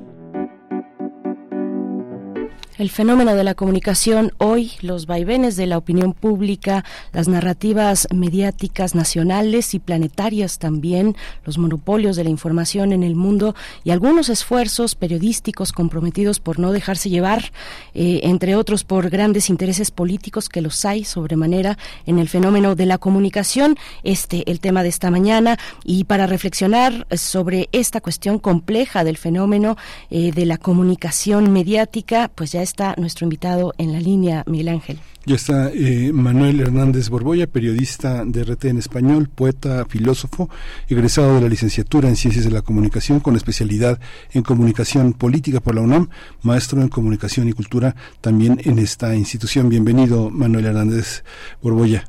El 2.81 2.89
fenómeno 2.89 3.35
de 3.35 3.43
la 3.43 3.53
comunicación 3.53 4.31
hoy, 4.39 4.71
los 4.81 5.05
vaivenes 5.05 5.55
de 5.55 5.67
la 5.67 5.77
opinión 5.77 6.13
pública, 6.13 6.83
las 7.13 7.27
narrativas 7.27 8.07
mediáticas 8.11 8.95
nacionales 8.95 9.75
y 9.75 9.79
planetarias 9.79 10.57
también, 10.57 11.15
los 11.45 11.59
monopolios 11.59 12.15
de 12.15 12.23
la 12.23 12.31
información 12.31 12.91
en 12.91 13.03
el 13.03 13.15
mundo 13.15 13.53
y 13.83 13.91
algunos 13.91 14.29
esfuerzos 14.29 14.95
periodísticos 14.95 15.73
comprometidos 15.73 16.39
por 16.39 16.57
no 16.57 16.71
dejarse 16.71 17.11
llevar, 17.11 17.51
eh, 17.93 18.21
entre 18.23 18.55
otros 18.55 18.83
por 18.83 19.11
grandes 19.11 19.51
intereses 19.51 19.91
políticos 19.91 20.49
que 20.49 20.61
los 20.61 20.83
hay 20.83 21.03
sobremanera 21.03 21.77
en 22.07 22.17
el 22.17 22.29
fenómeno 22.29 22.73
de 22.73 22.87
la 22.87 22.97
comunicación. 22.97 23.77
Este 24.01 24.49
el 24.49 24.59
tema 24.59 24.81
de 24.81 24.89
esta 24.89 25.11
mañana 25.11 25.59
y 25.85 26.05
para 26.05 26.25
reflexionar 26.25 27.05
sobre 27.15 27.69
esta 27.73 28.01
cuestión 28.01 28.39
compleja 28.39 29.03
del 29.03 29.17
fenómeno 29.17 29.77
eh, 30.09 30.31
de 30.31 30.47
la 30.47 30.57
comunicación 30.57 31.53
mediática, 31.53 32.31
pues 32.33 32.53
ya 32.53 32.70
está 32.71 32.95
nuestro 32.97 33.25
invitado 33.25 33.73
en 33.77 33.91
la 33.91 33.99
línea, 33.99 34.43
Miguel 34.47 34.69
Ángel. 34.69 34.97
Ya 35.25 35.35
está 35.35 35.69
eh, 35.73 36.11
Manuel 36.13 36.61
Hernández 36.61 37.09
Borboya, 37.09 37.45
periodista 37.45 38.23
de 38.25 38.43
RT 38.43 38.65
en 38.65 38.77
español, 38.77 39.29
poeta, 39.29 39.85
filósofo, 39.85 40.49
egresado 40.87 41.35
de 41.35 41.41
la 41.41 41.49
licenciatura 41.49 42.07
en 42.07 42.15
Ciencias 42.15 42.45
de 42.45 42.51
la 42.51 42.61
Comunicación 42.61 43.19
con 43.19 43.35
especialidad 43.35 43.99
en 44.33 44.41
Comunicación 44.41 45.13
Política 45.13 45.59
por 45.59 45.75
la 45.75 45.81
UNAM, 45.81 46.09
maestro 46.43 46.81
en 46.81 46.87
Comunicación 46.87 47.49
y 47.49 47.53
Cultura 47.53 47.93
también 48.21 48.59
en 48.63 48.79
esta 48.79 49.13
institución. 49.15 49.67
Bienvenido, 49.69 50.29
Manuel 50.29 50.65
Hernández 50.65 51.23
Borboya. 51.61 52.05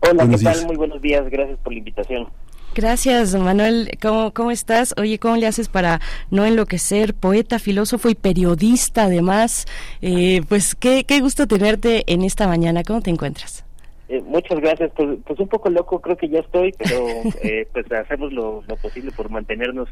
Hola, 0.00 0.24
Buenos 0.24 0.40
¿qué 0.40 0.44
tal? 0.44 0.54
días. 0.54 0.66
Muy 0.66 0.76
buenos 0.76 1.02
días, 1.02 1.28
gracias 1.28 1.58
por 1.58 1.72
la 1.72 1.78
invitación. 1.80 2.28
Gracias, 2.76 3.34
Manuel. 3.34 3.88
¿Cómo, 4.02 4.34
¿Cómo 4.34 4.50
estás? 4.50 4.94
Oye, 4.98 5.18
¿cómo 5.18 5.36
le 5.36 5.46
haces 5.46 5.70
para 5.70 5.98
no 6.30 6.44
enloquecer? 6.44 7.14
Poeta, 7.14 7.58
filósofo 7.58 8.10
y 8.10 8.14
periodista, 8.14 9.04
además. 9.04 9.64
Eh, 10.02 10.42
pues 10.46 10.74
qué, 10.74 11.04
qué 11.04 11.20
gusto 11.20 11.46
tenerte 11.46 12.04
en 12.06 12.20
esta 12.20 12.46
mañana. 12.46 12.82
¿Cómo 12.86 13.00
te 13.00 13.08
encuentras? 13.08 13.64
Eh, 14.10 14.20
muchas 14.26 14.60
gracias, 14.60 14.92
pues, 14.94 15.18
pues 15.26 15.40
un 15.40 15.48
poco 15.48 15.70
loco 15.70 16.02
creo 16.02 16.18
que 16.18 16.28
ya 16.28 16.40
estoy, 16.40 16.74
pero 16.76 17.06
eh, 17.42 17.66
pues 17.72 17.90
hacemos 17.90 18.30
lo, 18.34 18.62
lo 18.68 18.76
posible 18.76 19.10
por 19.10 19.30
mantenernos 19.30 19.88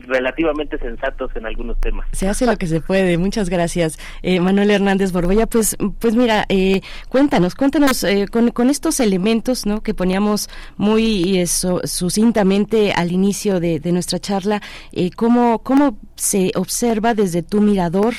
relativamente 0.00 0.78
sensatos 0.78 1.30
en 1.34 1.46
algunos 1.46 1.78
temas. 1.80 2.06
Se 2.12 2.28
hace 2.28 2.46
lo 2.46 2.56
que 2.56 2.66
se 2.66 2.80
puede. 2.80 3.18
Muchas 3.18 3.48
gracias, 3.50 3.98
eh, 4.22 4.38
Manuel 4.40 4.70
Hernández 4.70 5.12
Borboya. 5.12 5.46
Pues, 5.46 5.76
pues 5.98 6.14
mira, 6.14 6.44
eh, 6.48 6.80
cuéntanos, 7.08 7.54
cuéntanos 7.54 8.04
eh, 8.04 8.26
con, 8.30 8.50
con 8.50 8.70
estos 8.70 9.00
elementos, 9.00 9.66
¿no? 9.66 9.82
Que 9.82 9.94
poníamos 9.94 10.48
muy 10.76 11.46
su- 11.46 11.80
sucintamente 11.84 12.92
al 12.92 13.12
inicio 13.12 13.60
de, 13.60 13.80
de 13.80 13.92
nuestra 13.92 14.18
charla. 14.18 14.62
eh, 14.92 15.10
cómo, 15.10 15.58
cómo 15.60 15.98
se 16.16 16.52
observa 16.54 17.14
desde 17.14 17.42
tu 17.42 17.60
mirador, 17.60 18.14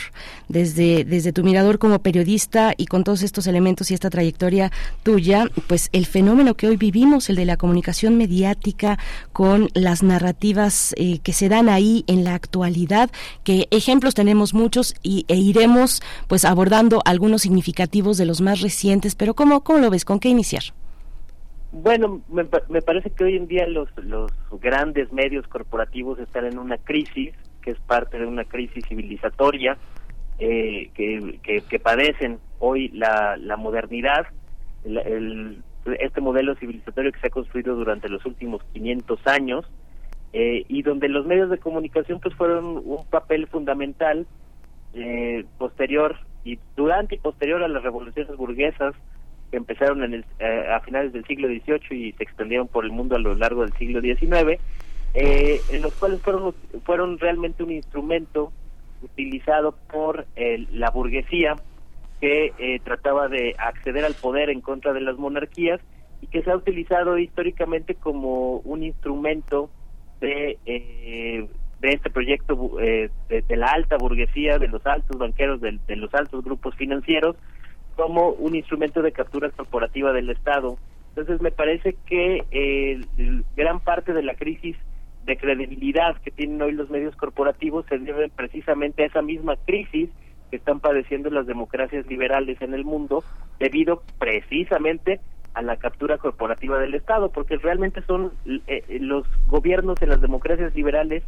desde 0.49 1.05
desde 1.05 1.31
tu 1.31 1.43
mirador 1.43 1.79
como 1.79 1.99
periodista 1.99 2.73
y 2.75 2.87
con 2.87 3.03
todos 3.05 3.21
estos 3.23 3.47
elementos 3.47 3.89
y 3.89 3.93
esta 3.93 4.09
trayectoria 4.09 4.71
tuya, 5.03 5.45
pues 5.67 5.89
el 5.93 6.05
fenómeno 6.05 6.55
que 6.55 6.67
hoy 6.67 6.75
vivimos, 6.75 7.29
el 7.29 7.37
de 7.37 7.45
la 7.45 7.55
comunicación 7.55 8.17
mediática 8.17 8.99
con 9.31 9.69
las 9.73 10.03
narrativas 10.03 10.93
que 11.23 11.33
se 11.33 11.44
dan 11.49 11.69
ahí 11.69 12.03
en 12.07 12.23
la 12.23 12.33
actualidad, 12.35 13.09
que 13.43 13.67
ejemplos 13.71 14.13
tenemos 14.15 14.53
muchos 14.53 14.95
y, 15.03 15.25
e 15.27 15.35
iremos 15.35 16.01
pues 16.27 16.45
abordando 16.45 17.01
algunos 17.05 17.41
significativos 17.43 18.17
de 18.17 18.25
los 18.25 18.41
más 18.41 18.61
recientes, 18.61 19.15
pero 19.15 19.33
¿cómo, 19.33 19.61
cómo 19.63 19.79
lo 19.79 19.89
ves? 19.89 20.05
¿Con 20.05 20.19
qué 20.19 20.29
iniciar? 20.29 20.63
Bueno, 21.71 22.21
me, 22.29 22.45
me 22.69 22.81
parece 22.81 23.09
que 23.09 23.25
hoy 23.25 23.35
en 23.35 23.47
día 23.47 23.67
los, 23.67 23.89
los 23.97 24.31
grandes 24.61 25.11
medios 25.11 25.45
corporativos 25.47 26.19
están 26.19 26.45
en 26.45 26.57
una 26.57 26.77
crisis, 26.77 27.33
que 27.61 27.71
es 27.71 27.79
parte 27.81 28.17
de 28.17 28.25
una 28.25 28.45
crisis 28.45 28.85
civilizatoria, 28.87 29.77
eh, 30.39 30.89
que, 30.93 31.39
que, 31.69 31.79
padecen 31.79 32.39
hoy 32.59 32.89
la, 32.89 33.35
la 33.37 33.57
modernidad, 33.57 34.25
el, 34.85 34.97
el- 34.99 35.63
este 35.99 36.19
modelo 36.19 36.55
civilizatorio 36.55 37.11
que 37.11 37.19
se 37.19 37.27
ha 37.27 37.29
construido 37.29 37.75
durante 37.75 38.09
los 38.09 38.25
últimos 38.25 38.63
500 38.73 39.19
años, 39.27 39.65
eh, 40.37 40.65
y 40.67 40.81
donde 40.81 41.07
los 41.07 41.25
medios 41.25 41.49
de 41.49 41.59
comunicación 41.59 42.19
pues 42.19 42.35
fueron 42.35 42.81
un 42.83 43.05
papel 43.09 43.47
fundamental 43.47 44.27
eh, 44.93 45.45
posterior 45.57 46.17
y 46.43 46.59
durante 46.75 47.15
y 47.15 47.19
posterior 47.19 47.63
a 47.63 47.69
las 47.69 47.83
revoluciones 47.83 48.35
burguesas 48.35 48.93
que 49.49 49.55
empezaron 49.55 50.03
en 50.03 50.13
el, 50.15 50.25
eh, 50.39 50.67
a 50.69 50.81
finales 50.81 51.13
del 51.13 51.23
siglo 51.23 51.47
XVIII 51.47 51.97
y 51.97 52.11
se 52.11 52.23
extendieron 52.23 52.67
por 52.67 52.83
el 52.83 52.91
mundo 52.91 53.15
a 53.15 53.19
lo 53.19 53.33
largo 53.33 53.61
del 53.61 53.71
siglo 53.75 54.01
XIX, 54.01 54.59
eh, 55.13 55.61
en 55.71 55.81
los 55.81 55.93
cuales 55.93 56.21
fueron, 56.21 56.53
fueron 56.83 57.17
realmente 57.17 57.63
un 57.63 57.71
instrumento 57.71 58.51
utilizado 59.01 59.73
por 59.89 60.25
eh, 60.35 60.65
la 60.73 60.89
burguesía 60.89 61.55
que 62.19 62.81
trataba 62.83 63.27
de 63.27 63.55
acceder 63.57 64.03
al 64.03 64.15
poder 64.15 64.49
en 64.49 64.59
contra 64.59 64.93
de 64.93 65.01
las 65.01 65.17
monarquías 65.17 65.79
y 66.21 66.27
que 66.27 66.41
se 66.41 66.49
ha 66.49 66.55
utilizado 66.55 67.17
históricamente 67.17 67.93
como 67.93 68.57
un 68.59 68.83
instrumento 68.83 69.69
de, 70.19 70.57
eh, 70.65 71.47
de 71.81 71.89
este 71.89 72.09
proyecto 72.09 72.79
eh, 72.79 73.09
de, 73.29 73.57
la 73.57 73.67
alta 73.67 73.97
burguesía, 73.97 74.57
de 74.57 74.67
los 74.67 74.85
altos 74.85 75.17
banqueros, 75.17 75.61
de, 75.61 75.79
de 75.87 75.95
los 75.95 76.13
altos 76.13 76.43
grupos 76.43 76.75
financieros, 76.75 77.35
como 77.95 78.29
un 78.29 78.55
instrumento 78.55 79.01
de 79.01 79.11
captura 79.11 79.49
corporativa 79.49 80.11
del 80.13 80.29
Estado. 80.29 80.77
Entonces 81.09 81.41
me 81.41 81.51
parece 81.51 81.95
que 82.05 82.43
eh, 82.51 83.01
gran 83.55 83.79
parte 83.79 84.13
de 84.13 84.23
la 84.23 84.35
crisis 84.35 84.75
de 85.25 85.37
credibilidad 85.37 86.17
que 86.21 86.31
tienen 86.31 86.61
hoy 86.61 86.73
los 86.73 86.89
medios 86.89 87.15
corporativos 87.15 87.85
se 87.87 87.97
debe 87.97 88.29
precisamente 88.29 89.03
a 89.03 89.07
esa 89.07 89.21
misma 89.21 89.55
crisis 89.65 90.09
que 90.49 90.57
están 90.57 90.79
padeciendo 90.79 91.29
las 91.29 91.47
democracias 91.47 92.05
liberales 92.07 92.61
en 92.61 92.73
el 92.73 92.83
mundo 92.83 93.23
debido 93.59 94.03
precisamente 94.19 95.19
a 95.55 95.61
la 95.61 95.77
captura 95.77 96.17
corporativa 96.17 96.77
del 96.79 96.93
Estado, 96.93 97.31
porque 97.31 97.57
realmente 97.57 98.01
son 98.03 98.31
eh, 98.45 98.59
eh, 98.67 98.99
los 98.99 99.25
gobiernos 99.47 100.01
en 100.01 100.09
las 100.09 100.21
democracias 100.21 100.75
liberales 100.75 101.23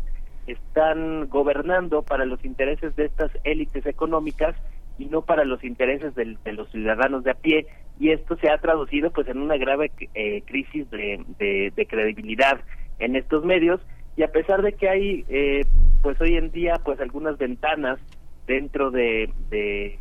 están 0.45 1.27
gobernando 1.27 2.03
para 2.03 2.25
los 2.25 2.43
intereses 2.45 2.95
de 2.95 3.05
estas 3.05 3.31
élites 3.43 3.85
económicas 3.85 4.55
y 4.97 5.05
no 5.05 5.21
para 5.21 5.43
los 5.45 5.63
intereses 5.63 6.15
del- 6.15 6.37
de 6.43 6.53
los 6.53 6.69
ciudadanos 6.71 7.23
de 7.23 7.31
a 7.31 7.35
pie. 7.35 7.67
Y 7.99 8.11
esto 8.11 8.37
se 8.37 8.49
ha 8.49 8.57
traducido 8.57 9.11
pues 9.11 9.27
en 9.27 9.39
una 9.39 9.57
grave 9.57 9.91
eh, 10.13 10.41
crisis 10.45 10.89
de, 10.89 11.23
de- 11.39 11.85
credibilidad 11.87 12.59
en 12.99 13.15
estos 13.15 13.43
medios. 13.43 13.81
Y 14.15 14.23
a 14.23 14.31
pesar 14.31 14.61
de 14.61 14.73
que 14.73 14.89
hay 14.89 15.25
eh, 15.29 15.65
pues 16.01 16.19
hoy 16.21 16.37
en 16.37 16.51
día 16.51 16.75
pues 16.83 16.99
algunas 17.01 17.37
ventanas 17.37 17.99
dentro 18.47 18.89
de, 18.91 19.29
de, 19.49 19.99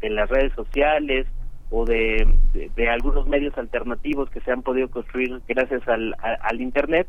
de 0.00 0.10
las 0.10 0.28
redes 0.28 0.52
sociales 0.54 1.26
o 1.76 1.84
de, 1.84 2.24
de- 2.76 2.88
algunos 2.88 3.26
medios 3.26 3.56
alternativos 3.58 4.30
que 4.30 4.40
se 4.40 4.52
han 4.52 4.62
podido 4.62 4.88
construir 4.88 5.40
gracias 5.48 5.86
al, 5.88 6.14
al 6.20 6.60
internet 6.60 7.08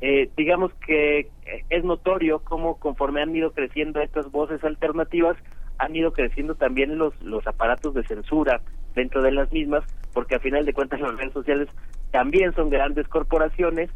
eh, 0.00 0.28
digamos 0.36 0.72
que 0.86 1.28
es 1.68 1.84
notorio 1.84 2.40
cómo 2.40 2.76
conforme 2.78 3.22
han 3.22 3.34
ido 3.36 3.52
creciendo 3.52 4.00
estas 4.00 4.30
voces 4.32 4.64
alternativas 4.64 5.36
han 5.78 5.94
ido 5.94 6.12
creciendo 6.12 6.56
también 6.56 6.98
los 6.98 7.14
los 7.22 7.46
aparatos 7.46 7.94
de 7.94 8.02
censura 8.04 8.60
dentro 8.96 9.22
de 9.22 9.30
las 9.30 9.52
mismas 9.52 9.84
porque 10.12 10.34
a 10.34 10.40
final 10.40 10.64
de 10.64 10.72
cuentas 10.74 11.00
las 11.00 11.16
redes 11.16 11.32
sociales 11.32 11.68
también 12.10 12.52
son 12.54 12.68
grandes 12.70 13.06
corporaciones 13.06 13.90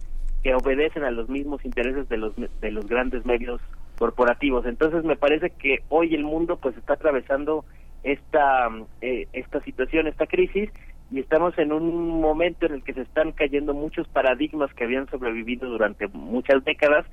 que 0.44 0.55
obedecen 0.55 1.02
a 1.02 1.10
los 1.10 1.28
mismos 1.28 1.65
intereses 1.65 2.09
de 2.09 2.18
los 2.18 2.33
de 2.36 2.70
los 2.70 2.86
grandes 2.86 3.25
medios 3.25 3.60
corporativos. 3.99 4.67
Entonces 4.67 5.02
me 5.05 5.17
parece 5.17 5.51
que 5.51 5.78
hoy 5.89 6.15
el 6.15 6.23
mundo 6.25 6.59
pues 6.60 6.76
está 6.76 6.94
atravesando 6.94 7.65
esta 8.05 8.68
eh, 9.00 9.26
esta 9.33 9.60
situación 9.62 10.07
esta 10.07 10.26
crisis 10.26 10.70
y 11.10 11.18
estamos 11.20 11.57
en 11.58 11.73
un 11.73 12.20
momento 12.20 12.66
en 12.66 12.74
el 12.74 12.84
que 12.84 12.94
se 12.94 13.02
están 13.02 13.33
cayendo 13.33 13.74
muchos 13.74 14.07
paradigmas 14.08 14.73
que 14.74 14.84
habían 14.84 15.08
sobrevivido 15.10 15.68
durante 15.68 16.07
muchas 16.08 16.65
décadas 16.65 17.07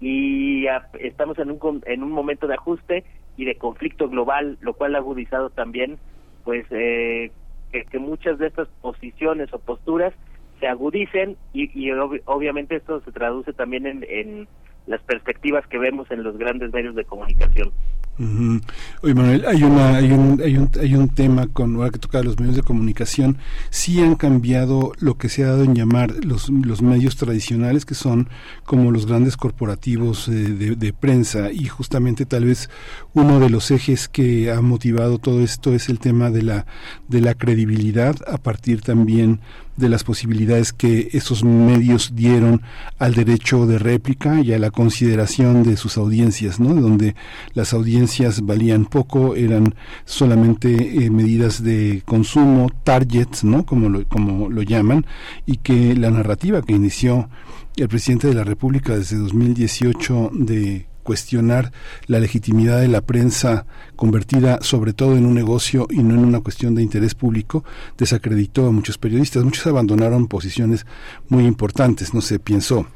y 0.00 0.66
estamos 1.00 1.38
en 1.38 1.50
un 1.50 1.82
en 1.86 2.02
un 2.02 2.10
momento 2.10 2.46
de 2.46 2.54
ajuste 2.54 3.04
y 3.36 3.44
de 3.44 3.56
conflicto 3.56 4.08
global 4.08 4.58
lo 4.60 4.74
cual 4.74 4.94
ha 4.94 4.98
agudizado 4.98 5.50
también 5.50 5.98
pues 6.44 6.66
eh, 6.70 7.30
que, 7.70 7.84
que 7.84 7.98
muchas 7.98 8.38
de 8.38 8.46
estas 8.48 8.68
posiciones 8.80 9.52
o 9.52 9.58
posturas 9.58 10.14
se 10.60 10.66
agudicen 10.66 11.36
y, 11.52 11.64
y 11.78 11.90
ob- 11.90 12.22
obviamente 12.24 12.76
esto 12.76 13.00
se 13.02 13.12
traduce 13.12 13.52
también 13.52 13.86
en, 13.86 14.04
en 14.08 14.48
las 14.86 15.02
perspectivas 15.02 15.66
que 15.66 15.78
vemos 15.78 16.10
en 16.10 16.22
los 16.22 16.36
grandes 16.38 16.72
medios 16.72 16.94
de 16.94 17.04
comunicación. 17.04 17.70
Oye, 19.02 19.14
Manuel, 19.14 19.44
hay, 19.46 19.62
una, 19.62 19.96
hay, 19.96 20.10
un, 20.10 20.40
hay, 20.44 20.56
un, 20.56 20.68
hay 20.80 20.94
un 20.96 21.08
tema 21.08 21.46
con 21.46 21.76
ahora 21.76 21.90
que 21.90 22.00
toca 22.00 22.20
los 22.22 22.40
medios 22.40 22.56
de 22.56 22.62
comunicación. 22.62 23.38
Sí 23.70 24.00
han 24.00 24.16
cambiado 24.16 24.92
lo 24.98 25.16
que 25.16 25.28
se 25.28 25.44
ha 25.44 25.48
dado 25.48 25.62
en 25.62 25.76
llamar 25.76 26.24
los, 26.24 26.48
los 26.50 26.82
medios 26.82 27.16
tradicionales, 27.16 27.84
que 27.84 27.94
son 27.94 28.28
como 28.64 28.90
los 28.90 29.06
grandes 29.06 29.36
corporativos 29.36 30.28
eh, 30.28 30.32
de, 30.32 30.74
de 30.74 30.92
prensa. 30.92 31.52
Y 31.52 31.66
justamente 31.66 32.26
tal 32.26 32.44
vez 32.44 32.70
uno 33.14 33.38
de 33.38 33.50
los 33.50 33.70
ejes 33.70 34.08
que 34.08 34.50
ha 34.50 34.60
motivado 34.62 35.18
todo 35.18 35.40
esto 35.40 35.72
es 35.72 35.88
el 35.88 36.00
tema 36.00 36.30
de 36.30 36.42
la, 36.42 36.66
de 37.06 37.20
la 37.20 37.34
credibilidad, 37.34 38.16
a 38.26 38.38
partir 38.38 38.80
también 38.80 39.40
de 39.78 39.88
las 39.88 40.04
posibilidades 40.04 40.72
que 40.72 41.08
esos 41.12 41.44
medios 41.44 42.12
dieron 42.14 42.62
al 42.98 43.14
derecho 43.14 43.66
de 43.66 43.78
réplica 43.78 44.40
y 44.40 44.52
a 44.52 44.58
la 44.58 44.70
consideración 44.70 45.62
de 45.62 45.76
sus 45.76 45.96
audiencias, 45.96 46.58
¿no? 46.60 46.74
Donde 46.74 47.14
las 47.54 47.72
audiencias 47.72 48.44
valían 48.44 48.84
poco, 48.84 49.36
eran 49.36 49.74
solamente 50.04 51.04
eh, 51.04 51.10
medidas 51.10 51.62
de 51.62 52.02
consumo, 52.04 52.70
targets, 52.84 53.44
¿no? 53.44 53.64
Como 53.64 53.88
lo, 53.88 54.06
como 54.08 54.50
lo 54.50 54.62
llaman, 54.62 55.06
y 55.46 55.58
que 55.58 55.94
la 55.94 56.10
narrativa 56.10 56.62
que 56.62 56.74
inició 56.74 57.28
el 57.76 57.88
presidente 57.88 58.26
de 58.26 58.34
la 58.34 58.44
República 58.44 58.96
desde 58.96 59.16
2018 59.16 60.30
de 60.34 60.86
cuestionar 61.08 61.72
la 62.06 62.20
legitimidad 62.20 62.82
de 62.82 62.88
la 62.88 63.00
prensa 63.00 63.64
convertida 63.96 64.58
sobre 64.60 64.92
todo 64.92 65.16
en 65.16 65.24
un 65.24 65.32
negocio 65.32 65.86
y 65.88 66.02
no 66.02 66.12
en 66.12 66.22
una 66.22 66.40
cuestión 66.40 66.74
de 66.74 66.82
interés 66.82 67.14
público, 67.14 67.64
desacreditó 67.96 68.66
a 68.66 68.72
muchos 68.72 68.98
periodistas. 68.98 69.42
Muchos 69.42 69.66
abandonaron 69.66 70.26
posiciones 70.26 70.84
muy 71.30 71.46
importantes. 71.46 72.12
No 72.12 72.20
sé, 72.20 72.38
pienso 72.38 72.86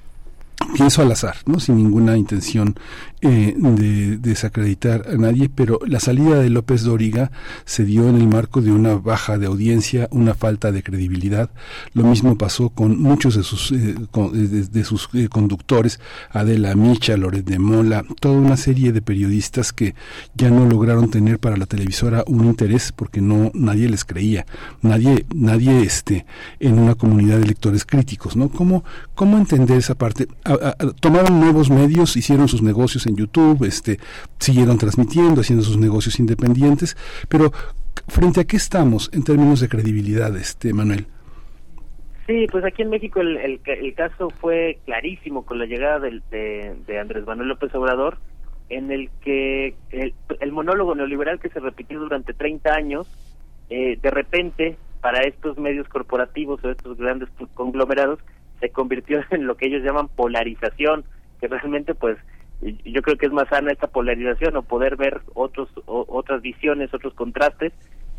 pienso 0.75 1.01
al 1.01 1.11
azar, 1.11 1.37
¿no? 1.47 1.59
sin 1.59 1.77
ninguna 1.77 2.19
intención 2.19 2.75
eh, 3.25 3.55
de, 3.57 4.19
desacreditar 4.19 5.05
a 5.09 5.15
nadie, 5.15 5.49
pero 5.49 5.79
la 5.87 6.01
salida 6.01 6.41
de 6.41 6.51
López 6.51 6.83
Dóriga 6.83 7.31
se 7.65 7.85
dio 7.85 8.09
en 8.09 8.17
el 8.17 8.27
marco 8.27 8.61
de 8.61 8.73
una 8.73 8.97
baja 8.97 9.39
de 9.39 9.47
audiencia, 9.47 10.09
una 10.11 10.35
falta 10.35 10.73
de 10.73 10.83
credibilidad. 10.83 11.49
Lo 11.95 12.03
mismo 12.03 12.37
pasó 12.37 12.71
con 12.71 13.01
muchos 13.01 13.37
de 13.37 13.45
sus, 13.45 13.71
eh, 13.71 13.95
con, 14.11 14.33
de, 14.33 14.65
de, 14.65 14.85
sus 14.85 15.09
eh, 15.15 15.29
conductores, 15.29 16.01
Adela 16.31 16.75
Micha, 16.75 17.17
Loret 17.17 17.45
de 17.45 17.61
Mola, 17.61 18.05
toda 18.19 18.35
una 18.35 18.57
serie 18.57 18.91
de 18.91 19.03
periodistas 19.03 19.73
que 19.73 19.95
ya 20.35 20.51
no 20.51 20.67
lograron 20.67 21.09
tener 21.09 21.39
para 21.39 21.57
la 21.57 21.67
televisora 21.67 22.25
un 22.27 22.45
interés 22.45 22.91
porque 22.91 23.21
no 23.21 23.53
nadie 23.55 23.89
les 23.89 24.05
creía, 24.05 24.47
nadie, 24.81 25.27
nadie 25.33 25.83
este, 25.83 26.27
en 26.59 26.77
una 26.77 26.97
comunidad 26.97 27.39
de 27.39 27.47
lectores 27.47 27.85
críticos, 27.85 28.35
¿no? 28.35 28.49
¿Cómo, 28.49 28.83
cómo 29.15 29.39
entender 29.39 29.79
esa 29.79 29.95
parte? 29.95 30.27
Tomaron 30.99 31.39
nuevos 31.39 31.71
medios, 31.71 32.17
hicieron 32.17 32.49
sus 32.49 32.63
negocios 32.63 33.07
YouTube, 33.17 33.65
este, 33.65 33.99
siguieron 34.39 34.79
transmitiendo, 34.79 35.41
haciendo 35.41 35.65
sus 35.65 35.79
negocios 35.79 36.19
independientes, 36.21 36.97
pero 37.29 37.53
frente 38.09 38.41
a 38.41 38.45
qué 38.45 38.57
estamos 38.57 39.11
en 39.13 39.25
términos 39.25 39.61
de 39.61 39.69
credibilidad, 39.69 40.37
este 40.37 40.73
Manuel. 40.73 41.07
Sí, 42.27 42.47
pues 42.51 42.65
aquí 42.65 42.83
en 42.83 42.91
México 42.91 43.21
el, 43.21 43.37
el, 43.37 43.61
el 43.65 43.95
caso 43.95 44.31
fue 44.31 44.79
clarísimo 44.85 45.45
con 45.45 45.59
la 45.59 45.67
llegada 45.67 45.99
del, 45.99 46.23
de, 46.31 46.77
de, 46.87 46.99
Andrés 46.99 47.27
Manuel 47.27 47.49
López 47.49 47.75
Obrador, 47.75 48.19
en 48.69 48.91
el 48.93 49.11
que 49.23 49.75
el, 49.91 50.15
el 50.41 50.53
monólogo 50.53 50.95
neoliberal 50.95 51.41
que 51.41 51.49
se 51.49 51.61
repitió 51.61 51.99
durante 51.99 52.33
30 52.33 52.73
años, 52.73 53.09
eh, 53.71 53.99
de 54.01 54.11
repente 54.11 54.77
para 55.01 55.25
estos 55.25 55.59
medios 55.59 55.89
corporativos 55.89 56.63
o 56.65 56.71
estos 56.71 56.97
grandes 56.97 57.29
conglomerados 57.55 58.21
se 58.61 58.71
convirtió 58.71 59.21
en 59.31 59.47
lo 59.47 59.57
que 59.57 59.67
ellos 59.67 59.83
llaman 59.83 60.09
polarización, 60.09 61.05
que 61.41 61.49
realmente 61.49 61.95
pues 61.95 62.17
yo 62.85 63.03
creo 63.03 63.17
que 63.17 63.27
es 63.27 63.33
más 63.33 63.49
sana 63.49 63.73
esta 63.73 63.89
polarización 63.89 64.57
o 64.57 64.63
poder 64.63 64.97
ver 64.97 65.21
otros 65.35 65.69
o, 65.87 66.05
otras 66.09 66.43
visiones, 66.43 66.95
otros 66.95 67.15
contrastes 67.15 67.73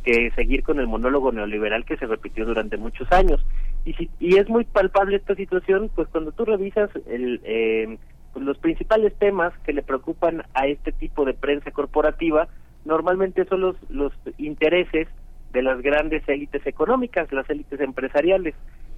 que 0.04 0.32
seguir 0.32 0.64
con 0.64 0.80
el 0.80 0.88
monólogo 0.88 1.32
neoliberal 1.32 1.86
que 1.86 1.98
se 1.98 2.06
repitió 2.06 2.46
durante 2.46 2.78
muchos 2.78 3.10
años. 3.12 3.44
Y, 3.86 3.94
si, 3.94 4.10
y 4.20 4.38
es 4.38 4.50
muy 4.50 4.66
palpable 4.66 5.16
esta 5.16 5.36
situación, 5.36 5.90
pues 5.96 6.10
cuando 6.10 6.34
tú 6.34 6.44
revisas 6.44 6.90
el, 7.08 7.40
eh, 7.46 7.98
pues 8.34 8.46
los 8.46 8.58
principales 8.58 9.14
temas 9.16 9.54
que 9.60 9.74
le 9.74 9.82
preocupan 9.82 10.44
a 10.54 10.68
este 10.68 10.92
tipo 10.92 11.24
de 11.24 11.34
prensa 11.34 11.72
corporativa, 11.72 12.50
normalmente 12.84 13.46
son 13.46 13.62
los, 13.62 13.78
los 13.90 14.12
intereses 14.38 15.08
de 15.54 15.62
las 15.62 15.82
grandes 15.82 16.28
élites 16.28 16.66
económicas, 16.66 17.32
las 17.32 17.50
élites 17.50 17.80
empresariales. 17.80 18.56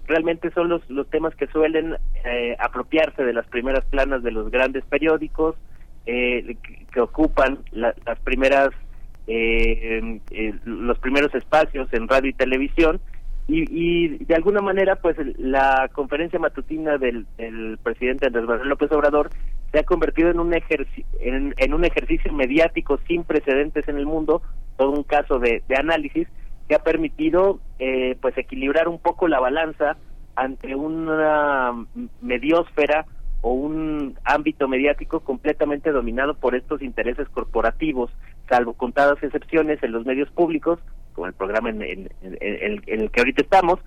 Realmente 0.08 0.52
son 0.52 0.70
los, 0.70 0.88
los 0.90 1.10
temas 1.10 1.36
que 1.36 1.48
suelen 1.48 1.96
eh, 2.24 2.56
apropiarse 2.60 3.24
de 3.24 3.34
las 3.34 3.46
primeras 3.48 3.86
planas 3.86 4.24
de 4.24 4.32
los 4.32 4.50
grandes 4.52 4.84
periódicos, 4.86 5.56
eh, 6.06 6.56
que, 6.94 7.02
ocupan 7.02 7.60
la- 7.72 7.94
las 8.06 8.20
primeras 8.20 8.70
eh, 9.28 10.20
eh, 10.32 10.54
los 10.66 11.00
primeros 11.00 11.34
espacios 11.34 11.92
en 11.94 12.08
radio 12.08 12.30
y 12.30 12.34
televisión. 12.34 13.00
Y, 13.48 13.66
y 13.70 14.08
de 14.26 14.34
alguna 14.36 14.62
manera 14.62 14.96
pues 14.96 15.18
la 15.38 15.90
conferencia 15.94 16.40
matutina 16.40 16.98
del, 16.98 17.28
presidente 17.84 18.26
Andrés 18.26 18.46
Manuel 18.46 18.70
López 18.70 18.92
Obrador 18.92 19.30
se 19.72 19.80
ha 19.80 19.84
convertido 19.84 20.32
en 20.32 20.40
un 20.40 20.52
ejerci- 20.52 21.06
en, 21.20 21.74
un 21.74 21.86
ejercicio 21.86 22.34
mediático 22.34 23.00
sin 23.08 23.24
precedentes 23.24 23.88
en 23.88 23.98
el 23.98 24.08
mundo 24.08 24.42
todo 24.78 24.90
un 24.92 25.04
caso 25.04 25.38
de 25.38 25.62
análisis 25.78 26.28
que 26.68 26.76
ha 26.76 26.80
permitido 26.80 27.60
eh, 27.80 28.18
pues 28.22 28.38
equilibrar 28.38 28.88
un 28.88 29.00
poco 29.00 29.28
la 29.28 29.40
balanza 29.40 29.98
ante 30.36 30.76
una 30.76 31.74
mediosfera 32.22 33.06
o 33.42 33.54
un 33.54 34.18
ámbito 34.24 34.68
mediático 34.68 35.20
completamente 35.20 35.92
dominado 35.92 36.34
por 36.34 36.56
estos 36.56 36.82
intereses 36.82 37.30
corporativos, 37.30 38.12
salvo 38.50 38.74
contadas 38.74 39.22
excepciones 39.22 39.82
en 39.84 39.92
los 39.92 40.06
medios 40.06 40.30
públicos, 40.32 40.80
como 41.14 41.28
el 41.28 41.34
programa 41.34 41.70
en, 41.70 42.10
el 42.22 43.12
que 43.12 43.20
ahorita 43.22 43.44
estamos, 43.44 43.80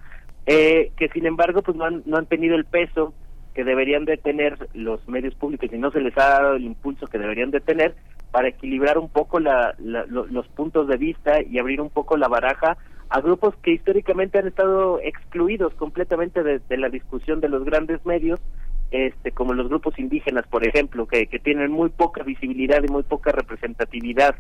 eh, 0.47 0.93
que 0.97 1.09
sin 1.09 1.27
embargo 1.27 1.63
pues 1.63 1.77
no 1.77 1.85
han, 1.85 2.03
no 2.07 2.17
han 2.17 2.27
tenido 2.27 2.55
el 2.55 2.65
peso 2.65 3.13
que 3.55 3.65
deberían 3.65 4.05
de 4.05 4.17
tener 4.17 4.69
los 4.73 5.07
medios 5.09 5.35
públicos 5.35 5.69
y 5.73 5.79
no 5.79 5.91
se 5.91 6.01
les 6.01 6.17
ha 6.17 6.29
dado 6.41 6.55
el 6.55 6.65
impulso 6.65 7.07
que 7.09 7.19
deberían 7.19 7.51
de 7.51 7.61
tener 7.61 7.97
para 8.31 8.49
equilibrar 8.49 8.99
un 8.99 9.09
poco 9.09 9.41
la- 9.41 9.75
la- 9.79 10.05
lo- 10.07 10.27
los 10.27 10.47
puntos 10.49 10.87
de 10.89 10.97
vista 10.97 11.41
y 11.43 11.59
abrir 11.59 11.81
un 11.81 11.91
poco 11.91 12.17
la 12.17 12.29
baraja 12.29 12.77
a 13.11 13.21
grupos 13.21 13.55
que 13.63 13.71
históricamente 13.73 14.39
han 14.39 14.49
estado 14.49 15.01
excluidos 15.03 15.73
completamente 15.75 16.43
de, 16.43 16.61
de 16.69 16.77
la 16.77 16.91
discusión 16.91 17.41
de 17.41 17.49
los 17.49 17.65
grandes 17.65 18.05
medios, 18.05 18.39
este, 18.91 19.33
como 19.33 19.55
los 19.55 19.69
grupos 19.69 19.99
indígenas, 19.99 20.47
por 20.47 20.67
ejemplo, 20.67 21.07
que, 21.07 21.27
que 21.27 21.39
tienen 21.39 21.71
muy 21.71 21.89
poca 21.89 22.23
visibilidad 22.23 22.83
y 22.83 22.93
muy 22.93 23.03
poca 23.03 23.33
representatividad 23.33 24.35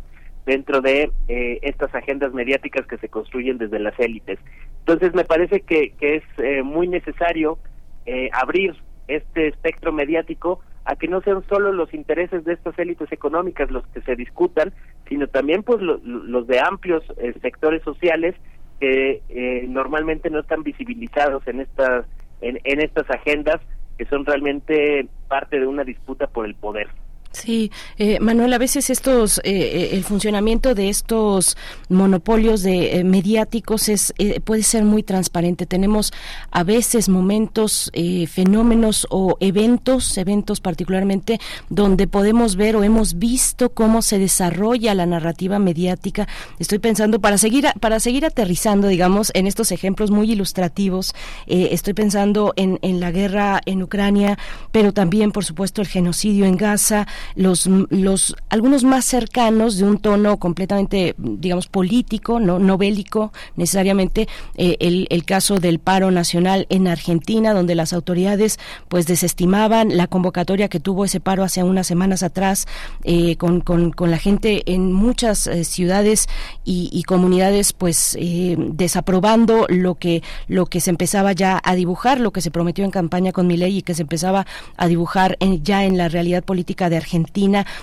dentro 0.46 0.80
de 0.80 1.10
eh, 1.28 1.58
estas 1.62 1.94
agendas 1.94 2.32
mediáticas 2.32 2.86
que 2.86 2.96
se 2.98 3.08
construyen 3.08 3.58
desde 3.58 3.78
las 3.78 3.98
élites. 3.98 4.38
Entonces 4.80 5.14
me 5.14 5.24
parece 5.24 5.60
que, 5.60 5.90
que 5.98 6.16
es 6.16 6.24
eh, 6.38 6.62
muy 6.62 6.88
necesario 6.88 7.58
eh, 8.06 8.30
abrir 8.32 8.74
este 9.06 9.48
espectro 9.48 9.92
mediático 9.92 10.60
a 10.90 10.96
que 10.96 11.06
no 11.06 11.20
sean 11.20 11.44
solo 11.50 11.70
los 11.70 11.92
intereses 11.92 12.44
de 12.46 12.54
estas 12.54 12.78
élites 12.78 13.12
económicas 13.12 13.70
los 13.70 13.86
que 13.88 14.00
se 14.00 14.16
discutan, 14.16 14.72
sino 15.06 15.26
también 15.26 15.62
pues 15.62 15.82
lo- 15.82 15.98
lo- 16.02 16.24
los 16.24 16.46
de 16.46 16.60
amplios 16.60 17.04
eh, 17.18 17.34
sectores 17.42 17.82
sociales 17.82 18.34
que 18.80 19.22
eh, 19.28 19.66
normalmente 19.68 20.30
no 20.30 20.40
están 20.40 20.62
visibilizados 20.62 21.46
en 21.46 21.60
estas 21.60 22.06
en 22.40 22.80
estas 22.80 23.10
agendas 23.10 23.60
que 23.98 24.04
son 24.06 24.24
realmente 24.24 25.08
parte 25.26 25.58
de 25.58 25.66
una 25.66 25.82
disputa 25.84 26.28
por 26.28 26.46
el 26.46 26.54
poder. 26.54 26.86
Sí, 27.32 27.70
eh, 27.98 28.18
Manuel, 28.20 28.52
a 28.54 28.58
veces 28.58 28.88
estos, 28.88 29.38
eh, 29.38 29.42
eh, 29.44 29.88
el 29.92 30.02
funcionamiento 30.02 30.74
de 30.74 30.88
estos 30.88 31.58
monopolios 31.90 32.62
de 32.62 32.98
eh, 32.98 33.04
mediáticos 33.04 33.90
es 33.90 34.14
eh, 34.18 34.40
puede 34.40 34.62
ser 34.62 34.84
muy 34.84 35.02
transparente. 35.02 35.66
Tenemos 35.66 36.12
a 36.50 36.64
veces 36.64 37.08
momentos, 37.08 37.90
fenómenos 38.28 39.06
o 39.10 39.36
eventos, 39.40 40.16
eventos 40.16 40.60
particularmente 40.60 41.38
donde 41.68 42.06
podemos 42.06 42.56
ver 42.56 42.76
o 42.76 42.82
hemos 42.82 43.18
visto 43.18 43.70
cómo 43.70 44.00
se 44.02 44.18
desarrolla 44.18 44.94
la 44.94 45.06
narrativa 45.06 45.58
mediática. 45.58 46.26
Estoy 46.58 46.78
pensando 46.78 47.20
para 47.20 47.36
seguir 47.36 47.66
para 47.80 48.00
seguir 48.00 48.24
aterrizando, 48.24 48.88
digamos, 48.88 49.30
en 49.34 49.46
estos 49.46 49.70
ejemplos 49.70 50.10
muy 50.10 50.32
ilustrativos. 50.32 51.14
estoy 51.46 51.92
pensando 51.94 52.54
en, 52.56 52.78
en 52.82 53.00
la 53.00 53.10
guerra 53.10 53.60
en 53.66 53.82
Ucrania, 53.82 54.38
pero 54.72 54.92
también, 54.92 55.30
por 55.32 55.44
supuesto, 55.44 55.82
el 55.82 55.88
genocidio 55.88 56.46
en 56.46 56.56
Gaza, 56.56 57.06
los, 57.34 57.66
los 57.90 58.36
algunos 58.48 58.84
más 58.84 59.04
cercanos 59.04 59.76
de 59.76 59.84
un 59.84 59.98
tono 59.98 60.38
completamente, 60.38 61.14
digamos, 61.18 61.66
político, 61.66 62.40
no, 62.40 62.58
no 62.58 62.78
bélico 62.78 63.32
necesariamente, 63.56 64.28
eh, 64.56 64.76
el, 64.80 65.06
el 65.10 65.24
caso 65.24 65.58
del 65.58 65.78
paro 65.78 66.10
nacional 66.10 66.66
en 66.70 66.88
Argentina, 66.88 67.52
donde 67.52 67.74
las 67.74 67.92
autoridades 67.92 68.58
pues 68.88 69.06
desestimaban 69.06 69.96
la 69.96 70.06
convocatoria 70.06 70.68
que 70.68 70.80
tuvo 70.80 71.04
ese 71.04 71.20
paro 71.20 71.44
hace 71.44 71.62
unas 71.62 71.86
semanas 71.86 72.22
atrás 72.22 72.66
eh, 73.04 73.36
con, 73.36 73.60
con, 73.60 73.92
con 73.92 74.10
la 74.10 74.18
gente 74.18 74.62
en 74.72 74.92
muchas 74.92 75.46
eh, 75.46 75.64
ciudades 75.64 76.28
y, 76.64 76.90
y 76.92 77.02
comunidades 77.04 77.72
pues 77.72 78.16
desaprobando 78.18 79.66
lo 79.68 79.94
que 79.94 80.22
lo 80.46 80.66
que 80.66 80.80
se 80.80 80.90
empezaba 80.90 81.32
ya 81.32 81.60
a 81.62 81.74
dibujar, 81.74 82.20
lo 82.20 82.32
que 82.32 82.40
se 82.40 82.50
prometió 82.50 82.84
en 82.84 82.90
campaña 82.90 83.32
con 83.32 83.46
Milei 83.46 83.78
y 83.78 83.82
que 83.82 83.94
se 83.94 84.02
empezaba 84.02 84.46
a 84.76 84.88
dibujar 84.88 85.36
ya 85.62 85.84
en 85.84 85.96
la 85.96 86.08
realidad 86.08 86.42
política 86.44 86.88
de 86.88 86.96
Argentina. 86.96 87.07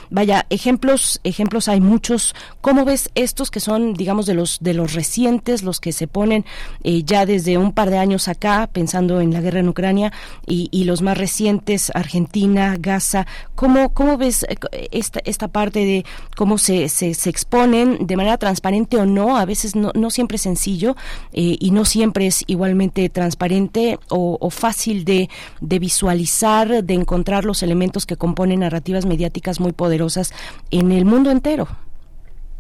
Vaya, 0.10 0.46
ejemplos 0.50 1.20
ejemplos 1.24 1.68
hay 1.68 1.82
muchos. 1.82 2.36
¿Cómo 2.62 2.86
ves 2.86 3.10
estos 3.16 3.52
que 3.52 3.60
son 3.60 3.94
digamos 3.94 4.26
de 4.26 4.34
los 4.34 4.60
de 4.62 4.74
los 4.74 4.94
recientes, 4.94 5.64
los 5.64 5.80
que 5.80 5.92
se 5.92 6.08
ponen 6.08 6.46
eh, 6.84 7.04
ya 7.04 7.26
desde 7.26 7.58
un 7.58 7.72
par 7.74 7.90
de 7.90 7.98
años 7.98 8.28
acá 8.28 8.70
pensando 8.72 9.22
en 9.22 9.34
la 9.34 9.42
guerra 9.42 9.60
en 9.60 9.70
Ucrania 9.70 10.14
y, 10.46 10.84
los 10.86 11.02
más 11.02 11.18
recientes 11.18 11.92
Argentina, 11.96 12.76
Gaza? 12.80 13.26
¿Cómo 13.56 13.94
cómo 13.94 14.18
ves 14.18 14.44
eh, 14.44 14.88
esta 14.92 15.20
esta 15.26 15.48
parte 15.48 15.80
de 15.80 16.06
cómo 16.36 16.58
se, 16.58 16.90
se, 16.90 17.14
se 17.14 17.30
exponen 17.30 18.06
de 18.06 18.18
manera 18.18 18.38
transparente 18.38 18.98
o 18.98 19.06
no? 19.06 19.38
A 19.38 19.46
veces 19.46 19.76
no, 19.76 19.92
no 19.96 20.12
siempre 20.12 20.36
es 20.36 20.44
sencillo 20.44 20.96
eh, 21.34 21.58
y 21.60 21.72
no 21.72 21.86
siempre 21.86 22.28
es 22.28 22.44
igualmente 22.48 23.10
transparente 23.10 23.98
o, 24.10 24.38
o 24.40 24.50
fácil 24.50 25.06
de, 25.06 25.30
de 25.62 25.80
visualizar, 25.80 26.84
de 26.84 26.94
encontrar 26.94 27.46
los 27.46 27.64
elementos 27.64 28.06
que 28.06 28.18
componen 28.18 28.60
narrativas 28.60 29.06
mediáticas 29.20 29.60
muy 29.62 29.72
poderosas 29.72 30.34
en 30.72 30.92
el 30.92 31.06
mundo 31.06 31.32
entero. 31.32 31.68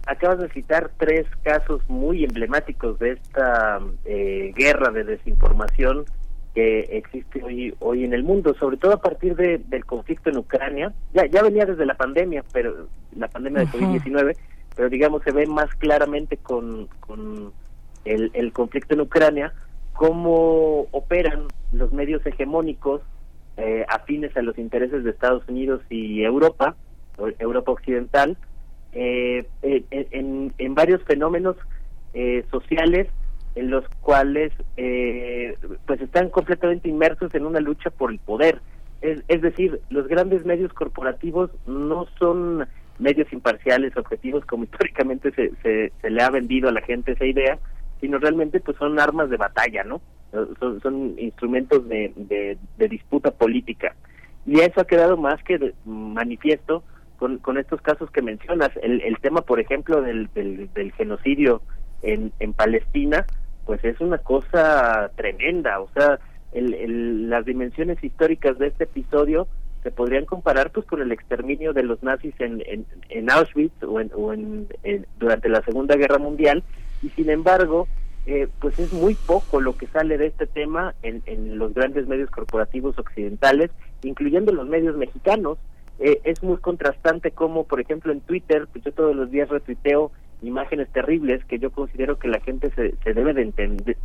Acabas 0.08 0.40
de 0.40 0.50
citar 0.50 0.92
tres 0.98 1.25
casos 1.43 1.82
muy 1.90 2.24
emblemáticos 2.24 2.98
de 3.00 3.11
esta 3.14 3.80
eh, 4.06 4.53
guerra 4.56 4.92
de 4.92 5.03
desinformación 5.03 6.06
que 6.53 6.82
existe 7.00 7.43
hoy 7.43 7.75
hoy 7.80 8.06
en 8.06 8.14
el 8.14 8.24
mundo, 8.24 8.56
sobre 8.58 8.77
todo 8.77 8.93
a 8.93 9.01
partir 9.01 9.35
de- 9.35 9.58
del 9.67 9.84
conflicto 9.84 10.30
en 10.30 10.38
Ucrania. 10.38 10.93
Ya 11.14 11.25
ya 11.25 11.42
venía 11.43 11.66
desde 11.66 11.85
la 11.85 11.95
pandemia, 11.95 12.43
pero 12.53 12.88
la 13.17 13.27
pandemia 13.27 13.61
de 13.61 13.66
Ujú. 13.66 13.77
COVID-19, 13.77 14.38
pero 14.75 14.90
digamos 14.90 15.22
se 15.24 15.32
ve 15.32 15.45
más 15.48 15.69
claramente 15.75 16.38
con, 16.38 16.88
con 17.01 17.51
el, 18.06 18.30
el 18.34 18.53
conflicto 18.53 18.93
en 18.93 19.01
Ucrania 19.01 19.53
cómo 19.93 20.88
operan 20.92 21.48
los 21.74 21.92
medios 21.92 22.25
hegemónicos 22.25 23.01
eh, 23.58 23.85
afines 23.90 24.35
a 24.38 24.42
los 24.42 24.58
intereses 24.58 25.03
de 25.03 25.11
Estados 25.11 25.43
Unidos 25.48 25.82
y 25.90 26.24
Europa, 26.24 26.75
Europa 27.40 27.72
occidental, 27.72 28.38
eh, 28.92 29.45
en, 29.61 30.53
en- 30.58 30.75
varios 30.75 31.01
fenómenos 31.03 31.56
eh, 32.14 32.43
sociales 32.51 33.08
en 33.56 33.69
los 33.69 33.85
cuales 34.01 34.51
eh, 34.77 35.56
pues 35.85 36.01
están 36.01 36.30
completamente 36.30 36.90
inmersos 36.90 37.34
en 37.35 37.45
una 37.45 37.59
lucha 37.59 37.90
por 37.90 38.11
el 38.11 38.19
poder. 38.19 38.61
Es, 39.01 39.22
es 39.27 39.42
decir, 39.42 39.80
los 39.90 40.08
grandes 40.08 40.45
medios 40.45 40.74
corporativos 40.74 41.51
no 41.66 42.06
son 42.19 42.67
medios 43.00 43.32
imparciales, 43.32 43.95
objetivos, 43.98 44.45
como 44.45 44.64
históricamente 44.66 45.32
se, 45.32 45.51
se, 45.61 45.92
se 46.01 46.09
le 46.09 46.22
ha 46.22 46.30
vendido 46.30 46.69
a 46.69 46.74
la 46.74 46.82
gente 46.82 47.14
esa 47.14 47.25
idea, 47.25 47.58
sino 48.01 48.17
realmente 48.17 48.59
pues 48.59 48.77
son 48.77 49.00
armas 49.00 49.30
de 49.30 49.38
batalla, 49.38 49.84
¿no? 49.84 50.01
Son, 50.60 51.16
instrumentos 51.18 51.88
de, 51.88 52.12
de, 52.16 52.88
disputa 52.88 53.32
política. 53.32 53.96
Y 54.46 54.60
eso 54.60 54.82
ha 54.82 54.86
quedado 54.88 55.18
más 55.18 55.42
que 55.44 55.74
manifiesto 55.86 56.84
con, 57.18 57.38
con 57.40 57.58
estos 57.58 57.82
casos 57.82 58.12
que 58.12 58.22
mencionas. 58.22 58.72
El, 58.82 59.02
el 59.02 59.18
tema, 59.20 59.42
por 59.42 59.60
ejemplo, 59.60 60.02
del, 60.02 60.30
del, 60.34 60.70
del 60.74 60.92
genocidio 60.94 61.62
en, 62.02 62.32
Palestina, 62.54 63.26
pues 63.66 63.84
es 63.84 64.00
una 64.02 64.18
cosa 64.20 65.10
tremenda. 65.16 65.80
O 65.80 65.90
sea, 65.94 66.20
el, 66.54 66.74
el- 66.74 67.30
las 67.30 67.46
dimensiones 67.46 68.04
históricas 68.04 68.58
de 68.60 68.68
este 68.68 68.84
episodio 68.84 69.48
se 69.84 69.92
podrían 69.92 70.26
comparar 70.26 70.72
pues 70.72 70.86
con 70.88 71.02
el 71.02 71.12
exterminio 71.12 71.72
de 71.74 71.84
los 71.84 72.02
nazis 72.02 72.34
en, 72.40 72.64
en, 72.66 73.30
Auschwitz 73.30 73.84
o, 73.84 74.00
en, 74.00 74.12
o 74.16 74.34
en- 74.34 74.68
durante 75.20 75.48
la 75.50 75.62
Segunda 75.64 75.96
Guerra 75.96 76.18
Mundial 76.18 76.64
y 77.04 77.10
sin 77.10 77.30
embargo 77.30 77.88
eh, 78.26 78.48
pues 78.60 78.80
es 78.80 78.92
muy 78.92 79.16
poco 79.16 79.62
lo 79.62 79.78
que 79.78 79.88
sale 79.88 80.18
de 80.18 80.28
este 80.28 80.48
tema 80.48 80.95
en, 81.04 81.22
en 81.26 81.58
los 81.58 81.74
grandes 81.74 82.08
medios 82.08 82.30
corporativos 82.32 82.98
occidentales, 82.98 83.72
incluyendo 84.04 84.52
los 84.52 84.68
medios 84.68 84.98
mexicanos. 84.98 85.58
Eh, 86.00 86.20
es 86.24 86.44
muy 86.44 86.58
contrastante 86.58 87.32
como, 87.32 87.66
por 87.66 87.80
ejemplo, 87.80 88.12
en 88.12 88.22
Twitter, 88.22 88.68
pues 88.72 88.84
yo 88.84 88.92
todos 88.92 89.16
los 89.16 89.32
días 89.32 89.50
retuiteo 89.50 90.12
imágenes 90.42 90.90
terribles 90.90 91.44
que 91.45 91.60
yo 91.60 91.72
considero 91.72 92.20
que 92.20 92.28
la 92.28 92.40
gente 92.40 92.70
se, 92.72 92.95
se 93.04 93.14
debe 93.14 93.34
de 93.34 93.44
entender, 93.44 93.98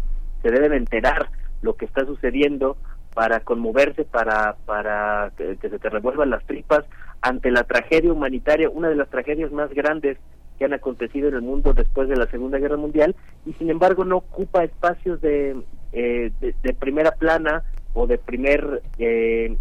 se 0.43 0.51
debe 0.51 0.69
de 0.69 0.77
enterar 0.77 1.29
lo 1.63 1.75
que 1.75 1.87
está 1.87 2.05
sucediendo 2.05 2.77
para 3.15 3.41
conmoverse, 3.41 4.05
para, 4.05 4.57
para 4.67 5.33
que, 5.37 5.57
que 5.57 5.69
se 5.69 5.79
te 5.79 5.91
revuelvan 5.91 6.31
las 6.31 6.45
tripas 6.45 6.85
ante 7.23 7.51
la 7.51 7.65
tragedia 7.65 8.13
humanitaria, 8.13 8.71
una 8.71 8.89
de 8.89 8.97
las 8.97 9.11
tragedias 9.11 9.51
más 9.51 9.71
grandes 9.75 10.17
que 10.61 10.67
han 10.67 10.75
acontecido 10.75 11.29
en 11.29 11.37
el 11.37 11.41
mundo 11.41 11.73
después 11.73 12.07
de 12.11 12.17
la 12.17 12.27
Segunda 12.27 12.59
Guerra 12.59 12.77
Mundial 12.77 13.17
y 13.47 13.55
sin 13.55 13.71
embargo 13.71 14.05
no 14.05 14.19
ocupa 14.19 14.63
espacios 14.63 15.19
de, 15.23 15.57
eh, 15.95 16.31
de, 16.39 16.55
de 16.63 16.75
primera 16.75 17.13
plana 17.13 17.65
o 17.95 18.07
de 18.07 18.19
primer 18.19 18.83
eh, 18.99 19.57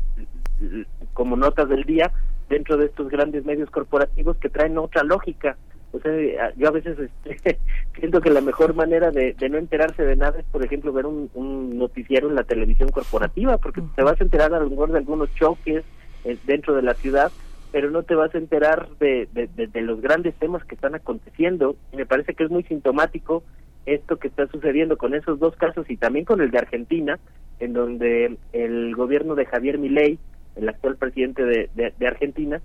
como 1.14 1.38
notas 1.38 1.69
del 1.69 1.86
día 1.86 2.11
dentro 2.50 2.76
de 2.76 2.88
estos 2.88 3.08
grandes 3.08 3.45
medios 3.45 3.69
corporativos 3.69 4.36
que 4.38 4.50
traen 4.50 4.78
otra 4.78 5.03
lógica. 5.03 5.56
O 5.94 6.00
sea, 6.02 6.53
yo 6.58 6.68
a 6.68 6.72
veces 6.72 6.98
este, 7.00 7.60
siento 7.98 8.19
que 8.19 8.30
la 8.30 8.42
mejor 8.42 8.74
manera 8.74 9.10
de, 9.10 9.34
de 9.40 9.50
no 9.50 9.58
enterarse 9.58 10.03
de 10.03 10.18
nada 10.18 10.38
es, 10.38 10.45
por 10.48 10.66
ejemplo, 10.66 10.92
ver 10.92 11.06
un, 11.06 11.30
un 11.34 11.78
noticiero 11.78 12.28
en 12.28 12.36
la 12.36 12.44
televisión 12.44 12.90
corporativa, 12.90 13.58
porque 13.58 13.82
te 13.95 14.03
vas 14.03 14.19
a 14.19 14.24
enterar 14.26 14.53
a 14.53 14.60
lo 14.60 14.69
mejor 14.69 14.92
de 14.92 14.98
algunos 14.98 15.34
choques 15.36 15.86
eh, 16.26 16.38
dentro 16.45 16.76
de 16.76 16.82
la 16.82 16.94
ciudad, 16.95 17.32
pero 17.72 17.92
no 17.92 18.04
te 18.04 18.16
vas 18.16 18.34
a 18.34 18.38
enterar 18.40 18.90
de, 19.00 19.28
de, 19.34 19.82
los 19.82 20.02
grandes 20.02 20.34
temas 20.36 20.64
que 20.66 20.76
están 20.76 20.96
aconteciendo. 20.96 21.76
Y 21.92 21.98
me 21.98 22.06
parece 22.06 22.34
que 22.34 22.44
es 22.44 22.50
muy 22.50 22.64
sintomático 22.64 23.44
esto 23.86 24.18
que 24.18 24.28
está 24.28 24.48
sucediendo 24.48 24.98
con 24.98 25.14
esos 25.14 25.40
dos 25.40 25.56
casos 25.56 25.90
y 25.90 25.98
también 25.98 26.26
con 26.26 26.42
el 26.42 26.52
de 26.52 26.58
Argentina, 26.60 27.20
en 27.60 27.74
donde 27.74 28.38
el 28.54 28.96
gobierno 28.96 29.36
de 29.36 29.46
Javier 29.46 29.78
Milei, 29.78 30.18
el 30.56 30.70
actual 30.70 30.96
presidente 30.98 31.44
de, 31.44 31.70
de- 31.76 32.08
Argentina, 32.08 32.62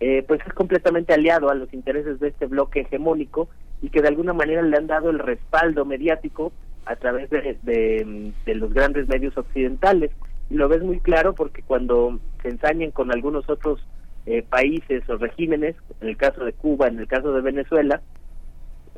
eh, 0.00 0.24
pues 0.26 0.40
es 0.46 0.52
completamente 0.52 1.14
aliado 1.14 1.48
a 1.50 1.54
los 1.54 1.72
intereses 1.72 2.18
de 2.20 2.28
este 2.28 2.46
bloque 2.46 2.80
hegemónico 2.80 3.48
y 3.82 3.90
que 3.90 4.02
de 4.02 4.08
alguna 4.08 4.32
manera 4.32 4.62
le 4.62 4.76
han 4.76 4.86
dado 4.86 5.10
el 5.10 5.18
respaldo 5.18 5.84
mediático 5.84 6.52
a 6.86 6.96
través 6.96 7.28
de, 7.30 7.56
de- 7.62 8.32
de 8.44 8.54
los 8.54 8.72
grandes 8.72 9.08
medios 9.08 9.36
occidentales. 9.36 10.10
Y 10.50 10.54
lo 10.54 10.68
ves 10.68 10.82
muy 10.82 11.00
claro 11.00 11.34
porque 11.34 11.62
cuando 11.62 12.18
se 12.42 12.48
ensañan 12.48 12.90
con 12.90 13.12
algunos 13.12 13.48
otros 13.50 13.84
eh, 14.26 14.42
países 14.42 15.08
o 15.08 15.16
regímenes, 15.16 15.76
en 16.00 16.08
el 16.08 16.16
caso 16.16 16.44
de 16.44 16.52
Cuba, 16.52 16.88
en 16.88 16.98
el 16.98 17.08
caso 17.08 17.32
de 17.32 17.40
Venezuela, 17.40 18.00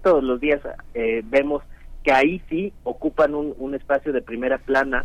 todos 0.03 0.25
los 0.25 0.41
días 0.41 0.61
eh, 0.95 1.23
vemos 1.25 1.63
que 2.03 2.13
ahí 2.13 2.41
sí 2.49 2.73
ocupan 2.85 3.35
un, 3.35 3.55
un 3.59 3.75
espacio 3.75 4.13
de 4.13 4.23
primera 4.23 4.59
plana 4.59 5.05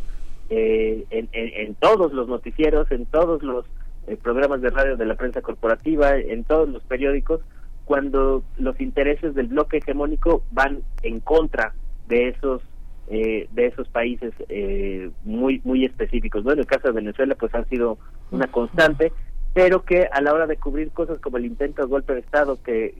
eh, 0.49 1.05
en, 1.09 1.75
todos 1.75 2.13
los 2.13 2.27
noticieros, 2.27 2.91
en 2.91 3.05
todos 3.05 3.41
los 3.43 3.65
eh, 4.07 4.17
programas 4.21 4.61
de 4.61 4.69
radio 4.69 4.97
de 4.97 5.05
la 5.05 5.15
prensa 5.15 5.41
corporativa, 5.41 6.15
en 6.17 6.43
todos 6.43 6.69
los 6.69 6.83
periódicos, 6.83 7.41
cuando 7.85 8.43
los 8.57 8.79
intereses 8.79 9.33
del 9.35 9.47
bloque 9.47 9.77
hegemónico 9.77 10.43
van 10.51 10.83
en 11.01 11.19
contra 11.19 11.73
de 12.07 12.29
esos 12.29 12.61
eh, 13.09 13.49
de 13.51 13.65
esos 13.67 13.89
países 13.89 14.33
eh, 14.47 15.09
muy 15.25 15.61
muy 15.63 15.85
específicos. 15.85 16.45
¿no? 16.45 16.51
En 16.51 16.59
el 16.59 16.65
caso 16.65 16.87
de 16.87 16.93
Venezuela, 16.93 17.35
pues 17.35 17.53
han 17.55 17.67
sido 17.67 17.97
una 18.31 18.47
constante, 18.47 19.11
pero 19.53 19.83
que 19.83 20.07
a 20.11 20.21
la 20.21 20.33
hora 20.33 20.47
de 20.47 20.57
cubrir 20.57 20.91
cosas 20.91 21.19
como 21.19 21.37
el 21.37 21.45
intento 21.45 21.83
de 21.83 21.87
golpe 21.87 22.13
de 22.13 22.21
Estado 22.21 22.57
que, 22.63 22.95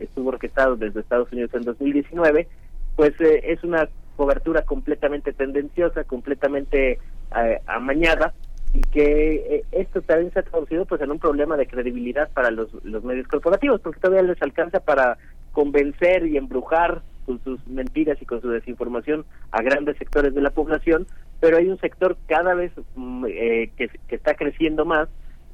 estuvo 0.00 0.30
orquestado 0.30 0.76
desde 0.76 1.00
Estados 1.00 1.30
Unidos 1.32 1.52
en 1.54 1.62
2019, 1.62 2.48
pues 2.96 3.12
eh, 3.20 3.42
es 3.44 3.62
una 3.62 3.88
cobertura 4.16 4.62
completamente 4.62 5.32
tendenciosa, 5.32 6.04
completamente 6.04 6.98
eh, 7.36 7.60
amañada 7.66 8.32
y 8.74 8.80
que 8.80 9.34
eh, 9.34 9.64
esto 9.72 10.00
también 10.00 10.32
se 10.32 10.38
ha 10.38 10.42
traducido 10.42 10.86
pues 10.86 11.00
en 11.02 11.10
un 11.10 11.18
problema 11.18 11.56
de 11.56 11.66
credibilidad 11.66 12.30
para 12.32 12.50
los, 12.50 12.72
medios 12.84 13.28
corporativos 13.28 13.80
porque 13.80 14.00
todavía 14.00 14.22
les 14.22 14.40
alcanza 14.40 14.80
para 14.80 15.18
convencer 15.52 16.26
y 16.26 16.38
embrujar 16.38 17.02
con 17.26 17.42
sus 17.44 17.66
mentiras 17.68 18.20
y 18.20 18.24
con 18.24 18.40
su 18.40 18.48
desinformación 18.48 19.26
a 19.50 19.62
grandes 19.62 19.96
sectores 19.98 20.34
de 20.34 20.40
la 20.40 20.50
población, 20.50 21.06
pero 21.40 21.58
hay 21.58 21.68
un 21.68 21.78
sector 21.78 22.16
cada 22.26 22.54
vez 22.54 22.72
mm, 22.96 23.26
eh, 23.28 23.70
que 23.76 23.90
está 24.08 24.34
creciendo 24.34 24.84
más 24.84 25.08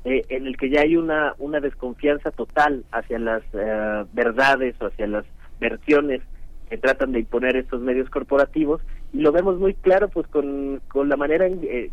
eh, 0.08 0.24
en 0.30 0.46
el 0.46 0.56
que 0.56 0.70
ya 0.70 0.80
hay 0.80 0.96
una, 0.96 1.34
una 1.36 1.60
desconfianza 1.60 2.30
total 2.30 2.82
hacia 2.92 3.18
las 3.18 3.42
eh, 3.52 4.04
verdades 4.14 4.74
o 4.80 4.86
hacia 4.86 5.06
las 5.06 5.26
versiones 5.60 6.22
que 6.70 6.78
tratan 6.78 7.12
de 7.12 7.18
imponer 7.18 7.56
estos 7.56 7.82
medios 7.82 8.08
corporativos. 8.08 8.80
Y 9.12 9.18
lo 9.18 9.32
vemos 9.32 9.58
muy 9.58 9.74
claro 9.74 10.08
pues 10.08 10.26
con, 10.28 10.80
con 10.88 11.10
la 11.10 11.18
manera 11.18 11.46
en, 11.46 11.60
eh, 11.62 11.90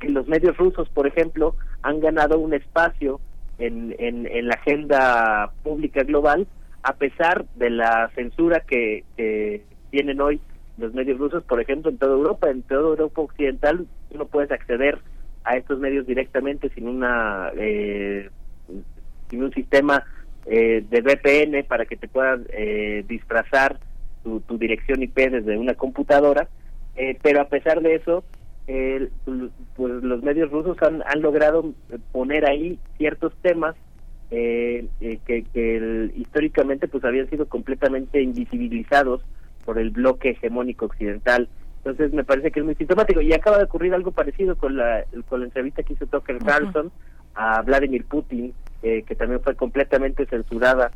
que 0.00 0.08
los 0.08 0.26
medios 0.28 0.56
rusos 0.56 0.88
por 0.88 1.06
ejemplo 1.06 1.54
han 1.82 2.00
ganado 2.00 2.38
un 2.38 2.54
espacio 2.54 3.20
en, 3.58 3.94
en, 3.98 4.48
la 4.48 4.54
agenda 4.54 5.52
pública 5.62 6.04
global 6.04 6.46
a 6.82 6.94
pesar 6.94 7.44
de 7.56 7.68
la 7.68 8.10
censura 8.14 8.60
que, 8.60 9.04
que 9.18 9.62
tienen 9.90 10.22
hoy 10.22 10.40
los 10.78 10.94
medios 10.94 11.18
rusos 11.18 11.44
por 11.44 11.60
ejemplo 11.60 11.90
en 11.90 11.98
toda 11.98 12.14
Europa. 12.14 12.48
En 12.48 12.62
toda 12.62 12.80
Europa 12.80 13.20
occidental 13.20 13.86
no 14.10 14.24
puedes 14.24 14.50
acceder 14.50 15.00
a 15.44 15.56
estos 15.56 15.78
medios 15.78 16.06
directamente 16.06 16.68
sin 16.70 16.88
una 16.88 17.50
eh, 17.56 18.28
sin 19.28 19.42
un 19.42 19.52
sistema 19.52 20.04
eh, 20.46 20.84
de 20.90 21.00
VPN 21.00 21.64
para 21.68 21.86
que 21.86 21.96
te 21.96 22.08
puedan 22.08 22.46
eh, 22.52 23.04
disfrazar 23.06 23.78
tu, 24.24 24.40
tu 24.40 24.58
dirección 24.58 25.02
IP 25.02 25.16
desde 25.16 25.56
una 25.56 25.74
computadora, 25.74 26.48
eh, 26.96 27.16
pero 27.22 27.40
a 27.40 27.48
pesar 27.48 27.80
de 27.80 27.94
eso, 27.94 28.24
pues 28.66 29.92
los 30.02 30.22
medios 30.22 30.50
rusos 30.50 30.76
han, 30.82 31.02
han 31.06 31.20
logrado 31.20 31.72
poner 32.12 32.48
ahí 32.48 32.78
ciertos 32.96 33.32
temas 33.42 33.74
que, 34.30 34.86
que 35.26 36.10
históricamente 36.16 36.88
pues 36.88 37.04
habían 37.04 37.28
sido 37.28 37.46
completamente 37.46 38.22
invisibilizados 38.22 39.22
por 39.64 39.78
el 39.78 39.90
bloque 39.90 40.30
hegemónico 40.30 40.86
occidental. 40.86 41.48
Entonces 41.84 42.12
me 42.12 42.22
parece 42.24 42.50
que 42.52 42.60
es 42.60 42.64
muy 42.66 42.74
sintomático. 42.76 43.20
Y 43.20 43.32
acaba 43.32 43.58
de 43.58 43.64
ocurrir 43.64 43.92
algo 43.94 44.12
parecido 44.12 44.56
con 44.56 44.76
la, 44.76 45.04
con 45.28 45.40
la 45.40 45.46
entrevista 45.46 45.82
que 45.82 45.94
hizo 45.94 46.06
Tucker 46.06 46.38
Carlson 46.38 46.92
a 47.34 47.60
Vladimir 47.62 48.04
Putin, 48.04 48.52
eh, 48.82 49.02
que 49.02 49.14
también 49.16 49.40
fue 49.42 49.56
completamente 49.56 50.26
censurada 50.26 50.92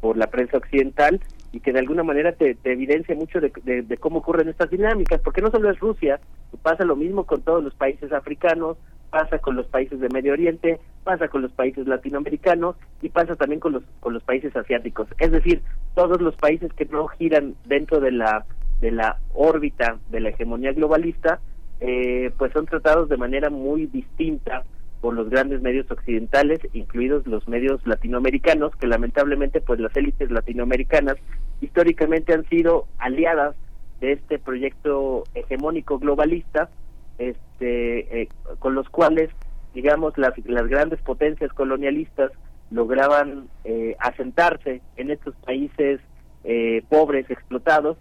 por 0.00 0.16
la 0.16 0.26
prensa 0.26 0.56
occidental 0.58 1.20
y 1.52 1.60
que 1.60 1.72
de 1.72 1.78
alguna 1.78 2.02
manera 2.02 2.32
te, 2.32 2.54
te 2.56 2.72
evidencia 2.72 3.14
mucho 3.14 3.40
de, 3.40 3.52
de- 3.62 3.82
de 3.82 3.96
cómo 3.96 4.18
ocurren 4.18 4.48
estas 4.48 4.70
dinámicas, 4.70 5.20
porque 5.22 5.40
no 5.40 5.50
solo 5.50 5.70
es 5.70 5.78
Rusia, 5.78 6.18
pasa 6.62 6.84
lo 6.84 6.96
mismo 6.96 7.24
con 7.24 7.42
todos 7.42 7.62
los 7.62 7.74
países 7.74 8.12
africanos, 8.12 8.76
pasa 9.10 9.38
con 9.38 9.54
los 9.54 9.66
países 9.68 10.00
de 10.00 10.08
Medio 10.08 10.32
Oriente, 10.32 10.80
pasa 11.04 11.28
con 11.28 11.42
los 11.42 11.52
países 11.52 11.86
latinoamericanos 11.86 12.74
y 13.02 13.08
pasa 13.08 13.36
también 13.36 13.60
con 13.60 13.72
los 13.72 13.84
con 14.00 14.12
los 14.14 14.22
países 14.24 14.54
asiáticos. 14.56 15.06
Es 15.18 15.30
decir, 15.30 15.62
todos 15.94 16.20
los 16.20 16.34
países 16.36 16.72
que 16.72 16.86
no 16.86 17.06
giran 17.06 17.54
dentro 17.66 18.00
de 18.00 18.10
la 18.10 18.44
de 18.80 18.90
la 18.90 19.18
órbita 19.32 19.98
de 20.10 20.20
la 20.20 20.30
hegemonía 20.30 20.72
globalista, 20.72 21.40
eh, 21.80 22.30
pues 22.38 22.52
son 22.52 22.66
tratados 22.66 23.08
de 23.08 23.16
manera 23.16 23.50
muy 23.50 23.86
distinta 23.86 24.64
por 25.00 25.14
los 25.14 25.28
grandes 25.28 25.60
medios 25.60 25.90
occidentales, 25.90 26.60
incluidos 26.72 27.26
los 27.26 27.46
medios 27.46 27.86
latinoamericanos, 27.86 28.74
que 28.76 28.86
lamentablemente 28.86 29.60
pues 29.60 29.78
las 29.78 29.94
élites 29.96 30.30
latinoamericanas 30.30 31.16
históricamente 31.60 32.32
han 32.32 32.48
sido 32.48 32.86
aliadas 32.98 33.54
de 34.00 34.12
este 34.12 34.38
proyecto 34.38 35.24
hegemónico 35.34 35.98
globalista, 35.98 36.70
este, 37.18 38.22
eh, 38.22 38.28
con 38.58 38.74
los 38.74 38.88
cuales, 38.88 39.30
digamos, 39.74 40.16
las, 40.16 40.32
las 40.46 40.68
grandes 40.68 41.00
potencias 41.02 41.52
colonialistas 41.52 42.32
lograban 42.70 43.48
eh, 43.64 43.96
asentarse 43.98 44.80
en 44.96 45.10
estos 45.10 45.34
países 45.36 46.00
eh, 46.44 46.82
pobres, 46.88 47.30
explotados, 47.30 47.96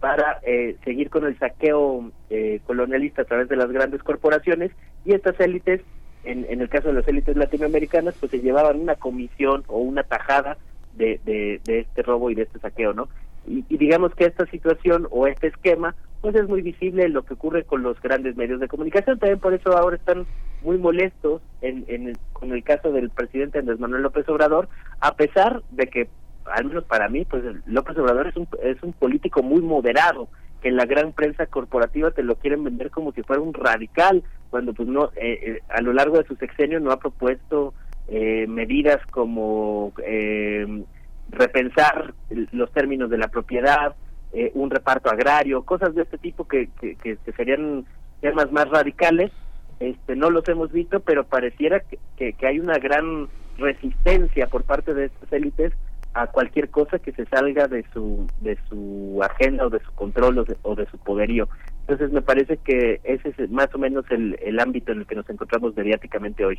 para 0.00 0.38
eh, 0.42 0.76
seguir 0.84 1.10
con 1.10 1.24
el 1.26 1.38
saqueo 1.38 2.10
eh, 2.30 2.60
colonialista 2.66 3.22
a 3.22 3.24
través 3.24 3.48
de 3.48 3.56
las 3.56 3.70
grandes 3.70 4.02
corporaciones 4.02 4.70
y 5.04 5.12
estas 5.12 5.38
élites, 5.40 5.80
en, 6.24 6.46
en 6.48 6.60
el 6.60 6.68
caso 6.68 6.88
de 6.88 6.94
las 6.94 7.08
élites 7.08 7.36
latinoamericanas, 7.36 8.14
pues 8.20 8.30
se 8.30 8.40
llevaban 8.40 8.80
una 8.80 8.94
comisión 8.94 9.64
o 9.66 9.78
una 9.78 10.02
tajada 10.02 10.56
de, 10.94 11.20
de, 11.24 11.60
este 11.80 12.02
robo 12.02 12.30
y 12.30 12.34
de 12.34 12.42
este 12.42 12.58
saqueo, 12.58 12.92
¿no? 12.92 13.08
Y, 13.46 13.62
digamos 13.76 14.14
que 14.14 14.24
esta 14.26 14.46
situación 14.46 15.06
o 15.10 15.26
este 15.26 15.46
esquema, 15.48 15.94
pues 16.20 16.34
es 16.34 16.48
muy 16.48 16.60
visible 16.60 17.08
lo 17.08 17.22
que 17.22 17.34
ocurre 17.34 17.64
con 17.64 17.82
los 17.82 18.00
grandes 18.02 18.36
medios 18.36 18.60
de 18.60 18.68
comunicación. 18.68 19.18
También 19.18 19.38
por 19.38 19.54
eso 19.54 19.76
ahora 19.76 19.96
están 19.96 20.26
muy 20.62 20.76
molestos 20.76 21.40
en, 21.62 21.84
en 21.88 22.08
el- 22.08 22.18
con 22.32 22.52
el 22.52 22.62
caso 22.64 22.90
del 22.92 23.10
presidente 23.10 23.60
Andrés 23.60 23.78
Manuel 23.78 24.02
López 24.02 24.28
Obrador, 24.28 24.68
a 25.00 25.14
pesar 25.14 25.62
de 25.70 25.86
que, 25.86 26.08
al 26.52 26.64
menos 26.66 26.84
para 26.84 27.08
mí, 27.08 27.24
pues 27.24 27.42
López 27.66 27.96
Obrador 27.98 28.28
es 28.28 28.36
un, 28.36 28.48
es 28.62 28.82
un 28.82 28.92
político 28.92 29.42
muy 29.42 29.60
moderado, 29.60 30.28
que 30.62 30.68
en 30.68 30.76
la 30.76 30.86
gran 30.86 31.12
prensa 31.12 31.46
corporativa 31.46 32.10
te 32.10 32.22
lo 32.22 32.36
quieren 32.36 32.64
vender 32.64 32.90
como 32.90 33.12
si 33.12 33.22
fuera 33.22 33.42
un 33.42 33.54
radical, 33.54 34.22
cuando 34.50 34.72
pues 34.72 34.88
no, 34.88 35.10
eh, 35.16 35.38
eh, 35.42 35.62
a 35.68 35.80
lo 35.80 35.92
largo 35.92 36.18
de 36.18 36.26
su 36.26 36.34
sexenio 36.36 36.80
no 36.80 36.90
ha 36.90 36.98
propuesto 36.98 37.74
eh, 38.10 38.46
medidas 38.48 39.04
como 39.10 39.92
eh, 40.02 40.82
repensar 41.30 42.14
los 42.52 42.72
términos 42.72 43.10
de 43.10 43.18
la 43.18 43.28
propiedad, 43.28 43.94
eh, 44.32 44.50
un 44.54 44.70
reparto 44.70 45.10
agrario, 45.10 45.62
cosas 45.62 45.94
de 45.94 46.02
este 46.02 46.16
tipo 46.16 46.48
que, 46.48 46.70
que, 46.80 47.18
serían 47.36 47.84
temas 48.22 48.50
más 48.50 48.66
radicales. 48.70 49.30
Este, 49.78 50.16
no 50.16 50.30
los 50.30 50.48
hemos 50.48 50.72
visto, 50.72 51.00
pero 51.00 51.24
pareciera 51.24 51.80
que, 52.16 52.32
que 52.32 52.46
hay 52.46 52.58
una 52.58 52.78
gran 52.78 53.28
resistencia 53.58 54.46
por 54.46 54.64
parte 54.64 54.94
de 54.94 55.06
estas 55.06 55.30
élites 55.30 55.72
a 56.14 56.26
cualquier 56.26 56.70
cosa 56.70 56.98
que 56.98 57.12
se 57.12 57.26
salga 57.26 57.68
de 57.68 57.84
su 57.92 58.26
de 58.40 58.58
su 58.68 59.20
agenda 59.22 59.66
o 59.66 59.70
de 59.70 59.80
su 59.80 59.92
control 59.92 60.38
o 60.38 60.44
de, 60.44 60.56
o 60.62 60.74
de 60.74 60.86
su 60.86 60.98
poderío. 60.98 61.48
Entonces 61.88 62.12
me 62.12 62.20
parece 62.20 62.58
que 62.62 63.00
ese 63.02 63.32
es 63.38 63.50
más 63.50 63.68
o 63.74 63.78
menos 63.78 64.04
el, 64.10 64.38
el 64.44 64.60
ámbito 64.60 64.92
en 64.92 64.98
el 64.98 65.06
que 65.06 65.14
nos 65.14 65.28
encontramos 65.30 65.74
mediáticamente 65.74 66.44
hoy. 66.44 66.58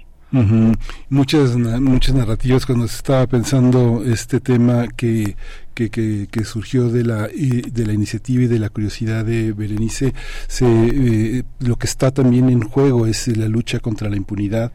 Muchas 1.10 1.56
na- 1.56 1.80
muchas 1.80 2.16
narrativas. 2.16 2.66
Cuando 2.66 2.88
se 2.88 2.96
estaba 2.98 3.28
pensando 3.28 4.04
este 4.06 4.40
tema 4.40 4.88
que 4.88 5.36
que, 5.76 5.90
que, 5.90 6.28
que 6.30 6.44
surgió 6.44 6.90
de 6.90 7.06
la, 7.06 7.28
de 7.30 7.86
la 7.86 7.94
iniciativa 7.94 8.44
y 8.44 8.48
de 8.48 8.60
la 8.60 8.68
curiosidad 8.68 9.24
de 9.24 9.54
Berenice, 9.54 10.14
se, 10.48 10.66
eh, 10.66 11.44
lo 11.62 11.78
que 11.78 11.88
está 11.88 12.12
también 12.12 12.50
en 12.50 12.60
juego 12.64 13.08
es 13.08 13.30
la 13.38 13.48
lucha 13.48 13.80
contra 13.80 14.10
la 14.10 14.18
impunidad, 14.18 14.74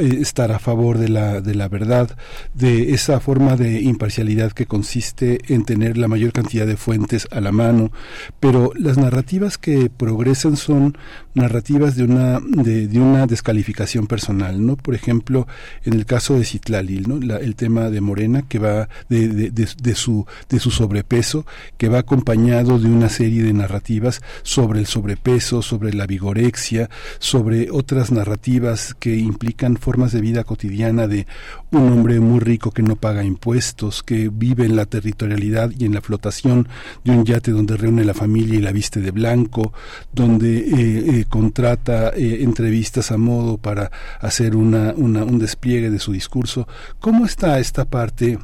eh, 0.00 0.08
estar 0.22 0.50
a 0.50 0.58
favor 0.58 0.96
de 0.96 1.10
la, 1.10 1.42
de 1.42 1.54
la 1.54 1.68
verdad, 1.68 2.16
de 2.54 2.94
esa 2.94 3.20
forma 3.20 3.56
de 3.56 3.82
imparcialidad 3.82 4.52
que 4.52 4.64
consiste 4.64 5.38
en 5.52 5.66
tener 5.66 5.98
la 5.98 6.08
mayor 6.08 6.32
cantidad 6.32 6.66
de 6.66 6.78
fuentes 6.78 7.28
a 7.30 7.42
la 7.42 7.52
mano, 7.52 7.92
pero 8.40 8.72
las 8.74 8.96
narrativas 8.96 9.58
que 9.58 9.87
progresan 9.88 10.56
son 10.56 10.96
narrativas 11.34 11.96
de 11.96 12.04
una, 12.04 12.40
de, 12.40 12.88
una 13.00 13.26
descalificación 13.26 14.06
personal, 14.06 14.64
¿no? 14.64 14.76
Por 14.76 14.94
ejemplo, 14.94 15.46
en 15.84 15.94
el 15.94 16.06
caso 16.06 16.38
de 16.38 16.44
Citlalil, 16.44 17.08
¿no? 17.08 17.36
el 17.36 17.54
tema 17.54 17.90
de 17.90 18.00
Morena 18.00 18.42
que 18.42 18.58
va 18.58 18.88
de, 19.08 19.28
de, 19.28 19.50
de, 19.50 19.94
su, 19.94 20.26
de 20.48 20.58
su 20.58 20.70
sobrepeso, 20.70 21.46
que 21.76 21.88
va 21.88 21.98
acompañado 21.98 22.78
de 22.78 22.88
una 22.88 23.08
serie 23.08 23.42
de 23.42 23.52
narrativas 23.52 24.20
sobre 24.42 24.80
el 24.80 24.86
sobrepeso, 24.86 25.62
sobre 25.62 25.92
la 25.92 26.06
vigorexia, 26.06 26.90
sobre 27.18 27.70
otras 27.70 28.10
narrativas 28.10 28.94
que 28.98 29.16
implican 29.16 29.76
formas 29.76 30.12
de 30.12 30.20
vida 30.20 30.44
cotidiana 30.44 31.06
de 31.06 31.26
un 31.70 31.92
hombre 31.92 32.20
muy 32.20 32.40
rico 32.40 32.70
que 32.70 32.82
no 32.82 32.96
paga 32.96 33.24
impuestos, 33.24 34.02
que 34.02 34.28
vive 34.28 34.64
en 34.64 34.76
la 34.76 34.86
territorialidad 34.86 35.70
y 35.78 35.84
en 35.84 35.94
la 35.94 36.00
flotación 36.00 36.68
de 37.04 37.12
un 37.12 37.24
yate 37.24 37.50
donde 37.50 37.76
reúne 37.76 38.04
la 38.04 38.14
familia 38.14 38.58
y 38.58 38.62
la 38.62 38.72
viste 38.72 39.00
de 39.00 39.10
blanco, 39.10 39.72
donde 40.12 40.58
eh, 40.58 41.20
eh, 41.20 41.24
contrata 41.28 42.10
eh, 42.10 42.42
entrevistas 42.42 43.10
a 43.12 43.18
modo 43.18 43.58
para 43.58 43.90
hacer 44.20 44.56
una, 44.56 44.92
un 44.94 45.38
despliegue 45.38 45.90
de 45.90 45.98
su 45.98 46.12
discurso. 46.12 46.66
¿Cómo 47.00 47.24
está 47.24 47.58
esta 47.58 47.84
parte 47.84 48.38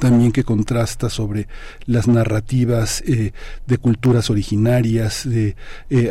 también 0.00 0.32
que 0.32 0.44
contrasta 0.44 1.10
sobre 1.10 1.46
las 1.84 2.08
narrativas 2.08 3.02
eh, 3.02 3.32
de 3.66 3.78
culturas 3.78 4.30
originarias, 4.30 5.28
de 5.28 5.56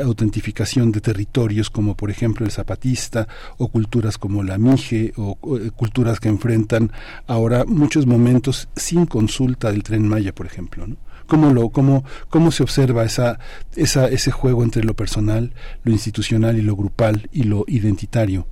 autentificación 0.01 0.91
de 0.91 1.01
territorios 1.01 1.69
como 1.69 1.95
por 1.95 2.11
ejemplo 2.11 2.45
el 2.45 2.51
zapatista 2.51 3.27
o 3.57 3.69
culturas 3.69 4.17
como 4.17 4.43
la 4.43 4.57
mije 4.57 5.11
o, 5.17 5.35
culturas 5.75 6.19
que 6.19 6.30
enfrentan 6.30 6.91
ahora 7.27 7.65
muchos 7.65 8.06
momentos 8.06 8.69
sin 8.75 9.07
consulta 9.07 9.72
del 9.72 9.83
tren 9.83 10.07
Maya, 10.07 10.33
por 10.33 10.45
ejemplo, 10.45 10.85
¿no? 10.88 10.95
¿Cómo, 11.33 11.49
lo, 11.49 11.69
cómo, 11.69 12.03
cómo 12.29 12.51
se 12.51 12.61
observa 12.61 13.03
esa, 13.03 13.39
esa, 13.75 14.07
ese 14.07 14.29
juego 14.29 14.61
entre 14.61 14.83
lo 14.83 14.93
personal, 14.93 15.49
lo 15.83 15.91
institucional 15.91 16.59
y 16.59 16.61
lo 16.61 16.75
grupal 16.75 17.27
y 17.31 17.41
lo 17.41 17.63
identitario, 17.65 18.45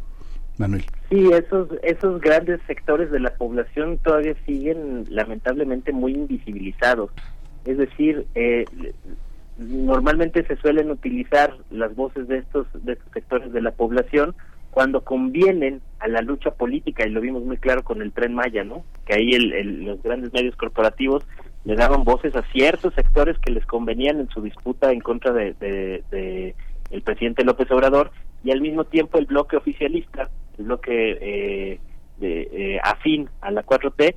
Manuel? 0.58 0.86
Sí, 1.12 1.30
esos, 1.32 1.70
esos 1.84 2.20
grandes 2.20 2.60
sectores 2.66 3.12
de 3.12 3.20
la 3.20 3.36
población 3.36 4.00
todavía 4.00 4.34
siguen 4.48 5.06
lamentablemente 5.10 5.92
muy 5.92 6.14
invisibilizados. 6.14 7.12
Es 7.66 7.78
decir, 7.78 8.26
eh, 8.34 8.66
normalmente 9.60 10.44
se 10.48 10.56
suelen 10.56 10.90
utilizar 10.90 11.56
las 11.70 11.96
voces 11.96 12.28
de 12.28 12.40
estos, 12.40 12.66
de 12.84 12.94
estos 12.94 13.14
sectores 13.14 13.54
de 13.54 13.62
la 13.62 13.74
población 13.74 14.34
cuando 14.72 15.02
convienen 15.02 15.82
a 16.00 16.08
la 16.08 16.22
lucha 16.22 16.50
política, 16.50 17.06
y 17.06 17.12
lo 17.12 17.22
vimos 17.22 17.44
muy 17.44 17.58
claro 17.58 17.84
con 17.84 18.02
el 18.02 18.12
tren 18.12 18.34
Maya, 18.34 18.64
¿no? 18.64 18.84
Que 19.06 19.14
ahí 19.14 19.34
el, 19.34 19.54
el, 19.54 19.86
los 19.86 20.02
grandes 20.02 20.34
medios 20.34 20.56
corporativos 20.56 21.24
le 21.64 21.76
daban 21.76 22.04
voces 22.04 22.36
a 22.36 22.42
ciertos 22.52 22.94
sectores 22.96 23.38
que 23.40 23.52
les 23.52 23.66
convenían 23.66 24.20
en 24.20 24.30
su 24.30 24.42
disputa 24.42 24.92
en 24.92 25.00
contra 25.00 25.32
de, 25.32 26.56
el 26.90 27.02
presidente 27.04 27.44
López 27.44 27.70
Obrador, 27.72 28.12
y 28.44 28.52
al 28.52 28.62
mismo 28.62 28.86
tiempo 28.86 29.18
el 29.18 29.26
bloque 29.26 29.58
oficialista, 29.58 30.30
el 30.58 30.66
bloque 30.66 31.18
eh, 31.22 31.80
de, 32.18 32.42
eh, 32.52 32.80
afín 32.84 33.30
a 33.42 33.52
la 33.52 33.64
4T, 33.64 34.16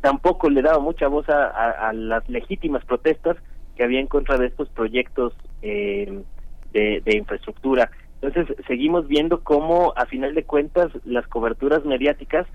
tampoco 0.00 0.50
le 0.50 0.62
daba 0.62 0.78
mucha 0.78 1.08
voz 1.08 1.28
a, 1.28 1.92
las 1.92 2.28
legítimas 2.28 2.84
protestas 2.84 3.36
que 3.76 3.84
había 3.84 4.00
en 4.00 4.08
contra 4.08 4.36
de 4.36 4.46
estos 4.46 4.68
proyectos 4.68 5.32
eh, 5.62 6.22
de, 6.72 7.02
de, 7.04 7.16
infraestructura. 7.16 7.90
Entonces 8.20 8.56
seguimos 8.66 9.06
viendo 9.06 9.42
cómo 9.42 9.92
a 9.96 10.06
final 10.06 10.34
de 10.34 10.44
cuentas 10.44 10.90
las 11.04 11.26
coberturas 11.28 11.84
mediáticas 11.84 12.46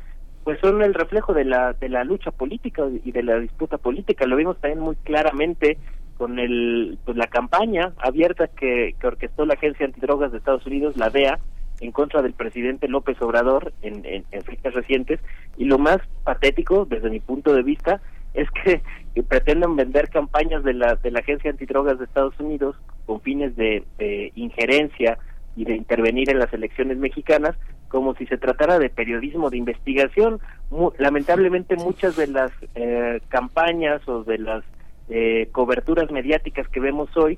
pues 0.46 0.60
son 0.60 0.84
el 0.84 0.94
reflejo 0.94 1.34
de 1.34 1.44
la 1.44 1.74
de 1.74 1.90
la 1.90 2.04
lucha 2.04 2.30
política 2.30 2.84
y 3.04 3.12
de 3.12 3.24
la 3.24 3.40
disputa 3.40 3.80
política. 3.80 4.28
Lo 4.28 4.36
vimos 4.36 4.58
también 4.62 4.80
muy 4.80 4.96
claramente 4.98 5.80
con 6.18 6.38
el 6.38 7.00
pues 7.04 7.18
la 7.18 7.26
campaña 7.26 7.94
abierta 7.98 8.48
que, 8.48 8.96
que 9.00 9.08
orquestó 9.08 9.46
la 9.46 9.56
Agencia 9.56 9.88
Antidrogas 9.88 10.32
de 10.32 10.38
Estados 10.38 10.66
Unidos, 10.68 10.96
la 10.98 11.10
DEA, 11.10 11.40
en 11.82 11.92
contra 11.92 12.22
del 12.22 12.34
presidente 12.34 12.88
López 12.88 13.20
Obrador 13.24 13.74
en, 13.82 14.06
en, 14.06 14.24
en, 14.32 14.44
fechas 14.44 14.76
recientes 14.76 15.20
y 15.58 15.66
lo 15.66 15.80
más 15.80 15.98
patético 16.24 16.86
desde 16.86 17.10
mi 17.10 17.20
punto 17.20 17.52
de 17.54 17.64
vista 17.64 18.00
es 18.36 18.48
que, 18.52 18.84
que 19.16 19.24
pretenden 19.24 19.76
vender 19.76 20.10
campañas 20.12 20.64
de 20.64 20.74
la 20.74 20.96
de 20.96 21.10
la 21.10 21.22
agencia 21.22 21.50
antidrogas 21.50 21.98
de 21.98 22.06
Estados 22.06 22.40
Unidos 22.40 22.76
con 23.08 23.20
fines 23.22 23.56
de, 23.56 23.84
de, 23.98 24.32
injerencia 24.36 25.18
y 25.56 25.66
de 25.66 25.76
intervenir 25.76 26.30
en 26.30 26.38
las 26.38 26.54
elecciones 26.54 26.98
mexicanas 27.00 27.56
como 27.90 28.16
si 28.16 28.26
se 28.26 28.38
tratara 28.38 28.80
de 28.80 28.90
periodismo 28.90 29.50
de 29.50 29.58
investigación. 29.58 30.40
Mu 30.70 30.92
lamentablemente 30.98 31.76
muchas 31.76 32.16
de 32.16 32.28
las 32.28 32.52
eh, 32.76 33.22
campañas 33.30 34.08
o 34.08 34.24
de 34.24 34.38
las 34.40 34.64
eh, 35.10 35.50
coberturas 35.52 36.12
mediáticas 36.12 36.68
que 36.68 36.80
vemos 36.80 37.16
hoy 37.16 37.38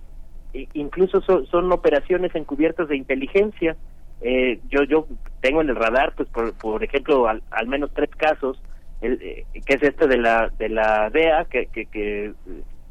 incluso 0.74 1.22
son, 1.22 1.46
son 1.48 1.72
operaciones 1.72 2.34
encubiertas 2.36 2.88
de 2.88 2.98
inteligencia. 2.98 3.76
Eh, 4.22 4.60
yo 4.70 4.84
yo 4.84 5.08
tengo 5.42 5.62
en 5.62 5.70
el 5.70 5.76
radar 5.76 6.14
pues 6.16 6.28
por, 6.30 6.54
por 6.54 6.84
ejemplo 6.84 7.28
al, 7.28 7.44
al 7.52 7.68
menos 7.68 7.92
tres 7.94 8.10
casos 8.18 8.60
el, 9.02 9.20
eh, 9.22 9.46
que 9.64 9.76
es 9.76 9.84
este 9.84 10.08
de 10.08 10.18
la 10.18 10.50
de 10.58 10.70
la 10.70 11.12
DEA 11.12 11.46
que, 11.46 11.68
que, 11.68 11.86
que 11.86 12.34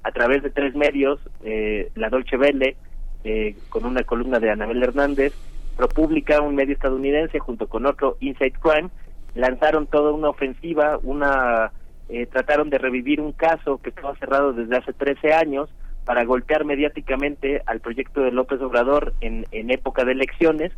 a 0.04 0.12
través 0.12 0.44
de 0.44 0.50
tres 0.50 0.76
medios 0.76 1.18
eh, 1.42 1.90
la 1.96 2.10
Dolce 2.10 2.36
Vele 2.36 2.76
eh, 3.24 3.56
con 3.70 3.84
una 3.84 4.04
columna 4.04 4.38
de 4.38 4.50
Anabel 4.50 4.84
Hernández 4.84 5.32
ProPublica 5.76 6.40
un 6.40 6.54
medio 6.54 6.74
estadounidense 6.74 7.38
junto 7.38 7.68
con 7.68 7.86
otro 7.86 8.16
Inside 8.20 8.54
Crime 8.60 8.90
lanzaron 9.34 9.86
toda 9.86 10.12
una 10.12 10.30
ofensiva 10.30 10.98
una 11.02 11.72
eh, 12.08 12.26
trataron 12.26 12.70
de 12.70 12.78
revivir 12.78 13.20
un 13.20 13.32
caso 13.32 13.78
que 13.78 13.90
estaba 13.90 14.16
cerrado 14.16 14.52
desde 14.52 14.76
hace 14.76 14.92
13 14.92 15.34
años 15.34 15.68
para 16.04 16.24
golpear 16.24 16.64
mediáticamente 16.64 17.62
al 17.66 17.80
proyecto 17.80 18.20
de 18.20 18.30
López 18.30 18.60
Obrador 18.60 19.12
en, 19.20 19.44
época 19.52 20.04
de 20.04 20.12
elecciones. 20.12 20.72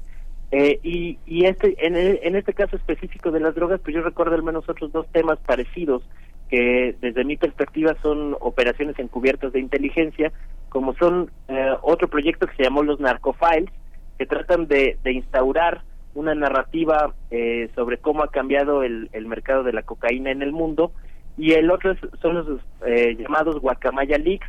Eh, 0.51 0.81
y, 0.83 1.44
este, 1.44 1.77
en, 1.86 1.94
en, 1.94 2.35
este 2.35 2.55
caso 2.55 2.77
específico 2.77 3.31
de 3.31 3.41
las 3.41 3.55
drogas, 3.55 3.78
pues 3.85 3.94
yo 3.94 4.01
recuerdo 4.01 4.35
al 4.35 4.43
menos 4.43 4.67
otros 4.67 4.91
dos 4.91 5.07
temas 5.12 5.39
parecidos 5.41 6.02
que 6.49 6.97
desde 7.02 7.25
mi 7.25 7.36
perspectiva 7.36 7.94
son 8.02 8.35
operaciones 8.41 8.99
encubiertas 8.99 9.52
de 9.52 9.60
inteligencia, 9.60 10.33
como 10.70 10.94
son 10.94 11.31
eh, 11.49 11.73
otro 11.83 12.09
proyecto 12.09 12.47
que 12.47 12.57
se 12.57 12.62
llamó 12.62 12.83
los 12.83 12.99
Narcofiles, 12.99 13.70
que 14.19 14.27
tratan 14.27 14.67
de, 14.67 14.99
de 15.03 15.13
instaurar 15.13 15.83
una 16.15 16.35
narrativa 16.35 17.15
eh, 17.31 17.71
sobre 17.75 17.99
cómo 17.99 18.23
ha 18.23 18.31
cambiado 18.31 18.83
el, 18.83 19.09
el, 19.13 19.27
mercado 19.27 19.63
de 19.63 19.73
la 19.73 19.83
cocaína 19.83 20.31
en 20.31 20.43
el 20.43 20.53
mundo, 20.53 20.93
y 21.37 21.53
el 21.53 21.71
otro 21.71 21.93
es, 21.93 21.99
son 22.21 22.35
los 22.35 22.61
eh, 22.85 23.17
llamados 23.17 23.61
Guacamaya 23.61 24.19
Leaks, 24.19 24.49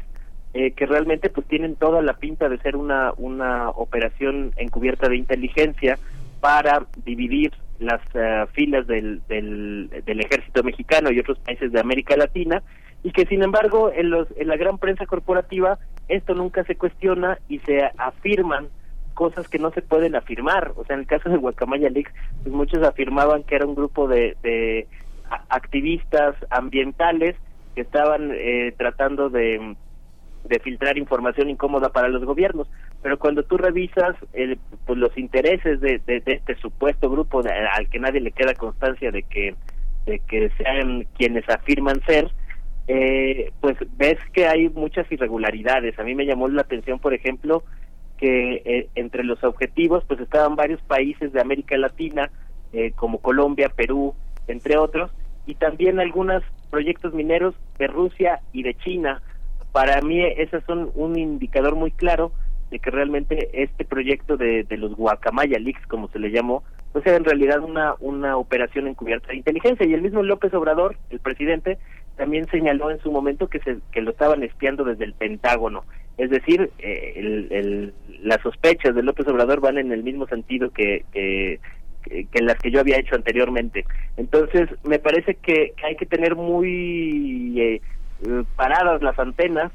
eh, 0.56 0.72
que 0.72 0.88
realmente 0.88 1.30
pues 1.30 1.46
tienen 1.48 1.76
toda 1.76 2.02
la 2.02 2.14
pinta 2.14 2.50
de 2.50 2.58
ser 2.58 2.76
una 2.76 3.14
una 3.18 3.70
operación 3.70 4.52
encubierta 4.58 5.08
de 5.08 5.18
inteligencia 5.18 6.00
para 6.42 6.88
dividir 7.06 7.54
las 7.78 8.02
uh, 8.16 8.48
filas 8.54 8.88
del, 8.88 9.22
del, 9.28 9.90
del 10.06 10.20
ejército 10.22 10.64
mexicano 10.64 11.12
y 11.12 11.20
otros 11.20 11.38
países 11.40 11.72
de 11.72 11.80
América 11.80 12.18
Latina 12.18 12.64
y 13.04 13.12
que 13.12 13.28
sin 13.28 13.44
embargo 13.44 13.92
en 13.94 14.10
los 14.10 14.28
en 14.38 14.48
la 14.48 14.58
gran 14.58 14.80
prensa 14.80 15.06
corporativa 15.06 15.78
esto 16.08 16.34
nunca 16.34 16.64
se 16.64 16.76
cuestiona 16.76 17.38
y 17.48 17.60
se 17.60 17.84
afirman 17.98 18.70
cosas 19.20 19.50
que 19.50 19.60
no 19.60 19.70
se 19.72 19.82
pueden 19.82 20.16
afirmar 20.16 20.72
o 20.78 20.86
sea 20.86 20.94
en 20.94 21.02
el 21.02 21.08
caso 21.08 21.30
de 21.30 21.36
Guacamaya 21.36 21.90
Leaks 21.90 22.14
pues 22.42 22.56
muchos 22.56 22.82
afirmaban 22.88 23.44
que 23.44 23.56
era 23.56 23.66
un 23.66 23.76
grupo 23.76 24.08
de, 24.08 24.38
de 24.42 24.88
activistas 25.50 26.38
ambientales 26.50 27.36
que 27.76 27.82
estaban 27.82 28.32
eh, 28.34 28.74
tratando 28.78 29.30
de 29.30 29.76
de 30.46 30.60
filtrar 30.60 30.98
información 30.98 31.50
incómoda 31.50 31.90
para 31.90 32.08
los 32.08 32.24
gobiernos, 32.24 32.70
pero 33.04 33.20
cuando 33.20 33.44
tú 33.44 33.58
revisas 33.58 34.16
el, 34.32 34.58
pues 34.86 34.98
los 34.98 35.16
intereses 35.18 35.82
de, 35.82 36.00
de, 36.00 36.24
este 36.26 36.56
supuesto 36.56 37.10
grupo 37.10 37.44
de, 37.44 37.52
al 37.52 37.90
que 37.90 38.00
nadie 38.00 38.22
le 38.22 38.32
queda 38.32 38.54
constancia 38.54 39.12
de 39.12 39.24
que 39.24 39.56
de 40.06 40.20
que 40.20 40.50
sean 40.58 41.06
quienes 41.18 41.48
afirman 41.50 42.02
ser, 42.06 42.32
eh, 42.88 43.52
pues 43.60 43.78
ves 43.98 44.18
que 44.34 44.48
hay 44.48 44.70
muchas 44.70 45.12
irregularidades. 45.12 46.00
A 46.00 46.04
mí 46.04 46.16
me 46.16 46.26
llamó 46.26 46.48
la 46.48 46.62
atención, 46.62 47.00
por 47.00 47.14
ejemplo, 47.14 47.64
que 48.20 48.62
eh, 48.66 48.90
entre 48.96 49.24
los 49.24 49.44
objetivos 49.44 50.04
pues 50.08 50.20
estaban 50.20 50.56
varios 50.56 50.82
países 50.82 51.32
de 51.32 51.42
América 51.42 51.78
Latina, 51.78 52.30
eh, 52.74 52.92
como 52.96 53.20
Colombia, 53.20 53.70
Perú, 53.70 54.14
entre 54.48 54.78
otros, 54.78 55.12
y 55.46 55.56
también 55.56 56.00
algunos 56.00 56.44
proyectos 56.70 57.14
mineros 57.14 57.56
de 57.78 57.88
Rusia 57.88 58.42
y 58.52 58.64
de 58.64 58.76
China, 58.76 59.22
para 59.72 60.02
mí 60.02 60.22
ese 60.22 60.62
son 60.62 60.92
un 60.96 61.18
indicador 61.18 61.76
muy 61.76 61.92
claro 61.92 62.32
de 62.70 62.80
que 62.80 62.92
realmente 62.92 63.50
este 63.54 63.86
proyecto 63.86 64.38
de, 64.38 64.64
de 64.64 64.78
los 64.78 64.96
Guacamaya 64.96 65.58
Leaks, 65.58 65.86
como 65.88 66.08
se 66.10 66.20
le 66.20 66.30
llamó, 66.30 66.64
pues 66.92 67.06
era 67.06 67.18
en 67.18 67.24
realidad 67.24 67.60
una, 67.62 67.96
una 68.00 68.38
operación 68.38 68.88
encubierta 68.88 69.30
de 69.30 69.38
inteligencia. 69.38 69.86
Y 69.86 69.94
el 69.94 70.02
mismo 70.02 70.24
López 70.24 70.54
Obrador, 70.54 70.98
el 71.10 71.20
presidente, 71.20 71.78
también 72.16 72.48
señaló 72.50 72.92
en 72.92 73.00
su 73.00 73.12
momento 73.12 73.48
que, 73.48 73.60
se, 73.60 73.78
que 73.92 74.02
lo 74.02 74.12
estaban 74.12 74.44
espiando 74.44 74.84
desde 74.84 75.06
el 75.06 75.14
Pentágono. 75.14 75.84
Es 76.20 76.30
decir, 76.30 76.70
eh, 76.80 77.92
las 78.22 78.42
sospechas 78.42 78.94
de 78.94 79.04
López 79.04 79.26
Obrador 79.28 79.62
van 79.62 79.78
en 79.78 79.94
el 79.94 80.04
mismo 80.04 80.28
sentido 80.28 80.70
que, 80.70 81.06
que, 81.12 82.42
las 82.42 82.58
que 82.58 82.72
yo 82.72 82.82
había 82.82 83.00
hecho 83.00 83.16
anteriormente. 83.16 83.86
Entonces, 84.18 84.70
me 84.84 85.00
parece 85.00 85.36
que, 85.36 85.74
hay 85.84 85.96
que 85.96 86.06
tener 86.06 86.36
muy 86.36 87.60
eh, 87.60 87.82
eh, 88.26 88.44
paradas 88.56 89.02
las 89.02 89.18
antenas 89.18 89.72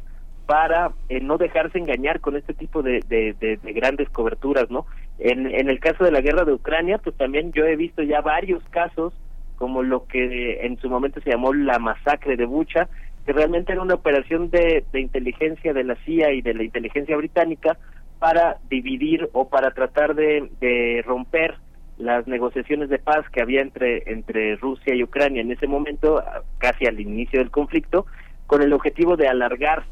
para 0.46 0.92
eh, 1.08 1.20
no 1.20 1.38
dejarse 1.38 1.78
engañar 1.78 2.20
con 2.20 2.36
este 2.36 2.52
tipo 2.52 2.82
de, 2.82 3.00
de, 3.08 3.34
de, 3.40 3.72
grandes 3.72 4.10
coberturas, 4.10 4.70
¿no? 4.70 4.84
En, 5.18 5.46
en 5.46 5.70
el 5.70 5.80
caso 5.80 6.04
de 6.04 6.12
la 6.12 6.20
guerra 6.20 6.44
de 6.44 6.52
Ucrania, 6.52 6.98
pues 6.98 7.16
también 7.16 7.52
yo 7.52 7.64
he 7.64 7.76
visto 7.76 8.02
ya 8.02 8.20
varios 8.20 8.62
casos 8.68 9.14
como 9.56 9.82
lo 9.82 10.06
que 10.06 10.66
en 10.66 10.76
su 10.78 10.90
momento 10.90 11.20
se 11.20 11.30
llamó 11.30 11.54
la 11.54 11.78
masacre 11.78 12.36
de 12.36 12.44
Bucha, 12.44 12.88
que 13.24 13.32
realmente 13.32 13.72
era 13.72 13.82
una 13.82 13.94
operación 13.94 14.50
de, 14.50 14.84
inteligencia 14.94 15.72
de 15.72 15.84
la 15.84 15.96
CIA 16.04 16.32
y 16.32 16.42
de 16.42 16.54
la 16.54 16.64
inteligencia 16.64 17.16
británica 17.16 17.78
para 18.18 18.58
dividir 18.68 19.28
o 19.32 19.48
para 19.48 19.70
tratar 19.72 20.14
de, 20.14 20.50
de 20.60 21.02
romper 21.06 21.56
las 21.98 22.26
negociaciones 22.26 22.88
de 22.88 22.98
paz 22.98 23.28
que 23.30 23.40
había 23.40 23.62
entre 23.62 24.02
entre 24.10 24.56
Rusia 24.56 24.94
y 24.94 25.04
Ucrania 25.04 25.42
en 25.42 25.52
ese 25.52 25.66
momento, 25.66 26.22
casi 26.58 26.86
al 26.86 27.00
inicio 27.00 27.38
del 27.38 27.50
conflicto, 27.50 28.06
con 28.46 28.62
el 28.62 28.72
objetivo 28.72 29.16
de 29.16 29.28
alargar 29.28 29.84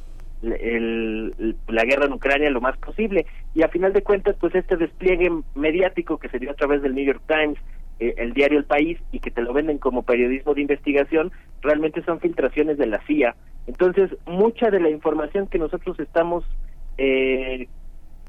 el, 0.42 1.56
la 1.68 1.84
guerra 1.84 2.06
en 2.06 2.12
Ucrania 2.12 2.50
lo 2.50 2.60
más 2.60 2.76
posible. 2.78 3.26
Y 3.54 3.62
a 3.62 3.68
final 3.68 3.92
de 3.92 4.02
cuentas, 4.02 4.36
pues 4.40 4.54
este 4.54 4.76
despliegue 4.76 5.30
mediático 5.54 6.18
que 6.18 6.28
se 6.28 6.38
dio 6.38 6.50
a 6.50 6.54
través 6.54 6.82
del 6.82 6.94
New 6.94 7.04
York 7.04 7.22
Times, 7.26 7.58
eh, 8.00 8.14
el 8.16 8.32
diario 8.32 8.58
El 8.58 8.64
País, 8.64 8.98
y 9.12 9.20
que 9.20 9.30
te 9.30 9.42
lo 9.42 9.52
venden 9.52 9.78
como 9.78 10.02
periodismo 10.02 10.54
de 10.54 10.62
investigación, 10.62 11.32
realmente 11.60 12.02
son 12.04 12.20
filtraciones 12.20 12.78
de 12.78 12.86
la 12.86 13.00
CIA. 13.06 13.34
Entonces, 13.66 14.10
mucha 14.26 14.70
de 14.70 14.80
la 14.80 14.90
información 14.90 15.46
que 15.46 15.58
nosotros 15.58 15.98
estamos 16.00 16.44
eh, 16.98 17.68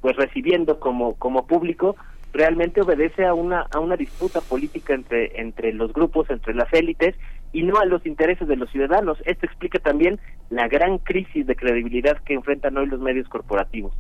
pues 0.02 0.16
recibiendo 0.16 0.80
como, 0.80 1.16
como 1.16 1.48
público 1.48 1.96
realmente 2.34 2.82
obedece 2.82 3.26
a 3.26 3.34
una 3.34 3.68
a 3.72 3.80
una 3.80 3.96
disputa 3.96 4.42
política 4.42 4.94
entre 4.94 5.40
entre 5.40 5.72
los 5.72 5.94
grupos, 5.94 6.30
entre 6.30 6.56
las 6.56 6.72
élites 6.74 7.16
y 7.54 7.62
no 7.62 7.78
a 7.78 7.86
los 7.86 8.06
intereses 8.06 8.48
de 8.48 8.56
los 8.56 8.70
ciudadanos. 8.72 9.20
Esto 9.26 9.46
explica 9.46 9.80
también 9.80 10.20
la 10.50 10.68
gran 10.68 10.98
crisis 10.98 11.46
de 11.46 11.56
credibilidad 11.56 12.18
que 12.24 12.34
enfrentan 12.34 12.76
hoy 12.78 12.88
los 12.88 13.00
medios 13.00 13.30
corporativos. 13.30 13.94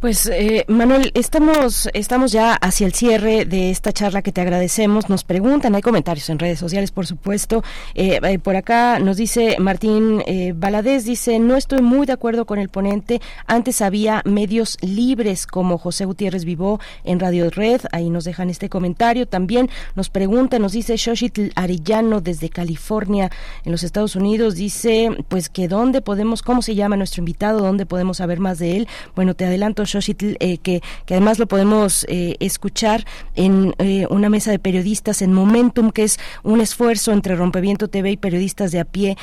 Pues 0.00 0.26
eh, 0.26 0.64
Manuel, 0.68 1.10
estamos 1.14 1.88
estamos 1.92 2.30
ya 2.30 2.54
hacia 2.54 2.86
el 2.86 2.94
cierre 2.94 3.44
de 3.46 3.72
esta 3.72 3.92
charla 3.92 4.22
que 4.22 4.30
te 4.30 4.40
agradecemos. 4.40 5.08
Nos 5.08 5.24
preguntan, 5.24 5.74
hay 5.74 5.82
comentarios 5.82 6.30
en 6.30 6.38
redes 6.38 6.60
sociales, 6.60 6.92
por 6.92 7.04
supuesto. 7.04 7.64
Eh, 7.96 8.20
eh, 8.22 8.38
por 8.38 8.54
acá 8.54 9.00
nos 9.00 9.16
dice 9.16 9.56
Martín 9.58 10.22
eh, 10.24 10.52
Baladés, 10.54 11.04
dice, 11.04 11.40
no 11.40 11.56
estoy 11.56 11.82
muy 11.82 12.06
de 12.06 12.12
acuerdo 12.12 12.46
con 12.46 12.60
el 12.60 12.68
ponente. 12.68 13.20
Antes 13.48 13.82
había 13.82 14.22
medios 14.24 14.78
libres 14.82 15.48
como 15.48 15.78
José 15.78 16.04
Gutiérrez 16.04 16.44
Vivó 16.44 16.78
en 17.02 17.18
Radio 17.18 17.50
Red. 17.50 17.80
Ahí 17.90 18.08
nos 18.08 18.22
dejan 18.22 18.50
este 18.50 18.68
comentario. 18.68 19.26
También 19.26 19.68
nos 19.96 20.10
pregunta, 20.10 20.60
nos 20.60 20.72
dice 20.74 20.96
Shoshitl 20.96 21.48
Arellano 21.56 22.20
desde 22.20 22.50
California, 22.50 23.32
en 23.64 23.72
los 23.72 23.82
Estados 23.82 24.14
Unidos. 24.14 24.54
Dice, 24.54 25.10
pues 25.26 25.48
que 25.48 25.66
dónde 25.66 26.02
podemos, 26.02 26.42
cómo 26.42 26.62
se 26.62 26.76
llama 26.76 26.96
nuestro 26.96 27.20
invitado, 27.20 27.58
dónde 27.58 27.84
podemos 27.84 28.18
saber 28.18 28.38
más 28.38 28.60
de 28.60 28.76
él. 28.76 28.88
Bueno, 29.16 29.34
te 29.34 29.44
adelanto 29.44 29.87
Xochitl, 29.88 30.36
eh, 30.40 30.58
que, 30.58 30.80
además 31.10 31.38
lo 31.38 31.46
podemos 31.46 32.04
eh, 32.08 32.36
escuchar 32.40 33.04
en 33.34 33.74
eh, 33.78 34.06
una 34.10 34.28
mesa 34.28 34.50
de 34.50 34.58
periodistas 34.58 35.22
en 35.22 35.32
Momentum, 35.32 35.90
que 35.90 36.04
es 36.04 36.18
un 36.42 36.60
esfuerzo 36.60 37.12
entre 37.12 37.34
Rompeviento 37.34 37.88
TV 37.88 38.12
y 38.12 38.16
periodistas 38.16 38.72
de 38.72 38.80
a 38.80 38.84
pie, 38.84 39.16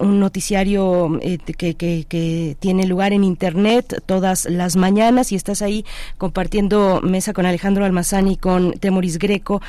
un 0.00 0.20
noticiario 0.20 1.18
que, 1.56 1.74
que, 1.74 2.04
que, 2.08 2.56
tiene 2.60 2.86
lugar 2.86 3.12
en 3.12 3.24
Internet 3.24 4.02
todas 4.06 4.46
las 4.46 4.76
mañanas 4.76 5.32
y 5.32 5.36
estás 5.36 5.62
ahí 5.62 5.84
compartiendo 6.18 7.00
mesa 7.02 7.32
con 7.32 7.46
Alejandro 7.46 7.84
Almazán 7.84 8.28
y 8.28 8.36
con 8.36 8.72
Temoris 8.72 9.18
Greco 9.18 9.62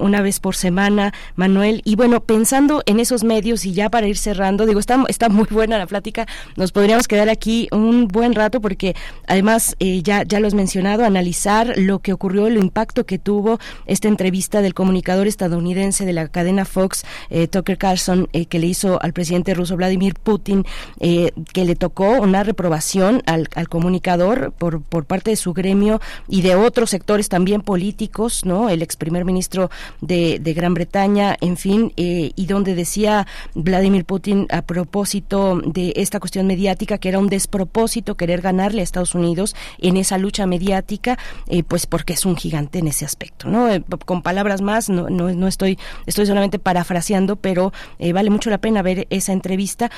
una 0.00 0.22
vez 0.22 0.40
por 0.40 0.54
semana, 0.54 1.12
Manuel. 1.36 1.82
Y 1.84 1.96
bueno, 1.96 2.20
pensando 2.20 2.82
en 2.86 3.00
esos 3.00 3.24
medios 3.24 3.64
y 3.64 3.72
ya 3.72 3.90
para 3.90 4.06
ir 4.06 4.16
cerrando, 4.16 4.66
digo, 4.66 4.80
está, 4.80 5.02
está 5.08 5.28
muy 5.28 5.46
buena 5.50 5.78
la 5.78 5.86
plática, 5.86 6.26
nos 6.56 6.72
podríamos 6.72 7.08
quedar 7.08 7.28
aquí 7.28 7.68
un 7.72 8.08
buen 8.08 8.34
rato 8.34 8.60
porque 8.60 8.94
además 9.26 9.76
eh, 9.80 10.02
ya, 10.02 10.24
ya 10.24 10.40
lo 10.40 10.46
has 10.46 10.52
mencionado, 10.52 11.04
analizar 11.04 11.72
lo 11.78 12.00
que 12.00 12.12
ocurrió, 12.12 12.46
el 12.46 12.58
impacto 12.58 13.06
que 13.06 13.18
tuvo 13.18 13.58
esta 13.86 14.08
entrevista 14.08 14.60
del 14.60 14.74
comunicador 14.74 15.26
estadounidense 15.26 16.04
de 16.04 16.12
la 16.12 16.28
cadena 16.28 16.66
Fox, 16.66 17.04
eh, 17.30 17.48
Tucker 17.48 17.78
Carlson, 17.78 18.28
eh, 18.34 18.44
que 18.44 18.58
le 18.58 18.66
hizo 18.66 19.00
al 19.00 19.14
presidente 19.14 19.54
ruso 19.54 19.76
Vladimir 19.76 20.14
Putin, 20.14 20.66
que 21.00 21.64
le 21.64 21.76
tocó 21.76 22.20
una 22.20 22.42
reprobación 22.44 23.22
al, 23.24 23.48
al 23.54 23.68
comunicador 23.68 24.52
por, 24.52 24.82
por 24.82 25.06
parte 25.06 25.30
de 25.30 25.36
su 25.36 25.54
gremio 25.54 26.00
y 26.28 26.42
de 26.42 26.54
otros 26.56 26.90
sectores 26.90 27.30
también 27.30 27.62
políticos, 27.62 28.44
¿no? 28.44 28.68
El 28.68 28.82
ex 28.82 28.96
primer 28.96 29.24
ministro 29.24 29.70
de, 30.02 30.38
de 30.40 30.52
Gran 30.52 30.74
Bretaña, 30.74 31.36
en 31.40 31.56
fin, 31.56 31.92
y 31.96 32.46
donde 32.46 32.74
decía 32.74 33.26
Vladimir 33.54 34.04
Putin 34.04 34.46
a 34.50 34.62
propósito 34.62 35.60
de 35.64 35.94
esta 35.96 36.20
cuestión 36.20 36.46
mediática 36.46 36.98
que 36.98 37.08
era 37.08 37.18
un 37.18 37.28
despropósito 37.28 38.16
querer 38.16 38.42
ganarle 38.42 38.80
a 38.80 38.84
Estados 38.84 39.14
Unidos 39.14 39.54
en 39.78 39.96
esa 39.96 40.18
lucha 40.18 40.46
mediática, 40.46 41.18
eh, 41.46 41.62
pues 41.62 41.86
porque 41.86 42.14
es 42.14 42.24
un 42.24 42.36
gigante 42.36 42.78
en 42.78 42.88
ese 42.88 43.04
aspecto, 43.04 43.48
¿no? 43.48 43.68
Eh, 43.68 43.82
con 44.04 44.22
palabras 44.22 44.60
más, 44.60 44.88
no, 44.88 45.10
no, 45.10 45.32
no, 45.32 45.46
estoy, 45.46 45.78
estoy 46.06 46.26
solamente 46.26 46.58
parafraseando, 46.58 47.36
pero 47.36 47.72
eh, 47.98 48.12
vale 48.12 48.30
mucho 48.30 48.50
la 48.50 48.58
pena 48.58 48.82
ver 48.82 49.06
esa 49.10 49.32
entrevista. 49.32 49.90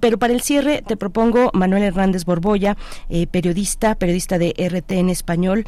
Pero 0.00 0.18
para 0.18 0.32
el 0.32 0.40
cierre 0.40 0.82
te 0.82 0.96
propongo 0.96 1.50
Manuel 1.52 1.84
Hernández 1.84 2.24
Borboya, 2.24 2.76
periodista, 3.30 3.94
periodista 3.94 4.36
de 4.36 4.52
RT 4.58 4.90
en 4.92 5.10
español 5.10 5.64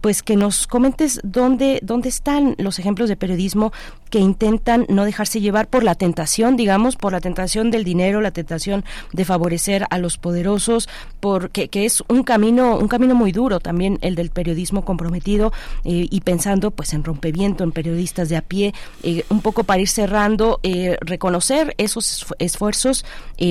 pues 0.00 0.22
que 0.22 0.36
nos 0.36 0.66
comentes 0.66 1.20
dónde, 1.22 1.80
dónde 1.82 2.08
están 2.08 2.54
los 2.58 2.78
ejemplos 2.78 3.08
de 3.08 3.16
periodismo 3.16 3.72
que 4.10 4.18
intentan 4.18 4.86
no 4.88 5.04
dejarse 5.04 5.40
llevar 5.40 5.68
por 5.68 5.84
la 5.84 5.94
tentación, 5.94 6.56
digamos, 6.56 6.96
por 6.96 7.12
la 7.12 7.20
tentación 7.20 7.70
del 7.70 7.84
dinero, 7.84 8.20
la 8.20 8.32
tentación 8.32 8.84
de 9.12 9.24
favorecer 9.24 9.86
a 9.90 9.98
los 9.98 10.18
poderosos, 10.18 10.88
porque 11.20 11.68
que 11.68 11.84
es 11.84 12.02
un 12.08 12.24
camino, 12.24 12.76
un 12.76 12.88
camino 12.88 13.14
muy 13.14 13.32
duro 13.32 13.60
también 13.60 13.98
el 14.02 14.16
del 14.16 14.30
periodismo 14.30 14.84
comprometido 14.84 15.52
eh, 15.84 16.08
y 16.10 16.20
pensando 16.22 16.70
pues 16.70 16.92
en 16.92 17.04
rompeviento, 17.04 17.64
en 17.64 17.72
periodistas 17.72 18.28
de 18.28 18.36
a 18.36 18.42
pie, 18.42 18.74
eh, 19.02 19.24
un 19.28 19.40
poco 19.40 19.64
para 19.64 19.80
ir 19.80 19.88
cerrando, 19.88 20.60
eh, 20.62 20.96
reconocer 21.00 21.74
esos 21.78 22.26
esfuerzos 22.38 23.04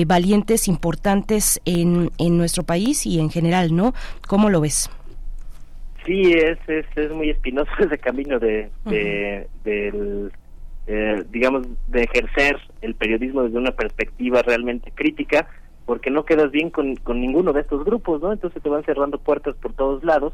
valientes, 0.06 0.68
importantes 0.68 1.60
en, 1.64 2.12
en 2.18 2.38
nuestro 2.38 2.62
país 2.62 3.06
y 3.06 3.18
en 3.18 3.30
general, 3.30 3.74
¿no? 3.74 3.94
¿Cómo 4.26 4.50
lo 4.50 4.60
ves? 4.60 4.88
Sí, 6.10 6.32
es, 6.32 6.58
es, 6.66 6.86
es 6.96 7.12
muy 7.12 7.30
espinoso 7.30 7.70
ese 7.78 7.96
camino 7.98 8.40
de, 8.40 8.68
de 8.84 9.46
del, 9.62 10.32
eh, 10.88 11.22
digamos, 11.30 11.68
de 11.86 12.02
ejercer 12.02 12.56
el 12.82 12.96
periodismo 12.96 13.44
desde 13.44 13.58
una 13.58 13.70
perspectiva 13.70 14.42
realmente 14.42 14.90
crítica, 14.92 15.46
porque 15.86 16.10
no 16.10 16.24
quedas 16.24 16.50
bien 16.50 16.70
con, 16.70 16.96
con 16.96 17.20
ninguno 17.20 17.52
de 17.52 17.60
estos 17.60 17.84
grupos, 17.84 18.20
¿no? 18.20 18.32
Entonces 18.32 18.60
te 18.60 18.68
van 18.68 18.82
cerrando 18.82 19.20
puertas 19.20 19.54
por 19.54 19.72
todos 19.74 20.02
lados 20.02 20.32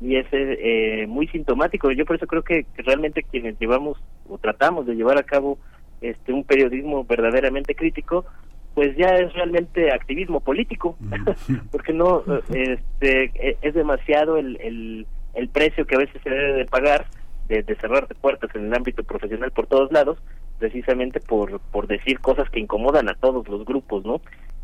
y 0.00 0.14
es 0.14 0.26
eh, 0.30 1.06
muy 1.08 1.26
sintomático. 1.26 1.90
Yo 1.90 2.06
por 2.06 2.14
eso 2.14 2.28
creo 2.28 2.44
que, 2.44 2.64
realmente 2.76 3.24
quienes 3.24 3.58
llevamos 3.58 3.98
o 4.28 4.38
tratamos 4.38 4.86
de 4.86 4.94
llevar 4.94 5.18
a 5.18 5.24
cabo 5.24 5.58
este 6.02 6.32
un 6.32 6.44
periodismo 6.44 7.02
verdaderamente 7.02 7.74
crítico, 7.74 8.26
pues 8.74 8.96
ya 8.96 9.08
es 9.08 9.32
realmente 9.32 9.90
activismo 9.92 10.38
político, 10.38 10.96
porque 11.72 11.92
no 11.92 12.22
este, 12.54 13.32
e, 13.34 13.58
es 13.60 13.74
demasiado 13.74 14.36
el, 14.36 14.56
el, 14.60 15.06
el, 15.36 15.48
precio 15.48 15.86
que 15.86 15.94
a 15.94 15.98
veces 15.98 16.20
se 16.22 16.30
debe 16.30 16.52
de 16.54 16.64
pagar 16.64 17.06
de, 17.48 17.62
de 17.62 17.76
cerrar 17.76 18.06
puertas 18.20 18.50
en 18.54 18.66
el 18.66 18.74
ámbito 18.74 19.04
profesional 19.04 19.52
por 19.52 19.66
todos 19.66 19.92
lados, 19.92 20.18
precisamente 20.58 21.20
por, 21.20 21.60
por 21.60 21.86
decir 21.86 22.20
cosas 22.20 22.48
que 22.50 22.60
incomodan 22.60 23.08
a 23.08 23.14
todos 23.14 23.46
los 23.48 23.64
grupos, 23.64 24.04
¿no? 24.04 24.20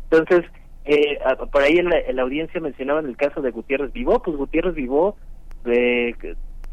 Entonces, 0.09 0.45
eh, 0.85 1.17
por 1.51 1.61
ahí 1.61 1.77
en 1.77 1.89
la, 1.89 2.21
audiencia 2.21 2.59
mencionaban 2.59 3.05
el 3.05 3.15
caso 3.15 3.41
de 3.41 3.51
Gutiérrez 3.51 3.93
Vivó, 3.93 4.21
pues 4.21 4.35
Gutiérrez 4.35 4.75
Vivó 4.75 5.15
eh, 5.65 6.13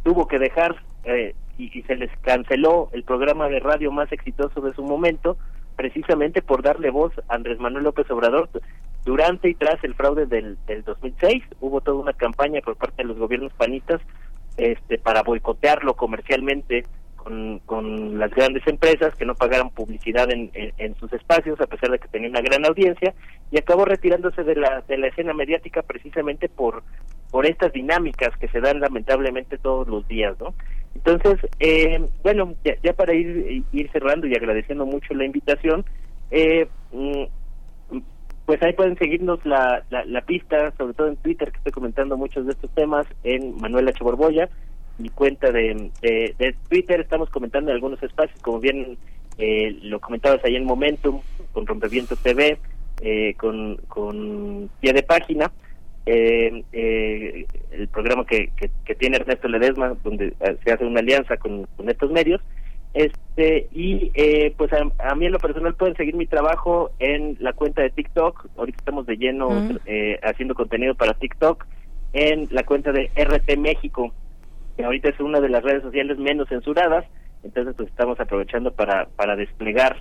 tuvo 0.03 0.27
que 0.27 0.39
dejar 0.39 0.77
eh, 1.05 1.35
y, 1.59 1.79
y 1.79 1.83
se 1.83 1.95
les 1.97 2.11
canceló 2.23 2.89
el 2.93 3.05
programa 3.05 3.49
de 3.49 3.61
radio 3.61 3.93
más 3.93 4.11
exitoso 4.11 4.61
de 4.61 4.75
su 4.75 4.83
momento, 4.83 5.37
precisamente 5.77 6.43
por 6.43 6.63
darle 6.63 6.91
voz 6.91 7.13
a 7.29 7.35
Andrés 7.35 7.61
Manuel 7.61 7.85
López 7.85 8.11
Obrador 8.11 8.49
durante 9.05 9.49
y 9.49 9.55
tras 9.55 9.83
el 9.85 9.95
fraude 9.95 10.27
del, 10.27 10.57
del 10.67 10.85
2006 10.85 11.43
hubo 11.61 11.81
toda 11.81 11.99
una 11.99 12.13
campaña 12.13 12.61
por 12.61 12.77
parte 12.77 13.03
de 13.03 13.09
los 13.09 13.19
gobiernos 13.19 13.53
panistas 13.55 14.01
este 14.57 14.99
para 14.99 15.23
boicotearlo 15.23 15.95
comercialmente 15.95 16.85
con, 17.17 17.61
con 17.61 18.19
las 18.19 18.31
grandes 18.31 18.67
empresas 18.67 19.15
que 19.15 19.27
no 19.27 19.35
pagaran 19.35 19.71
publicidad 19.71 20.31
en, 20.31 20.51
en, 20.55 20.95
sus 20.97 21.13
espacios 21.13 21.61
a 21.61 21.67
pesar 21.67 21.91
de 21.91 21.99
que 21.99 22.09
tenía 22.09 22.31
una 22.31 22.41
gran 22.41 22.65
audiencia 22.65 23.15
y 23.51 23.59
acabó 23.59 23.85
retirándose 23.85 24.43
de 24.43 24.57
la 24.57 24.83
de 24.87 24.99
la 24.99 25.09
escena 25.09 25.35
mediática 25.35 25.83
precisamente 25.83 26.49
por 26.49 26.83
por 27.31 27.47
estas 27.47 27.73
dinámicas 27.73 28.37
que 28.39 28.49
se 28.49 28.61
dan 28.61 28.81
lamentablemente 28.81 29.59
todos 29.59 29.87
los 29.89 30.07
días 30.09 30.39
no 30.41 30.55
entonces, 30.95 31.39
eh, 31.61 32.05
bueno, 32.23 32.55
ya, 32.65 32.93
para 32.95 33.15
ir, 33.15 33.63
ir 33.73 33.91
cerrando 33.93 34.27
y 34.27 34.35
agradeciendo 34.35 34.87
mucho 34.87 35.15
la 35.15 35.25
invitación, 35.25 35.85
Eh, 36.33 36.69
mm, 36.93 37.25
pues 38.51 38.61
ahí 38.65 38.73
pueden 38.73 38.99
seguirnos 38.99 39.39
la, 39.47 39.85
la, 39.91 40.05
la 40.07 40.23
pista, 40.23 40.73
sobre 40.77 40.93
todo 40.95 41.07
en 41.07 41.15
Twitter, 41.19 41.53
que 41.53 41.59
estoy 41.59 41.71
comentando 41.71 42.17
muchos 42.17 42.47
de 42.47 42.51
estos 42.51 42.69
temas, 42.73 43.07
en 43.23 43.55
Manuel 43.61 43.87
H. 43.87 44.03
Borbolla, 44.03 44.49
mi 44.99 45.09
cuenta 45.09 45.53
de, 45.53 45.89
de, 46.03 46.57
Twitter, 46.69 46.99
estamos 46.99 47.31
comentando 47.31 47.71
en 47.71 47.77
algunos 47.77 48.03
espacios, 48.03 48.43
como 48.43 48.59
bien 48.59 48.99
eh, 49.39 49.79
lo 49.83 50.01
comentabas 50.01 50.45
ahí 50.45 50.57
en 50.57 50.65
Momentum, 50.65 51.21
con 51.53 51.65
Rompeviento 51.65 52.17
TV, 52.17 52.59
eh, 53.03 53.35
con, 53.35 53.77
con 53.87 54.69
Pie 54.81 54.95
de 54.95 55.05
Página, 55.05 55.53
eh, 56.07 56.65
eh, 56.73 57.47
el 57.71 57.87
programa 57.87 58.27
que, 58.27 58.51
que, 58.57 58.69
que 58.85 58.97
tiene 58.97 59.19
Ernesto 59.19 59.47
Ledesma, 59.47 59.97
donde 60.03 60.35
eh, 60.41 60.57
se 60.65 60.73
hace 60.73 60.85
una 60.85 60.99
alianza 60.99 61.37
con 61.37 61.69
estos 61.87 62.11
medios, 62.11 62.41
este 62.95 63.69
y 63.73 64.11
eh, 64.15 64.53
pues 64.57 64.73
a, 64.73 64.79
a 65.11 65.15
mí 65.15 65.27
en 65.27 65.33
lo 65.33 65.39
personal 65.39 65.75
pueden 65.75 65.97
seguir 65.97 66.15
mi 66.17 66.27
trabajo 66.27 66.91
en 66.99 67.37
la 67.41 67.53
cuenta 67.53 67.83
de 67.83 67.91
TikTok. 67.91 68.47
Ahorita 68.57 68.79
estamos 68.79 69.07
de 69.07 69.17
lleno 69.17 69.49
eh, 69.87 70.19
haciendo 70.23 70.55
contenido 70.55 70.95
para 70.95 71.15
TikTok 71.15 71.65
en 72.13 72.49
la 72.51 72.65
cuenta 72.65 72.93
de 72.93 73.11
RT 73.17 73.57
México 73.59 74.13
que 74.77 74.85
ahorita 74.85 75.11
es 75.11 75.21
una 75.21 75.41
de 75.41 75.49
las 75.49 75.63
redes 75.63 75.83
sociales 75.83 76.19
menos 76.19 76.49
censuradas. 76.49 77.05
Entonces 77.45 77.75
pues 77.77 77.89
estamos 77.89 78.19
aprovechando 78.21 78.73
para 78.73 79.07
para 79.17 79.37
desplegar 79.37 79.97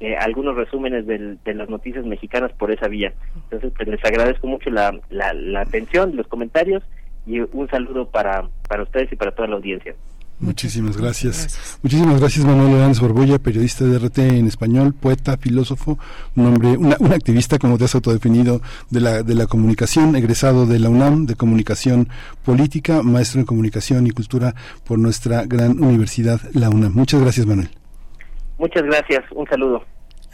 eh, 0.00 0.16
algunos 0.16 0.54
resúmenes 0.56 1.06
del- 1.06 1.38
de 1.44 1.54
las 1.54 1.68
noticias 1.70 2.04
mexicanas 2.04 2.52
por 2.52 2.70
esa 2.70 2.88
vía. 2.88 3.12
Entonces 3.44 3.72
pues 3.76 3.88
les 3.88 4.04
agradezco 4.04 4.46
mucho 4.46 4.68
la, 4.70 4.92
la, 5.08 5.32
la 5.32 5.60
atención 5.62 6.14
los 6.16 6.26
comentarios 6.26 6.82
y 7.26 7.40
un 7.40 7.68
saludo 7.70 8.10
para 8.10 8.48
para 8.68 8.82
ustedes 8.82 9.10
y 9.12 9.16
para 9.16 9.30
toda 9.32 9.48
la 9.48 9.56
audiencia 9.56 9.94
Muchísimas 10.40 10.96
gracias. 10.96 11.78
Muchísimas 11.82 12.20
gracias 12.20 12.44
Manuel 12.44 12.74
Hernández 12.74 13.00
Borbolla, 13.00 13.38
periodista 13.38 13.84
de 13.84 13.98
RT 13.98 14.18
en 14.18 14.46
español, 14.46 14.92
poeta, 14.92 15.36
filósofo, 15.36 15.98
un 16.36 16.46
hombre, 16.46 16.76
una, 16.76 16.96
un 16.98 17.12
activista, 17.12 17.58
como 17.58 17.78
te 17.78 17.84
has 17.84 17.94
autodefinido, 17.94 18.60
de 18.90 19.00
la, 19.00 19.22
de 19.22 19.34
la 19.34 19.46
comunicación, 19.46 20.16
egresado 20.16 20.66
de 20.66 20.78
la 20.78 20.88
UNAM, 20.88 21.26
de 21.26 21.36
comunicación 21.36 22.08
política, 22.44 23.02
maestro 23.02 23.40
en 23.40 23.46
comunicación 23.46 24.06
y 24.06 24.10
cultura 24.10 24.54
por 24.84 24.98
nuestra 24.98 25.44
gran 25.44 25.82
universidad, 25.82 26.40
la 26.52 26.68
UNAM. 26.68 26.92
Muchas 26.94 27.20
gracias 27.20 27.46
Manuel. 27.46 27.70
muchas 28.58 28.82
gracias 28.82 29.24
un 29.32 29.46
saludo 29.46 29.82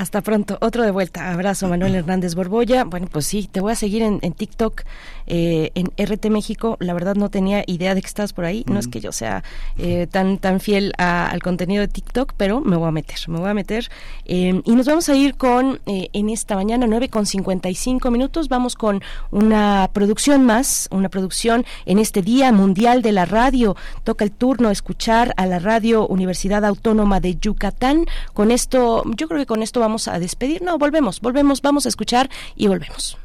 Hasta 0.00 0.22
pronto. 0.22 0.56
Otro 0.62 0.82
de 0.82 0.90
vuelta. 0.92 1.30
Abrazo, 1.30 1.68
Manuel 1.68 1.94
Hernández 1.94 2.34
Borbolla. 2.34 2.84
Bueno, 2.84 3.06
pues 3.12 3.26
sí, 3.26 3.50
te 3.52 3.60
voy 3.60 3.72
a 3.72 3.74
seguir 3.74 4.00
en, 4.00 4.18
en 4.22 4.32
TikTok, 4.32 4.80
eh, 5.26 5.72
en 5.74 5.88
RT 6.02 6.30
México. 6.30 6.78
La 6.80 6.94
verdad 6.94 7.16
no 7.16 7.28
tenía 7.28 7.64
idea 7.66 7.94
de 7.94 8.00
que 8.00 8.06
estás 8.06 8.32
por 8.32 8.46
ahí. 8.46 8.64
No 8.66 8.78
es 8.78 8.88
que 8.88 9.00
yo 9.00 9.12
sea 9.12 9.44
eh, 9.76 10.06
tan 10.10 10.38
tan 10.38 10.58
fiel 10.60 10.94
a- 10.96 11.26
al 11.28 11.42
contenido 11.42 11.82
de 11.82 11.88
TikTok, 11.88 12.32
pero 12.38 12.62
me 12.62 12.76
voy 12.78 12.88
a 12.88 12.92
meter, 12.92 13.18
me 13.28 13.40
voy 13.40 13.50
a 13.50 13.52
meter. 13.52 13.90
Eh, 14.24 14.62
y 14.64 14.74
nos 14.74 14.86
vamos 14.86 15.06
a 15.10 15.14
ir 15.14 15.34
con, 15.34 15.80
eh, 15.84 16.08
en 16.14 16.30
esta 16.30 16.54
mañana, 16.54 16.86
9 16.86 17.10
con 17.10 17.26
55 17.26 18.10
minutos. 18.10 18.48
Vamos 18.48 18.76
con 18.76 19.02
una 19.30 19.90
producción 19.92 20.46
más, 20.46 20.88
una 20.92 21.10
producción 21.10 21.66
en 21.84 21.98
este 21.98 22.22
Día 22.22 22.52
Mundial 22.52 23.02
de 23.02 23.12
la 23.12 23.26
Radio. 23.26 23.76
Toca 24.02 24.24
el 24.24 24.30
turno 24.32 24.70
escuchar 24.70 25.34
a 25.36 25.44
la 25.44 25.58
Radio 25.58 26.06
Universidad 26.08 26.64
Autónoma 26.64 27.20
de 27.20 27.36
Yucatán. 27.36 28.06
Con 28.32 28.50
esto, 28.50 29.02
yo 29.14 29.28
creo 29.28 29.40
que 29.40 29.46
con 29.46 29.62
esto 29.62 29.78
vamos 29.80 29.89
a 30.08 30.18
despedir. 30.18 30.62
No, 30.62 30.78
volvemos, 30.78 31.20
volvemos, 31.20 31.62
vamos 31.62 31.86
a 31.86 31.88
escuchar 31.88 32.30
y 32.56 32.68
volvemos. 32.68 33.18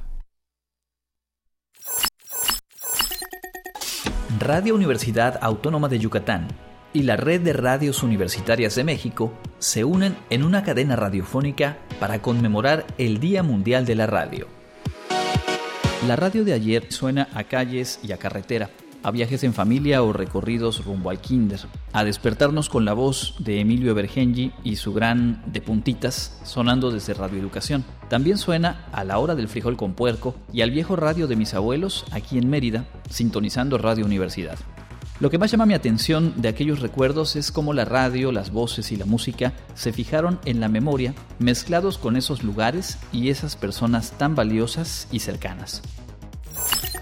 Radio 4.40 4.76
Universidad 4.76 5.40
Autónoma 5.42 5.88
de 5.88 5.98
Yucatán 6.00 6.48
y 6.94 7.04
la 7.04 7.18
Red 7.18 7.42
de 7.42 7.54
Radios 7.54 8.04
Universitarias 8.04 8.76
de 8.76 8.84
México 8.84 9.34
se 9.60 9.84
unen 9.84 10.16
en 10.30 10.44
una 10.44 10.64
cadena 10.64 10.96
radiofónica 10.96 11.78
para 12.00 12.22
conmemorar 12.22 12.86
el 12.98 13.20
Día 13.20 13.44
Mundial 13.44 13.86
de 13.86 13.96
la 13.96 14.08
Radio. 14.08 14.48
La 16.08 16.16
radio 16.16 16.46
de 16.46 16.54
ayer 16.54 16.92
suena 16.92 17.28
a 17.34 17.46
calles 17.46 18.00
y 18.04 18.12
a 18.12 18.18
carretera, 18.18 18.70
a 19.06 19.12
viajes 19.12 19.44
en 19.44 19.54
familia 19.54 20.02
o 20.02 20.14
recorridos 20.14 20.84
rumbo 20.84 21.12
al 21.12 21.22
kinder, 21.22 21.60
a 21.94 22.04
despertarnos 22.04 22.70
con 22.70 22.86
la 22.86 22.94
voz 22.94 23.36
de 23.38 23.60
Emilio 23.60 23.92
Evergengi 23.92 24.52
y 24.64 24.78
su 24.78 24.96
gran 24.96 25.44
de 25.46 25.62
puntitas 25.62 26.42
sonando 26.44 26.90
desde 26.90 27.14
Radio 27.14 27.38
Educación. 27.38 27.86
También 28.10 28.40
suena 28.40 28.88
a 28.92 29.04
la 29.04 29.20
hora 29.20 29.36
del 29.36 29.48
frijol 29.48 29.78
con 29.78 29.94
puerco 29.94 30.34
y 30.52 30.62
al 30.62 30.72
viejo 30.72 30.96
radio 30.96 31.28
de 31.28 31.36
mis 31.36 31.54
abuelos 31.54 32.04
aquí 32.12 32.40
en 32.40 32.50
Mérida, 32.50 32.86
sintonizando 33.08 33.78
Radio 33.78 34.06
Universidad. 34.06 34.58
Lo 35.20 35.30
que 35.30 35.38
más 35.38 35.52
llama 35.52 35.68
mi 35.68 35.76
atención 35.76 36.34
de 36.38 36.50
aquellos 36.50 36.80
recuerdos 36.80 37.36
es 37.36 37.52
cómo 37.52 37.74
la 37.74 37.86
radio, 37.86 38.32
las 38.32 38.52
voces 38.52 38.92
y 38.92 38.96
la 38.96 39.06
música 39.06 39.54
se 39.76 39.94
fijaron 39.94 40.40
en 40.46 40.60
la 40.60 40.68
memoria, 40.68 41.14
mezclados 41.38 42.00
con 42.00 42.16
esos 42.16 42.44
lugares 42.44 42.98
y 43.14 43.30
esas 43.30 43.56
personas 43.56 44.14
tan 44.18 44.34
valiosas 44.34 45.08
y 45.12 45.20
cercanas. 45.20 45.84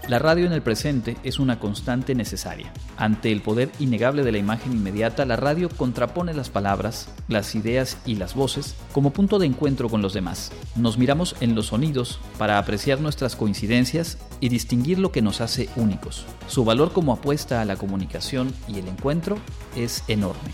La 0.09 0.19
radio 0.19 0.45
en 0.45 0.51
el 0.51 0.61
presente 0.61 1.15
es 1.23 1.39
una 1.39 1.59
constante 1.59 2.13
necesaria. 2.13 2.73
Ante 2.97 3.31
el 3.31 3.41
poder 3.41 3.71
innegable 3.79 4.23
de 4.23 4.33
la 4.33 4.37
imagen 4.37 4.73
inmediata, 4.73 5.23
la 5.23 5.37
radio 5.37 5.69
contrapone 5.69 6.33
las 6.33 6.49
palabras, 6.49 7.07
las 7.29 7.55
ideas 7.55 7.97
y 8.05 8.15
las 8.15 8.35
voces 8.35 8.75
como 8.91 9.13
punto 9.13 9.39
de 9.39 9.45
encuentro 9.45 9.87
con 9.87 10.01
los 10.01 10.13
demás. 10.13 10.51
Nos 10.75 10.97
miramos 10.97 11.37
en 11.39 11.55
los 11.55 11.67
sonidos 11.67 12.19
para 12.37 12.57
apreciar 12.57 12.99
nuestras 12.99 13.37
coincidencias 13.37 14.17
y 14.41 14.49
distinguir 14.49 14.99
lo 14.99 15.13
que 15.13 15.21
nos 15.21 15.39
hace 15.39 15.69
únicos. 15.77 16.25
Su 16.47 16.65
valor 16.65 16.91
como 16.91 17.13
apuesta 17.13 17.61
a 17.61 17.65
la 17.65 17.77
comunicación 17.77 18.53
y 18.67 18.79
el 18.79 18.89
encuentro 18.89 19.37
es 19.77 20.03
enorme. 20.09 20.51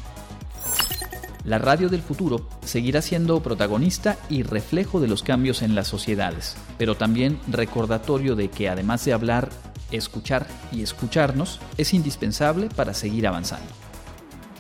La 1.50 1.58
radio 1.58 1.90
del 1.90 2.04
futuro 2.04 2.48
seguirá 2.64 3.02
siendo 3.02 3.42
protagonista 3.42 4.18
y 4.30 4.44
reflejo 4.44 5.02
de 5.02 5.08
los 5.08 5.24
cambios 5.24 5.64
en 5.64 5.74
las 5.74 5.88
sociedades, 5.88 6.56
pero 6.78 6.94
también 6.94 7.40
recordatorio 7.48 8.36
de 8.36 8.52
que 8.52 8.70
además 8.70 9.04
de 9.04 9.14
hablar, 9.14 9.50
escuchar 9.92 10.46
y 10.72 10.84
escucharnos, 10.84 11.60
es 11.80 11.96
indispensable 11.96 12.70
para 12.70 12.94
seguir 12.94 13.26
avanzando. 13.26 13.66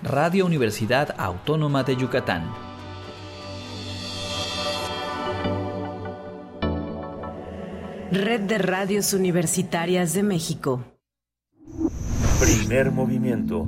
Radio 0.01 0.47
Universidad 0.47 1.13
Autónoma 1.19 1.83
de 1.83 1.95
Yucatán. 1.95 2.51
Red 8.11 8.41
de 8.41 8.57
Radios 8.57 9.13
Universitarias 9.13 10.15
de 10.15 10.23
México. 10.23 10.83
Primer 12.39 12.89
movimiento. 12.89 13.67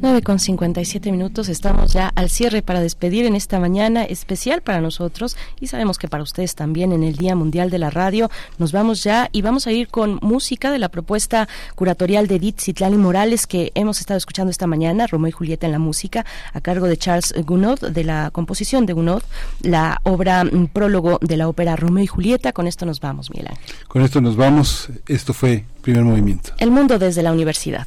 9 0.00 0.20
con 0.20 0.38
57 0.38 1.10
minutos, 1.10 1.48
estamos 1.48 1.92
ya 1.92 2.12
al 2.14 2.28
cierre 2.28 2.60
para 2.60 2.80
despedir 2.80 3.24
en 3.24 3.34
esta 3.34 3.58
mañana 3.58 4.04
especial 4.04 4.60
para 4.60 4.82
nosotros 4.82 5.38
y 5.58 5.68
sabemos 5.68 5.96
que 5.96 6.06
para 6.06 6.22
ustedes 6.22 6.54
también 6.54 6.92
en 6.92 7.02
el 7.02 7.16
Día 7.16 7.34
Mundial 7.34 7.70
de 7.70 7.78
la 7.78 7.88
Radio. 7.88 8.30
Nos 8.58 8.72
vamos 8.72 9.02
ya 9.02 9.30
y 9.32 9.40
vamos 9.40 9.66
a 9.66 9.72
ir 9.72 9.88
con 9.88 10.18
música 10.20 10.70
de 10.70 10.78
la 10.78 10.90
propuesta 10.90 11.48
curatorial 11.74 12.26
de 12.26 12.36
Edith 12.36 12.60
Citlali 12.60 12.96
Morales 12.96 13.46
que 13.46 13.72
hemos 13.74 14.00
estado 14.00 14.18
escuchando 14.18 14.50
esta 14.50 14.66
mañana, 14.66 15.06
Romeo 15.06 15.28
y 15.28 15.32
Julieta 15.32 15.66
en 15.66 15.72
la 15.72 15.78
música, 15.78 16.26
a 16.52 16.60
cargo 16.60 16.86
de 16.88 16.98
Charles 16.98 17.32
Gounod, 17.44 17.88
de 17.88 18.04
la 18.04 18.30
composición 18.32 18.84
de 18.84 18.92
Gounod, 18.92 19.22
la 19.62 20.00
obra 20.02 20.44
mm, 20.44 20.66
prólogo 20.74 21.18
de 21.22 21.38
la 21.38 21.48
ópera 21.48 21.74
Romeo 21.74 22.04
y 22.04 22.06
Julieta. 22.06 22.52
Con 22.52 22.66
esto 22.66 22.84
nos 22.84 23.00
vamos, 23.00 23.30
Miguel 23.30 23.48
Ángel. 23.48 23.64
Con 23.88 24.02
esto 24.02 24.20
nos 24.20 24.36
vamos. 24.36 24.88
Esto 25.08 25.32
fue 25.32 25.64
Primer 25.80 26.04
Movimiento. 26.04 26.52
El 26.58 26.70
mundo 26.70 26.98
desde 26.98 27.22
la 27.22 27.32
universidad. 27.32 27.86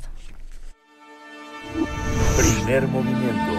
Primer 2.40 2.88
movimiento. 2.88 3.59